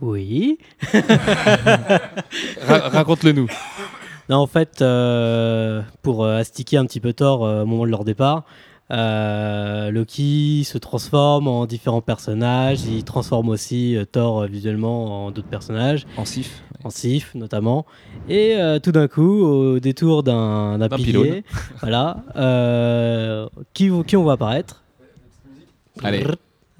Oui. 0.00 0.58
Ra- 0.92 2.88
Raconte-le 2.88 3.32
nous. 3.32 3.46
Non, 4.28 4.38
en 4.38 4.46
fait, 4.46 4.82
euh, 4.82 5.82
pour 6.02 6.24
euh, 6.24 6.38
astiquer 6.38 6.76
un 6.76 6.84
petit 6.86 7.00
peu 7.00 7.12
Thor 7.12 7.44
euh, 7.46 7.62
au 7.62 7.66
moment 7.66 7.84
de 7.86 7.90
leur 7.90 8.04
départ, 8.04 8.42
euh, 8.90 9.90
Loki 9.90 10.64
se 10.64 10.78
transforme 10.78 11.48
en 11.48 11.66
différents 11.66 12.00
personnages. 12.00 12.84
Il 12.84 13.04
transforme 13.04 13.48
aussi 13.48 13.96
euh, 13.96 14.04
Thor 14.04 14.42
euh, 14.42 14.46
visuellement 14.46 15.26
en 15.26 15.30
d'autres 15.30 15.48
personnages, 15.48 16.06
En 16.16 16.24
sif. 16.24 16.60
en 16.84 16.90
Sif 16.90 17.34
notamment. 17.34 17.86
Et 18.28 18.56
euh, 18.56 18.80
tout 18.80 18.90
d'un 18.92 19.06
coup, 19.08 19.44
au 19.44 19.78
détour 19.78 20.22
d'un 20.24 20.76
pilier, 21.22 21.44
voilà, 21.80 22.16
euh, 22.36 23.48
qui, 23.74 23.90
qui 24.06 24.16
on 24.16 24.22
voit 24.24 24.32
apparaître? 24.34 24.82
Allez. 26.02 26.24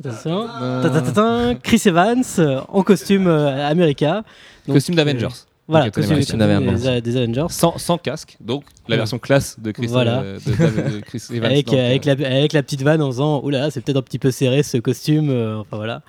Attention. 0.05 0.47
Ta-ta-ta-ta, 0.83 1.55
Chris 1.63 1.83
Evans 1.87 2.23
euh, 2.39 2.61
en 2.69 2.83
costume 2.83 3.27
euh, 3.29 3.67
américain. 3.69 4.25
Donc, 4.67 4.77
Costume 4.77 4.95
d'Avengers. 4.95 5.29
Voilà, 5.69 5.87
Donc, 5.87 5.95
Captain 5.95 6.15
costume, 6.15 6.41
America. 6.43 6.71
costume 6.73 6.95
des, 6.95 7.01
des 7.01 7.17
Avengers. 7.17 7.47
Sans, 7.51 7.77
sans 7.79 7.99
casque, 7.99 8.37
donc 8.41 8.65
la 8.87 8.93
Ouais. 8.95 8.99
version 8.99 9.19
classe 9.19 9.59
de 9.59 9.73
Chris, 9.73 9.87
Voilà. 9.89 10.21
euh, 10.21 10.39
de, 10.47 10.51
de- 10.53 10.95
de 10.97 11.01
Chris 11.01 11.23
Evans. 11.33 11.45
avec, 11.51 11.67
donc, 11.67 11.75
euh, 11.75 11.87
avec, 11.87 12.07
euh, 12.07 12.15
la, 12.19 12.37
avec 12.37 12.53
la 12.53 12.63
petite 12.63 12.83
vanne 12.83 13.03
en 13.03 13.09
disant 13.09 13.41
oh 13.43 13.51
là 13.51 13.61
là 13.63 13.71
c'est 13.73 13.81
peut-être 13.81 13.97
un 13.97 14.03
petit 14.03 14.21
peu 14.21 14.31
serré 14.31 14.63
ce 14.63 14.77
costume 14.77 15.29
euh, 15.31 15.59
enfin 15.59 15.77
voilà 15.77 16.03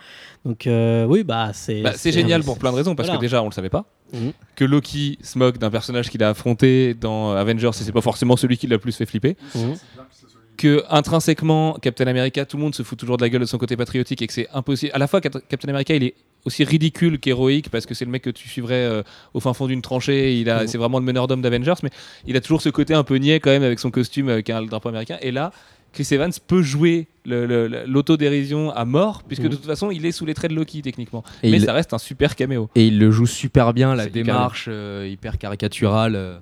donc 0.46 0.68
euh, 0.68 1.06
oui 1.06 1.24
bah 1.24 1.50
c'est 1.54 1.82
bah, 1.82 1.94
c'est 1.96 2.12
génial 2.12 2.44
pour 2.44 2.60
plein 2.60 2.70
de 2.72 2.76
raisons 2.78 2.94
parce 2.94 3.08
Voilà. 3.08 3.18
que 3.18 3.26
déjà 3.26 3.42
on 3.42 3.46
le 3.48 3.52
savait 3.52 3.70
pas. 3.72 3.86
Mhm. 4.14 4.32
Que 4.56 4.64
Loki 4.64 5.18
se 5.24 5.38
moque 5.40 5.58
d'un 5.58 5.72
personnage 5.72 6.10
qu'il 6.12 6.22
a 6.24 6.30
affronté 6.30 6.94
dans 6.94 7.32
Avengers 7.32 7.68
et 7.70 7.84
c'est 7.84 7.92
pas 7.92 8.02
forcément 8.02 8.38
celui 8.38 8.58
qui 8.58 8.68
l'a 8.68 8.76
le 8.76 8.80
plus 8.80 8.96
fait 8.96 9.08
flipper. 9.08 9.36
Mhm. 9.56 9.74
Que 10.58 10.84
intrinsèquement 10.90 11.78
Captain 11.82 12.08
America 12.08 12.44
tout 12.46 12.58
le 12.58 12.64
monde 12.64 12.74
se 12.76 12.84
fout 12.84 12.98
toujours 12.98 13.18
de 13.18 13.24
la 13.24 13.30
gueule 13.30 13.42
de 13.42 13.46
son 13.46 13.58
côté 13.60 13.78
patriotique 13.78 14.22
et 14.22 14.28
que 14.28 14.34
c'est 14.34 14.48
impossible. 14.54 14.92
À 14.94 14.98
la 14.98 15.08
fois 15.08 15.22
Cap- 15.22 15.38
Captain 15.48 15.70
America 15.70 15.94
il 15.96 16.04
est 16.04 16.16
aussi 16.46 16.64
ridicule 16.64 17.20
qu'héroïque 17.20 17.70
parce 17.70 17.86
que 17.86 17.94
c'est 17.94 18.06
le 18.06 18.12
mec 18.12 18.24
que 18.24 18.30
tu 18.32 18.48
suivrais 18.50 18.76
euh, 18.76 19.04
au 19.34 19.40
fin 19.40 19.54
fond 19.54 19.68
d'une 19.68 19.82
tranchée. 19.82 20.36
Il 20.40 20.50
a 20.50 20.62
Mhm. 20.62 20.68
c'est 20.68 20.78
vraiment 20.78 21.00
le 21.00 21.06
meneur 21.06 21.28
d'hommes 21.28 21.42
d'Avengers 21.42 21.74
mais 21.84 21.90
il 22.26 22.36
a 22.36 22.42
toujours 22.42 22.62
ce 22.62 22.70
côté 22.70 22.94
un 22.94 23.04
peu 23.04 23.16
niais 23.18 23.40
quand 23.40 23.52
même 23.52 23.64
avec 23.64 23.80
son 23.80 23.92
costume 23.92 24.30
euh, 24.30 24.42
qui 24.42 24.52
a 24.52 24.60
le 24.60 24.68
drapeau 24.68 24.90
américain. 24.90 25.18
Et 25.22 25.32
là 25.32 25.52
Chris 25.94 26.08
Evans 26.12 26.32
peut 26.48 26.62
jouer 26.62 27.08
l'autodérision 27.26 28.72
à 28.72 28.86
mort 28.86 29.24
puisque 29.24 29.44
Mhm. 29.44 29.50
de 29.50 29.56
toute 29.56 29.66
façon 29.66 29.92
il 29.92 30.06
est 30.06 30.12
sous 30.12 30.26
les 30.26 30.34
traits 30.34 30.52
de 30.52 30.56
Loki 30.56 30.82
techniquement. 30.82 31.24
Et 31.44 31.52
mais 31.52 31.58
il- 31.58 31.66
ça 31.66 31.74
reste 31.74 31.94
un 31.94 31.98
super 31.98 32.36
caméo. 32.36 32.70
Et 32.76 32.88
il 32.88 33.00
le 33.00 33.12
joue 33.12 33.26
super 33.28 33.74
bien, 33.74 33.96
la 33.96 34.04
hyper 34.06 34.14
démarche 34.14 34.66
euh, 34.70 35.08
hyper 35.10 35.38
caricaturale, 35.38 36.16
euh, 36.16 36.38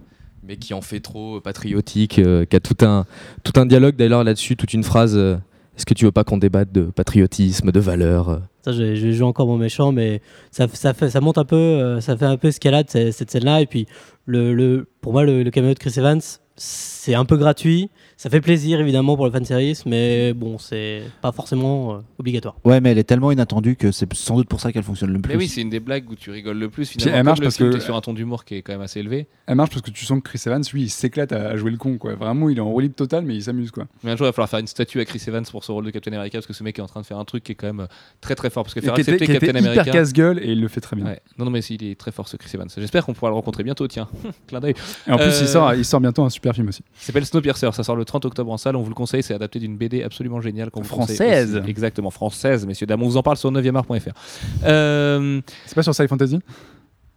mais 0.48 0.58
qui 0.58 0.74
en 0.74 0.82
fait 0.82 1.00
trop 1.00 1.40
patriotique, 1.42 2.20
euh, 2.20 2.46
qui 2.46 2.56
a 2.56 2.60
tout 2.60 2.86
un, 2.86 3.06
tout 3.44 3.60
un 3.60 3.66
dialogue 3.66 3.96
d'ailleurs 3.96 4.24
là-dessus, 4.24 4.56
toute 4.56 4.74
une 4.74 4.84
phrase. 4.84 5.16
euh, 5.18 5.38
Est-ce 5.78 5.86
que 5.86 5.94
tu 5.94 6.06
veux 6.06 6.12
pas 6.12 6.24
qu'on 6.24 6.38
débatte 6.38 6.72
de 6.72 6.84
patriotisme, 6.84 7.72
de 7.72 7.80
valeurs 7.80 8.30
euh? 8.30 8.38
Ça 8.64 8.72
je, 8.72 8.96
je 8.96 9.12
joue 9.12 9.26
encore 9.26 9.48
mon 9.48 9.58
méchant 9.58 9.92
mais 9.92 10.22
ça, 10.52 10.68
ça, 10.72 10.94
fait, 10.94 11.10
monte 11.22 11.38
un 11.38 11.46
peu 11.46 12.00
ça 12.02 12.18
fait 12.18 12.26
un 12.26 12.38
peu 12.38 12.48
escalade 12.48 12.88
cette, 12.90 13.14
cette 13.14 13.30
scène 13.30 13.46
là 13.46 13.62
et 13.62 13.66
puis 13.68 13.86
le, 14.26 14.54
le, 14.56 14.88
pour 15.02 15.12
moi 15.14 15.24
le, 15.24 15.44
le 15.44 15.52
de 15.74 15.80
Chris 15.80 15.94
Evans 15.98 16.22
c'est 16.58 17.16
un 17.16 17.26
peu 17.26 17.38
gratuit 17.38 17.90
ça 18.18 18.30
fait 18.30 18.40
plaisir 18.40 18.80
évidemment 18.80 19.18
pour 19.18 19.26
le 19.26 19.32
fanservice 19.32 19.86
mais 19.86 20.34
bon 20.34 20.58
c'est 20.58 21.02
pas 21.22 21.34
forcément 21.34 21.96
euh, 21.96 21.98
obligatoire 22.18 22.56
Ouais, 22.64 22.80
mais 22.80 22.92
elle 22.92 22.98
est 22.98 23.04
tellement 23.04 23.30
inattendue 23.32 23.76
que 23.76 23.92
c'est 23.92 24.12
sans 24.14 24.38
doute 24.38 24.48
pour 24.48 24.62
ça 24.62 24.72
qu'elle 24.72 24.84
fonctionne 24.84 25.12
le 25.12 25.20
plus. 25.20 25.34
mais 25.34 25.38
oui 25.38 25.48
c'est 25.50 25.62
une 25.62 25.70
des 25.70 25.82
blagues 25.82 26.10
où 26.10 26.16
tu 26.16 26.32
rigoles 26.32 26.58
le 26.58 26.70
plus 26.70 26.88
finalement 26.90 27.12
elle 27.14 27.20
Comme 27.20 27.26
marche 27.26 27.40
le 27.40 27.46
parce 27.46 27.58
film 27.58 27.72
que- 27.72 27.80
sur 27.80 27.96
un 27.96 28.02
ton 28.02 28.14
d'humour 28.14 28.46
qui 28.46 28.56
est 28.56 28.62
quand 28.62 28.72
même 28.72 28.82
assez 28.82 29.02
élevé 29.02 29.28
Elle 29.48 29.56
marche 29.56 29.70
parce 29.72 29.82
que 29.82 29.92
tu 29.92 30.06
sens 30.06 30.20
que 30.20 30.30
Chris 30.30 30.42
Evans, 30.46 30.64
lui, 30.74 30.84
il 30.84 30.90
s'éclate 30.90 31.32
à, 31.34 31.56
jouer 31.58 31.72
le 31.72 31.78
con, 31.78 31.98
quoi. 31.98 32.16
Vraiment, 32.16 32.50
il 32.50 32.58
est 32.58 32.62
en 32.62 32.70
roue 32.70 32.80
libre 32.80 32.96
totale, 32.96 33.26
mais 33.26 33.36
il 33.36 33.44
s'amuse, 33.44 33.70
quoi. 33.72 33.86
Mais 34.04 34.12
un 34.12 34.16
jour, 34.16 34.26
il 34.26 34.30
va 34.30 34.34
falloir 34.34 34.50
faire 34.50 34.60
une 34.60 34.68
statue 34.68 35.00
à 35.00 35.06
Chris 35.06 35.22
Evans 35.28 35.44
pour 35.52 35.64
ce 35.64 35.72
rôle 35.72 35.86
de 35.86 35.92
Captain 35.92 36.12
America 36.14 36.38
parce 36.38 36.48
que 36.48 36.54
ce 36.54 36.64
mec 36.64 36.80
est 36.80 36.82
en 36.82 36.88
train 36.88 37.02
de 37.02 37.06
faire 37.06 37.20
un 37.20 37.26
truc 37.26 37.44
qui 37.44 37.52
est 37.52 37.56
quand 37.56 37.68
même 37.68 37.82
euh, 37.82 37.88
très 38.22 38.34
très 38.36 38.50
fort. 38.50 38.64
Parce 38.64 38.74
que 38.74 38.80
Et 38.80 38.84
faire 38.84 38.94
qui 38.96 39.02
était, 39.02 39.12
accepter 39.14 39.26
qui 39.32 39.38
était 39.38 39.48
Captain 39.54 39.64
America. 39.72 39.92
casse-gueule 39.92 40.40
et 40.42 40.52
il 40.54 40.62
le 40.62 40.68
fait 40.68 40.82
très 40.82 40.96
bien. 40.96 41.06
Ouais. 41.06 41.20
Non, 41.38 41.46
non, 41.46 41.52
mais 41.52 41.60
il 41.60 41.84
est 41.84 41.96
très 42.00 42.12
fort 42.12 42.28
ce 42.28 42.38
Chris 42.38 42.50
Evans. 42.54 42.68
J'espère 42.76 43.06
qu'on 43.06 43.14
pourra 43.14 43.30
le 43.30 43.36
rencontrer 43.36 43.64
bientôt, 43.64 43.88
tiens. 43.88 44.08
Clin 44.48 44.60
d'œil. 44.62 44.74
Et 45.08 45.12
en 45.12 45.18
plus, 45.18 45.26
Euh, 45.26 45.40
il, 45.42 45.48
sort, 45.48 45.74
il 45.76 45.86
sort 45.86 46.00
bientôt 46.02 46.24
un 46.24 46.30
super 46.30 46.45
film 46.54 46.68
aussi. 46.70 46.84
Ça 46.96 47.08
s'appelle 47.08 47.26
Snowpiercer. 47.26 47.70
Ça 47.74 47.84
sort 47.84 47.96
le 47.96 48.06
30 48.06 48.26
octobre 48.26 48.52
en 48.52 48.58
salle. 48.58 48.76
On 48.76 48.82
vous 48.82 48.90
le 48.90 48.96
conseille. 48.96 49.24
C'est 49.24 49.34
adapté 49.34 49.60
d'une 49.60 49.78
BD 49.78 50.04
absolument 50.04 50.42
géniale. 50.42 50.72
qu'on 50.72 50.84
Française. 50.84 51.56
aussi. 51.58 51.70
Exactement, 51.70 52.10
française, 52.12 52.66
messieurs, 52.66 52.88
dames. 52.88 53.02
On 53.04 53.08
vous 53.08 53.18
en 53.18 53.24
parle 53.24 53.38
sur 53.38 53.52
9art.fr. 53.52 54.10
Euh, 54.66 55.42
C'est 55.66 55.76
pas 55.76 55.84
sur 55.84 55.94
Sci 55.96 56.08
Fantasy? 56.08 56.40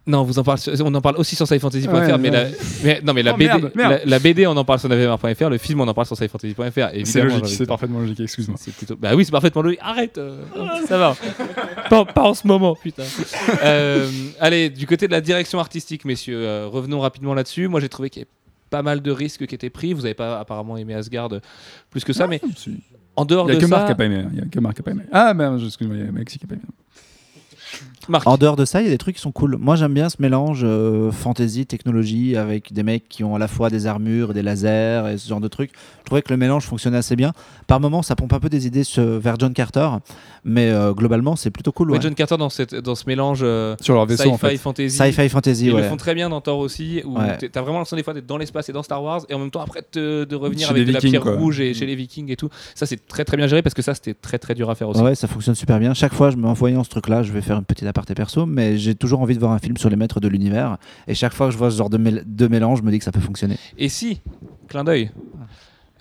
Non, 0.07 0.21
on 0.21 0.23
vous 0.23 0.39
en 0.39 0.43
parle, 0.43 0.57
sur- 0.57 0.73
on 0.83 0.95
en 0.95 1.01
parle 1.01 1.17
aussi 1.17 1.35
sur 1.35 1.45
scifantasy.fr, 1.45 1.93
Ouais, 1.93 2.17
mais, 2.17 2.29
ouais. 2.31 2.31
la, 2.31 2.47
mais- 2.83 3.01
non, 3.03 3.13
mais 3.13 3.21
la, 3.21 3.33
Oh, 3.33 3.37
BD, 3.37 3.45
merde, 3.47 3.71
merde. 3.75 3.91
La, 3.91 4.05
la 4.05 4.19
BD, 4.19 4.47
on 4.47 4.57
en 4.57 4.65
parle 4.65 4.79
sur 4.79 4.89
9art.fr, 4.89 5.49
le 5.49 5.57
film, 5.59 5.81
on 5.81 5.87
en 5.87 5.93
parle 5.93 6.07
sur 6.07 6.15
scifantasy.fr. 6.17 6.89
C'est 7.03 7.21
logique, 7.21 7.45
c'est 7.45 7.67
parfaitement 7.67 7.99
logique, 7.99 8.19
excuse-moi. 8.21 8.57
C'est 8.59 8.73
plutôt... 8.73 8.95
Bah 8.95 9.11
oui, 9.15 9.23
c'est 9.23 9.31
parfaitement 9.31 9.61
logique. 9.61 9.79
Arrête 9.83 10.17
euh, 10.17 10.41
Ça 10.87 10.97
va. 10.97 11.15
pas, 11.91 12.05
pas 12.05 12.23
en 12.23 12.33
ce 12.33 12.47
moment, 12.47 12.75
putain. 12.75 13.03
Euh, 13.63 14.09
allez, 14.39 14.69
du 14.71 14.87
côté 14.87 15.05
de 15.05 15.11
la 15.11 15.21
direction 15.21 15.59
artistique, 15.59 16.05
messieurs, 16.05 16.39
euh, 16.41 16.67
revenons 16.67 17.01
rapidement 17.01 17.35
là-dessus. 17.35 17.67
Moi, 17.67 17.79
j'ai 17.79 17.89
trouvé 17.89 18.09
qu'il 18.09 18.21
y 18.21 18.23
avait 18.23 18.31
pas 18.69 18.81
mal 18.81 19.01
de 19.01 19.11
risques 19.11 19.45
qui 19.45 19.55
étaient 19.55 19.69
pris. 19.69 19.93
Vous 19.93 20.01
n'avez 20.01 20.13
pas 20.13 20.39
apparemment 20.39 20.77
aimé 20.77 20.93
Asgard 20.93 21.33
euh, 21.33 21.39
plus 21.89 22.03
que 22.03 22.13
ça, 22.13 22.27
mais 22.27 22.41
Si. 22.55 22.79
en 23.15 23.25
dehors 23.25 23.47
Il 23.49 23.53
y 23.53 23.57
a 23.57 23.59
de 23.59 23.61
que 23.61 23.67
ça... 23.67 23.85
Hein. 23.87 24.29
Il 24.31 24.37
y 24.37 24.41
a 24.41 24.45
que 24.45 24.59
Marc 24.59 24.75
qui 24.75 24.81
a 24.81 24.83
pas 24.83 24.91
aimé. 24.91 25.03
Ah, 25.11 25.33
merde, 25.33 25.61
excuse-moi, 25.63 25.97
il 25.97 26.05
y 26.05 26.07
a 26.07 26.11
Maxi 26.11 26.37
qui 26.39 26.45
a 26.45 26.47
pas 26.47 26.55
aimé. 26.55 26.63
En 28.25 28.37
dehors 28.37 28.55
de 28.55 28.65
ça, 28.65 28.81
il 28.81 28.85
y 28.85 28.87
a 28.87 28.91
des 28.91 28.97
trucs 28.97 29.15
qui 29.15 29.21
sont 29.21 29.31
cool. 29.31 29.57
Moi, 29.59 29.75
j'aime 29.75 29.93
bien 29.93 30.09
ce 30.09 30.17
mélange 30.19 30.61
euh, 30.63 31.11
fantasy, 31.11 31.65
technologie, 31.65 32.35
avec 32.35 32.73
des 32.73 32.83
mecs 32.83 33.07
qui 33.07 33.23
ont 33.23 33.35
à 33.35 33.39
la 33.39 33.47
fois 33.47 33.69
des 33.69 33.85
armures, 33.87 34.33
des 34.33 34.41
lasers 34.41 35.03
et 35.13 35.17
ce 35.17 35.27
genre 35.27 35.39
de 35.41 35.47
trucs. 35.47 35.71
Je 35.99 36.05
trouvais 36.05 36.21
que 36.21 36.29
le 36.33 36.37
mélange 36.37 36.65
fonctionnait 36.65 36.97
assez 36.97 37.15
bien. 37.15 37.33
Par 37.67 37.79
moments, 37.79 38.01
ça 38.01 38.15
pompe 38.15 38.33
un 38.33 38.39
peu 38.39 38.49
des 38.49 38.65
idées 38.67 38.83
vers 38.97 39.35
John 39.39 39.53
Carter, 39.53 39.87
mais 40.43 40.69
euh, 40.71 40.93
globalement, 40.93 41.35
c'est 41.35 41.51
plutôt 41.51 41.71
cool. 41.71 41.91
ouais, 41.91 41.97
ouais. 41.97 42.01
John 42.01 42.15
Carter 42.15 42.37
dans, 42.37 42.49
cette, 42.49 42.73
dans 42.75 42.95
ce 42.95 43.03
mélange 43.05 43.39
euh, 43.43 43.75
Sur 43.81 43.93
leur 43.93 44.05
vaisseau, 44.05 44.29
en 44.31 44.37
sci-fi 44.37 44.47
fait. 44.51 44.57
fantasy. 44.57 44.89
Sci-fi 44.97 45.29
fantasy, 45.29 45.65
Ils 45.67 45.73
ouais. 45.73 45.81
le 45.81 45.87
font 45.87 45.97
très 45.97 46.15
bien 46.15 46.29
dans 46.29 46.41
Thor 46.41 46.57
aussi, 46.59 47.01
où 47.05 47.17
Ouais. 47.19 47.37
t'es- 47.37 47.49
t'as 47.49 47.61
vraiment 47.61 47.77
l'impression 47.77 47.97
des 47.97 48.03
fois 48.03 48.13
d'être 48.13 48.25
dans 48.27 48.37
l'espace 48.37 48.69
et 48.69 48.73
dans 48.73 48.81
Star 48.83 49.03
Wars, 49.03 49.21
et 49.29 49.33
en 49.35 49.39
même 49.39 49.51
temps 49.51 49.61
après 49.61 49.81
de, 49.93 50.25
de 50.27 50.35
revenir 50.35 50.67
Chez 50.67 50.73
avec 50.73 50.87
de 50.87 50.91
la 50.93 50.99
pierre 50.99 51.21
quoi. 51.21 51.35
rouge 51.35 51.59
et 51.59 51.73
chez 51.73 51.85
les 51.85 51.95
Vikings 51.95 52.31
et 52.31 52.35
tout. 52.35 52.49
Ça, 52.75 52.85
c'est 52.85 53.07
très 53.07 53.23
très 53.25 53.37
bien 53.37 53.47
géré 53.47 53.61
parce 53.61 53.73
que 53.75 53.81
ça, 53.81 53.93
c'était 53.93 54.13
très 54.15 54.39
très 54.39 54.55
dur 54.55 54.69
à 54.69 54.75
faire 54.75 54.89
aussi. 54.89 55.01
Ouais, 55.01 55.15
ça 55.15 55.27
fonctionne 55.27 55.55
super 55.55 55.79
bien. 55.79 55.93
Chaque 55.93 56.13
fois, 56.13 56.31
je 56.31 56.37
me 56.37 56.47
en 56.47 56.53
voyant 56.53 56.83
ce 56.83 56.89
truc-là, 56.89 57.21
je 57.23 57.31
vais 57.31 57.41
faire 57.41 57.57
une 57.57 57.65
petite 57.65 57.87
aparté 57.99 58.15
perso, 58.15 58.45
mais 58.45 58.77
j'ai 58.77 58.95
toujours 58.95 59.19
envie 59.21 59.35
de 59.35 59.39
voir 59.39 59.51
un 59.51 59.59
film 59.59 59.75
sur 59.75 59.89
les 59.89 59.97
maîtres 59.97 60.21
de 60.21 60.27
l'univers. 60.29 60.77
Et 61.07 61.13
chaque 61.13 61.33
fois 61.33 61.47
que 61.47 61.53
je 61.53 61.57
vois 61.57 61.69
ce 61.69 61.77
genre 61.77 61.89
de, 61.89 61.97
de 61.97 62.47
mélange, 62.47 62.79
je 62.79 62.83
me 62.83 62.91
dis 62.91 62.97
que 62.99 63.03
ça 63.03 63.11
peut 63.11 63.19
fonctionner. 63.19 63.57
Et 63.77 63.89
si, 63.89 64.21
clin 64.69 64.85
d'œil, 64.85 65.11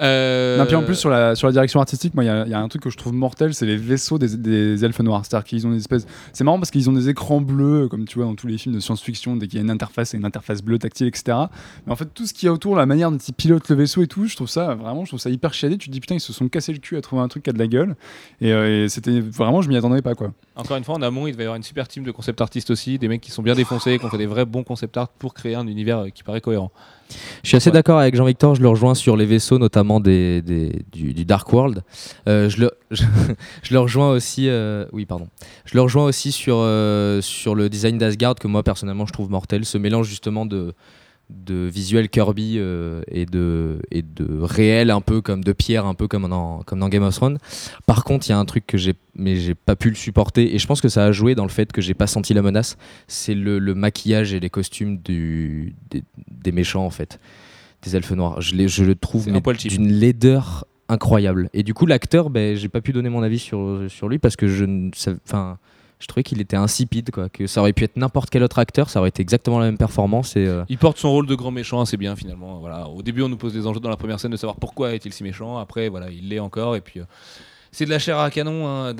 Euh, 0.01 0.59
Non, 0.59 0.66
puis 0.66 0.76
en 0.76 0.82
plus, 0.84 0.94
sur 0.94 1.11
la, 1.11 1.34
sur 1.34 1.46
la 1.49 1.53
direction 1.53 1.80
artistique, 1.80 2.14
moi, 2.14 2.24
il 2.24 2.28
y, 2.28 2.30
a- 2.30 2.44
il 2.44 2.51
y 2.51 2.55
a 2.55 2.61
un 2.61 2.68
truc 2.68 2.82
que 2.82 2.90
je 2.90 2.96
trouve 2.96 3.12
mortel, 3.12 3.53
c'est 3.55 3.66
les 3.66 3.76
vaisseaux 3.76 4.18
des, 4.18 4.36
des 4.36 4.84
elfes 4.84 5.01
noirs. 5.01 5.24
C'est-à-dire 5.24 5.44
qu'ils 5.44 5.66
ont 5.66 5.70
des 5.70 5.78
espèces. 5.78 6.07
C'est 6.32 6.44
marrant 6.44 6.59
parce 6.59 6.70
qu'ils 6.70 6.88
ont 6.88 6.92
des 6.92 7.09
écrans 7.09 7.40
bleus, 7.40 7.88
comme 7.88 8.05
tu 8.07 8.18
vois 8.18 8.26
dans 8.26 8.34
tous 8.34 8.46
les 8.46 8.59
films 8.59 8.74
de 8.74 8.80
science-fiction, 8.80 9.36
dès 9.36 9.46
qu'il 9.49 9.59
y 9.59 9.61
a 9.61 9.64
une 9.64 9.70
interface, 9.70 10.11
c'est 10.11 10.16
une 10.16 10.24
interface 10.24 10.62
bleue 10.62 10.78
tactile, 10.78 11.07
etc. 11.09 11.36
Mais 11.86 11.92
en 11.92 11.96
fait, 11.96 12.09
tout 12.14 12.26
ce 12.26 12.32
qu'il 12.34 12.46
y 12.46 12.49
a 12.49 12.53
autour, 12.53 12.76
la 12.76 12.86
manière 12.86 13.11
dont 13.11 13.18
ils 13.18 13.32
pilotent 13.34 13.68
le 13.68 13.76
vaisseau 13.76 14.03
et 14.03 14.07
tout, 14.07 14.26
je 14.26 14.36
trouve 14.36 14.49
ça 14.49 14.74
vraiment, 14.74 15.05
je 15.05 15.11
trouve 15.11 15.20
ça 15.20 15.30
hyper 15.30 15.53
chiadé. 15.53 15.76
Tu 15.78 15.88
te 15.88 15.92
dis, 15.92 16.01
putain, 16.01 16.14
ils 16.14 16.20
se 16.20 16.32
sont 16.32 16.49
cassés 16.49 16.72
le 16.72 16.78
cul 16.78 16.96
à 16.96 17.01
trouver 17.01 17.22
un 17.22 17.28
truc 17.28 17.42
qui 17.42 17.51
a 17.51 17.53
de 17.53 17.59
la 17.59 17.66
gueule. 17.66 17.96
Et, 18.40 18.53
euh, 18.53 18.84
et 18.84 18.88
c'était 18.88 19.20
vraiment, 19.20 19.62
je 19.62 19.68
m'y 19.68 19.76
attendais 19.76 20.03
pas, 20.03 20.14
quoi. 20.14 20.32
Encore 20.55 20.76
une 20.76 20.84
fois, 20.84 20.94
en 20.96 21.03
amont, 21.03 21.26
il 21.26 21.32
devait 21.32 21.44
y 21.44 21.46
avoir 21.46 21.57
une 21.57 21.62
super 21.62 21.88
team 21.88 22.05
de 22.05 22.11
concept 22.11 22.40
artistes 22.40 22.70
aussi, 22.70 22.99
des 22.99 23.09
mecs 23.09 23.20
qui 23.20 23.30
sont 23.30 23.42
bien 23.42 23.55
défoncés, 23.55 23.99
qui 23.99 24.05
ont 24.05 24.11
fait 24.11 24.18
des 24.18 24.26
vrais 24.26 24.44
bons 24.44 24.62
concept 24.64 24.96
art 24.96 25.09
pour 25.09 25.34
créer 25.34 25.55
un 25.55 25.66
univers 25.66 25.99
euh, 25.99 26.09
qui 26.09 26.22
paraît 26.22 26.40
cohérent. 26.40 26.70
Je 27.43 27.49
suis 27.49 27.57
assez 27.57 27.71
Ouais. 27.71 27.75
d'accord 27.75 27.99
avec 27.99 28.15
Jean-Victor, 28.15 28.55
je 28.55 28.63
le 28.63 28.69
rejoins 28.69 28.95
sur 28.95 29.17
les 29.17 29.25
vaisseaux, 29.27 29.59
notamment 29.59 30.01
des, 30.01 30.43
des- 30.43 30.83
du, 30.93 31.15
du 31.15 31.25
Dark 31.25 31.51
World. 31.53 31.83
Euh, 32.29 32.49
je, 32.49 32.61
le, 32.61 32.71
je, 32.91 33.03
je 33.63 33.73
le 33.75 33.81
rejoins 33.81 34.11
aussi, 34.11 34.49
euh, 34.49 34.85
oui, 34.93 35.07
pardon. 35.07 35.29
Je 35.65 35.75
le 35.77 35.83
rejoins 35.83 36.05
aussi 36.05 36.33
sur, 36.33 36.57
euh, 36.59 37.21
sur 37.21 37.55
le 37.55 37.69
design 37.69 37.97
d'Asgard 37.99 38.35
que 38.35 38.47
moi 38.49 38.63
personnellement 38.63 39.07
je 39.07 39.13
trouve 39.13 39.31
mortel. 39.31 39.65
Ce 39.65 39.79
mélange 39.79 40.07
justement 40.09 40.45
de, 40.47 40.75
de 41.31 41.55
visuel 41.55 42.09
Kirby 42.09 42.55
euh, 42.57 43.03
et, 43.09 43.26
de, 43.26 43.81
et 43.91 44.03
de 44.03 44.41
réel 44.41 44.91
un 44.91 45.01
peu 45.01 45.20
comme 45.20 45.45
de 45.45 45.53
pierre, 45.53 45.85
un 45.87 45.95
peu 45.95 46.09
comme 46.09 46.29
dans, 46.29 46.62
comme 46.64 46.79
dans 46.79 46.89
Game 46.89 47.03
of 47.03 47.14
Thrones. 47.14 47.39
Par 47.87 48.05
contre, 48.05 48.26
il 48.29 48.31
y 48.31 48.33
a 48.33 48.39
un 48.39 48.45
truc 48.45 48.66
que 48.66 48.79
j'ai 48.79 48.95
mais 49.14 49.37
j'ai 49.37 49.55
pas 49.55 49.74
pu 49.76 49.91
le 49.91 49.97
supporter 49.97 50.55
et 50.55 50.59
je 50.59 50.66
pense 50.66 50.81
que 50.81 50.89
ça 50.89 51.05
a 51.05 51.12
joué 51.12 51.35
dans 51.35 51.43
le 51.43 51.51
fait 51.51 51.72
que 51.72 51.81
j'ai 51.81 51.95
pas 51.95 52.07
senti 52.07 52.35
la 52.35 52.43
menace. 52.43 52.79
C'est 53.09 53.35
le, 53.35 53.59
le 53.59 53.74
maquillage 53.74 54.33
et 54.33 54.41
les 54.41 54.51
costumes 54.51 54.99
du, 54.99 55.74
des, 55.91 56.05
des 56.31 56.53
méchants 56.53 56.87
en 56.87 56.91
fait, 56.91 57.18
des 57.83 57.97
elfes 57.97 58.12
noirs. 58.12 58.41
Je, 58.41 58.55
les, 58.55 58.68
je 58.68 58.85
le 58.85 58.95
trouve 58.95 59.26
d'une 59.26 59.93
laideur 59.93 60.66
incroyable. 60.89 61.51
Et 61.53 61.62
du 61.62 61.74
coup, 61.74 61.85
l'acteur, 61.85 62.31
ben, 62.31 62.57
j'ai 62.57 62.68
pas 62.68 62.81
pu 62.81 62.93
donner 62.93 63.11
mon 63.11 63.22
avis 63.22 63.39
sur, 63.39 63.83
sur 63.89 64.09
lui 64.09 64.18
parce 64.18 64.37
que 64.37 64.49
je 64.49 64.64
ne 64.64 64.91
enfin, 65.26 65.59
je 66.01 66.07
trouvais 66.07 66.22
qu'il 66.22 66.40
était 66.40 66.57
insipide, 66.57 67.11
quoi. 67.11 67.28
Que 67.28 67.46
ça 67.46 67.61
aurait 67.61 67.72
pu 67.72 67.84
être 67.84 67.96
n'importe 67.96 68.30
quel 68.30 68.42
autre 68.42 68.59
acteur, 68.59 68.88
ça 68.90 69.01
aurait 69.01 69.09
été 69.09 69.20
exactement 69.22 69.59
la 69.59 69.66
même 69.66 69.78
performance. 69.78 70.34
Euh, 70.36 70.64
Il 70.68 70.78
porte 70.78 70.99
son 70.99 71.11
rôle 71.11 71.26
de 71.26 71.34
grand 71.34 71.51
méchant 71.51 71.80
assez 71.80 71.96
bien 71.96 72.14
finalement. 72.16 72.59
Voilà. 72.59 72.88
Au 72.88 73.03
début, 73.03 73.22
on 73.22 73.28
nous 73.28 73.36
pose 73.36 73.53
des 73.53 73.66
enjeux 73.66 73.80
dans 73.80 73.90
la 73.90 73.96
première 73.96 74.20
scène 74.20 74.30
de 74.30 74.36
savoir 74.36 74.57
pourquoi 74.57 74.94
est-il 74.94 75.12
si 75.12 75.22
méchant. 75.24 75.59
Après, 75.59 75.88
voilà, 75.88 76.11
il 76.11 76.28
l'est 76.28 76.38
encore. 76.38 76.76
Et 76.76 76.80
puis, 76.80 77.01
euh, 77.01 77.05
c'est 77.72 77.84
de 77.84 77.90
la 77.90 77.99
chair 77.99 78.18
à 78.18 78.30
canon. 78.30 78.66
hein, 78.66 78.94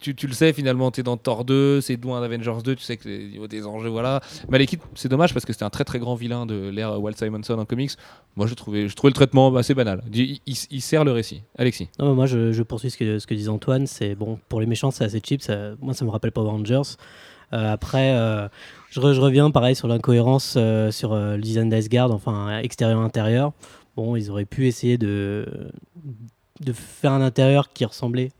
tu, 0.00 0.26
le 0.26 0.32
sais 0.32 0.52
finalement, 0.52 0.90
tu 0.90 1.00
es 1.00 1.02
dans 1.02 1.16
Thor 1.16 1.44
2, 1.44 1.80
c'est 1.80 2.02
loin 2.02 2.20
d'Avengers 2.20 2.62
2. 2.64 2.76
Tu 2.76 2.82
sais 2.82 2.96
que 2.96 3.08
au 3.08 3.30
niveau 3.30 3.46
des 3.46 3.66
enjeux, 3.66 3.88
voilà. 3.88 4.20
Malekith, 4.48 4.80
c'est 4.94 5.08
dommage 5.08 5.32
parce 5.32 5.44
que 5.44 5.52
c'était 5.52 5.64
un 5.64 5.70
très 5.70 5.84
très 5.84 5.98
grand 5.98 6.14
vilain 6.14 6.46
de 6.46 6.68
l'ère 6.68 7.00
Walt 7.00 7.14
Simonson 7.16 7.58
en 7.58 7.64
comics. 7.64 7.92
Moi, 8.36 8.46
je 8.46 8.54
trouvais, 8.54 8.88
je 8.88 8.94
trouvais 8.94 9.10
le 9.10 9.14
traitement 9.14 9.54
assez 9.56 9.74
banal. 9.74 10.02
Il, 10.12 10.80
sert 10.80 11.04
le 11.04 11.12
récit. 11.12 11.42
Alexis. 11.58 11.88
Moi, 11.98 12.26
je, 12.26 12.62
poursuis 12.62 12.90
ce 12.90 12.96
que, 12.96 13.18
ce 13.18 13.26
que 13.26 13.34
disait 13.34 13.48
Antoine. 13.48 13.86
C'est 13.86 14.14
bon 14.14 14.38
pour 14.48 14.60
les 14.60 14.66
méchants, 14.66 14.90
c'est 14.90 15.04
assez 15.04 15.20
cheap. 15.24 15.42
Ça, 15.42 15.72
moi, 15.80 15.94
ça 15.94 16.04
me 16.04 16.10
rappelle 16.10 16.32
Power 16.32 16.50
Rangers. 16.50 16.96
Euh, 17.52 17.72
après, 17.72 18.12
euh, 18.12 18.48
je, 18.90 19.00
re- 19.00 19.12
je 19.12 19.20
reviens 19.20 19.50
pareil 19.50 19.76
sur 19.76 19.88
l'incohérence 19.88 20.54
euh, 20.56 20.90
sur 20.90 21.14
le 21.14 21.38
design 21.40 21.68
d'Asgard, 21.68 22.10
enfin 22.10 22.58
extérieur-intérieur. 22.58 23.52
Bon, 23.96 24.16
ils 24.16 24.30
auraient 24.30 24.44
pu 24.44 24.66
essayer 24.66 24.98
de, 24.98 25.46
de 26.60 26.72
faire 26.72 27.12
un 27.12 27.22
intérieur 27.22 27.72
qui 27.72 27.84
ressemblait 27.84 28.30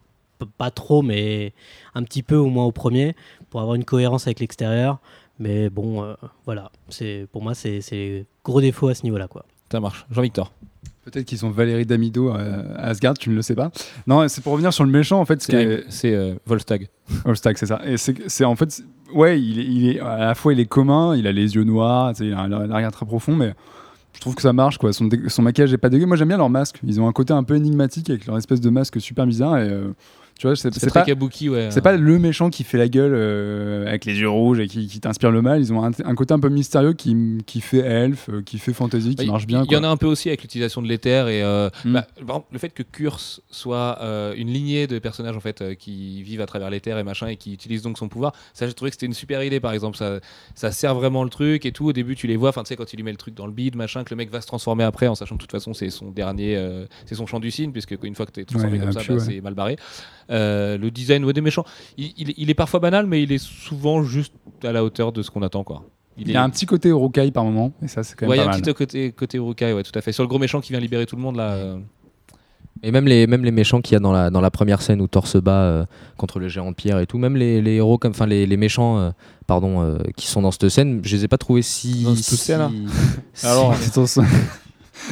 pas 0.59 0.70
trop, 0.70 1.03
mais 1.03 1.53
un 1.95 2.03
petit 2.03 2.22
peu 2.22 2.37
au 2.37 2.47
moins 2.47 2.64
au 2.64 2.72
premier, 2.72 3.14
pour 3.51 3.61
avoir 3.61 3.74
une 3.74 3.84
cohérence 3.84 4.26
avec 4.26 4.41
l'extérieur. 4.41 4.99
Mais 5.39 5.68
bon, 5.70 6.03
euh, 6.03 6.14
voilà. 6.45 6.70
C'est 6.89 7.26
pour 7.32 7.43
moi, 7.43 7.55
c'est 7.55 7.80
c'est 7.80 8.24
gros 8.45 8.61
défaut 8.61 8.89
à 8.89 8.95
ce 8.95 9.03
niveau-là, 9.05 9.28
quoi. 9.28 9.45
Ça 9.70 9.80
marche. 9.80 10.07
Jean-Victor. 10.11 10.53
Peut-être 11.05 11.24
qu'ils 11.24 11.39
sont 11.39 11.51
Valérie 11.51 11.87
Damido 11.87 12.30
à, 12.30 12.41
à 12.41 12.89
Asgard, 12.89 13.14
tu 13.14 13.30
ne 13.30 13.37
le 13.37 13.43
sais 13.43 13.55
pas. 13.55 13.70
Non, 14.09 14.26
c'est 14.28 14.41
pour 14.43 14.53
revenir 14.55 14.72
sur 14.72 14.84
le 14.84 14.91
méchant, 14.91 15.20
en 15.20 15.24
fait. 15.24 15.41
Ce. 15.41 15.53
C'est 15.53 15.84
c'est, 15.89 16.14
euh, 16.14 16.34
c'est 17.55 17.66
ça. 17.66 17.80
Et 17.84 17.97
c'est 17.97 18.28
c'est 18.28 18.45
en 18.45 18.57
fait, 18.57 18.82
ouais, 19.14 19.41
il 19.41 19.61
est, 19.61 19.64
il 19.64 19.89
est 19.89 20.01
à 20.01 20.18
la 20.18 20.34
fois 20.34 20.53
il 20.53 20.59
est 20.59 20.66
commun, 20.66 21.14
il 21.16 21.26
a 21.26 21.32
les 21.32 21.55
yeux 21.55 21.64
noirs, 21.64 22.12
tu 22.12 22.18
sais, 22.18 22.26
il 22.26 22.32
a 22.32 22.41
un 22.41 22.51
un 22.51 22.74
regard 22.74 22.91
très 22.91 23.07
profond, 23.07 23.37
mais 23.37 23.55
je 24.14 24.20
trouve 24.20 24.34
que 24.34 24.43
ça 24.43 24.53
marche 24.53 24.78
quoi. 24.78 24.93
Son, 24.93 25.09
son 25.28 25.43
maquillage 25.43 25.72
est 25.72 25.78
pas 25.78 25.91
dégueu. 25.91 26.07
Moi 26.07 26.16
j'aime 26.16 26.28
bien 26.28 26.39
leur 26.39 26.51
masque. 26.51 26.80
Ils 26.82 27.01
ont 27.01 27.07
un 27.07 27.12
côté 27.12 27.32
un 27.32 27.45
peu 27.45 27.55
énigmatique 27.55 28.11
avec 28.11 28.26
leur 28.26 28.37
espèce 28.37 28.61
de 28.61 28.70
masque 28.70 29.01
super 29.01 29.26
bizarre 29.26 29.59
et 29.59 29.68
euh, 29.68 29.93
tu 30.39 30.47
vois, 30.47 30.57
c'est 30.57 30.93
pas. 30.93 31.03
kabuki, 31.03 31.49
ouais. 31.49 31.68
C'est 31.70 31.80
pas 31.80 31.97
le 31.97 32.18
méchant 32.18 32.51
qui 32.51 32.62
fait 32.64 32.78
la 32.78 32.89
gueule 32.89 33.12
euh, 33.14 33.87
avec 33.87 34.05
les 34.05 34.18
yeux 34.18 34.28
rouges 34.28 34.61
et 34.61 34.66
qui, 34.68 34.87
qui 34.87 35.01
t'inspire 35.01 35.30
le 35.30 35.41
mal. 35.43 35.61
Ils 35.61 35.72
ont 35.72 35.82
un, 35.84 35.91
un 36.05 36.14
côté 36.14 36.34
un 36.34 36.39
peu 36.41 36.49
mystérieux 36.49 36.93
qui, 36.93 37.16
qui 37.47 37.61
fait 37.61 37.78
elfe, 37.78 38.28
euh, 38.28 38.43
qui 38.43 38.59
fait 38.59 38.72
fantasy, 38.72 39.14
qui 39.14 39.26
marche 39.26 39.47
bien. 39.47 39.64
Il 39.66 39.72
y 39.72 39.76
en 39.76 39.84
a 39.84 39.89
un 39.89 39.97
peu 39.97 40.07
aussi 40.07 40.28
avec 40.28 40.43
l'utilisation 40.43 40.82
de 40.82 40.89
l'éther 40.89 41.28
et 41.28 41.43
euh, 41.43 41.70
Mm. 41.84 41.99
bah, 42.24 42.45
le 42.53 42.59
fait 42.59 42.70
que 42.70 42.82
Curse 42.82 43.41
soit 43.51 43.99
euh, 44.03 44.34
une 44.37 44.49
lignée 44.53 44.87
de 44.87 44.99
personnages 44.99 45.37
en 45.37 45.41
fait 45.41 45.76
qui 45.78 46.22
vivent 46.22 46.41
à 46.41 46.47
travers 46.47 46.68
l'éther 46.70 46.99
et 46.99 47.03
machin 47.05 47.26
et 47.28 47.37
qui 47.37 47.53
utilisent 47.55 47.82
donc 47.82 47.97
son 47.99 48.09
pouvoir. 48.09 48.32
Ça, 48.55 48.66
j'ai 48.66 48.72
trouvé 48.74 48.91
que 48.91 48.95
c'était 48.97 49.07
une 49.07 49.14
super 49.14 49.43
idée 49.43 49.61
par 49.61 49.72
exemple. 49.72 49.97
Ça, 49.97 50.20
ça 50.55 50.70
sert 50.70 50.95
vraiment 50.95 51.24
le 51.24 51.30
truc 51.30 51.64
et 51.66 51.72
tout. 51.72 51.87
Au 51.87 51.93
début, 51.93 52.14
tu 52.14 52.26
les 52.26 52.37
vois. 52.37 52.51
Enfin, 52.51 52.62
tu 52.62 52.68
sais 52.68 52.76
quand 52.76 52.93
il 52.93 52.97
lui 52.97 53.03
met 53.03 53.11
le 53.11 53.16
truc 53.16 53.34
dans 53.34 53.47
le 53.47 53.53
bide, 53.53 53.76
machin, 53.76 54.05
que 54.05 54.11
le 54.11 54.16
mec 54.16 54.30
va 54.30 54.41
se 54.41 54.47
transformer 54.47 54.84
après 54.84 55.07
en 55.09 55.14
sachant 55.14 55.37
que 55.37 55.41
de 55.41 55.43
toute 55.47 55.53
façon 55.53 55.72
c'est 55.74 55.91
son 55.91 56.11
dernier, 56.11 56.59
c'est 57.07 57.14
son 57.14 57.26
champ 57.26 57.41
du 57.41 57.51
cygne 57.51 57.72
puisque 57.72 57.97
une 58.03 58.14
fois 58.14 58.26
que 58.26 58.32
tu 58.32 58.41
es 58.41 58.45
transformé 58.45 58.78
Ouais, 58.78 58.84
comme 58.84 58.93
ça, 58.93 59.01
bah, 59.07 59.14
ouais. 59.14 59.20
c'est 59.20 59.41
mal 59.41 59.55
barré. 59.55 59.76
Euh, 60.31 60.77
le 60.79 60.91
design 60.91 61.24
ouais, 61.24 61.33
des 61.33 61.41
méchants, 61.41 61.64
il, 61.97 62.12
il- 62.16 62.35
il 62.37 62.51
est 62.51 62.55
parfois 62.55 62.81
banal, 62.81 63.07
mais 63.07 63.22
il 63.22 63.31
est 63.33 63.39
souvent 63.39 64.03
juste 64.03 64.35
à 64.64 64.72
la 64.72 64.83
hauteur 64.85 65.12
de 65.12 65.22
ce 65.22 65.31
qu'on 65.31 65.43
attend 65.43 65.62
quoi. 65.64 65.85
Il 66.18 66.31
y 66.31 66.37
a 66.37 66.43
un 66.43 66.49
petit 66.51 66.64
côté 66.66 66.89
Urukai 66.89 67.31
par 67.31 67.45
moment, 67.45 67.72
et 67.83 67.89
ça 67.89 68.03
c'est 68.03 68.14
quand 68.16 68.24
même 68.27 68.31
Ouais, 68.31 68.37
il 68.39 68.41
y 68.41 68.43
pas 68.43 68.51
a 68.51 68.55
un 68.55 68.57
mal. 68.57 68.62
petit 68.62 68.74
côté, 68.74 69.12
côté 69.12 69.37
Urukai, 69.39 69.72
ouais, 69.74 69.83
tout 69.83 69.97
à 69.97 70.01
fait. 70.01 70.12
Sur 70.12 70.22
le 70.22 70.29
gros 70.29 70.39
méchant 70.39 70.61
qui 70.61 70.72
vient 70.72 70.81
libérer 70.81 71.05
tout 71.07 71.14
le 71.16 71.20
monde, 71.22 71.37
là. 71.37 71.51
euh, 71.53 71.79
Et 72.83 72.91
même 72.91 73.07
les, 73.07 73.27
même 73.27 73.45
les 73.45 73.51
méchants 73.51 73.81
qu'il 73.83 73.93
y 73.93 73.97
a 73.97 74.01
dans 74.01 74.12
la, 74.12 74.31
dans 74.31 74.41
la 74.41 74.51
première 74.51 74.81
scène 74.83 75.01
où 75.03 75.07
Thor 75.09 75.27
se 75.27 75.37
bat 75.39 75.62
euh, 75.64 75.85
contre 76.16 76.39
le 76.41 76.49
géant 76.49 76.70
de 76.70 76.74
pierre 76.74 76.99
et 77.01 77.07
tout, 77.07 77.18
même 77.18 77.37
les, 77.37 77.61
les 77.62 77.74
héros, 77.74 77.99
comme, 77.99 78.12
enfin 78.12 78.27
les, 78.27 78.47
les 78.47 78.57
méchants 78.57 78.99
euh, 78.99 79.11
pardon, 79.47 79.83
euh, 79.83 79.99
qui 80.16 80.27
sont 80.27 80.41
dans 80.43 80.51
cette 80.51 80.70
scène, 80.70 81.01
je 81.05 81.14
les 81.16 81.24
ai 81.24 81.29
pas 81.29 81.39
trouvés 81.39 81.62
si. 81.62 82.03
Dans 82.05 82.14
cette 82.14 82.24
si- 82.24 82.37
scène, 82.37 82.61
hein. 82.62 82.72
si- 83.35 83.47
Alors, 83.47 83.72
attention. 83.72 84.22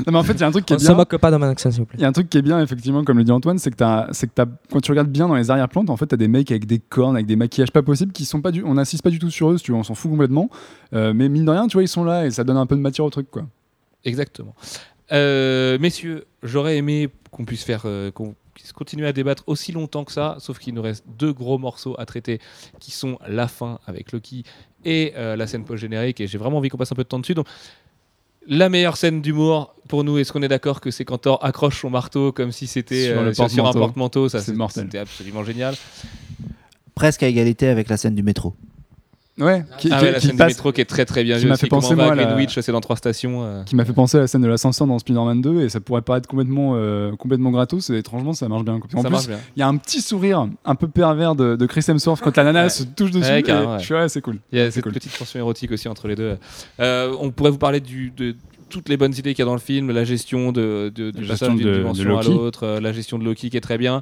non 0.07 0.13
mais 0.13 0.19
en 0.19 0.23
fait 0.23 0.33
il 0.35 0.41
y 0.41 0.43
a 0.45 0.47
un 0.47 0.51
truc 0.51 0.65
qui 0.67 0.73
est 0.73 0.77
On 0.77 0.79
bien. 0.79 0.89
se 0.89 0.93
moque 0.93 1.17
pas 1.19 1.31
dans 1.31 1.39
mon 1.39 1.47
accent, 1.49 1.71
s'il 1.71 1.81
vous 1.81 1.87
plaît. 1.87 1.99
Il 1.99 2.03
y 2.03 2.05
a 2.05 2.09
un 2.09 2.13
truc 2.13 2.29
qui 2.31 2.39
est 2.39 2.43
bien, 2.43 2.61
effectivement, 2.61 3.05
comme 3.05 3.19
le 3.19 3.25
dit 3.25 3.33
Antoine, 3.33 3.59
c'est 3.59 3.71
que, 3.71 3.77
t'as- 3.77 4.09
c'est 4.13 4.27
que 4.27 4.33
t'as- 4.35 4.47
quand 4.71 4.81
tu 4.81 4.91
regardes 4.91 5.11
bien 5.11 5.29
dans 5.29 5.35
les 5.35 5.51
arrière-plans, 5.51 5.85
en 5.89 5.97
fait, 5.97 6.07
tu 6.07 6.15
as 6.15 6.19
des 6.19 6.29
mecs 6.29 6.51
avec 6.51 6.67
des 6.67 6.79
cornes, 6.79 7.17
avec 7.17 7.27
des 7.27 7.37
maquillages 7.37 7.71
pas 7.73 7.83
possibles, 7.83 8.13
qui 8.13 8.25
sont 8.25 8.41
pas 8.41 8.51
du, 8.51 8.63
on 8.65 8.75
n'insiste 8.75 9.03
pas 9.03 9.11
du 9.11 9.19
tout 9.19 9.31
sur 9.31 9.51
eux, 9.51 9.59
si 9.59 9.65
tu 9.65 9.73
veux, 9.73 9.79
on 9.79 9.83
s'en 9.83 9.95
fout 9.95 10.11
complètement. 10.11 10.49
Euh, 10.95 11.13
mais 11.15 11.29
mine 11.29 11.45
de 11.45 11.51
rien, 11.51 11.67
tu 11.67 11.75
vois, 11.75 11.83
ils 11.83 11.89
sont 11.89 12.05
là 12.05 12.27
et 12.27 12.31
ça 12.31 12.45
donne 12.45 12.57
un 12.57 12.67
peu 12.67 12.77
de 12.77 12.81
matière 12.81 13.05
au 13.05 13.11
truc, 13.11 13.31
quoi. 13.31 13.47
Exactement. 14.05 14.55
Euh, 15.13 15.79
messieurs, 15.79 16.25
j'aurais 16.43 16.77
aimé 16.77 17.09
qu'on 17.31 17.45
puisse 17.45 17.63
faire, 17.65 17.83
euh, 17.85 18.11
qu'on 18.11 18.35
puisse 18.55 18.73
continuer 18.73 19.07
à 19.07 19.13
débattre 19.13 19.43
aussi 19.47 19.73
longtemps 19.73 20.05
que 20.05 20.13
ça, 20.13 20.37
sauf 20.39 20.59
qu'il 20.59 20.75
nous 20.75 20.83
reste 20.83 21.05
deux 21.19 21.33
gros 21.33 21.59
morceaux 21.59 21.95
à 21.99 22.07
traiter, 22.07 22.41
qui 22.81 22.91
sont 22.91 23.19
la 23.27 23.49
fin 23.49 23.79
avec 23.87 24.13
Loki 24.13 24.45
et 24.85 25.13
euh, 25.17 25.37
la 25.37 25.47
scène 25.47 25.65
post-générique, 25.65 26.21
et 26.21 26.27
j'ai 26.27 26.39
vraiment 26.39 26.59
envie 26.59 26.69
qu'on 26.69 26.77
passe 26.79 26.93
un 26.93 26.95
peu 26.95 27.03
de 27.05 27.09
temps 27.09 27.19
dessus. 27.19 27.35
Donc, 27.35 27.47
la 28.49 28.69
meilleure 28.69 28.97
scène 28.97 29.21
d'humour 29.23 29.75
pour 29.89 30.03
nous, 30.05 30.19
est-ce 30.19 30.33
qu'on 30.33 30.43
est 30.43 30.49
d'accord 30.49 30.81
que 30.81 30.91
c'est 30.91 31.05
quand 31.05 31.19
Thor 31.19 31.45
accroche 31.45 31.81
son 31.81 31.91
marteau 31.91 32.33
comme 32.33 32.53
si 32.53 32.67
c'était 32.67 33.07
Sur 33.09 33.23
le 33.23 33.29
euh, 33.29 33.33
sur 33.35 33.45
un 33.45 33.49
porte-manteau. 33.49 33.79
porte-manteau 33.79 34.29
Ça, 34.29 34.39
C'est 34.41 34.47
c'est- 34.47 34.53
mortel. 34.57 34.85
C'était 34.85 34.99
absolument 34.99 35.45
génial. 35.45 35.75
Presque 36.95 37.23
à 37.23 37.29
égalité 37.29 37.69
avec 37.69 37.89
la 37.89 37.97
scène 37.97 38.15
du 38.15 38.23
métro. 38.23 38.55
Ouais, 39.37 39.65
qui, 39.79 39.89
Ah 39.91 39.99
qui- 39.99 40.05
ouais, 40.05 40.13
la 40.13 40.21
qui 40.21 40.29
scène 40.29 40.37
passe- 40.37 40.47
du 40.49 40.55
métro 40.55 40.71
qui 40.71 40.81
est 40.81 40.85
très 40.85 41.05
très 41.05 41.25
bien 41.25 41.37
qui 41.41 41.47
m'a 41.47 41.57
fait 41.57 41.67
penser, 41.67 41.97
va 41.97 42.05
à 42.05 42.07
moi, 42.07 42.15
la- 42.15 42.25
Greenwich, 42.25 42.57
c'est 42.61 42.71
dans 42.71 42.81
trois 42.81 42.95
stations. 42.95 43.43
euh. 43.43 43.65
qui 43.65 43.75
m'a 43.75 43.85
fait 43.85 43.93
penser 43.93 44.17
à 44.17 44.21
la 44.21 44.27
scène 44.29 44.43
de 44.43 44.47
l'ascenseur 44.47 44.87
dans 44.87 44.97
Spider-Man 45.01 45.41
2 45.43 45.63
et 45.63 45.69
ça 45.69 45.81
pourrait 45.81 46.03
paraître 46.03 46.29
complètement, 46.29 46.75
euh, 46.77 47.11
complètement 47.17 47.51
gratos 47.51 47.91
et 47.91 47.97
étrangement 47.97 48.33
ça 48.33 48.47
marche 48.49 48.65
bien. 48.65 48.75
En 48.95 49.03
ça 49.03 49.09
plus, 49.11 49.29
il 49.57 49.59
y 49.59 49.63
a 49.63 49.67
un 49.67 49.77
petit 49.77 50.01
sourire 50.01 50.47
un 50.65 50.75
peu 50.77 50.87
pervers 50.87 51.35
de, 51.35 51.57
de 51.57 51.67
Chris 51.67 51.85
Hemsworth 51.89 52.21
quand 52.23 52.37
la 52.37 52.45
nana 52.45 52.63
Ouais. 52.65 52.69
se 52.69 52.85
touche 52.85 53.11
dessus. 53.11 53.29
Ouais, 53.29 53.41
et 54.05 54.09
c'est 54.09 54.21
cool. 54.21 54.39
Il 54.53 54.59
y 54.59 54.63
a 54.63 54.71
cette 54.71 54.85
cool. 54.85 54.93
petite 54.93 55.19
tension 55.19 55.41
érotique 55.41 55.73
aussi 55.73 55.89
entre 55.89 56.07
les 56.07 56.15
deux. 56.15 56.37
Euh, 56.79 57.13
on 57.21 57.33
pourrait 57.33 57.51
vous 57.51 57.59
parler 57.59 57.81
du, 57.81 58.13
de 58.17 58.37
toutes 58.71 58.89
les 58.89 58.97
bonnes 58.97 59.15
idées 59.15 59.35
qu'il 59.35 59.41
y 59.41 59.43
a 59.43 59.47
dans 59.47 59.53
le 59.55 59.61
film, 59.61 59.91
la 59.91 60.05
gestion 60.05 60.53
de, 60.53 60.93
de- 60.95 61.11
du 61.11 61.23
La 61.23 61.29
passage 61.31 61.55
d'une 61.57 61.73
dimension 61.73 62.19
à 62.19 62.23
l'autre, 62.23 62.79
la 62.81 62.93
gestion 62.93 63.19
de 63.19 63.25
Loki 63.25 63.51
qui 63.51 63.57
est 63.57 63.61
très 63.61 63.79
bien. 63.79 64.01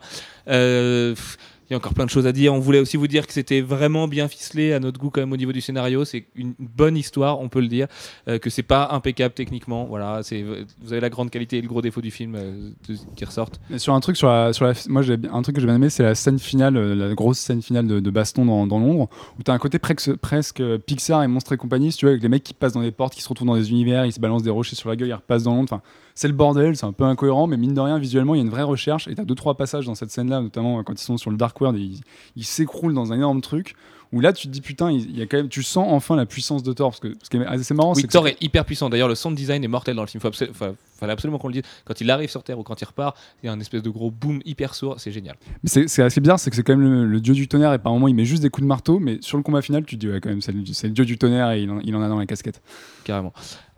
Euh, 0.49 1.11
pff, 1.15 1.37
il 1.73 1.75
y 1.75 1.77
a 1.77 1.79
encore 1.79 1.95
plein 1.95 2.05
de 2.05 2.11
choses 2.11 2.27
à 2.27 2.33
dire. 2.33 2.53
On 2.53 2.59
voulait 2.59 2.81
aussi 2.81 2.99
vous 2.99 3.07
dire 3.07 3.27
que 3.27 3.33
c'était 3.33 3.63
vraiment 3.63 4.07
bien 4.07 4.29
ficelé 4.29 4.75
à 4.75 4.79
notre 4.79 5.01
goût 5.01 5.09
quand 5.09 5.23
même 5.23 5.33
au 5.33 5.39
niveau 5.39 5.53
du 5.53 5.63
scénario. 5.63 6.05
C'est 6.05 6.27
une 6.35 6.53
bonne 6.59 6.99
histoire, 6.99 7.41
on 7.41 7.49
peut 7.49 7.61
le 7.61 7.69
dire. 7.69 7.87
Euh, 8.29 8.39
que 8.39 8.51
c'est 8.51 8.63
pas 8.63 8.91
impeccable 8.93 9.35
techniquement. 9.35 9.87
Voilà, 9.87 10.23
c'est 10.23 10.43
vous 10.43 10.93
avez 10.93 11.01
la 11.01 11.09
grande 11.09 11.31
qualité 11.31 11.59
et 11.59 11.63
le 11.63 11.69
gros 11.69 11.81
défaut 11.81 12.03
du 12.03 12.11
film 12.11 12.35
euh, 12.37 12.71
qui 13.17 13.25
ressortent. 13.25 13.59
Sur 13.79 13.95
un 13.95 14.01
truc 14.01 14.17
sur 14.17 14.29
la, 14.29 14.53
sur 14.53 14.67
la, 14.67 14.75
moi 14.89 15.03
un 15.33 15.43
truc 15.43 15.55
que 15.55 15.61
j'ai 15.61 15.67
bien 15.67 15.77
aimé, 15.77 15.91
c'est 15.91 16.03
la 16.03 16.15
scène 16.15 16.39
finale, 16.39 16.77
euh, 16.77 16.95
la 16.95 17.15
grosse 17.15 17.39
scène 17.39 17.63
finale 17.63 17.87
de, 17.87 18.11
baston 18.11 18.45
dans, 18.45 18.67
dans 18.67 18.79
Londres, 18.79 19.09
où 19.39 19.43
t'as 19.43 19.55
un 19.55 19.59
côté 19.59 19.79
presque, 19.79 20.61
euh, 20.61 20.79
Pixar 20.79 21.23
et 21.23 21.29
Monstres 21.29 21.53
et 21.53 21.57
compagnie, 21.57 21.93
si 21.93 21.99
tu 21.99 22.05
vois, 22.05 22.11
avec 22.11 22.23
les 22.23 22.29
mecs 22.29 22.45
qui 22.45 22.55
passent 22.55 22.75
dans 22.75 22.83
des 22.83 22.93
portes, 22.93 23.15
qui 23.15 23.23
se 23.23 23.29
retrouvent 23.29 23.49
dans 23.49 23.57
des 23.57 23.71
univers, 23.71 24.05
ils 24.07 24.13
se 24.13 24.21
balancent 24.21 24.43
des 24.43 24.51
rochers 24.51 24.77
sur 24.77 24.89
la 24.89 24.97
gueule, 24.97 25.09
ils 25.09 25.15
repassent 25.15 25.45
dans 25.45 25.55
Londres. 25.55 25.81
C'est 26.15 26.29
le 26.29 26.35
bordel, 26.35 26.77
c'est 26.77 26.87
un 26.87 26.93
peu 26.93 27.05
incohérent, 27.05 27.47
mais 27.47 27.57
mine 27.57 27.75
de 27.75 27.81
rien, 27.81 27.99
visuellement, 27.99 28.35
il 28.35 28.39
y 28.39 28.41
a 28.41 28.45
une 28.45 28.51
vraie 28.51 28.63
recherche. 28.63 29.09
Et 29.09 29.15
t'as 29.15 29.25
deux 29.25 29.35
trois 29.35 29.57
passages 29.57 29.87
dans 29.87 29.95
cette 29.95 30.11
scène-là, 30.11 30.41
notamment 30.41 30.79
euh, 30.79 30.83
quand 30.83 30.95
ils 31.01 31.05
sont 31.05 31.17
sur 31.17 31.31
le 31.31 31.37
Dark 31.37 31.61
World, 31.61 31.79
et 31.79 31.83
ils 31.83 32.01
ils 32.37 32.45
s'écroulent 32.45 32.95
dans 32.95 33.13
un 33.13 33.17
énorme 33.17 33.41
truc. 33.41 33.75
Où 34.15 34.21
là, 34.21 34.35
tu 34.35 34.47
te 34.47 34.53
dis 34.53 34.61
putain, 34.61 34.91
il 34.91 35.17
y 35.17 35.23
a 35.23 35.27
quand 35.27 35.39
même, 35.39 35.49
tu 35.49 35.63
sens 35.63 35.87
enfin 35.89 36.17
la 36.17 36.27
puissance 36.27 36.63
de 36.63 36.75
Thor. 36.75 36.91
Parce 36.91 37.01
que 37.01 37.15
ce 37.23 37.31
qui 37.31 37.39
est 37.39 37.47
assez 37.47 37.73
marrant, 37.73 37.95
Oui, 37.95 38.03
c'est 38.03 38.07
que 38.07 38.13
Thor 38.13 38.29
est 38.29 38.37
hyper 38.43 38.67
puissant. 38.67 38.91
D'ailleurs, 38.91 39.09
le 39.09 39.15
sound 39.15 39.35
design 39.35 39.65
est 39.65 39.69
mortel 39.69 39.97
dans 39.97 40.03
le 40.03 40.07
film. 40.07 40.21
Faut 40.21 40.29
absolu- 40.29 40.51
enfin, 40.51 40.75
fallait 41.01 41.15
absolument 41.15 41.39
qu'on 41.39 41.49
le 41.49 41.55
dise. 41.55 41.63
Quand 41.87 41.99
il 41.99 42.11
arrive 42.11 42.29
sur 42.29 42.43
Terre 42.43 42.59
ou 42.59 42.63
quand 42.63 42.79
il 42.79 42.85
repart, 42.85 43.17
il 43.43 43.47
y 43.47 43.49
a 43.49 43.53
un 43.53 43.61
espèce 43.61 43.83
de 43.83 43.89
gros 43.89 44.11
boom 44.11 44.43
hyper 44.45 44.75
sourd. 44.75 44.97
C'est 44.99 45.13
génial. 45.13 45.37
Mais 45.63 45.87
c'est 45.89 46.03
assez 46.03 46.21
bizarre, 46.21 46.39
c'est 46.39 46.51
que 46.51 46.57
c'est 46.57 46.63
quand 46.63 46.77
même 46.77 46.83
le, 46.87 47.07
le 47.07 47.21
dieu 47.23 47.33
du 47.33 47.49
tonnerre 47.49 47.73
et 47.73 47.79
par 47.79 47.91
moment 47.95 48.07
il 48.07 48.15
met 48.15 48.27
juste 48.27 48.43
des 48.43 48.51
coups 48.51 48.65
de 48.65 48.69
marteau, 48.69 48.99
mais 48.99 49.17
sur 49.23 49.39
le 49.39 49.43
combat 49.43 49.63
final 49.63 49.83
tu 49.87 49.97
te 49.97 50.01
dis 50.01 50.13
ouais 50.13 50.21
quand 50.21 50.29
même 50.29 50.43
c'est 50.43 50.53
le, 50.53 50.91
dieu 50.91 51.07
du 51.07 51.17
tonnerre 51.17 51.51
et 51.53 51.63
il 51.63 51.71
en, 51.71 51.81
il 51.81 51.97
en 51.97 52.03
a 52.03 52.09
dans 52.09 52.19
la 52.19 52.27
casquette. 52.27 52.61
Carrément. 53.05 53.33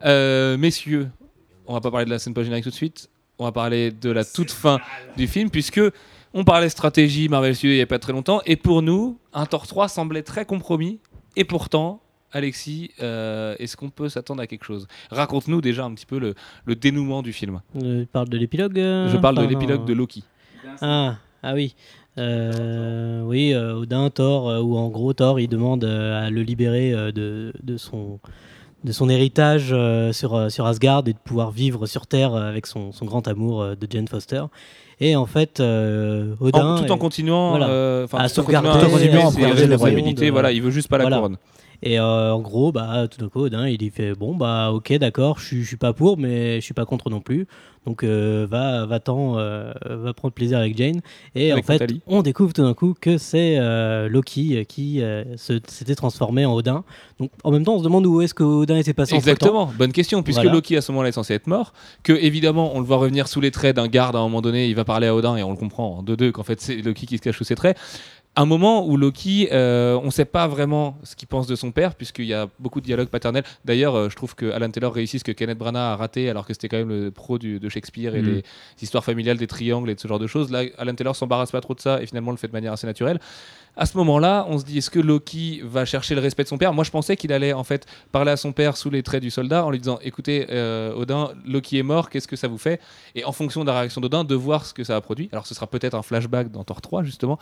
Euh, 0.04 0.58
messieurs, 0.58 1.10
on 1.66 1.74
va 1.74 1.80
pas 1.80 1.90
parler 1.90 2.06
de 2.06 2.10
la 2.10 2.18
scène 2.18 2.34
post-générique 2.34 2.64
tout 2.64 2.70
de 2.70 2.74
suite. 2.74 3.08
On 3.38 3.44
va 3.44 3.52
parler 3.52 3.90
de 3.90 4.10
la 4.10 4.24
toute 4.24 4.50
fin 4.50 4.78
du 5.16 5.26
film, 5.26 5.50
puisque 5.50 5.80
on 6.32 6.44
parlait 6.44 6.68
stratégie 6.68 7.28
Marvel 7.28 7.54
Studios 7.54 7.74
il 7.74 7.78
y 7.78 7.82
a 7.82 7.86
pas 7.86 7.98
très 7.98 8.12
longtemps. 8.12 8.40
Et 8.46 8.56
pour 8.56 8.82
nous, 8.82 9.18
un 9.32 9.46
Thor 9.46 9.66
3 9.66 9.88
semblait 9.88 10.22
très 10.22 10.44
compromis. 10.44 11.00
Et 11.36 11.44
pourtant, 11.44 12.00
Alexis, 12.32 12.90
euh, 13.00 13.56
est-ce 13.58 13.76
qu'on 13.76 13.90
peut 13.90 14.08
s'attendre 14.08 14.42
à 14.42 14.46
quelque 14.46 14.64
chose? 14.64 14.86
Raconte-nous 15.10 15.60
déjà 15.60 15.84
un 15.84 15.94
petit 15.94 16.06
peu 16.06 16.18
le, 16.18 16.34
le 16.64 16.74
dénouement 16.76 17.22
du 17.22 17.32
film. 17.32 17.60
Euh, 17.82 18.02
tu 18.02 18.06
parles 18.06 18.28
de 18.28 18.38
l'épilogue 18.38 18.78
euh, 18.78 19.08
Je 19.08 19.16
parle 19.16 19.36
de 19.38 19.44
l'épilogue 19.46 19.84
de 19.84 19.92
Loki. 19.92 20.24
Ah, 20.80 21.16
ah 21.42 21.54
oui. 21.54 21.74
Euh, 22.16 23.22
oui, 23.22 23.52
euh, 23.52 23.74
Odin, 23.74 24.08
Thor, 24.10 24.48
euh, 24.48 24.60
où 24.60 24.76
en 24.76 24.88
gros 24.88 25.12
Thor 25.12 25.40
il 25.40 25.48
demande 25.48 25.84
euh, 25.84 26.26
à 26.26 26.30
le 26.30 26.42
libérer 26.42 26.92
euh, 26.92 27.10
de, 27.10 27.52
de 27.62 27.76
son, 27.76 28.20
de 28.84 28.92
son 28.92 29.08
héritage 29.08 29.70
euh, 29.72 30.12
sur, 30.12 30.34
euh, 30.34 30.48
sur 30.50 30.66
Asgard 30.66 31.02
et 31.06 31.12
de 31.14 31.18
pouvoir 31.18 31.50
vivre 31.50 31.86
sur 31.86 32.06
Terre 32.06 32.34
euh, 32.34 32.48
avec 32.48 32.66
son, 32.66 32.92
son 32.92 33.04
grand 33.06 33.26
amour 33.26 33.64
de 33.76 33.86
Jane 33.90 34.06
Foster. 34.08 34.42
Et 35.00 35.16
en 35.16 35.26
fait, 35.26 35.58
euh, 35.58 36.34
Odin. 36.40 36.76
En- 36.76 36.82
tout 36.82 36.92
en 36.92 36.98
continuant 36.98 37.50
voilà. 37.50 37.66
À 38.20 38.28
sauvegarder- 38.28 38.68
royaumes, 39.76 40.32
Voilà, 40.32 40.52
il 40.52 40.62
veut 40.62 40.70
juste 40.70 40.88
pas 40.88 40.98
la 40.98 41.04
voilà. 41.04 41.16
couronne. 41.16 41.36
Et 41.86 42.00
euh, 42.00 42.32
en 42.32 42.40
gros, 42.40 42.72
bah, 42.72 43.06
tout 43.10 43.18
d'un 43.20 43.28
coup, 43.28 43.40
Odin, 43.40 43.68
il 43.68 43.82
y 43.82 43.90
fait 43.90 44.14
bon, 44.14 44.34
bah, 44.34 44.70
ok, 44.72 44.94
d'accord, 44.94 45.38
je 45.38 45.62
suis- 45.62 45.76
pas 45.76 45.92
pour, 45.92 46.16
mais 46.16 46.56
je 46.56 46.60
suis 46.64 46.72
pas 46.72 46.86
contre 46.86 47.10
non 47.10 47.20
plus. 47.20 47.46
Donc, 47.84 48.02
euh, 48.02 48.46
va, 48.48 48.86
va-t'en, 48.86 49.36
euh, 49.38 49.70
va 49.84 50.14
prendre 50.14 50.32
plaisir 50.32 50.56
avec 50.56 50.74
Jane. 50.78 51.02
Et 51.34 51.52
Avec 51.52 51.64
en 51.64 51.66
fait, 51.66 51.72
Nathalie. 51.80 52.00
on 52.06 52.22
découvre 52.22 52.54
tout 52.54 52.62
d'un 52.62 52.72
coup 52.72 52.94
que 52.98 53.18
c'est 53.18 53.58
Loki 54.08 54.64
qui 54.66 55.02
s'était 55.36 55.94
transformé 55.94 56.46
en 56.46 56.54
Odin. 56.54 56.84
Donc, 57.20 57.30
en 57.42 57.50
même 57.50 57.64
temps, 57.64 57.74
on 57.74 57.78
se 57.80 57.84
demande 57.84 58.06
où 58.06 58.22
est-ce 58.22 58.32
que 58.32 58.42
Odin 58.44 58.76
était 58.78 58.94
passé 58.94 59.12
en 59.14 59.18
Exactement, 59.18 59.70
bonne 59.76 59.92
question, 59.92 60.22
puisque 60.22 60.38
Voilà. 60.38 60.52
Loki 60.52 60.78
à 60.78 60.80
ce 60.80 60.90
moment-là 60.92 61.10
est 61.10 61.12
censé 61.12 61.34
être 61.34 61.46
mort, 61.46 61.74
que 62.02 62.14
évidemment 62.14 62.72
on 62.74 62.80
le 62.80 62.86
voit 62.86 62.96
revenir 62.96 63.28
sous 63.28 63.42
les 63.42 63.50
traits 63.50 63.76
d'un 63.76 63.88
garde 63.88 64.16
à 64.16 64.20
un 64.20 64.22
moment 64.22 64.40
donné, 64.40 64.68
il 64.68 64.74
va 64.74 64.86
parler 64.86 65.06
à 65.08 65.14
Odin 65.14 65.36
et 65.36 65.42
on 65.42 65.50
le 65.50 65.58
comprend 65.58 65.98
en 65.98 66.02
2-2 66.02 66.32
qu'en 66.32 66.42
fait 66.44 66.62
c'est 66.62 66.76
Loki 66.76 67.04
qui 67.04 67.18
se 67.18 67.22
cache 67.22 67.36
sous 67.36 67.44
ses 67.44 67.54
traits. 67.56 67.76
Un 68.36 68.46
moment 68.46 68.84
où 68.84 68.96
Loki, 68.96 69.48
euh, 69.52 69.96
on 70.02 70.06
ne 70.06 70.10
sait 70.10 70.24
pas 70.24 70.48
vraiment 70.48 70.98
ce 71.04 71.14
qu'il 71.14 71.28
pense 71.28 71.46
de 71.46 71.54
son 71.54 71.70
père, 71.70 71.94
puisqu'il 71.94 72.24
y 72.24 72.34
a 72.34 72.48
beaucoup 72.58 72.80
de 72.80 72.84
dialogues 72.84 73.06
paternels. 73.08 73.44
D'ailleurs, 73.64 73.94
euh, 73.94 74.08
je 74.10 74.16
trouve 74.16 74.34
que 74.34 74.50
Alan 74.50 74.68
Taylor 74.70 74.92
réussit 74.92 75.20
ce 75.20 75.24
que 75.24 75.30
Kenneth 75.30 75.56
Branagh 75.56 75.92
a 75.92 75.96
raté, 75.96 76.28
alors 76.28 76.44
que 76.44 76.52
c'était 76.52 76.68
quand 76.68 76.78
même 76.78 76.88
le 76.88 77.12
pro 77.12 77.38
du- 77.38 77.60
de 77.60 77.68
Shakespeare 77.68 78.16
et 78.16 78.22
Mhm. 78.22 78.34
des 78.34 78.42
histoires 78.82 79.04
familiales, 79.04 79.36
des 79.36 79.46
triangles 79.46 79.88
et 79.88 79.94
de 79.94 80.00
ce 80.00 80.08
genre 80.08 80.18
de 80.18 80.26
choses. 80.26 80.50
Là, 80.50 80.62
Alan 80.78 80.94
Taylor 80.96 81.14
s'embarrasse 81.14 81.52
pas 81.52 81.60
trop 81.60 81.74
de 81.74 81.80
ça 81.80 82.02
et 82.02 82.06
finalement 82.06 82.32
le 82.32 82.36
fait 82.36 82.48
de 82.48 82.52
manière 82.52 82.72
assez 82.72 82.88
naturelle. 82.88 83.20
À 83.76 83.86
ce 83.86 83.96
moment-là, 83.98 84.46
on 84.48 84.58
se 84.58 84.64
dit 84.64 84.78
est-ce 84.78 84.90
que 84.90 85.00
Loki 85.00 85.60
va 85.64 85.84
chercher 85.84 86.16
le 86.16 86.20
respect 86.20 86.42
de 86.42 86.48
son 86.48 86.58
père? 86.58 86.72
Moi, 86.72 86.82
je 86.82 86.90
pensais 86.90 87.16
qu'il 87.16 87.32
allait 87.32 87.52
en 87.52 87.64
fait 87.64 87.86
parler 88.10 88.32
à 88.32 88.36
son 88.36 88.52
père 88.52 88.76
sous 88.76 88.90
les 88.90 89.04
traits 89.04 89.22
du 89.22 89.30
soldat 89.30 89.64
en 89.64 89.70
lui 89.70 89.78
disant 89.78 90.00
écoutez, 90.02 90.46
euh, 90.50 90.92
Odin, 90.94 91.30
Loki 91.46 91.78
est 91.78 91.82
mort, 91.84 92.10
qu'est-ce 92.10 92.28
que 92.28 92.36
ça 92.36 92.48
vous 92.48 92.58
fait? 92.58 92.80
Et 93.14 93.24
en 93.24 93.32
fonction 93.32 93.62
de 93.62 93.66
la 93.70 93.78
réaction 93.78 94.00
d'Odin, 94.00 94.24
de 94.24 94.34
voir 94.34 94.66
ce 94.66 94.74
que 94.74 94.82
ça 94.82 94.96
a 94.96 95.00
produit. 95.00 95.28
Alors, 95.30 95.46
ce 95.46 95.54
sera 95.54 95.68
peut-être 95.68 95.94
un 95.94 96.02
flashback 96.02 96.50
dans 96.50 96.64
Thor 96.64 96.80
3, 96.80 97.04
justement. 97.04 97.38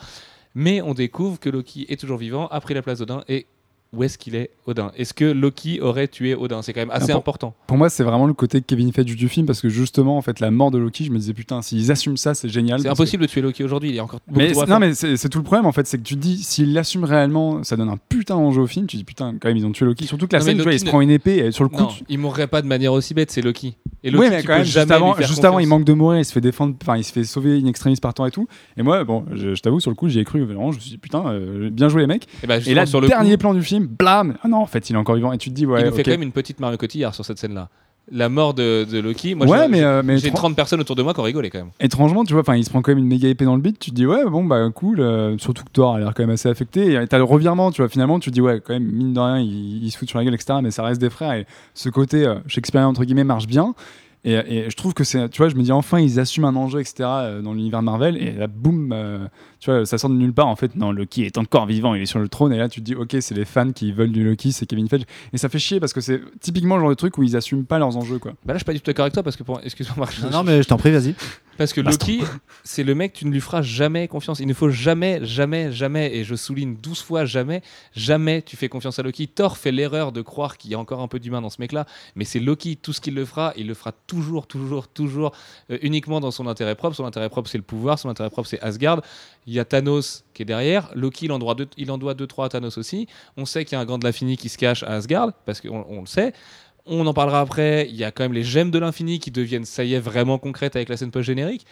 Mais 0.55 0.83
on 0.83 0.95
découvre 0.95 1.41
que 1.41 1.49
Loki 1.49 1.87
est 1.89 2.01
toujours 2.01 2.19
vivant, 2.19 2.49
a 2.49 2.61
pris 2.61 2.75
la 2.75 2.83
place 2.83 2.99
d'Odin 2.99 3.25
et. 3.29 3.47
Où 3.95 4.05
est-ce 4.05 4.17
qu'il 4.17 4.35
est, 4.35 4.51
Odin 4.67 4.91
Est-ce 4.97 5.13
que 5.13 5.27
Loki 5.27 5.81
aurait 5.83 6.09
tué 6.09 6.35
Odin? 6.35 6.63
C'est 6.63 6.73
quand 6.73 6.81
même 6.81 6.91
assez 6.91 7.05
Ah, 7.11 7.13
pour- 7.13 7.17
important. 7.19 7.55
Pour 7.67 7.77
moi 7.77 7.91
c'est 7.91 8.03
vraiment 8.05 8.27
le 8.27 8.33
côté 8.33 8.63
Kevin 8.63 8.91
Feige 8.91 9.15
du 9.15 9.29
film 9.29 9.45
parce 9.45 9.61
que 9.61 9.69
justement 9.69 10.17
en 10.17 10.23
fait 10.23 10.41
la 10.41 10.51
mort 10.51 10.71
de 10.71 10.79
Loki 10.79 11.05
je 11.05 11.11
me 11.11 11.19
disais 11.19 11.35
putain 11.35 11.61
s'ils 11.61 11.91
assument 11.93 12.17
ça 12.17 12.33
c'est 12.35 12.49
génial. 12.49 12.81
C'est 12.81 12.87
que- 12.87 12.93
impossible 12.93 13.23
de 13.25 13.29
tuer 13.29 13.43
Loki 13.43 13.63
aujourd'hui. 13.63 13.91
Il 13.91 13.95
y 13.95 13.99
a 13.99 14.05
encore 14.05 14.21
beaucoup 14.27 14.39
Mais 14.41 14.53
non 14.67 14.79
mais 14.79 14.95
c'est 14.95 15.29
tout 15.29 15.39
le 15.39 15.45
problème 15.45 15.67
en 15.67 15.73
fait 15.73 15.87
c'est 15.87 15.99
que 15.99 16.03
tu 16.05 16.15
te 16.15 16.21
dis 16.21 16.39
s'ils 16.43 16.73
l'assument 16.73 17.05
réellement 17.07 17.63
ça 17.65 17.77
donne 17.77 17.91
un 17.91 17.99
putain 18.09 18.37
d'enjeu 18.37 18.63
au 18.63 18.67
film 18.67 18.87
tu 18.87 18.97
te 18.97 18.99
dis 19.01 19.05
putain 19.05 19.35
quand 19.39 19.49
même 19.49 19.59
ils 19.59 19.67
ont 19.67 19.73
tué 19.73 19.85
Loki 19.85 20.07
surtout 20.07 20.27
que 20.27 20.33
la 20.33 20.39
Non, 20.39 20.47
scène 20.47 20.57
tu 20.57 20.63
vois, 20.63 20.73
il 20.73 20.79
se 20.81 20.85
ne- 20.87 20.91
prend 20.91 21.01
une 21.03 21.11
épée 21.11 21.37
et 21.37 21.51
sur 21.53 21.65
le 21.65 21.69
coup 21.69 21.83
Non, 21.83 21.89
tu- 21.89 22.05
il 22.09 22.19
mourrait 22.19 22.47
pas 22.47 22.63
de 22.63 22.67
manière 22.67 22.95
aussi 22.95 23.13
bête, 23.13 23.31
c'est 23.31 23.43
Loki. 23.43 23.77
Et 24.05 24.11
Loki, 24.11 24.25
oui, 24.25 24.31
mais 24.31 24.43
quand 24.43 24.55
même, 24.55 24.65
juste 24.65 24.91
avant, 24.91 25.15
juste 25.21 25.45
avant, 25.45 25.59
il 25.61 25.69
manque 25.69 25.85
de 25.85 25.93
mourir, 25.93 26.19
il 26.19 26.25
se 26.25 26.33
fait 26.33 26.41
défendre, 26.41 26.75
enfin, 26.83 26.97
il 26.97 27.05
se 27.05 27.13
fait 27.13 27.23
sauver 27.23 27.57
in 27.63 27.67
extremis 27.67 27.95
par 27.97 28.13
temps 28.15 28.27
et 28.27 28.33
tout. 28.33 28.49
Et 28.77 28.83
moi, 28.83 29.05
bon, 29.05 29.25
je, 29.33 29.55
je 29.55 29.63
t'avoue, 29.63 29.79
sur 29.79 29.91
le 29.93 29.95
coup, 29.95 30.09
j'y 30.09 30.19
ai 30.19 30.25
cru, 30.25 30.43
vraiment, 30.43 30.73
je 30.73 30.77
me 30.79 30.81
suis 30.81 30.91
dit, 30.91 30.99
putain, 30.99 31.25
euh, 31.29 31.71
bien 31.71 31.89
joué 31.89 32.01
les 32.01 32.09
mecs. 32.09 32.27
Et, 32.43 32.49
bah, 32.49 32.57
Et 32.67 32.75
là, 32.75 32.85
sur 32.85 33.01
le 33.01 33.07
dernier 33.07 33.37
plan 33.37 33.55
du 33.55 33.63
film, 33.63 33.82
blam 33.87 34.37
Ah 34.43 34.49
non, 34.49 34.59
en 34.59 34.67
fait, 34.67 34.89
il 34.91 34.95
est 34.95 34.99
encore 34.99 35.15
vivant. 35.17 35.33
Et 35.33 35.39
tu 35.39 35.51
te 35.51 35.55
dis, 35.55 35.67
ouais, 35.67 35.81
il 35.81 35.87
nous 35.87 35.93
fait 35.93 36.03
quand 36.03 36.11
même 36.13 36.23
une 36.23 36.33
petite 36.33 36.61
Mario 36.61 36.77
Cotillard 36.77 37.15
sur 37.15 37.25
cette 37.25 37.39
scène-là. 37.39 37.69
La 38.11 38.29
mort 38.29 38.53
de, 38.53 38.83
de 38.85 38.99
Loki. 38.99 39.37
Moi, 39.37 39.47
ouais, 39.47 39.69
j'ai- 39.73 39.85
euh, 39.85 40.03
mais 40.05 40.19
j'ai 40.19 40.27
étran- 40.27 40.49
30 40.49 40.57
personnes 40.57 40.81
autour 40.81 40.97
de 40.97 41.03
moi 41.05 41.15
qui 41.15 41.21
ont 41.21 41.23
rigolé 41.23 41.51
quand 41.51 41.59
même. 41.59 41.71
étrangement, 41.79 42.25
tu 42.25 42.35
vois, 42.35 42.43
il 42.57 42.65
se 42.65 42.69
prend 42.71 42.83
quand 42.83 42.91
même 42.91 42.99
une 42.99 43.07
méga 43.07 43.29
épée 43.29 43.45
dans 43.45 43.55
le 43.55 43.63
beat. 43.63 43.79
Tu 43.79 43.91
te 43.91 43.95
dis, 43.95 44.07
ouais, 44.07 44.25
bon, 44.29 44.43
bah, 44.45 44.69
cool. 44.75 44.99
euh, 45.01 45.39
surtout 45.39 45.63
que 45.63 45.71
Thor 45.71 45.95
a 45.95 45.99
l'air 46.01 46.13
quand 46.13 46.25
même 46.25 46.31
assez 46.31 46.49
affecté. 46.49 46.95
Et 46.95 47.07
t'as 47.07 47.19
le 47.19 47.25
revirement, 47.25 47.71
tu 47.71 47.81
vois, 47.81 47.89
finalement, 47.89 48.19
tu 48.19 48.31
te 48.31 48.35
dis, 48.35 48.41
ouais, 48.41 48.61
quand 48.61 48.73
même, 48.73 48.83
mine 48.91 49.13
de 49.15 49.21
rien, 49.21 49.39
il, 49.39 49.85
il 49.85 49.91
se 49.93 49.99
fout 49.99 50.09
sur 50.09 50.19
la 50.19 50.25
gueule, 50.25 50.35
etc. 50.35 50.59
Mais 50.63 50.73
ça 50.73 50.83
reste 50.83 51.01
des 51.01 51.11
frères. 51.11 51.33
Et 51.35 51.47
ce 51.75 51.89
côté 51.91 52.27
euh, 52.27 52.35
Shakespearean, 52.49 52.89
entre 52.89 53.05
guillemets, 53.05 53.23
marche 53.25 53.47
bien. 53.47 53.73
Et, 54.25 54.35
et 54.35 54.71
je 54.71 54.77
trouve 54.77 54.95
que 54.95 55.03
c'est, 55.03 55.29
tu 55.31 55.39
vois, 55.39 55.49
je 55.49 55.57
me 55.57 55.63
dis 55.63 55.73
enfin 55.73 55.99
ils 55.99 56.21
assument 56.21 56.45
un 56.45 56.55
enjeu, 56.55 56.79
etc. 56.79 56.95
euh, 57.09 57.43
dans 57.43 57.55
l'univers 57.55 57.83
Marvel. 57.83 58.17
Et 58.17 58.31
là, 58.33 58.47
boum, 58.47 58.93
euh, 58.93 59.27
tu 59.59 59.69
vois, 59.71 59.85
ça 59.85 59.99
sort 59.99 60.11
de 60.11 60.15
nulle 60.15 60.33
part. 60.33 60.47
En 60.47 60.55
fait, 60.55 60.77
non, 60.77 60.93
Loki 60.93 61.25
est 61.25 61.39
encore 61.39 61.67
vivant, 61.67 61.95
il 61.95 62.03
est 62.03 62.07
sur 62.07 62.21
le 62.21 62.29
trône. 62.29 62.53
Et 62.53 62.57
là, 62.59 62.69
tu 62.69 62.81
te 62.81 62.85
dis, 62.85 62.95
ok, 62.95 63.17
c'est 63.21 63.35
les 63.35 63.45
fans 63.45 63.73
qui 63.73 63.91
veulent 63.91 64.13
du 64.13 64.23
Loki, 64.23 64.53
c'est 64.53 64.65
Kevin 64.67 64.89
Feige. 64.89 65.03
Et 65.33 65.39
ça 65.39 65.49
fait 65.49 65.59
chier 65.59 65.81
parce 65.81 65.93
que 65.93 66.01
c'est 66.01 66.21
typiquement 66.41 66.77
le 66.77 66.83
genre 66.83 66.91
de 66.91 66.95
truc 66.95 67.19
où 67.19 67.25
ils 67.25 67.37
assument 67.37 67.65
pas 67.65 67.81
leurs 67.81 67.97
enjeux, 67.97 68.19
quoi. 68.19 68.33
Bah 68.47 68.53
là, 68.53 68.55
je 68.55 68.59
suis 68.59 68.65
pas 68.65 68.73
du 68.75 68.81
tout 68.81 68.87
d'accord 68.87 69.03
avec 69.05 69.15
toi 69.15 69.25
parce 69.25 69.35
que, 69.37 69.43
pour... 69.43 69.61
excuse-moi, 69.65 69.97
Marc, 69.99 70.15
je- 70.17 70.23
Non, 70.23 70.31
non, 70.31 70.45
mais 70.45 70.63
je 70.63 70.69
t'en 70.69 70.77
prie, 70.77 70.93
vas-y. 70.93 71.15
Parce 71.59 71.73
que 71.73 71.81
Loki, 71.81 72.21
c'est 72.65 72.83
le 72.83 72.95
mec, 72.95 73.13
tu 73.13 73.27
ne 73.27 73.31
lui 73.31 73.41
feras 73.41 73.63
jamais 73.63 74.09
confiance. 74.09 74.41
Il 74.41 74.47
ne 74.47 74.55
faut 74.55 74.71
jamais, 74.71 75.25
jamais, 75.25 75.71
jamais, 75.71 76.15
et 76.15 76.25
je 76.25 76.35
souligne 76.35 76.77
12 76.77 77.03
fois 77.03 77.25
jamais, 77.25 77.63
jamais 77.95 78.43
tu 78.43 78.57
fais 78.57 78.69
confiance 78.69 78.99
à 78.99 79.03
Loki. 79.03 79.29
Thor 79.29 79.59
fait 79.59 79.73
l'erreur 79.73 80.13
de 80.13 80.23
croire 80.23 80.57
qu'il 80.57 80.71
y 80.71 80.75
a 80.75 80.79
encore 80.79 81.01
un 81.01 81.09
peu 81.09 81.19
d'humain 81.21 81.41
dans 81.41 81.51
ce 81.51 81.61
mec-là, 81.61 81.87
mais 82.17 82.25
c'est 82.25 82.41
Loki, 82.41 82.77
tout 82.77 82.93
ce 82.93 83.01
qu'il 83.01 83.15
le 83.15 83.25
fera, 83.25 83.53
il 83.57 83.67
le 83.67 83.75
fera 83.75 83.93
toujours, 84.07 84.47
toujours, 84.47 84.89
toujours 84.89 85.33
euh, 85.71 85.79
uniquement 85.83 86.21
dans 86.21 86.31
son 86.31 86.47
intérêt 86.47 86.75
propre. 86.75 86.97
Son 86.97 87.05
intérêt 87.05 87.29
propre, 87.29 87.49
c'est 87.49 87.59
le 87.59 87.65
pouvoir, 87.65 87.99
son 87.99 88.09
intérêt 88.09 88.31
propre, 88.31 88.49
c'est 88.49 88.61
Asgard. 88.61 89.03
Il 89.47 89.53
y 89.53 89.61
a 89.61 89.65
Thanos 89.65 90.25
qui 90.35 90.43
est 90.43 90.47
derrière. 90.47 90.91
Loki, 90.95 91.27
il 91.27 91.33
en 91.33 91.39
doit 91.39 91.55
2-3 91.55 91.69
il 91.77 91.91
en 91.91 91.99
doit 91.99 92.15
deux, 92.15 92.27
trois 92.27 92.47
à 92.47 92.49
Thanos 92.49 92.79
aussi. 92.79 93.09
On 93.37 93.45
sait 93.45 93.65
qu'il 93.65 93.77
y 93.77 93.79
a 93.79 93.81
un 93.81 93.85
grand 93.85 93.99
de 93.99 94.05
l'infini 94.05 94.37
qui 94.37 94.49
se 94.49 94.57
cache 94.57 94.83
à 94.83 94.93
Asgard, 94.93 95.33
parce 95.45 95.61
qu'on 95.61 95.85
on 95.89 96.01
le 96.01 96.07
sait. 96.07 96.33
On 96.87 97.07
en 97.07 97.15
parlera 97.15 97.41
après. 97.41 97.87
Il 97.89 97.97
y 97.97 98.05
a 98.05 98.11
quand 98.11 98.25
même 98.25 98.33
les 98.33 98.43
gemmes 98.43 98.71
de 98.71 98.79
l'infini 98.79 99.19
qui 99.21 99.31
deviennent, 99.31 99.65
ça 99.65 99.85
y 99.85 99.95
est, 99.95 100.01
vraiment 100.01 100.39
concrètes 100.39 100.77
avec 100.77 100.89
la 100.89 100.97
scène 100.97 101.11
post-générique. 101.11 101.65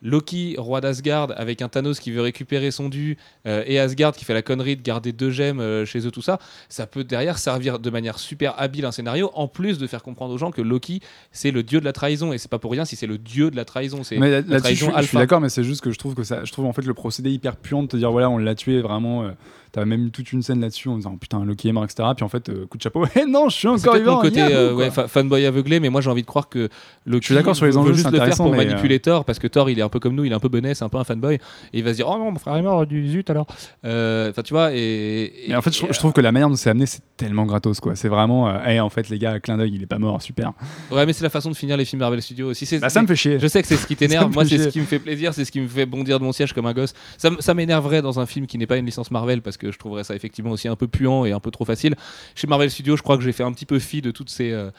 Loki, 0.00 0.54
roi 0.58 0.80
d'Asgard, 0.80 1.32
avec 1.36 1.60
un 1.60 1.68
Thanos 1.68 1.98
qui 1.98 2.12
veut 2.12 2.20
récupérer 2.20 2.70
son 2.70 2.88
dû, 2.88 3.16
euh, 3.46 3.64
et 3.66 3.80
Asgard 3.80 4.12
qui 4.12 4.24
fait 4.24 4.32
la 4.34 4.42
connerie 4.42 4.76
de 4.76 4.82
garder 4.82 5.10
deux 5.10 5.30
gemmes 5.32 5.58
euh, 5.58 5.84
chez 5.84 6.06
eux, 6.06 6.12
tout 6.12 6.22
ça, 6.22 6.38
ça 6.68 6.86
peut 6.86 7.02
derrière 7.02 7.36
servir 7.36 7.80
de 7.80 7.90
manière 7.90 8.20
super 8.20 8.54
habile 8.60 8.84
un 8.84 8.92
scénario, 8.92 9.32
en 9.34 9.48
plus 9.48 9.76
de 9.78 9.88
faire 9.88 10.04
comprendre 10.04 10.32
aux 10.32 10.38
gens 10.38 10.52
que 10.52 10.62
Loki, 10.62 11.00
c'est 11.32 11.50
le 11.50 11.64
dieu 11.64 11.80
de 11.80 11.84
la 11.84 11.92
trahison, 11.92 12.32
et 12.32 12.38
c'est 12.38 12.48
pas 12.48 12.60
pour 12.60 12.70
rien 12.70 12.84
si 12.84 12.94
c'est 12.94 13.08
le 13.08 13.18
dieu 13.18 13.50
de 13.50 13.56
la 13.56 13.64
trahison. 13.64 14.04
C'est 14.04 14.18
la 14.18 14.40
je, 14.40 14.42
trahison 14.58 14.86
suis- 14.92 15.02
je 15.02 15.06
suis 15.08 15.18
d'accord, 15.18 15.40
mais 15.40 15.48
c'est 15.48 15.64
juste 15.64 15.80
que 15.80 15.90
je 15.90 15.98
trouve 15.98 16.14
que 16.14 16.22
ça, 16.22 16.44
je 16.44 16.52
trouve 16.52 16.66
en 16.66 16.72
fait 16.72 16.82
le 16.86 16.94
procédé 16.94 17.32
hyper 17.32 17.56
puant 17.56 17.82
de 17.82 17.88
te 17.88 17.96
dire 17.96 18.12
voilà, 18.12 18.30
on 18.30 18.38
l'a 18.38 18.54
tué 18.54 18.80
vraiment. 18.80 19.24
euh, 19.24 19.30
T'as 19.78 19.84
même 19.84 20.06
eu 20.06 20.10
toute 20.10 20.32
une 20.32 20.42
scène 20.42 20.60
là-dessus 20.60 20.88
en 20.88 20.96
disant 20.96 21.16
putain, 21.16 21.44
Loki 21.44 21.68
est 21.68 21.72
mort, 21.72 21.84
etc. 21.84 22.08
Puis 22.16 22.24
en 22.24 22.28
fait, 22.28 22.48
euh, 22.48 22.66
coup 22.66 22.78
de 22.78 22.82
chapeau, 22.82 23.04
eh 23.14 23.24
non, 23.26 23.48
je 23.48 23.54
suis 23.54 23.68
encore 23.68 23.94
vivant. 23.94 24.16
mon 24.16 24.22
côté 24.22 24.42
euh, 24.42 24.70
quoi. 24.74 24.78
ouais, 24.78 24.90
fa- 24.90 25.06
fanboy 25.06 25.46
aveuglé, 25.46 25.78
mais 25.78 25.88
moi 25.88 26.00
j'ai 26.00 26.10
envie 26.10 26.22
de 26.22 26.26
croire 26.26 26.48
que 26.48 26.68
Loki 27.06 27.20
Je 27.22 27.26
suis 27.26 27.34
d'accord 27.36 27.54
sur 27.54 27.66
les 27.66 27.76
enjeux, 27.76 27.92
juste 27.92 28.10
le 28.10 28.18
faire 28.18 28.34
pour 28.36 28.50
mais, 28.50 28.64
manipuler 28.66 28.98
Thor, 28.98 29.24
parce 29.24 29.38
que 29.38 29.46
Thor 29.46 29.70
il 29.70 29.78
est 29.78 29.82
un 29.82 29.88
peu 29.88 30.00
comme 30.00 30.14
nous, 30.16 30.24
il 30.24 30.32
est 30.32 30.34
un 30.34 30.40
peu 30.40 30.48
bonnet, 30.48 30.74
c'est 30.74 30.84
un 30.84 30.88
peu 30.88 30.98
un 30.98 31.04
fanboy, 31.04 31.34
et 31.36 31.40
il 31.78 31.84
va 31.84 31.90
se 31.92 31.96
dire 31.96 32.08
oh 32.08 32.18
non, 32.18 32.32
mon 32.32 32.38
frère 32.38 32.56
est 32.56 32.62
mort, 32.62 32.86
du 32.86 33.08
zut 33.08 33.30
alors. 33.30 33.46
Euh, 33.84 34.30
Enfin 34.30 34.42
tu 34.42 34.52
vois, 34.52 34.70
et, 34.74 35.32
Mais 35.48 35.54
en 35.56 35.62
fait, 35.62 35.74
je, 35.76 35.86
je 35.92 35.98
trouve 35.98 36.12
que 36.12 36.20
la 36.20 36.32
manière 36.32 36.48
dont 36.48 36.56
c'est 36.56 36.70
amené, 36.70 36.86
c'est 36.86 37.00
tellement 37.16 37.46
gratos, 37.46 37.78
quoi. 37.80 37.94
C'est 37.96 38.08
vraiment, 38.08 38.48
euh, 38.48 38.58
Eh, 38.66 38.80
en 38.80 38.88
fait, 38.90 39.08
les 39.08 39.18
gars, 39.18 39.38
clin 39.40 39.56
d'œil, 39.56 39.72
il 39.74 39.82
est 39.82 39.86
pas 39.86 39.98
mort, 39.98 40.20
super. 40.22 40.52
ouais, 40.90 41.06
mais 41.06 41.12
c'est 41.12 41.24
la 41.24 41.30
façon 41.30 41.50
de 41.50 41.56
finir 41.56 41.76
les 41.76 41.84
films 41.84 42.00
Marvel 42.00 42.20
Studios 42.22 42.48
aussi. 42.50 42.78
Bah, 42.78 42.88
ça 42.88 43.00
me 43.02 43.06
fait 43.06 43.16
chier. 43.16 43.38
Je 43.38 43.46
sais 43.46 43.62
que 43.62 43.68
c'est 43.68 43.76
ce 43.76 43.86
qui 43.86 43.96
t'énerve. 43.96 44.32
Moi, 44.32 44.44
c'est 44.44 44.58
ce 44.58 44.68
qui 44.68 44.80
me 44.80 44.86
fait 44.86 44.98
plaisir, 44.98 45.34
c'est 45.34 45.44
ce 45.44 45.52
qui 45.52 45.60
me 45.60 45.68
fait 45.68 45.86
bondir 45.86 46.18
de 46.18 46.24
mon 46.24 46.32
siège 46.32 46.52
comme 46.52 46.66
un 46.66 46.72
gosse. 46.72 46.94
Ça 47.16 47.54
m'énerverait 47.54 48.02
dans 48.02 48.18
un 48.20 48.26
film 48.26 48.46
qui 48.46 48.58
n'est 48.58 48.66
pas 48.66 48.76
une 48.76 48.86
licence 48.86 49.10
Marvel 49.10 49.42
parce 49.42 49.56
que 49.56 49.67
je 49.72 49.78
trouverais 49.78 50.04
ça 50.04 50.14
effectivement 50.14 50.50
aussi 50.50 50.68
un 50.68 50.76
peu 50.76 50.88
puant 50.88 51.24
et 51.24 51.32
un 51.32 51.40
peu 51.40 51.50
trop 51.50 51.64
facile. 51.64 51.94
Chez 52.34 52.46
Marvel 52.46 52.70
Studios, 52.70 52.96
je 52.96 53.02
crois 53.02 53.16
que 53.16 53.22
j'ai 53.22 53.32
fait 53.32 53.44
un 53.44 53.52
petit 53.52 53.66
peu 53.66 53.78
fi 53.78 54.02
de 54.02 54.10
toutes 54.10 54.30
ces. 54.30 54.50
euh, 54.52 54.70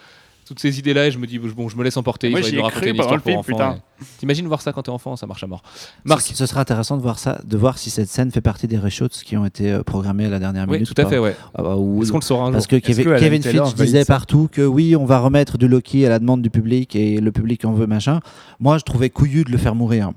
toutes 0.46 0.60
ces 0.60 0.80
idées-là 0.80 1.06
et 1.06 1.12
je 1.12 1.20
me 1.20 1.28
dis 1.28 1.38
bon, 1.38 1.70
je 1.70 1.78
me 1.78 1.84
laisse 1.84 1.96
emporter. 1.96 2.32
Moi, 2.32 2.40
ai 2.40 2.60
raconter 2.60 2.90
une 2.90 2.96
histoire 2.96 3.14
le 3.14 3.22
pour 3.22 3.46
film, 3.46 3.56
enfants. 3.62 3.78
T'imagines 4.18 4.48
voir 4.48 4.64
ça 4.64 4.74
quand 4.74 4.82
t'es 4.82 4.90
enfant, 4.90 5.16
ça 5.16 5.28
marche 5.28 5.44
à 5.44 5.48
mort. 5.48 5.62
Marc, 6.06 6.22
Ce, 6.22 6.34
ce 6.34 6.48
serait 6.48 6.60
intéressant 6.60 6.98
de 6.98 7.04
voir 7.04 7.20
ça, 7.20 7.40
de 7.46 7.56
voir 7.56 7.78
si 7.78 7.92
cette 7.92 8.10
scène 8.10 8.32
fait 8.32 8.42
partie 8.42 8.66
des 8.68 8.80
reshoots 8.80 9.22
qui 9.24 9.38
ont 9.38 9.46
été 9.46 9.72
euh, 9.72 9.84
programmés 9.84 10.26
à 10.26 10.30
la 10.30 10.40
dernière 10.40 10.66
oui, 10.68 10.78
minute. 10.80 10.92
tout 10.92 11.00
à 11.00 11.06
fait, 11.06 11.20
ouais. 11.20 11.36
Ah 11.54 11.62
bah, 11.62 11.76
ou- 11.76 12.02
Est-ce 12.02 12.12
qu'on 12.12 12.18
le 12.18 12.24
saura 12.24 12.48
un 12.48 12.52
Parce 12.52 12.64
jour 12.64 12.72
que 12.72 12.76
Kevin, 12.78 13.06
que 13.06 13.20
Kevin 13.20 13.42
disait 13.76 14.06
partout 14.06 14.50
que 14.52 14.64
oui, 14.64 14.96
on 14.96 15.06
va 15.06 15.20
remettre 15.20 15.60
du 15.60 15.68
Loki 15.68 16.04
à 16.08 16.10
la 16.10 16.18
demande 16.18 16.42
du 16.42 16.50
public 16.50 16.96
et 16.96 17.20
le 17.22 17.32
public 17.32 17.64
en 17.66 17.74
veut 17.74 17.86
machin. 17.86 18.20
Moi, 18.60 18.80
je 18.80 18.84
trouvais 18.86 19.12
couillu 19.12 19.44
de 19.44 19.52
le 19.52 19.58
faire 19.60 19.76
mourir. 19.76 20.14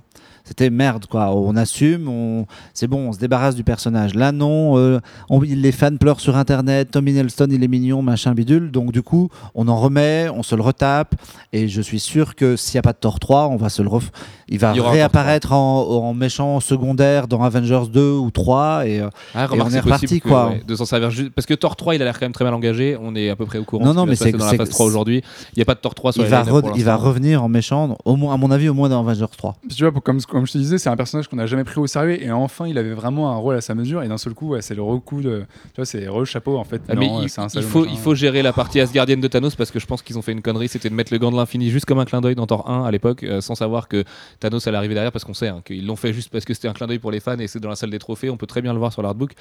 C'était 0.53 0.69
merde, 0.69 1.07
quoi. 1.07 1.35
On 1.35 1.57
assume, 1.57 2.11
on... 2.11 2.45
c'est 2.75 2.87
bon, 2.87 3.09
on 3.09 3.13
se 3.15 3.19
débarrasse 3.19 3.55
du 3.55 3.65
personnage. 3.65 4.15
Là, 4.15 4.33
non, 4.33 4.77
euh, 4.77 5.01
on- 5.31 5.41
les 5.41 5.73
fans 5.73 5.97
pleurent 5.97 6.21
sur 6.21 6.37
Internet, 6.37 6.91
Tommy 6.91 7.15
Nelson, 7.15 7.47
il 7.51 7.65
est 7.65 7.69
mignon, 7.69 8.03
machin 8.03 8.35
bidule. 8.35 8.71
Donc, 8.71 8.93
du 8.93 9.01
coup, 9.03 9.31
on 9.55 9.67
en 9.69 9.77
remet, 9.79 10.29
on 10.29 10.43
se 10.43 10.55
le 10.55 10.61
retape. 10.61 11.15
Et 11.55 11.69
je 11.69 11.81
suis 11.81 12.01
sûr 12.01 12.35
que 12.35 12.55
s'il 12.57 12.75
n'y 12.77 12.81
a 12.81 12.83
pas 12.83 12.93
de 12.93 12.99
Thor 12.99 13.19
3, 13.19 13.49
on 13.49 13.57
va 13.57 13.71
se 13.71 13.81
le 13.81 13.89
ref... 13.89 14.11
Il 14.49 14.59
va 14.59 14.73
Il 14.75 14.83
réapparaître 14.83 15.53
en, 15.55 15.81
en 15.89 16.13
méchant 16.13 16.61
secondaire 16.61 17.29
dans 17.29 17.43
Avengers 17.43 17.85
2 17.91 18.11
ou 18.13 18.31
3. 18.31 18.87
Et, 18.87 19.01
euh, 19.01 19.09
Ah, 19.35 19.49
Et 19.51 19.59
on 19.59 19.71
est 19.71 19.81
reparti, 19.81 20.21
que, 20.21 20.29
quoi. 20.29 20.49
ouais, 20.51 20.63
de 20.69 20.75
s'en 20.77 20.85
servir 20.85 21.09
juste 21.11 21.31
parce 21.31 21.47
que 21.47 21.55
Thor 21.55 21.77
3 21.77 21.95
il 21.95 22.03
a 22.03 22.05
l'air 22.05 22.19
quand 22.21 22.27
même 22.27 22.33
très 22.33 22.45
mal 22.45 22.53
engagé 22.53 22.99
on 23.01 23.15
est 23.17 23.31
à 23.31 23.37
peu 23.37 23.47
près 23.47 23.57
au 23.59 23.65
courant 23.65 23.87
Non, 23.87 23.95
non, 23.95 24.05
mais 24.05 24.17
c'est- 24.17 24.33
dans 24.33 24.45
la 24.45 24.53
phase 24.53 24.69
3 24.69 24.85
aujourd'hui 24.85 25.23
il 25.55 25.59
n'y 25.59 25.63
a 25.63 25.65
pas 25.65 25.75
de 25.75 25.81
Thor 25.81 25.95
3 25.95 26.13
sur 26.13 26.23
il, 26.23 26.29
va 26.29 26.43
line-up 26.43 26.55
re- 26.55 26.61
pour 26.69 26.77
il 26.77 26.85
va 26.85 26.97
revenir 26.97 27.43
en 27.43 27.49
méchant, 27.49 27.97
au 28.05 28.17
moins, 28.17 28.35
à 28.35 28.37
mon 28.37 28.51
avis, 28.51 28.69
au 28.69 28.75
moins 28.75 28.91
dans 28.91 29.01
Avengers 29.01 29.25
3. 29.35 29.57
Puis 29.67 29.75
tu 29.77 29.85
vois, 29.85 29.93
pour- 29.93 30.03
comme, 30.03 30.21
comme 30.43 30.49
je 30.49 30.53
te 30.55 30.59
disais, 30.59 30.77
c'est 30.79 30.89
un 30.91 30.97
personnage 30.97 31.29
qu'on 31.29 31.37
n'a 31.37 31.47
jamais 31.47 31.63
pris 31.63 31.79
au 31.79 31.87
sérieux 31.87 32.21
et 32.21 32.33
enfin 32.33 32.67
il 32.67 32.77
avait 32.77 32.95
vraiment 32.95 33.31
un 33.31 33.37
rôle 33.37 33.55
à 33.55 33.61
sa 33.61 33.77
mesure 33.77 34.03
et 34.03 34.09
d'un 34.09 34.19
seul 34.19 34.35
coup, 34.35 34.49
ouais, 34.49 34.61
c'est 34.63 34.75
le 34.75 34.83
recoup 34.83 35.21
de. 35.21 35.45
Tu 35.67 35.77
vois, 35.77 35.85
c'est 35.87 36.09
re 36.09 36.25
chapeau 36.27 36.57
en 36.59 36.65
fait. 36.65 36.83
Ah, 36.89 36.95
mais 36.97 37.07
Non, 37.07 37.23
il, 37.23 37.29
c'est 37.31 37.41
un 37.41 37.47
il 37.55 37.63
faut, 37.63 37.81
machin. 37.83 37.93
il 37.93 37.99
faut 38.01 38.15
gérer 38.17 38.43
la 38.43 38.53
partie 38.53 38.81
Asgardienne 38.81 39.21
de 39.21 39.29
Thanos 39.29 39.55
parce 39.55 39.71
que 39.71 39.79
je 39.79 39.87
pense 39.87 40.03
qu'ils 40.03 40.19
ont 40.19 40.23
fait 40.23 40.33
une 40.33 40.43
connerie, 40.43 40.67
c'était 40.67 40.91
de 40.91 40.95
mettre 40.95 41.13
le 41.13 41.21
gant 41.21 41.31
de 41.31 41.37
l'infini 41.37 41.71
juste 41.71 41.87
comme 41.87 42.01
un 42.01 42.05
clin 42.05 42.21
d'œil 42.21 42.35
dans 42.35 42.47
Thor 42.49 42.69
1 42.69 42.85
à 42.85 42.91
l'époque, 42.91 43.23
euh, 43.23 43.41
sans 43.41 43.55
savoir 43.55 43.87
que 43.87 44.03
Thanos 44.41 44.67
allait 44.67 44.77
arriver 44.79 44.95
derrière 44.95 45.13
parce 45.13 45.25
qu'on 45.25 45.33
sait 45.35 45.47
hein, 45.49 45.63
qu'ils 45.65 45.87
l'ont 45.87 45.95
fait 45.95 46.13
juste 46.13 46.31
parce 46.31 46.45
que 46.45 46.55
c'était 46.55 46.67
un 46.67 46.73
clin 46.73 46.89
d'œil 46.89 46.99
pour 46.99 47.13
les 47.13 47.21
fans 47.21 47.39
et 47.39 47.47
c'est 47.47 47.61
dans 47.61 47.69
la 47.69 47.77
salle 47.77 47.91
des 47.91 48.01
trophées, 48.01 48.29
on 48.29 48.37
peut 48.37 48.49
très 48.49 48.63
bien 48.63 48.73
le 48.73 48.81
voir 48.81 48.93
sur 48.93 49.03
l'artbook. 49.03 49.33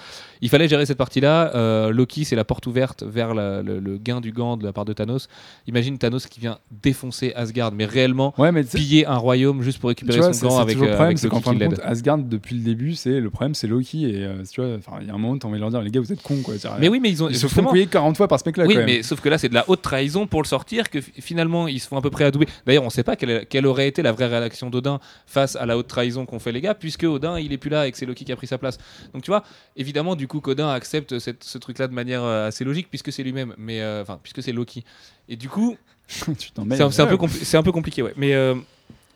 Il 0.41 0.49
fallait 0.49 0.67
gérer 0.67 0.85
cette 0.85 0.99
partie-là. 0.99 1.55
euh, 1.55 1.89
Loki, 1.91 2.25
c'est 2.25 2.35
la 2.35 2.43
porte 2.43 2.67
ouverte 2.67 3.03
vers 3.03 3.33
la- 3.33 3.63
le, 3.63 3.79
le 3.79 3.97
gain 3.97 4.21
du 4.21 4.31
gant 4.31 4.55
de 4.55 4.63
la 4.63 4.71
part 4.73 4.85
de 4.85 4.93
Thanos. 4.93 5.29
Imagine 5.65 5.97
Thanos 5.97 6.27
qui 6.27 6.39
vient 6.39 6.59
défoncer 6.83 7.33
Asgard, 7.35 7.71
mais 7.71 7.85
réellement 7.85 8.33
Ouais, 8.37 8.51
mais 8.51 8.63
piller 8.63 9.07
un 9.07 9.17
royaume 9.17 9.63
juste 9.63 9.79
pour 9.79 9.89
récupérer 9.89 10.19
vois, 10.19 10.33
son 10.33 10.47
gant 10.47 10.59
avec, 10.59 10.75
toujours 10.77 10.90
le 10.91 10.95
euh, 10.95 10.97
problème, 10.97 11.17
c'est 11.17 11.29
qu'en 11.29 11.41
fin 11.41 11.53
de 11.53 11.65
compte, 11.65 11.79
Asgard 11.83 12.17
depuis 12.19 12.55
le 12.55 12.61
début, 12.61 12.93
c'est 12.95 13.19
le 13.19 13.29
problème, 13.29 13.55
c'est 13.55 13.67
Loki 13.67 14.05
et 14.05 14.23
euh, 14.25 14.43
tu 14.49 14.61
vois, 14.61 14.77
il 15.01 15.07
y 15.07 15.09
a 15.09 15.13
un 15.13 15.17
moment, 15.17 15.37
t'as 15.37 15.47
envie 15.47 15.57
de 15.57 15.61
leur 15.61 15.69
dire, 15.71 15.81
les 15.81 15.91
gars, 15.91 15.99
vous 15.99 16.11
êtes 16.11 16.21
cons 16.21 16.41
quoi. 16.41 16.55
Mais 16.79 16.87
oui, 16.89 16.99
mais 16.99 17.09
ils 17.09 17.23
ont 17.23 17.29
ils 17.29 17.37
se 17.37 17.47
font 17.47 17.63
couiller 17.63 17.87
40 17.87 18.17
fois 18.17 18.27
par 18.27 18.39
ce 18.39 18.43
mec-là. 18.47 18.65
Oui, 18.65 18.73
quand 18.73 18.79
même. 18.81 18.85
mais 18.89 19.03
sauf 19.03 19.21
que 19.21 19.29
là, 19.29 19.37
c'est 19.37 19.49
de 19.49 19.53
la 19.53 19.69
haute 19.69 19.81
trahison 19.81 20.27
pour 20.27 20.41
le 20.41 20.47
sortir, 20.47 20.89
que 20.89 21.01
fi- 21.01 21.11
finalement, 21.21 21.67
ils 21.67 21.79
se 21.79 21.87
font 21.87 21.97
à 21.97 22.01
peu 22.01 22.09
près 22.09 22.25
adouber. 22.25 22.47
D'ailleurs, 22.65 22.83
on 22.83 22.87
ne 22.87 22.91
sait 22.91 23.03
pas 23.03 23.15
quelle, 23.15 23.45
quelle 23.47 23.65
aurait 23.65 23.87
été 23.87 24.01
la 24.01 24.11
vraie 24.11 24.27
réaction 24.27 24.69
d'Odin 24.69 24.99
face 25.25 25.55
à 25.55 25.65
la 25.65 25.77
haute 25.77 25.87
trahison 25.87 26.25
qu'ont 26.25 26.39
fait 26.39 26.51
les 26.51 26.61
gars, 26.61 26.75
puisque 26.75 27.03
Odin, 27.03 27.39
il 27.39 27.53
est 27.53 27.57
plus 27.57 27.69
là 27.69 27.87
et 27.87 27.91
que 27.91 27.97
c'est 27.97 28.05
Loki 28.05 28.25
qui 28.25 28.31
a 28.31 28.35
pris 28.35 28.47
sa 28.47 28.57
place. 28.57 28.77
Donc, 29.13 29.23
tu 29.23 29.31
vois, 29.31 29.43
évidemment, 29.75 30.15
du 30.15 30.27
coup, 30.27 30.39
qu'Odin 30.41 30.69
accepte 30.69 31.19
cette- 31.19 31.43
ce 31.43 31.57
truc-là 31.57 31.87
de 31.87 31.93
manière 31.93 32.23
euh, 32.23 32.47
assez 32.47 32.63
logique, 32.63 32.87
puisque 32.89 33.11
c'est 33.11 33.23
lui-même, 33.23 33.53
mais 33.57 33.81
euh, 33.81 34.01
enfin, 34.01 34.19
puisque 34.21 34.43
c'est 34.43 34.51
Loki. 34.51 34.83
Et 35.29 35.35
du 35.35 35.49
coup, 35.49 35.77
c'est 36.07 36.59
un, 36.81 37.07
peu 37.07 37.13
un 37.13 37.71
compliqué, 37.71 38.01
ouais. 38.01 38.13
Mais 38.17 38.33
euh, 38.33 38.55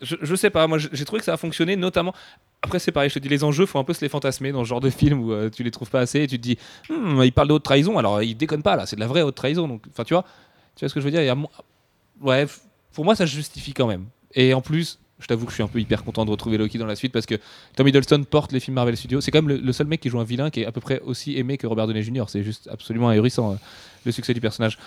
je, 0.02 0.36
sais 0.36 0.50
pas, 0.50 0.68
moi, 0.68 0.78
j'ai 0.78 1.06
trouvé 1.06 1.20
que 1.20 1.26
ça 1.26 1.34
a 1.34 1.38
fonctionné, 1.38 1.76
notamment. 1.76 2.14
Après, 2.62 2.80
c'est 2.80 2.92
pareil, 2.92 3.10
je 3.10 3.16
te 3.16 3.20
dis, 3.20 3.30
les 3.30 3.44
enjeux, 3.44 3.66
faut 3.66 3.80
un 3.80 3.84
peu 3.84 3.94
se 3.94 4.02
les 4.02 4.10
fantasmer 4.10 4.52
dans 4.52 4.64
ce 4.64 4.70
genre 4.70 4.82
de 4.82 4.90
film 4.90 5.22
où 5.22 5.32
euh, 5.32 5.50
tu 5.50 5.64
les 5.64 5.72
trouves 5.72 5.90
pas 5.90 6.00
assez 6.00 6.22
et 6.22 6.28
tu 6.28 6.38
te 6.38 6.44
dis, 6.44 6.58
Hmm, 6.90 7.22
il 7.24 7.32
parle 7.32 7.48
de 7.48 7.58
trahison, 7.58 7.98
alors 7.98 8.22
il 8.22 8.36
déconne 8.36 8.64
pas 8.64 8.76
là, 8.76 8.86
c'est 8.86 8.96
de 8.96 9.02
la 9.02 9.08
vraie 9.08 9.22
haute 9.22 9.36
trahison. 9.36 9.68
Donc, 9.68 9.84
enfin, 9.90 10.04
tu 10.04 10.14
vois, 10.14 10.24
tu 10.76 10.82
vois 10.82 10.90
ce 10.90 10.94
que 10.94 11.00
je 11.00 11.06
veux 11.06 11.12
dire 11.12 11.22
Il 11.22 11.26
y 11.26 11.30
a 11.30 11.38
Ouais, 12.22 12.46
pour 12.94 13.06
moi, 13.06 13.16
ça 13.16 13.26
justifie 13.26 13.74
quand 13.74 13.88
même. 13.88 14.06
Et 14.34 14.54
en 14.54 14.62
plus, 14.62 15.00
je 15.20 15.28
t'avoue 15.28 15.46
que 15.46 15.52
je 15.52 15.56
suis 15.56 15.64
un 15.64 15.68
peu 15.68 15.80
hyper 15.80 16.04
content 16.04 16.26
de 16.26 16.32
retrouver 16.32 16.58
Loki 16.58 16.78
dans 16.78 16.86
la 16.86 16.96
suite 16.96 17.12
parce 17.12 17.26
que 17.26 17.36
Tom 17.76 17.88
Hiddleston 17.88 18.24
porte 18.24 18.52
les 18.52 18.60
films 18.60 18.76
Marvel 18.76 18.98
Studios. 18.98 19.22
C'est 19.22 19.32
quand 19.32 19.42
même 19.42 19.50
le, 19.50 19.58
le 19.58 19.74
seul 19.74 19.88
mec 19.88 20.02
qui 20.02 20.10
joue 20.10 20.20
un 20.20 20.26
vilain 20.26 20.50
qui 20.50 20.62
est 20.62 20.66
à 20.66 20.72
peu 20.72 20.82
près 20.82 21.00
aussi 21.02 21.38
aimé 21.38 21.58
que 21.58 21.68
Robert 21.68 21.88
Downey 21.88 22.04
Jr. 22.04 22.26
C'est 22.28 22.44
juste 22.44 22.68
absolument 22.72 23.10
ahurissant 23.10 23.54
euh, 23.54 23.56
le 24.06 24.12
succès 24.12 24.34
du 24.34 24.42
personnage. 24.42 24.78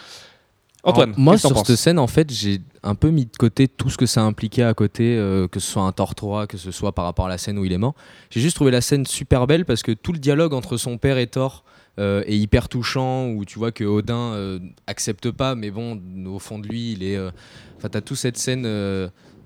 Antoine, 0.88 1.10
Alors, 1.10 1.20
moi 1.20 1.38
sur 1.38 1.48
cette 1.66 1.76
scène, 1.76 1.98
en 1.98 2.06
fait, 2.06 2.32
j'ai 2.32 2.60
un 2.82 2.94
peu 2.94 3.10
mis 3.10 3.26
de 3.26 3.36
côté 3.36 3.68
tout 3.68 3.90
ce 3.90 3.96
que 3.96 4.06
ça 4.06 4.22
impliquait 4.22 4.62
à 4.62 4.74
côté, 4.74 5.16
euh, 5.16 5.46
que 5.48 5.60
ce 5.60 5.70
soit 5.70 5.82
un 5.82 5.92
3, 5.92 6.46
que 6.46 6.56
ce 6.56 6.70
soit 6.70 6.92
par 6.92 7.04
rapport 7.04 7.26
à 7.26 7.28
la 7.28 7.38
scène 7.38 7.58
où 7.58 7.64
il 7.64 7.72
est 7.72 7.78
mort. 7.78 7.94
J'ai 8.30 8.40
juste 8.40 8.56
trouvé 8.56 8.70
la 8.70 8.80
scène 8.80 9.06
super 9.06 9.46
belle 9.46 9.64
parce 9.64 9.82
que 9.82 9.92
tout 9.92 10.12
le 10.12 10.18
dialogue 10.18 10.54
entre 10.54 10.76
son 10.76 10.98
père 10.98 11.18
et 11.18 11.26
Thor 11.26 11.64
euh, 11.98 12.22
est 12.26 12.38
hyper 12.38 12.68
touchant, 12.68 13.28
où 13.30 13.44
tu 13.44 13.58
vois 13.58 13.72
que 13.72 13.84
Odin 13.84 14.32
euh, 14.34 14.58
accepte 14.86 15.30
pas, 15.30 15.54
mais 15.54 15.70
bon, 15.70 16.00
au 16.26 16.38
fond 16.38 16.58
de 16.58 16.68
lui, 16.68 16.92
il 16.92 17.02
est. 17.02 17.16
euh, 17.16 17.30
Enfin, 17.76 17.88
t'as 17.88 18.00
toute 18.00 18.16
cette 18.16 18.36
scène 18.38 18.66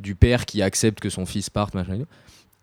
du 0.01 0.15
père 0.15 0.47
qui 0.47 0.63
accepte 0.63 1.01
que 1.01 1.11
son 1.11 1.27
fils 1.27 1.51
parte, 1.51 1.75
machin. 1.75 1.99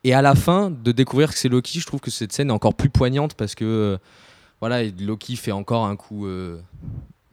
et 0.04 0.14
à 0.14 0.22
la 0.24 0.34
fin, 0.34 0.72
de 0.72 0.92
découvrir 0.92 1.30
que 1.32 1.38
c'est 1.38 1.50
Loki, 1.50 1.80
je 1.80 1.86
trouve 1.86 2.00
que 2.00 2.10
cette 2.10 2.34
scène 2.34 2.50
est 2.50 2.54
encore 2.54 2.74
plus 2.74 2.90
poignante 2.90 3.36
parce 3.36 3.54
que 3.54 4.00
voilà, 4.62 4.84
Loki 4.84 5.36
fait 5.36 5.52
encore 5.52 5.86
un 5.86 5.96
coup, 5.96 6.28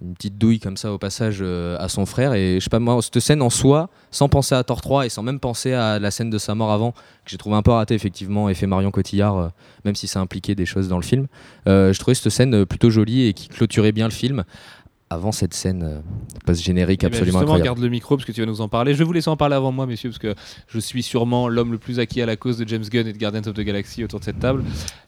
une 0.02 0.14
petite 0.14 0.36
douille 0.36 0.60
comme 0.60 0.76
ça 0.76 0.92
au 0.92 0.98
passage 0.98 1.38
euh, 1.40 1.76
à 1.78 1.88
son 1.88 2.04
frère. 2.04 2.34
Et 2.34 2.56
je 2.56 2.64
sais 2.64 2.70
pas, 2.70 2.78
moi, 2.78 3.00
cette 3.00 3.18
scène 3.20 3.40
en 3.40 3.48
soi, 3.48 3.88
sans 4.10 4.28
penser 4.28 4.54
à 4.54 4.62
Thor 4.62 4.82
3 4.82 5.06
et 5.06 5.08
sans 5.08 5.22
même 5.22 5.40
penser 5.40 5.72
à 5.72 5.98
la 5.98 6.10
scène 6.10 6.28
de 6.28 6.38
sa 6.38 6.54
mort 6.54 6.70
avant, 6.70 6.92
que 6.92 7.30
j'ai 7.30 7.38
trouvé 7.38 7.56
un 7.56 7.62
peu 7.62 7.70
ratée, 7.70 7.94
effectivement, 7.94 8.48
effet 8.48 8.66
Marion 8.66 8.90
Cotillard, 8.90 9.38
euh, 9.38 9.48
même 9.84 9.94
si 9.94 10.06
ça 10.06 10.20
impliquait 10.20 10.54
des 10.54 10.66
choses 10.66 10.88
dans 10.88 10.98
le 10.98 11.02
film, 11.02 11.26
euh, 11.66 11.92
je 11.92 11.98
trouvais 11.98 12.14
cette 12.14 12.30
scène 12.30 12.66
plutôt 12.66 12.90
jolie 12.90 13.26
et 13.26 13.32
qui 13.32 13.48
clôturait 13.48 13.92
bien 13.92 14.06
le 14.06 14.12
film. 14.12 14.44
Avant 15.08 15.30
cette 15.30 15.54
scène 15.54 15.84
euh, 15.84 16.00
post-générique 16.46 17.02
Eh 17.04 17.06
ben, 17.06 17.12
absolument 17.12 17.26
justement, 17.38 17.42
incroyable. 17.54 17.64
garde 17.64 17.78
le 17.78 17.88
micro 17.88 18.16
parce 18.16 18.26
que 18.26 18.32
tu 18.32 18.40
vas 18.40 18.46
nous 18.46 18.60
en 18.60 18.68
parler. 18.68 18.92
Je 18.92 18.98
vais 18.98 19.04
vous 19.04 19.12
laisser 19.12 19.30
en 19.30 19.36
parler 19.36 19.54
avant 19.54 19.70
moi, 19.70 19.86
messieurs, 19.86 20.10
parce 20.10 20.18
que 20.18 20.34
je 20.66 20.80
suis 20.80 21.04
sûrement 21.04 21.48
l'homme 21.48 21.70
le 21.70 21.78
plus 21.78 22.00
acquis 22.00 22.20
à 22.22 22.26
la 22.26 22.34
cause 22.34 22.58
de 22.58 22.66
James 22.66 22.82
Gunn 22.82 23.06
et 23.06 23.12
de 23.12 23.18
Guardians 23.18 23.42
of 23.46 23.54
the 23.54 23.60
Galaxy 23.60 24.02
autour 24.02 24.18
de 24.18 24.24
cette 24.24 24.40
table. 24.40 24.64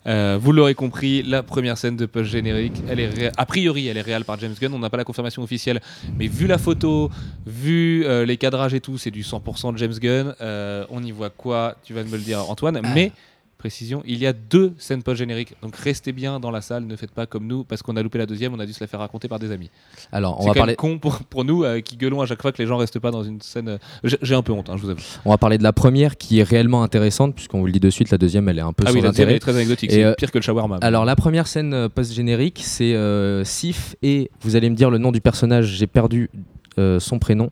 Euh, 0.07 0.39
vous 0.41 0.53
l'aurez 0.53 0.77
compris, 0.77 1.25
la 1.25 1.43
première 1.43 1.77
scène 1.77 1.97
de 1.97 2.07
post-générique, 2.07 2.75
elle 2.89 3.01
est 3.01 3.09
ré- 3.09 3.31
a 3.37 3.45
priori, 3.45 3.89
elle 3.89 3.97
est 3.97 4.03
réelle 4.03 4.25
par 4.25 4.39
James 4.39 4.55
Gunn. 4.61 4.73
On 4.73 4.79
n'a 4.79 4.89
pas 4.89 4.99
la 4.99 5.05
confirmation 5.05 5.43
officielle, 5.43 5.81
mais 6.17 6.29
vu 6.29 6.47
la 6.47 6.59
photo, 6.59 7.11
vu 7.45 8.05
euh, 8.07 8.25
les 8.25 8.37
cadrages 8.37 8.75
et 8.75 8.81
tout, 8.81 8.99
c'est 8.99 9.11
du 9.11 9.23
100% 9.23 9.73
de 9.73 9.79
James 9.79 9.95
Gunn. 10.01 10.35
Euh, 10.41 10.85
on 10.91 11.03
y 11.03 11.11
voit 11.11 11.31
quoi 11.31 11.75
Tu 11.83 11.93
vas 11.93 12.05
me 12.05 12.13
le 12.13 12.19
dire, 12.19 12.49
Antoine. 12.49 12.81
Mais 12.95 13.11
précision, 13.59 14.03
il 14.07 14.19
y 14.19 14.27
a 14.27 14.33
deux 14.33 14.73
scènes 14.79 15.03
post-génériques. 15.03 15.55
Donc 15.63 15.75
restez 15.77 16.13
bien 16.13 16.39
dans 16.41 16.51
la 16.53 16.61
salle, 16.61 16.85
ne 16.87 16.97
faites 16.97 17.11
pas 17.11 17.27
comme 17.27 17.47
nous, 17.47 17.65
parce 17.65 17.83
qu'on 17.83 17.97
a 17.97 18.03
loupé 18.03 18.17
la 18.19 18.27
deuxième, 18.27 18.55
on 18.55 18.59
a 18.61 18.67
dû 18.67 18.73
se 18.73 18.81
la 18.81 18.87
faire 18.87 19.01
raconter 19.01 19.27
par 19.29 19.39
des 19.41 19.51
amis. 19.51 19.69
Alors, 20.13 20.39
on 20.39 20.43
C'est 20.43 20.49
va, 20.49 20.55
quand 20.55 20.61
parler, 20.61 20.77
con 20.77 20.99
pour, 20.99 21.19
pour 21.25 21.45
nous 21.45 21.65
euh, 21.65 21.81
qui 21.81 21.97
gueulons 21.97 22.21
à 22.23 22.27
chaque 22.27 22.41
fois 22.41 22.53
que 22.53 22.63
les 22.63 22.67
gens 22.69 22.77
restent 22.77 23.01
pas 23.01 23.11
dans 23.11 23.25
une 23.25 23.41
scène. 23.43 23.69
euh, 23.69 23.79
J'ai 24.23 24.35
un 24.35 24.43
peu 24.43 24.53
honte, 24.53 24.71
hein, 24.71 24.77
je 24.77 24.83
vous 24.83 24.91
avoue. 24.91 25.01
on 25.25 25.31
va 25.31 25.39
parler 25.39 25.59
de 25.59 25.63
la 25.65 25.73
première 25.73 26.17
qui 26.17 26.39
est 26.39 26.45
réellement 26.45 26.83
intéressante, 26.85 27.35
puisqu'on 27.35 27.59
vous 27.61 27.67
le 27.67 27.73
dit 27.73 27.81
de 27.81 27.91
suite, 27.91 28.11
la 28.11 28.19
deuxième, 28.19 28.49
elle 28.49 28.59
est 28.59 28.63
un 28.63 28.73
peu 28.73 28.85
Ah 28.87 28.91
sans 28.91 28.95
oui, 28.95 29.01
la 29.03 29.09
intérêt. 29.11 29.35
est 29.35 29.39
très 29.41 29.55
anecdotique, 29.57 29.91
c'est 29.91 30.05
euh, 30.05 30.15
pire 30.15 30.31
que 30.31 30.39
le 30.39 30.43
shawarma. 30.43 30.79
Alors 30.81 31.05
la 31.05 31.17
première 31.17 31.47
scène 31.49 31.89
post-générique, 31.89 32.61
c'est 32.63 32.95
euh, 32.95 33.43
Sif 33.45 33.97
et 34.03 34.31
vous 34.41 34.55
allez 34.57 34.71
me 34.71 34.77
dire 34.77 34.89
le 34.91 34.99
nom 34.99 35.11
du 35.13 35.21
personnage, 35.21 35.67
j'ai 35.67 35.87
perdu 35.89 36.31
euh, 36.79 37.01
son 37.01 37.19
prénom, 37.19 37.51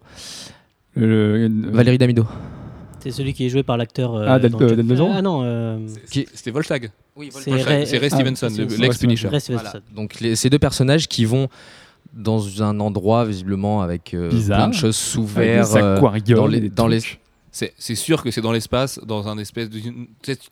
le- 0.95 1.51
Valérie 1.73 1.99
Damido. 1.99 2.25
C'est 3.11 3.17
celui 3.17 3.35
qui 3.35 3.47
est 3.47 3.49
joué 3.49 3.63
par 3.63 3.77
l'acteur. 3.77 4.15
euh, 4.15 4.25
Ah, 4.29 4.39
Del- 4.39 4.51
dans 4.53 4.59
Del 4.59 5.01
Ah 5.15 5.23
non, 5.23 5.43
euh, 5.45 5.79
C'est- 6.07 6.27
C'était 6.35 6.51
Volstagg. 6.51 6.91
c'est 7.17 7.31
Volstagg, 7.31 7.55
Ray- 7.63 7.87
C'est 7.87 7.99
Ray 7.99 8.09
Ah, 8.13 8.17
Stevenson, 8.17 8.49
l'ex-Punisher. 8.81 9.29
Ray 9.29 9.41
Voilà. 9.49 9.69
Stevenson. 9.71 9.81
Donc 9.95 10.21
les- 10.21 10.35
ces 10.35 10.51
deux 10.51 10.59
personnages 10.59 11.07
qui 11.09 11.25
vont 11.25 11.49
dans 12.13 12.63
un 12.63 12.81
endroit 12.81 13.25
visiblement 13.25 13.83
avec 13.83 14.15
euh, 14.15 14.29
Bizarre. 14.31 14.59
plein 14.59 14.69
de 14.69 14.75
choses 14.75 14.97
sous 14.97 15.25
verre. 15.25 15.69
des 15.69 15.77
euh, 15.77 15.97
aquariums 15.97 16.37
dans 16.39 16.47
les- 16.47 16.69
dans. 16.69 16.89
C'est 17.53 17.95
sûr 17.95 18.23
que 18.23 18.31
c'est 18.31 18.43
dans 18.43 18.53
l'espace, 18.53 19.01
dans 19.07 19.29
un 19.29 19.39
espèce 19.39 19.71
de. 19.71 19.79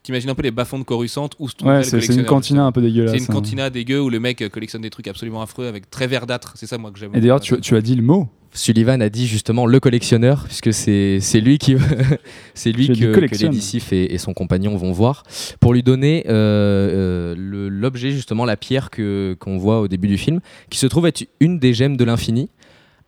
T'imagines 0.02 0.30
un 0.30 0.34
peu 0.34 0.42
les 0.42 0.50
bas-fonds 0.50 0.78
de 0.78 0.84
Coruscant 0.84 1.28
où 1.38 1.48
se 1.50 1.54
trouverait 1.54 1.78
Ouais, 1.78 1.84
c'est 1.84 2.00
c'est 2.00 2.14
une 2.14 2.24
cantina 2.24 2.64
un 2.64 2.72
peu 2.72 2.80
dégueulasse. 2.80 3.10
C'est 3.12 3.18
une 3.18 3.24
hein. 3.24 3.34
cantina 3.34 3.68
dégueu 3.68 4.00
où 4.00 4.08
le 4.08 4.20
mec 4.20 4.48
collectionne 4.50 4.80
des 4.80 4.88
trucs 4.90 5.06
absolument 5.08 5.42
affreux 5.42 5.66
avec 5.66 5.90
très 5.90 6.06
verdâtre. 6.06 6.54
C'est 6.56 6.66
ça, 6.66 6.78
moi, 6.78 6.90
que 6.90 6.98
j'aime. 6.98 7.10
Et 7.14 7.20
d'ailleurs, 7.20 7.40
tu, 7.40 7.60
tu 7.60 7.76
as 7.76 7.82
dit 7.82 7.94
le 7.94 8.02
mot. 8.02 8.28
Sullivan 8.56 9.02
a 9.02 9.08
dit 9.08 9.26
justement 9.26 9.66
le 9.66 9.80
collectionneur, 9.80 10.44
puisque 10.46 10.72
c'est 10.72 11.18
lui, 11.40 11.58
qui, 11.58 11.76
c'est 12.54 12.70
lui 12.72 12.86
que, 12.88 12.92
que 12.94 13.94
et, 13.94 14.14
et 14.14 14.18
son 14.18 14.32
compagnon 14.32 14.76
vont 14.76 14.92
voir, 14.92 15.24
pour 15.60 15.72
lui 15.74 15.82
donner 15.82 16.24
euh, 16.28 17.34
euh, 17.34 17.68
l'objet, 17.68 18.12
justement 18.12 18.44
la 18.44 18.56
pierre 18.56 18.90
que- 18.90 19.36
qu'on 19.40 19.58
voit 19.58 19.80
au 19.80 19.88
début 19.88 20.06
du 20.08 20.18
film, 20.18 20.40
qui 20.70 20.78
se 20.78 20.86
trouve 20.86 21.06
être 21.06 21.26
une 21.40 21.58
des 21.58 21.74
gemmes 21.74 21.96
de 21.96 22.04
l'infini, 22.04 22.48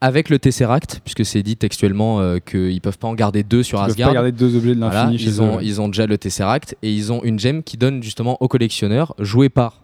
avec 0.01 0.29
le 0.29 0.39
Tesseract, 0.39 1.01
puisque 1.05 1.25
c'est 1.25 1.43
dit 1.43 1.57
textuellement 1.57 2.21
euh, 2.21 2.39
qu'ils 2.39 2.75
ne 2.75 2.81
peuvent 2.81 2.99
pas 2.99 3.09
en 3.09 3.15
garder 3.15 3.43
deux 3.43 3.63
sur 3.63 3.79
peux 3.79 3.85
Asgard. 3.87 4.09
pas 4.11 4.15
garder 4.15 4.33
deux 4.33 4.55
objets 4.57 4.75
de 4.75 4.81
Voilà, 4.81 5.05
l'infini 5.05 5.19
chez 5.19 5.25
ils, 5.31 5.43
ont, 5.43 5.61
ils 5.61 5.81
ont 5.81 5.89
déjà 5.89 6.07
le 6.07 6.19
Tesseract 6.19 6.77
et 6.83 6.93
ils 6.93 7.13
ont 7.13 7.23
une 7.25 7.39
gemme 7.39 7.63
qui 7.63 7.77
donne 7.79 8.03
justement 8.03 8.37
au 8.43 8.49
collectionneur, 8.49 9.14
joué 9.21 9.49
par. 9.49 9.81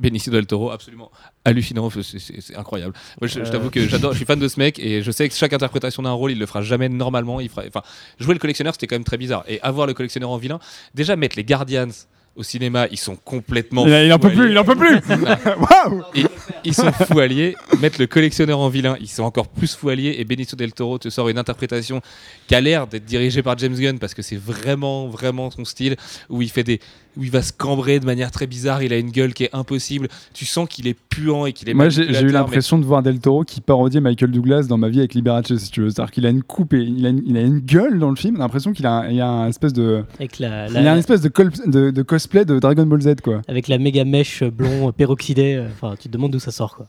Benicio 0.00 0.32
del 0.32 0.46
Toro, 0.46 0.70
absolument 0.70 1.10
hallucinant, 1.44 1.88
c'est- 1.90 2.56
incroyable. 2.56 2.94
Moi, 3.20 3.28
je, 3.28 3.34
je 3.34 3.40
Euh. 3.40 3.50
t'avoue 3.50 3.70
que 3.70 3.86
j'adore, 3.88 4.12
je 4.12 4.16
suis 4.18 4.26
fan 4.26 4.38
de 4.38 4.48
ce 4.48 4.58
mec 4.58 4.78
et 4.78 5.02
je 5.02 5.10
sais 5.10 5.28
que 5.28 5.34
chaque 5.34 5.52
interprétation 5.52 6.02
d'un 6.02 6.12
rôle, 6.12 6.32
il 6.32 6.38
le 6.38 6.46
fera 6.46 6.62
jamais 6.62 6.88
normalement. 6.88 7.40
Il 7.40 7.48
fera, 7.48 7.62
enfin, 7.66 7.82
jouer 8.18 8.34
le 8.34 8.40
collectionneur, 8.40 8.74
c'était 8.74 8.86
quand 8.86 8.96
même 8.96 9.04
très 9.04 9.18
bizarre. 9.18 9.44
Et 9.48 9.60
avoir 9.62 9.86
le 9.86 9.94
collectionneur 9.94 10.30
en 10.30 10.36
vilain, 10.38 10.58
déjà 10.94 11.16
mettre 11.16 11.36
les 11.36 11.44
Guardians 11.44 11.88
au 12.34 12.42
cinéma, 12.42 12.86
ils 12.90 12.98
sont 12.98 13.14
complètement. 13.16 13.86
Il, 13.86 13.92
il 13.92 14.12
en 14.12 14.18
peut 14.18 14.30
plus, 14.30 14.50
il 14.50 14.58
en 14.58 14.64
peut 14.64 14.74
plus 14.74 14.98
Waouh 15.06 16.02
Et 16.14 16.24
ils 16.64 16.72
sont 16.74 16.90
fous 16.90 17.18
alliés, 17.18 17.54
mettre 17.80 18.00
le 18.00 18.06
collectionneur 18.06 18.58
en 18.58 18.70
vilain, 18.70 18.96
ils 19.00 19.08
sont 19.08 19.22
encore 19.24 19.48
plus 19.48 19.74
fous 19.76 19.90
alliés, 19.90 20.16
et 20.18 20.24
Benicio 20.24 20.56
del 20.56 20.72
Toro 20.72 20.96
te 20.98 21.10
sort 21.10 21.28
une 21.28 21.36
interprétation 21.36 22.00
qui 22.46 22.54
a 22.54 22.60
l'air 22.62 22.86
d'être 22.86 23.04
dirigée 23.04 23.42
par 23.42 23.58
James 23.58 23.74
Gunn, 23.74 23.98
parce 23.98 24.14
que 24.14 24.22
c'est 24.22 24.36
vraiment, 24.40 25.08
vraiment 25.08 25.50
son 25.50 25.66
style, 25.66 25.96
où 26.30 26.40
il 26.40 26.48
fait 26.50 26.64
des 26.64 26.80
où 27.16 27.24
il 27.24 27.30
va 27.30 27.42
se 27.42 27.52
cambrer 27.52 28.00
de 28.00 28.06
manière 28.06 28.30
très 28.30 28.46
bizarre, 28.46 28.82
il 28.82 28.92
a 28.92 28.96
une 28.98 29.10
gueule 29.10 29.34
qui 29.34 29.44
est 29.44 29.50
impossible, 29.54 30.08
tu 30.32 30.46
sens 30.46 30.68
qu'il 30.68 30.86
est 30.86 30.96
puant 31.08 31.44
et 31.46 31.52
qu'il 31.52 31.68
est 31.68 31.74
Moi, 31.74 31.88
j'ai 31.90 32.04
eu 32.04 32.12
mais- 32.24 32.32
l'impression 32.32 32.78
de 32.78 32.84
voir 32.84 33.02
Del 33.02 33.18
Toro 33.20 33.44
qui 33.44 33.60
parodiait 33.60 34.00
Michael 34.00 34.30
Douglas 34.30 34.62
dans 34.62 34.78
ma 34.78 34.88
vie 34.88 35.00
avec 35.00 35.12
Liberace, 35.14 35.54
si 35.56 35.70
tu 35.70 35.82
veux. 35.82 35.90
C'est-à-dire 35.90 36.10
qu'il 36.10 36.24
a 36.26 36.30
une 36.30 36.42
coupe 36.42 36.72
et 36.74 36.80
il 36.82 37.04
a 37.04 37.10
une, 37.10 37.22
il 37.26 37.36
a 37.36 37.42
une 37.42 37.58
gueule 37.60 37.98
dans 37.98 38.08
le 38.10 38.16
film. 38.16 38.36
On 38.36 38.40
a 38.40 38.44
l'impression 38.44 38.72
qu'il 38.72 38.86
a, 38.86 38.92
un- 38.92 39.08
il 39.10 39.20
a 39.20 39.28
un 39.28 39.48
espèce 39.48 39.72
de, 39.72 40.04
Avec 40.18 40.38
la, 40.38 40.68
il 40.68 40.76
a 40.88 40.92
un 40.92 40.96
espèce 40.96 41.20
de, 41.20 41.28
col- 41.28 41.50
de, 41.66 41.90
de 41.90 42.02
cosplay 42.02 42.44
de 42.44 42.58
Dragon 42.58 42.86
Ball 42.86 43.02
Z, 43.02 43.16
quoi. 43.22 43.42
avec 43.46 43.68
la 43.68 43.76
méga 43.78 44.04
mèche 44.04 44.42
blond 44.44 44.88
euh, 44.88 44.92
peroxydée. 44.92 45.54
euh, 45.56 45.68
Enfin, 45.72 45.94
tu 45.98 46.08
te 46.08 46.12
demandes 46.12 46.30
d'où 46.32 46.38
ça 46.40 46.50
sort 46.50 46.76
quoi. 46.76 46.86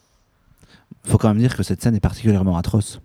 Faut 1.05 1.17
quand 1.17 1.27
même 1.27 1.39
dire 1.39 1.55
que 1.57 1.63
cette 1.63 1.81
scène 1.81 1.95
est 1.95 1.99
particulièrement 1.99 2.55
atroce. 2.57 3.01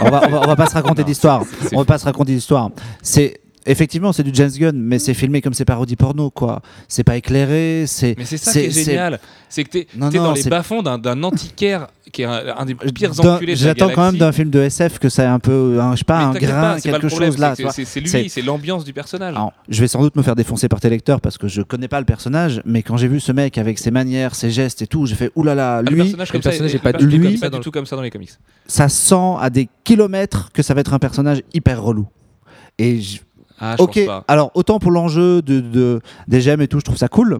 on, 0.00 0.10
va, 0.10 0.22
on, 0.26 0.30
va, 0.30 0.40
on 0.42 0.46
va 0.46 0.56
pas 0.56 0.66
se 0.66 0.74
raconter 0.74 1.04
d'histoire. 1.04 1.44
On 1.72 1.78
va 1.78 1.84
pas 1.84 1.98
se 1.98 2.04
raconter 2.04 2.32
d'histoire. 2.34 2.70
C'est 3.02 3.40
effectivement 3.70 4.12
c'est 4.12 4.22
du 4.22 4.30
James 4.34 4.50
Gunn, 4.50 4.76
mais 4.78 4.98
c'est 4.98 5.14
filmé 5.14 5.40
comme 5.40 5.54
ces 5.54 5.64
parodies 5.64 5.96
porno, 5.96 6.30
quoi. 6.30 6.60
C'est 6.88 7.04
pas 7.04 7.16
éclairé. 7.16 7.84
C'est 7.86 8.14
Mais 8.18 8.24
c'est 8.24 8.36
ça 8.36 8.52
qui 8.52 8.58
est 8.60 8.70
c'est- 8.70 8.84
génial, 8.84 9.20
c'est 9.48 9.64
que 9.64 9.70
t'es 9.70 9.86
dans 9.96 10.32
les 10.32 10.42
c'est- 10.42 10.50
bas-fonds 10.50 10.82
d'un- 10.82 11.22
antiquaire 11.22 11.88
qui 12.12 12.22
est 12.22 12.24
un, 12.24 12.56
un 12.56 12.64
des 12.64 12.74
pires 12.74 13.10
enculés 13.20 13.54
de 13.54 13.60
la 13.60 13.66
J'attends 13.68 13.90
quand 13.90 14.06
même 14.06 14.16
d'un 14.18 14.32
film 14.32 14.48
de 14.48 14.60
SF 14.60 14.98
que 14.98 15.08
ça 15.10 15.24
ait 15.24 15.26
un 15.26 15.38
peu, 15.38 15.78
un, 15.78 15.92
je 15.92 15.98
sais 15.98 16.04
pas, 16.04 16.18
Mais 16.32 16.36
un 16.38 16.40
grain, 16.40 16.60
pas, 16.74 16.78
c'est 16.80 16.90
pas 16.90 16.98
quelque 17.00 17.08
problème, 17.10 17.32
chose 17.32 17.38
là. 17.38 17.54
c'est. 17.54 17.62
C'est 17.70 17.84
c'est 17.84 18.06
C'est- 18.08 18.22
lui, 18.22 18.28
c'est 18.30 18.40
l'ambiance 18.42 18.84
du 18.84 18.92
personnage. 18.94 19.34
Alors, 19.34 19.52
je 19.68 19.80
vais 19.80 19.88
sans 19.88 20.00
doute 20.00 20.16
me 20.16 20.22
faire 20.22 20.34
défoncer 20.34 20.68
par 20.68 20.80
tes 20.80 20.88
lecteurs 20.88 21.20
parce 21.20 21.36
que 21.36 21.48
je 21.48 21.60
connais 21.60 21.88
pas 21.88 21.98
le 22.00 22.06
personnage, 22.06 22.62
mais 22.64 22.82
quand 22.82 22.96
j'ai 22.96 23.08
vu 23.08 23.20
ce 23.20 23.32
mec 23.32 23.58
avec 23.58 23.78
ses 23.78 23.90
manières, 23.90 24.34
ses 24.34 24.50
gestes 24.50 24.80
et 24.80 24.86
tout, 24.86 25.04
j'ai 25.04 25.16
fait 25.16 25.30
oulala, 25.36 25.76
Ah, 25.78 25.82
le 25.82 25.90
lui, 25.90 25.96
personnage 26.02 26.30
comme 26.32 26.38
le 26.38 26.42
ça, 26.44 26.48
personnage 26.50 26.72
est- 26.72 26.76
est 26.76 26.78
pas 26.80 26.92
pas 26.92 26.98
du 26.98 27.04
tout 27.04 27.10
lui, 27.10 27.18
comme 27.24 27.32
pas 27.34 27.38
ça 27.40 27.50
du 27.50 27.56
dans 27.56 27.60
tout 27.62 27.70
comme 27.70 27.86
ça 27.86 27.96
dans 27.96 28.02
les 28.02 28.10
comics. 28.10 28.30
ça 28.66 28.88
sent 28.88 29.34
à 29.40 29.50
des 29.50 29.68
kilomètres 29.84 30.50
que 30.54 30.62
ça 30.62 30.72
va 30.72 30.80
être 30.80 30.94
un 30.94 30.98
personnage 30.98 31.42
hyper 31.52 31.82
relou. 31.82 32.06
Et 32.78 33.00
je- 33.02 33.18
Ah, 33.60 33.74
je 33.78 33.82
ok, 33.82 33.94
pense 33.94 34.06
pas. 34.06 34.24
alors 34.28 34.50
autant 34.54 34.78
pour 34.78 34.90
l'enjeu 34.90 35.42
de, 35.42 35.60
de- 35.60 36.00
des 36.28 36.40
gemmes 36.40 36.60
et 36.60 36.68
tout, 36.68 36.78
je 36.78 36.84
trouve 36.84 36.96
ça 36.96 37.08
cool. 37.08 37.38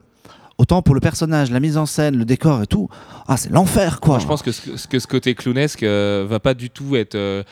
Autant 0.58 0.82
pour 0.82 0.94
le 0.96 1.00
personnage, 1.00 1.52
la 1.52 1.60
mise 1.60 1.76
en 1.76 1.86
scène, 1.86 2.16
le 2.16 2.24
décor 2.24 2.62
et 2.62 2.66
tout, 2.66 2.88
ah 3.28 3.36
c'est 3.36 3.50
l'enfer 3.52 4.00
quoi. 4.00 4.18
Je 4.18 4.26
pense 4.26 4.42
que 4.42 4.50
ce, 4.50 4.88
que 4.88 4.98
ce 4.98 5.06
côté 5.06 5.34
clownesque 5.36 5.84
euh, 5.84 6.26
va 6.28 6.40
pas 6.40 6.54
du 6.54 6.68
tout 6.70 6.96
être 6.96 7.14
euh, 7.14 7.44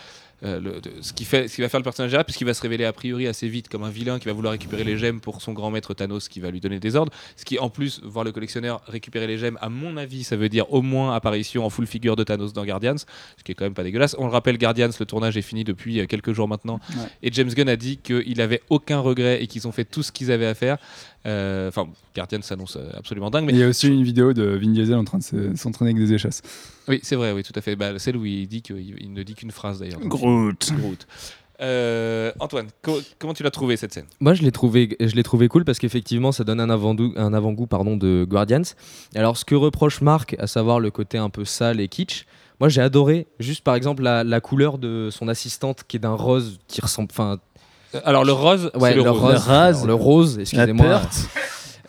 euh, 0.45 0.61
le- 0.61 0.81
de- 0.81 0.91
ce, 1.01 1.13
qui 1.13 1.25
fait, 1.25 1.49
ce 1.49 1.55
qui 1.57 1.63
va 1.63 1.69
faire 1.69 1.81
le 1.81 1.85
personnage 1.85 2.13
là, 2.13 2.23
puisqu'il 2.25 2.45
va 2.45 2.53
se 2.55 2.61
révéler 2.61 2.85
a 2.85 2.93
priori 2.93 3.27
assez 3.27 3.49
vite 3.49 3.69
comme 3.69 3.85
un 3.85 3.91
vilain 3.91 4.19
qui 4.19 4.27
va 4.27 4.33
vouloir 4.33 4.53
récupérer 4.53 4.85
les 4.85 4.99
gemmes 4.99 5.21
pour 5.21 5.41
son 5.41 5.53
grand 5.53 5.71
maître 5.71 5.95
Thanos 5.95 6.29
qui 6.29 6.41
va 6.41 6.51
lui 6.51 6.61
donner 6.61 6.79
des 6.79 6.95
ordres. 6.97 7.13
Ce 7.37 7.45
qui, 7.45 7.59
en 7.59 7.71
plus, 7.71 8.01
voir 8.05 8.25
le 8.25 8.33
collectionneur 8.33 8.83
récupérer 8.87 9.27
les 9.27 9.39
gemmes, 9.39 9.59
à 9.63 9.69
mon 9.71 9.97
avis, 9.97 10.25
ça 10.25 10.37
veut 10.37 10.49
dire 10.49 10.71
au 10.73 10.83
moins 10.83 11.15
apparition 11.15 11.65
en 11.65 11.71
full 11.71 11.87
figure 11.87 12.17
de 12.17 12.25
Thanos 12.25 12.53
dans 12.53 12.65
Guardians, 12.65 12.97
ce 12.99 13.43
qui 13.45 13.53
est 13.53 13.55
quand 13.55 13.65
même 13.65 13.75
pas 13.75 13.83
dégueulasse. 13.85 14.15
On 14.19 14.27
le 14.27 14.33
rappelle, 14.33 14.59
Guardians, 14.59 14.91
le 15.01 15.07
tournage 15.07 15.37
est 15.37 15.43
fini 15.43 15.65
depuis 15.65 16.01
euh, 16.01 16.07
quelques 16.07 16.33
jours 16.33 16.49
maintenant. 16.49 16.81
Ouais. 16.91 17.05
Et 17.23 17.33
James 17.33 17.49
Gunn 17.51 17.69
a 17.69 17.77
dit 17.77 17.97
qu'il 17.97 18.41
avait 18.41 18.61
aucun 18.69 18.99
regret 19.01 19.43
et 19.43 19.47
qu'ils 19.47 19.67
ont 19.67 19.73
fait 19.73 19.85
tout 19.85 20.03
ce 20.03 20.13
qu'ils 20.13 20.31
avaient 20.33 20.47
à 20.47 20.55
faire. 20.55 20.77
Euh, 21.27 21.69
Enfin, 21.69 21.89
Guardians 22.15 22.43
s'annonce 22.43 22.77
euh, 22.77 22.89
absolument 22.97 23.31
dingue, 23.31 23.45
mais 23.47 23.53
il 23.53 23.59
y 23.59 23.63
a 23.63 23.69
aussi 23.69 23.89
une 23.89 24.03
vidéo 24.05 24.33
de 24.33 24.43
Vin 24.45 24.71
Diesel 24.73 24.95
en 24.97 25.05
train 25.05 25.19
de 25.19 25.23
se- 25.25 25.57
s'entraîner 25.57 25.91
avec 25.91 26.03
des 26.07 26.13
échasses. 26.15 26.43
oui, 26.89 27.01
c'est 27.03 27.17
vrai, 27.17 27.33
oui, 27.33 27.43
tout 27.43 27.53
à 27.57 27.61
fait. 27.61 27.75
Bah, 27.77 27.99
celle 27.99 28.17
où 28.17 28.25
il 28.25 28.47
dit 28.47 28.63
qu'il 28.63 28.97
il 29.01 29.13
ne 29.13 29.23
dit 29.23 29.35
qu'une 29.35 29.51
phrase 29.51 29.81
d'ailleurs. 29.81 30.01
Groot. 30.01 30.73
Groot. 30.79 31.07
Euh, 31.61 32.33
Antoine, 32.39 32.67
co- 32.83 33.01
comment 33.19 33.33
tu 33.33 33.43
l'as 33.43 33.51
trouvé 33.51 33.77
cette 33.79 33.93
scène? 33.95 34.05
Moi, 34.21 34.35
je 34.35 34.43
l'ai 34.43 34.53
trouvé, 34.53 34.95
je 35.01 35.15
l'ai 35.15 35.23
trouvé 35.23 35.49
cool 35.49 35.65
parce 35.65 35.79
qu'effectivement, 35.79 36.31
ça 36.31 36.45
donne 36.45 36.61
un 36.61 36.69
avant-goût, 36.69 37.13
un 37.17 37.33
avant-goût 37.33 37.67
pardon, 37.67 37.97
de 37.97 38.27
Guardians. 38.29 38.63
Alors, 39.15 39.37
ce 39.39 39.45
que 39.47 39.55
reproche 39.55 40.03
Marc, 40.03 40.37
à 40.39 40.47
savoir 40.47 40.81
le 40.81 40.91
côté 40.91 41.17
un 41.19 41.31
peu 41.31 41.45
sale 41.47 41.81
et 41.81 41.89
kitsch, 41.89 42.27
moi, 42.61 42.69
j'ai 42.69 42.83
adoré 42.83 43.27
juste 43.39 43.65
par 43.65 43.75
exemple 43.75 44.03
la, 44.03 44.23
la 44.23 44.41
couleur 44.41 44.77
de 44.79 45.09
son 45.11 45.29
assistante 45.29 45.85
qui 45.89 45.97
est 45.97 46.01
d'un 46.01 46.15
rose 46.15 46.59
qui 46.69 46.81
ressemble. 46.83 47.09
Enfin, 47.11 47.39
Alors 48.05 48.25
le 48.25 48.33
rose, 48.33 48.71
ouais, 48.75 48.95
le, 48.95 49.03
le 49.03 49.11
rose. 49.11 49.21
rose. 49.21 49.33
Le 49.33 49.37
rose. 49.39 49.49
Alors, 49.51 49.87
le 49.87 49.95
rose, 49.95 50.39
excusez-moi. 50.39 51.01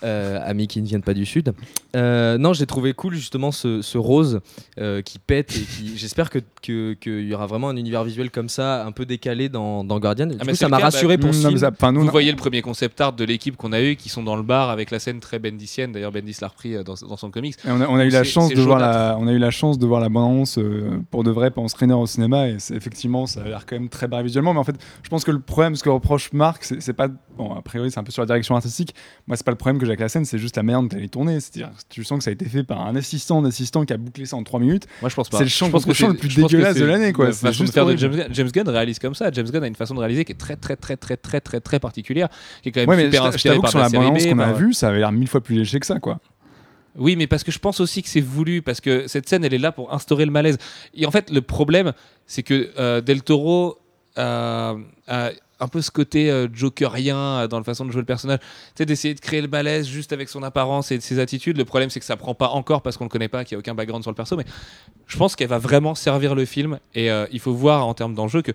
Euh, 0.04 0.40
amis 0.44 0.68
qui 0.68 0.82
ne 0.82 0.88
viennent 0.88 1.02
pas 1.02 1.14
du 1.14 1.26
sud. 1.26 1.54
Euh, 1.96 2.38
non, 2.38 2.54
j'ai 2.54 2.66
trouvé 2.66 2.94
cool 2.94 3.14
justement 3.16 3.52
ce, 3.52 3.82
ce 3.82 3.98
rose 3.98 4.42
euh, 4.80 5.02
qui 5.02 5.20
pète 5.20 5.56
et 5.56 5.60
qui. 5.62 5.94
J'espère 5.98 6.30
que 6.30 6.40
que- 6.62 6.94
qu'il 6.94 7.28
y 7.28 7.34
aura 7.34 7.48
vraiment 7.48 7.70
un 7.70 7.76
univers 7.78 8.04
visuel 8.04 8.30
comme 8.32 8.50
ça, 8.50 8.86
un 8.86 8.92
peu 8.92 9.06
décalé 9.06 9.48
dans, 9.50 9.84
dans 9.84 10.00
Guardian. 10.00 10.28
Du 10.28 10.36
Ah, 10.40 10.46
coup, 10.46 10.56
ça 10.56 10.68
m'a 10.70 10.78
cas, 10.78 10.84
rassuré 10.86 11.18
pour 11.18 11.30
Mmh, 11.30 11.34
ce 11.34 11.48
non, 11.48 11.58
ça- 11.58 11.92
nous, 11.92 12.02
Vous 12.02 12.08
voyez 12.12 12.32
le 12.32 12.38
premier 12.38 12.62
concept 12.62 13.00
art 13.02 13.14
de 13.14 13.24
l'équipe 13.24 13.56
qu'on 13.56 13.72
a 13.74 13.82
eu 13.82 13.96
qui 13.96 14.10
sont 14.10 14.24
dans 14.24 14.36
le 14.36 14.44
bar 14.44 14.70
avec 14.70 14.92
la 14.92 15.00
scène 15.00 15.20
très 15.20 15.40
bendisienne. 15.40 15.92
D'ailleurs, 15.92 16.12
Bendis 16.12 16.38
l'a 16.42 16.48
repris 16.50 16.74
dans, 16.84 16.94
dans 16.96 17.18
son 17.18 17.32
comics. 17.32 17.56
Et 17.66 17.70
on, 17.72 17.82
a, 17.82 17.88
on 17.88 17.96
a 17.98 18.06
eu 18.06 18.10
la 18.10 18.24
chance 18.24 18.50
de 18.54 18.62
voir 18.62 18.80
la, 18.80 19.18
on 19.20 19.28
a 19.28 19.32
eu 19.32 19.38
la 19.40 19.52
chance 19.52 19.78
de 19.80 19.86
voir 19.86 20.02
la 20.02 20.10
bande-annonce 20.10 20.58
euh, 20.58 21.00
pour 21.12 21.24
de 21.24 21.32
vrai 21.32 21.52
pendant 21.52 21.68
screener 21.68 21.94
au 21.94 22.06
cinéma 22.06 22.48
et 22.50 22.58
effectivement 22.72 23.26
ça 23.28 23.42
a 23.42 23.48
l'air 23.48 23.66
quand 23.66 23.76
même 23.76 23.90
très 23.90 24.08
barré 24.08 24.24
visuellement 24.24 24.54
mais 24.54 24.60
en 24.60 24.64
fait 24.64 24.76
je 25.04 25.10
pense 25.10 25.24
que 25.24 25.32
le 25.32 25.40
problème 25.40 25.76
ce 25.76 25.84
que 25.84 25.90
reproche 25.90 26.32
Marc 26.34 26.64
c'est 26.64 26.82
c'est 26.82 26.94
pas 26.94 27.08
bon 27.38 27.54
a 27.56 27.62
priori 27.62 27.90
c'est 27.92 28.00
un 28.00 28.04
peu 28.04 28.12
sur 28.12 28.22
la 28.22 28.26
direction 28.26 28.56
artistique 28.56 28.94
moi 29.28 29.36
c'est 29.38 29.46
pas 29.46 29.52
le 29.52 29.58
problème 29.58 29.80
que 29.80 29.86
j'ai 29.88 29.92
avec 29.92 30.02
la 30.02 30.10
scène 30.10 30.26
c'est 30.26 30.38
juste 30.38 30.56
la 30.56 30.64
manière 30.64 30.82
dont 30.82 30.90
elle 30.96 31.04
est 31.04 31.08
tournée 31.08 31.40
c'est-à-dire 31.40 31.72
tu 31.90 32.04
sens 32.04 32.20
que 32.20 32.24
ça 32.24 32.30
a 32.30 32.34
été 32.34 32.46
fait 32.46 32.64
par 32.64 32.86
un 32.86 32.96
assistant 32.96 33.42
d'assistant 33.42 33.86
qui 33.86 33.94
a 33.94 33.98
bouclé 33.98 34.26
ça 34.26 34.36
en 34.36 34.44
3 34.44 34.60
minutes 34.60 34.88
Moi, 35.02 35.10
je 35.10 35.16
pense 35.16 35.30
pas. 35.30 35.38
C'est 35.38 35.44
le 35.44 35.50
Je 35.50 35.66
pense 35.66 35.86
le 35.86 36.14
plus 36.14 36.36
dégueulasse 36.36 36.78
de 36.78 36.86
l'année, 36.86 37.14
quoi. 37.14 37.28
la 37.28 37.34
façon 37.34 37.64
de 37.64 37.70
faire 37.70 37.86
de. 37.86 37.96
James 37.96 38.16
Gunn. 38.16 38.28
James 38.32 38.50
Gunn 38.52 38.70
réalise 38.70 39.00
comme 39.00 39.16
ça. 39.16 39.32
James 39.32 39.50
Gunn 39.50 39.64
a 39.64 39.68
une 39.68 39.76
façon 39.76 39.96
de 39.96 40.00
réaliser 40.00 40.26
qui 40.26 40.32
est 40.34 40.36
très, 40.36 40.56
très, 40.56 40.76
très, 40.76 40.98
très, 40.98 41.18
très, 41.18 41.42
très, 41.42 41.60
très 41.60 41.80
particulière, 41.80 42.30
qui 42.62 42.70
est 42.70 42.72
quand 42.72 42.82
même 42.82 42.90
ouais 42.90 43.06
super 43.06 43.26
inspirée 43.26 43.60
par 43.60 43.70
sur 43.70 43.80
la 43.80 43.90
série 43.90 44.04
bande-annonce 44.04 44.26
B, 44.26 44.30
qu'on 44.30 44.40
a 44.40 44.54
vue 44.54 44.74
ça 44.74 44.90
avait 44.90 45.00
l'air 45.00 45.12
mille 45.12 45.28
fois 45.28 45.42
plus 45.42 45.56
léger 45.56 45.80
que 45.80 45.86
ça 45.86 46.00
quoi 46.00 46.20
Oui, 46.96 47.16
mais 47.16 47.28
parce 47.28 47.44
que 47.44 47.52
je 47.52 47.60
pense 47.60 47.80
aussi 47.80 48.04
que 48.04 48.10
c'est 48.10 48.22
voulu, 48.22 48.62
parce 48.62 48.82
que 48.82 49.08
cette 49.08 49.28
scène, 49.28 49.44
elle 49.44 49.54
est 49.54 49.60
là 49.60 49.72
pour 49.72 49.94
instaurer 49.94 50.26
le 50.26 50.32
malaise. 50.32 50.58
Et 50.94 51.06
en 51.06 51.12
fait, 51.12 51.30
le 51.30 51.42
problème, 51.42 51.94
c'est 52.26 52.44
que 52.44 52.72
euh, 52.78 53.02
Del 53.02 53.24
Toro 53.24 53.80
euh, 54.18 54.76
a 55.08 55.32
un 55.60 55.68
peu 55.68 55.82
ce 55.82 55.92
côté 55.92 56.30
euh, 56.30 56.48
jokerien 56.52 57.18
euh, 57.18 57.48
dans 57.48 57.58
la 57.58 57.64
façon 57.64 57.86
de 57.86 57.92
jouer 57.92 58.02
le 58.02 58.06
personnage. 58.06 58.40
Tu 58.76 58.86
d'essayer 58.86 59.14
de 59.14 59.20
créer 59.20 59.42
le 59.42 59.48
malaise 59.48 59.88
juste 59.88 60.14
avec 60.14 60.30
son 60.30 60.44
apparence 60.44 60.92
et 60.92 61.00
ses 61.00 61.20
attitudes. 61.20 61.58
Le 61.58 61.66
problème, 61.66 61.90
c'est 61.90 62.00
que 62.00 62.06
ça 62.06 62.18
prend 62.18 62.36
pas 62.36 62.50
encore 62.50 62.82
parce 62.82 62.98
qu'on 62.98 63.06
le 63.06 63.10
connaît 63.10 63.28
pas, 63.28 63.44
qu'il 63.44 63.56
n'y 63.56 63.60
a 63.60 63.62
aucun 63.62 63.76
background 63.76 64.04
sur 64.04 64.12
le 64.12 64.16
perso. 64.16 64.36
Mais 64.38 64.46
je 65.08 65.18
pense 65.18 65.36
qu'elle 65.36 65.50
va 65.50 65.58
vraiment 65.58 65.96
servir 65.96 66.36
le 66.36 66.46
film. 66.46 66.80
Et 66.94 67.10
euh, 67.12 67.26
il 67.32 67.40
faut 67.40 67.54
voir 67.54 67.88
en 67.88 67.94
termes 67.94 68.14
d'enjeu 68.14 68.42
que 68.42 68.52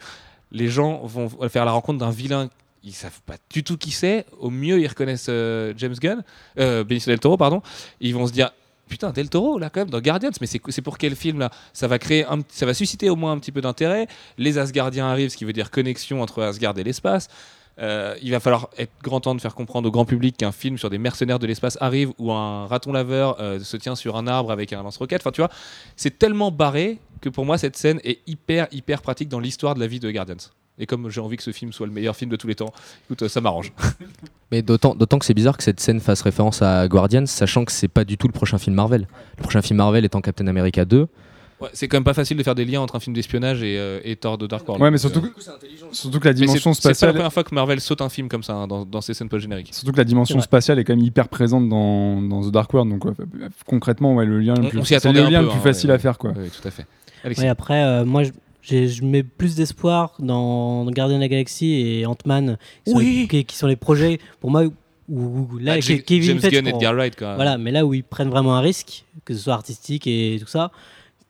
les 0.51 0.69
gens 0.69 1.01
vont 1.05 1.29
faire 1.49 1.65
la 1.65 1.73
rencontre 1.73 1.99
d'un 1.99 2.11
vilain. 2.11 2.51
Ils 2.85 2.93
savent 2.93 3.21
pas 3.27 3.37
du 3.51 3.63
tout 3.63 3.77
qui 3.77 3.91
c'est. 3.91 4.27
Au 4.39 4.51
mieux, 4.51 4.81
ils 4.81 4.89
reconnaissent 4.89 5.29
euh, 5.29 5.73
James 5.77 5.95
Gunn, 5.95 6.23
Benicio 6.57 7.11
del 7.11 7.21
Toro, 7.21 7.37
pardon. 7.37 7.63
Ils 8.01 8.15
vont 8.15 8.27
se 8.27 8.33
dire 8.33 8.51
putain 8.93 9.11
Del 9.11 9.29
Toro 9.29 9.59
là 9.59 9.71
quand 9.71 9.81
même 9.81 9.91
dans 9.91 10.01
Guardians 10.01 10.37
mais 10.41 10.47
c'est 10.47 10.83
pour 10.83 10.99
quel 10.99 11.17
film 11.17 11.39
là? 11.39 11.51
Ça 11.73 11.89
va 11.89 11.99
créer 11.99 12.25
ça 12.49 12.67
va 12.67 12.75
susciter 12.75 13.09
au 13.09 13.17
moins 13.17 13.33
un 13.33 13.39
petit 13.39 13.53
peu 13.53 13.61
d'intérêt 13.61 14.07
les 14.39 14.59
Asgardiens 14.59 15.07
arrivent 15.07 15.31
ce 15.31 15.37
qui 15.37 15.47
veut 15.47 15.53
dire 15.55 15.71
connexion 15.71 16.23
entre 16.23 16.43
Asgard 16.43 16.77
et 16.79 16.85
l'espace 16.85 17.29
Euh, 17.79 18.15
il 18.21 18.31
va 18.31 18.39
falloir 18.39 18.69
être 18.77 18.93
grand 19.03 19.21
temps 19.21 19.35
de 19.35 19.41
faire 19.41 19.55
comprendre 19.55 19.89
au 19.89 19.91
grand 19.91 20.05
public 20.05 20.37
qu'un 20.37 20.53
film 20.53 20.77
sur 20.77 20.91
des 20.91 20.99
mercenaires 20.99 21.39
de 21.39 21.47
l'espace 21.47 21.79
arrive 21.81 22.11
ou 22.19 22.31
un 22.31 22.67
raton 22.67 22.93
laveur 22.93 23.41
euh, 23.41 23.59
se 23.61 23.79
tient 23.79 23.97
sur 23.97 24.17
un 24.17 24.27
arbre 24.27 24.51
avec 24.53 24.75
un 24.75 24.83
lance-roquette. 24.83 25.23
Enfin, 25.23 25.33
tu 25.33 25.41
vois, 25.41 25.51
c'est 25.97 26.19
tellement 26.19 26.51
barré 26.51 26.99
que 27.23 27.31
pour 27.31 27.47
moi, 27.47 27.57
cette 27.57 27.77
scène 27.77 27.99
est 28.05 28.21
hyper, 28.27 28.67
hyper 28.73 29.01
pratique 29.01 29.31
dans 29.31 29.41
l'histoire 29.41 29.75
de 29.75 29.81
la 29.81 29.87
vie 29.87 30.01
de 30.01 30.11
Guardians. 30.11 30.45
Et 30.79 30.87
comme 30.87 31.11
j'ai 31.11 31.21
envie 31.21 31.37
que 31.37 31.43
ce 31.43 31.51
film 31.53 31.73
soit 31.73 31.87
le 31.87 31.93
meilleur 31.93 32.17
film 32.17 32.31
de 32.31 32.37
tous 32.37 32.47
les 32.49 32.55
temps, 32.55 32.73
écoute, 33.11 33.29
ça 33.29 33.41
m'arrange. 33.41 33.73
Mais 34.51 34.63
d'autant, 34.63 34.95
d'autant 34.95 35.19
que 35.19 35.25
c'est 35.25 35.35
bizarre 35.35 35.57
que 35.57 35.63
cette 35.63 35.81
scène 35.81 36.01
fasse 36.01 36.23
référence 36.23 36.63
à 36.63 36.89
Guardians, 36.89 37.27
sachant 37.27 37.65
que 37.65 37.73
c'est 37.73 37.89
pas 37.89 38.05
du 38.05 38.17
tout 38.17 38.27
le 38.27 38.33
prochain 38.33 38.59
film 38.59 38.75
Marvel. 38.77 39.07
Le 39.37 39.43
prochain 39.43 39.63
film 39.63 39.77
Marvel 39.79 40.05
étant 40.05 40.21
Captain 40.21 40.47
America 40.47 40.85
2. 40.85 41.07
Ouais, 41.61 41.69
c'est 41.75 41.87
quand 41.87 41.97
même 41.99 42.05
pas 42.05 42.15
facile 42.15 42.37
de 42.37 42.43
faire 42.43 42.55
des 42.57 42.65
liens 42.65 42.81
entre 42.81 42.97
un 42.97 43.01
film 43.01 43.15
d'espionnage 43.15 43.63
et, 43.63 43.79
euh, 43.79 44.01
et 44.03 44.17
Thor 44.17 44.37
de 44.37 44.49
Dark 44.49 44.67
World. 44.67 44.83
ouais 44.83 44.91
mais 44.91 44.99
surtout 44.99 45.21
euh, 45.21 45.29
que, 45.29 45.95
surtout 45.95 46.19
que 46.19 46.25
la 46.25 46.33
mais 46.33 46.39
c'est- 46.41 46.47
dimension 46.47 46.75
C'est 46.75 46.83
pas 46.83 46.89
la 46.89 46.95
spatiale 46.95 47.13
première 47.15 47.33
fois 47.33 47.45
que 47.45 47.55
Marvel 47.55 47.81
saute 47.81 48.01
un 48.01 48.09
film 48.09 48.29
comme 48.29 48.43
ça 48.43 48.55
hein, 48.55 48.67
dans, 48.67 48.85
dans 48.85 49.01
ses 49.01 49.15
scènes 49.15 49.29
post-génériques. 49.29 49.73
Surtout 49.73 49.93
que 49.93 49.99
la 49.99 50.05
dimension 50.05 50.39
C'est 50.41 50.45
spatiale 50.45 50.81
est 50.81 50.85
quand 50.85 50.97
même 50.97 51.05
hyper 51.05 51.29
présente 51.29 51.69
dans, 51.69 52.21
dans 52.21 52.43
The 52.43 52.51
Dark 52.51 52.73
World, 52.75 52.91
donc 52.91 53.05
ouais, 53.05 53.13
concrètement, 53.67 54.15
ouais, 54.15 54.27
le 54.27 54.41
lien 54.41 54.55
le 54.55 54.65
On- 54.67 54.69
plus, 54.71 54.85
c'est 54.87 54.97
attendait 54.97 55.23
le 55.23 55.29
lien 55.29 55.39
peu, 55.39 55.45
le 55.45 55.51
plus 55.51 55.59
hein, 55.59 55.63
facile 55.63 55.91
ouais, 55.91 55.97
à 55.97 55.99
faire. 56.01 56.19
Quoi. 56.19 56.33
Oui, 56.37 56.51
tout 56.51 56.67
à 56.67 56.71
fait. 56.73 56.85
Alexis. 57.23 57.47
Après, 57.47 57.85
euh, 57.85 58.05
moi, 58.05 58.25
je- 58.25 58.33
je 58.63 59.03
mets 59.05 59.23
plus 59.23 59.57
d'espoir 59.57 60.15
dans 60.19 60.85
Gardien 60.87 61.17
de 61.17 61.23
la 61.23 61.29
Galaxie 61.29 61.73
et 61.75 62.07
Ant-Man, 62.07 62.57
qui, 62.85 62.91
sont 62.93 62.97
Oui. 62.99 63.19
les- 63.23 63.29
qui, 63.29 63.45
qui 63.45 63.57
sont 63.57 63.67
les 63.67 63.77
projets, 63.77 64.19
pour 64.41 64.51
moi, 64.51 64.65
où, 65.09 65.21
où- 65.53 65.59
là, 65.59 65.75
Ah, 65.77 65.81
Kevin 65.81 66.23
James 66.41 66.51
Gunn 66.51 66.67
et 66.67 66.71
Edgar 66.71 66.95
Wright, 66.95 67.17
quoi. 67.17 67.35
Voilà, 67.35 67.59
mais 67.59 67.71
là 67.73 67.85
où 67.85 67.93
ils 67.93 68.05
prennent 68.05 68.31
vraiment 68.31 68.55
un 68.57 68.61
risque, 68.61 69.05
que 69.25 69.35
ce 69.35 69.41
soit 69.41 69.55
artistique 69.55 70.07
et 70.07 70.39
tout 70.41 70.47
ça, 70.47 70.71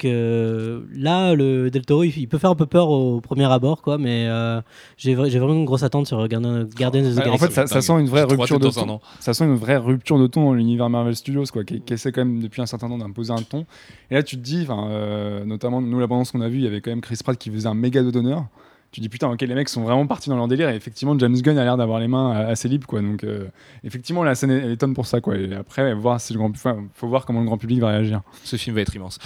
que 0.02 0.86
là, 0.94 1.34
le 1.34 1.70
Del 1.70 1.84
Toro, 1.84 2.04
il, 2.04 2.16
il 2.16 2.28
peut 2.28 2.38
faire 2.38 2.50
un 2.50 2.54
peu 2.54 2.66
peur 2.66 2.88
au 2.90 3.20
premier 3.20 3.44
abord, 3.50 3.82
quoi, 3.82 3.98
mais 3.98 4.26
euh, 4.28 4.60
j'ai 4.96 5.14
vra- 5.14 5.28
j'ai 5.28 5.38
vraiment 5.38 5.54
une 5.54 5.64
grosse 5.64 5.82
attente 5.82 6.06
sur 6.06 6.18
Guardian, 6.28 6.64
Guardians 6.64 7.04
of 7.06 7.14
the 7.16 7.26
en 7.28 7.38
fait, 7.38 7.50
ça, 7.50 7.80
sent 7.80 7.92
une 8.00 8.08
vraie 8.08 8.24
rupture 8.24 8.58
de 8.60 8.68
ton. 8.68 9.00
Ça 9.20 9.34
sent 9.34 9.44
une 9.44 9.56
vraie 9.56 9.76
rupture 9.78 10.18
de 10.18 10.26
ton 10.26 10.44
dans 10.44 10.54
l'univers 10.54 10.88
Marvel 10.90 11.16
Studios, 11.16 11.44
quoi, 11.52 11.64
qui, 11.64 11.80
qui 11.80 11.94
essaie 11.94 12.12
quand 12.12 12.24
même 12.24 12.40
depuis 12.40 12.62
un 12.62 12.66
certain 12.66 12.88
temps 12.88 12.98
d'imposer 12.98 13.32
un 13.32 13.42
ton. 13.42 13.66
Et 14.10 14.14
là, 14.14 14.22
tu 14.22 14.36
te 14.36 14.42
dis, 14.42 14.62
enfin, 14.68 14.88
euh, 14.90 15.44
notamment 15.44 15.80
nous 15.80 15.98
la 15.98 16.06
qu'on 16.06 16.40
a 16.40 16.48
vue, 16.48 16.58
il 16.58 16.64
y 16.64 16.66
avait 16.66 16.80
quand 16.80 16.90
même 16.90 17.00
Chris 17.00 17.18
Pratt 17.24 17.36
qui 17.38 17.50
faisait 17.50 17.68
un 17.68 17.74
méga 17.74 18.02
d'honneur. 18.02 18.44
tu 18.90 19.00
dis 19.00 19.08
putain, 19.08 19.30
ok, 19.30 19.40
les 19.40 19.54
mecs 19.54 19.68
sont 19.68 19.82
vraiment 19.82 20.06
partis 20.06 20.28
dans 20.28 20.36
leur 20.36 20.48
délire. 20.48 20.68
Et 20.68 20.76
effectivement, 20.76 21.18
James 21.18 21.34
Gunn 21.40 21.56
a 21.56 21.64
l'air 21.64 21.76
d'avoir 21.76 21.98
les 22.00 22.08
mains 22.08 22.34
euh, 22.36 22.52
assez 22.52 22.68
libres, 22.68 22.86
quoi. 22.86 23.00
Donc, 23.00 23.24
euh, 23.24 23.46
effectivement, 23.84 24.22
la 24.22 24.34
scène 24.34 24.50
elle 24.50 24.70
étonne 24.72 24.94
pour 24.94 25.06
ça, 25.06 25.20
quoi. 25.20 25.36
Et 25.36 25.54
après, 25.54 25.94
voir 25.94 26.20
si 26.20 26.32
le 26.34 26.38
grand, 26.38 26.50
enfin, 26.50 26.76
faut 26.94 27.08
voir 27.08 27.24
comment 27.24 27.40
le 27.40 27.46
grand 27.46 27.58
public 27.58 27.80
va 27.80 27.88
réagir. 27.88 28.20
Ce 28.44 28.56
film 28.56 28.76
va 28.76 28.82
être 28.82 28.94
immense. 28.94 29.18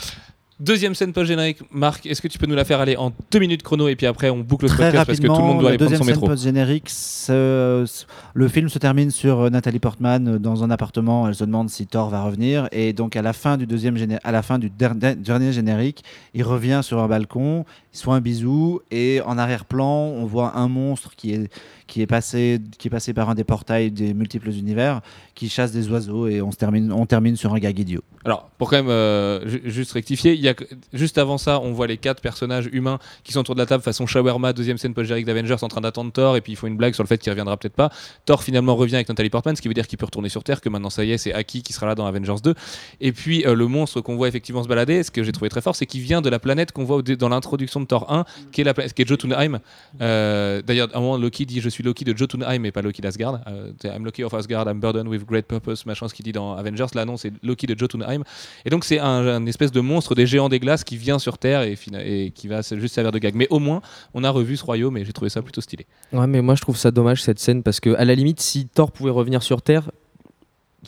Deuxième 0.58 0.94
scène 0.94 1.12
post-générique, 1.12 1.58
Marc, 1.70 2.06
est-ce 2.06 2.22
que 2.22 2.28
tu 2.28 2.38
peux 2.38 2.46
nous 2.46 2.54
la 2.54 2.64
faire 2.64 2.80
aller 2.80 2.96
en 2.96 3.12
deux 3.30 3.38
minutes 3.40 3.62
chrono 3.62 3.88
et 3.88 3.94
puis 3.96 4.06
après 4.06 4.30
on 4.30 4.38
boucle 4.38 4.66
ce 4.70 4.72
Très 4.74 4.84
podcast 4.84 5.06
parce 5.06 5.20
que 5.20 5.26
tout 5.26 5.32
le 5.34 5.38
monde 5.42 5.60
doit 5.60 5.68
aller 5.68 5.76
prendre 5.76 5.90
deuxième 5.90 5.98
son 5.98 6.04
scène 6.04 6.14
métro. 6.14 6.26
post-générique, 6.28 6.88
ce- 6.88 7.84
le 8.32 8.48
film 8.48 8.70
se 8.70 8.78
termine 8.78 9.10
sur 9.10 9.40
euh, 9.40 9.50
Nathalie 9.50 9.80
Portman 9.80 10.26
euh, 10.26 10.38
dans 10.38 10.64
un 10.64 10.70
appartement. 10.70 11.28
Elle 11.28 11.34
se 11.34 11.44
demande 11.44 11.68
si 11.68 11.86
Thor 11.86 12.08
va 12.08 12.22
revenir. 12.22 12.68
Et 12.72 12.94
donc, 12.94 13.16
à 13.16 13.22
la 13.22 13.34
fin 13.34 13.58
du, 13.58 13.66
deuxième 13.66 13.96
à 14.24 14.32
la 14.32 14.40
fin 14.42 14.58
du 14.58 14.70
dernier, 14.70 15.14
dernier 15.14 15.52
générique, 15.52 16.02
il 16.32 16.42
revient 16.42 16.80
sur 16.82 17.00
un 17.00 17.06
balcon, 17.08 17.66
il 17.92 17.98
se 17.98 18.04
fait 18.04 18.10
un 18.10 18.20
bisou. 18.22 18.80
Et 18.90 19.20
en 19.26 19.36
arrière-plan, 19.36 19.84
on 20.06 20.24
voit 20.24 20.56
un 20.56 20.68
monstre 20.68 21.10
qui 21.16 21.32
est, 21.34 21.50
qui, 21.86 22.00
est 22.00 22.06
passé, 22.06 22.60
qui 22.78 22.88
est 22.88 22.90
passé 22.90 23.12
par 23.12 23.28
un 23.28 23.34
des 23.34 23.44
portails 23.44 23.90
des 23.90 24.14
multiples 24.14 24.48
univers, 24.50 25.02
qui 25.34 25.50
chasse 25.50 25.72
des 25.72 25.90
oiseaux. 25.90 26.28
Et 26.28 26.40
on, 26.40 26.50
se 26.50 26.56
termine, 26.56 26.92
on 26.92 27.04
termine 27.04 27.36
sur 27.36 27.52
un 27.52 27.58
gag 27.58 27.78
idiot. 27.78 28.02
Alors, 28.24 28.48
pour 28.58 28.70
quand 28.70 28.76
même 28.76 28.88
euh, 28.88 29.46
ju- 29.46 29.62
juste 29.66 29.92
rectifier, 29.92 30.32
il 30.34 30.45
juste 30.92 31.18
avant 31.18 31.38
ça, 31.38 31.60
on 31.60 31.72
voit 31.72 31.86
les 31.86 31.96
quatre 31.96 32.20
personnages 32.20 32.68
humains 32.72 32.98
qui 33.24 33.32
sont 33.32 33.40
autour 33.40 33.54
de 33.54 33.60
la 33.60 33.66
table 33.66 33.82
façon 33.82 34.06
shawarma, 34.06 34.52
deuxième 34.52 34.78
scène 34.78 34.94
post-générique 34.94 35.26
d'Avengers 35.26 35.56
en 35.62 35.68
train 35.68 35.80
d'attendre 35.80 36.12
Thor, 36.12 36.36
et 36.36 36.40
puis 36.40 36.52
ils 36.52 36.56
font 36.56 36.66
une 36.66 36.76
blague 36.76 36.94
sur 36.94 37.02
le 37.02 37.08
fait 37.08 37.18
qu'il 37.18 37.30
reviendra 37.30 37.56
peut-être 37.56 37.74
pas. 37.74 37.90
Thor 38.24 38.42
finalement 38.42 38.76
revient 38.76 38.96
avec 38.96 39.08
Nathalie 39.08 39.30
Portman, 39.30 39.56
ce 39.56 39.62
qui 39.62 39.68
veut 39.68 39.74
dire 39.74 39.86
qu'il 39.86 39.98
peut 39.98 40.06
retourner 40.06 40.28
sur 40.28 40.44
Terre, 40.44 40.60
que 40.60 40.68
maintenant 40.68 40.90
ça 40.90 41.04
y 41.04 41.12
est, 41.12 41.18
c'est 41.18 41.32
Aki 41.32 41.62
qui 41.62 41.72
sera 41.72 41.86
là 41.86 41.94
dans 41.94 42.06
Avengers 42.06 42.40
2. 42.42 42.54
Et 43.00 43.12
puis 43.12 43.46
euh, 43.46 43.54
le 43.54 43.66
monstre 43.66 44.00
qu'on 44.00 44.16
voit 44.16 44.28
effectivement 44.28 44.62
se 44.62 44.68
balader, 44.68 45.02
ce 45.02 45.10
que 45.10 45.22
j'ai 45.22 45.32
trouvé 45.32 45.48
très 45.48 45.60
fort, 45.60 45.76
c'est 45.76 45.86
qu'il 45.86 46.00
vient 46.00 46.20
de 46.20 46.28
la 46.28 46.38
planète 46.38 46.72
qu'on 46.72 46.84
voit 46.84 47.02
dans 47.02 47.28
l'introduction 47.28 47.80
de 47.80 47.86
Thor 47.86 48.12
1, 48.12 48.24
qui 48.52 48.60
est, 48.60 48.64
la 48.64 48.74
qui 48.74 49.02
est 49.02 49.08
Jotunheim. 49.08 49.60
Euh, 50.00 50.62
D'ailleurs, 50.62 50.88
à 50.94 50.98
un 50.98 51.00
moment, 51.00 51.16
Loki 51.16 51.46
dit 51.46 51.60
Je 51.60 51.68
suis 51.68 51.82
Loki 51.82 52.04
de 52.04 52.16
Jotunheim 52.16 52.64
et 52.64 52.72
pas 52.72 52.82
Loki 52.82 53.02
d'Asgard. 53.02 53.40
Euh, 53.46 53.72
I'm 53.84 54.04
Loki 54.04 54.24
of 54.24 54.34
Asgard, 54.34 54.66
I'm 54.68 54.80
burdened 54.80 55.08
with 55.08 55.24
great 55.24 55.46
purpose, 55.46 55.86
machin, 55.86 56.08
ce 56.08 56.14
qu'il 56.14 56.24
dit 56.24 56.32
dans 56.32 56.56
Avengers. 56.56 56.86
Là, 56.94 57.04
non, 57.04 57.16
c'est 57.16 57.32
Loki 57.42 57.66
de 57.66 57.78
Jotunheim. 57.78 58.22
Et 58.64 58.70
donc, 58.70 58.84
c'est 58.84 58.98
un, 58.98 59.26
un 59.26 59.46
espèce 59.46 59.72
de 59.72 59.80
monstre 59.80 60.14
des 60.14 60.26
géants 60.36 60.48
des 60.48 60.60
glaces 60.60 60.84
qui 60.84 60.96
vient 60.96 61.18
sur 61.18 61.38
Terre 61.38 61.62
et, 61.62 61.78
et 62.04 62.30
qui 62.30 62.46
va 62.48 62.60
juste 62.62 62.94
servir 62.94 63.12
de 63.12 63.18
gag. 63.18 63.34
Mais 63.34 63.46
au 63.50 63.58
moins, 63.58 63.80
on 64.14 64.22
a 64.22 64.30
revu 64.30 64.56
ce 64.56 64.64
royaume 64.64 64.96
et 64.98 65.04
j'ai 65.04 65.12
trouvé 65.12 65.30
ça 65.30 65.40
plutôt 65.42 65.60
stylé. 65.62 65.86
Ouais, 66.12 66.26
mais 66.26 66.42
moi 66.42 66.54
je 66.54 66.60
trouve 66.62 66.76
ça 66.76 66.90
dommage 66.90 67.22
cette 67.22 67.38
scène 67.38 67.62
parce 67.62 67.80
que 67.80 67.94
à 67.94 68.04
la 68.04 68.14
limite, 68.14 68.40
si 68.40 68.66
Thor 68.66 68.92
pouvait 68.92 69.10
revenir 69.10 69.42
sur 69.42 69.62
Terre, 69.62 69.90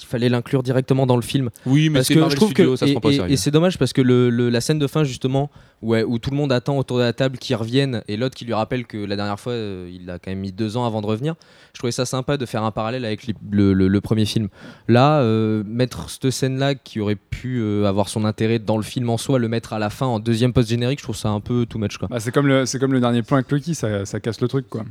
il 0.03 0.07
fallait 0.07 0.29
l'inclure 0.29 0.63
directement 0.63 1.07
dans 1.07 1.17
le 1.17 1.23
film. 1.23 1.51
Oui, 1.67 1.89
mais 1.89 1.99
parce 2.01 2.09
c'est 2.09 2.15
que 2.15 2.19
Marvel 2.21 2.33
je 2.33 2.37
trouve 2.37 2.51
Studios, 2.51 2.71
que 2.73 2.77
ça 2.77 2.87
se 2.87 2.91
et, 2.91 2.95
prend 2.95 3.01
pas 3.01 3.29
et- 3.29 3.37
c'est 3.37 3.51
dommage 3.51 3.79
parce 3.79 3.93
que 3.93 4.01
le, 4.03 4.31
le- 4.31 4.49
la 4.51 4.61
scène 4.61 4.79
de 4.79 4.87
fin 4.87 5.05
justement 5.05 5.51
où, 5.83 5.95
où 5.97 6.19
tout 6.19 6.31
le 6.31 6.37
monde 6.37 6.53
attend 6.53 6.77
autour 6.79 6.99
de 6.99 7.03
la 7.03 7.13
table 7.13 7.39
qu'il 7.39 7.55
revienne 7.57 8.03
et 8.09 8.17
l'autre 8.17 8.35
qui 8.35 8.45
lui 8.45 8.55
rappelle 8.55 8.87
que 8.87 8.97
la 8.99 9.17
dernière 9.17 9.39
fois 9.39 9.53
euh, 9.53 9.91
il 9.93 10.09
a 10.11 10.19
quand 10.19 10.31
même 10.31 10.41
mis 10.41 10.53
deux 10.53 10.77
ans 10.77 10.85
avant 10.87 11.01
de 11.01 11.07
revenir. 11.07 11.35
Je 11.75 11.79
trouvais 11.79 11.93
ça 11.93 12.05
sympa 12.07 12.37
de 12.37 12.47
faire 12.47 12.63
un 12.65 12.71
parallèle 12.71 13.05
avec 13.05 13.27
les- 13.27 13.35
le, 13.51 13.73
le- 13.73 13.89
le 13.89 14.01
premier 14.01 14.25
film. 14.25 14.49
Là, 14.89 15.21
euh, 15.21 15.63
mettre 15.67 16.11
cette 16.11 16.31
scène 16.31 16.59
là 16.59 16.75
qui 16.75 17.01
aurait 17.01 17.15
pu 17.17 17.59
euh, 17.61 17.85
avoir 17.87 18.09
son 18.09 18.25
intérêt 18.25 18.59
dans 18.59 18.77
le 18.77 18.83
film 18.83 19.11
en 19.11 19.17
soi, 19.19 19.39
le 19.39 19.49
mettre 19.49 19.73
à 19.73 19.79
la 19.79 19.91
fin 19.91 20.07
en 20.07 20.19
deuxième 20.19 20.53
post 20.53 20.69
générique, 20.69 20.99
je 20.99 21.05
trouve 21.05 21.17
ça 21.17 21.29
un 21.29 21.41
peu 21.41 21.67
too 21.67 21.79
much 21.79 21.99
quoi. 21.99 22.09
Bah, 22.09 22.21
c'est 22.21 22.33
comme, 22.33 22.47
le- 22.47 22.67
c'est 22.67 22.79
comme 22.79 22.93
le 22.93 23.01
dernier 23.01 23.23
plan 23.23 23.37
avec 23.37 23.51
Loki, 23.51 23.75
ça, 23.75 24.05
ça 24.07 24.21
casse 24.21 24.41
le 24.41 24.49
truc, 24.49 24.69
quoi. 24.69 24.85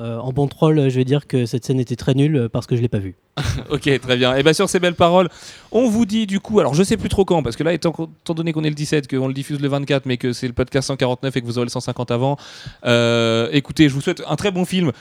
Euh, 0.00 0.18
en 0.18 0.32
bon 0.32 0.48
troll, 0.48 0.88
je 0.88 0.96
vais 0.96 1.04
dire 1.04 1.26
que 1.26 1.46
cette 1.46 1.64
scène 1.64 1.80
était 1.80 1.96
très 1.96 2.14
nulle 2.14 2.36
euh, 2.36 2.48
parce 2.48 2.66
que 2.66 2.76
je 2.76 2.80
l'ai 2.82 2.88
pas 2.88 2.98
vue. 2.98 3.14
Ok, 3.70 3.88
très 4.00 4.16
bien. 4.16 4.34
Et 4.36 4.42
bien 4.42 4.52
sur 4.52 4.68
ces 4.68 4.80
belles 4.80 4.94
paroles, 4.94 5.28
on 5.70 5.88
vous 5.88 6.04
dit 6.06 6.26
du 6.26 6.40
coup, 6.40 6.60
alors 6.60 6.74
je 6.74 6.82
sais 6.82 6.96
plus 6.96 7.08
trop 7.08 7.24
quand, 7.24 7.42
parce 7.42 7.56
que 7.56 7.62
là, 7.62 7.72
étant, 7.72 7.90
étant 7.90 8.34
donné 8.34 8.52
qu'on 8.52 8.64
est 8.64 8.68
le 8.68 8.74
17, 8.74 9.08
qu'on 9.08 9.28
le 9.28 9.34
diffuse 9.34 9.60
le 9.60 9.68
24, 9.68 10.06
mais 10.06 10.16
que 10.16 10.32
c'est 10.32 10.46
le 10.46 10.52
podcast 10.52 10.88
149 10.88 11.36
et 11.36 11.40
que 11.40 11.46
vous 11.46 11.58
aurez 11.58 11.66
le 11.66 11.70
150 11.70 12.10
avant, 12.10 12.36
euh, 12.84 13.48
écoutez, 13.52 13.88
je 13.88 13.94
vous 13.94 14.00
souhaite 14.00 14.22
un 14.28 14.36
très 14.36 14.50
bon 14.50 14.64
film. 14.64 14.92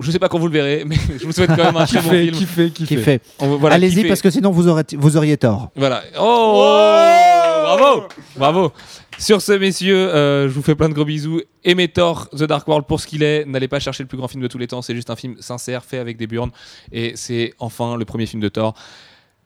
Je 0.00 0.10
sais 0.12 0.18
pas 0.18 0.28
quand 0.28 0.38
vous 0.38 0.46
le 0.46 0.52
verrez, 0.52 0.84
mais 0.86 0.96
je 1.18 1.24
vous 1.26 1.32
souhaite 1.32 1.50
quand 1.50 1.64
même 1.64 1.76
un 1.76 1.86
très 1.86 2.00
bon 2.00 2.10
Kiffé, 2.10 2.22
film. 2.24 2.36
kiffé, 2.36 2.70
kiffé. 2.70 2.96
Qui 2.96 3.02
fait 3.02 3.22
voilà, 3.38 3.74
Allez-y, 3.76 4.06
parce 4.06 4.22
que 4.22 4.30
sinon 4.30 4.50
vous, 4.50 4.68
aurez, 4.68 4.84
vous 4.96 5.16
auriez 5.16 5.36
tort. 5.36 5.70
Voilà. 5.76 6.02
Oh 6.18 7.37
Bravo 7.76 8.08
Bravo 8.36 8.72
Sur 9.18 9.42
ce, 9.42 9.52
messieurs, 9.52 10.08
euh, 10.08 10.48
je 10.48 10.54
vous 10.54 10.62
fais 10.62 10.74
plein 10.74 10.88
de 10.88 10.94
gros 10.94 11.04
bisous. 11.04 11.42
Aimez 11.64 11.88
Thor, 11.88 12.30
The 12.30 12.44
Dark 12.44 12.66
World 12.66 12.86
pour 12.86 12.98
ce 12.98 13.06
qu'il 13.06 13.22
est. 13.22 13.44
N'allez 13.44 13.68
pas 13.68 13.78
chercher 13.78 14.02
le 14.02 14.08
plus 14.08 14.16
grand 14.16 14.28
film 14.28 14.42
de 14.42 14.48
tous 14.48 14.56
les 14.56 14.66
temps. 14.66 14.80
C'est 14.80 14.94
juste 14.94 15.10
un 15.10 15.16
film 15.16 15.36
sincère, 15.40 15.84
fait 15.84 15.98
avec 15.98 16.16
des 16.16 16.26
burnes. 16.26 16.50
Et 16.92 17.12
c'est 17.14 17.52
enfin 17.58 17.96
le 17.96 18.06
premier 18.06 18.24
film 18.24 18.40
de 18.40 18.48
Thor. 18.48 18.74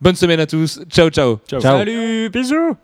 Bonne 0.00 0.14
semaine 0.14 0.38
à 0.38 0.46
tous. 0.46 0.80
Ciao, 0.88 1.10
ciao. 1.10 1.38
ciao. 1.48 1.60
Salut, 1.60 2.30
bisous. 2.30 2.76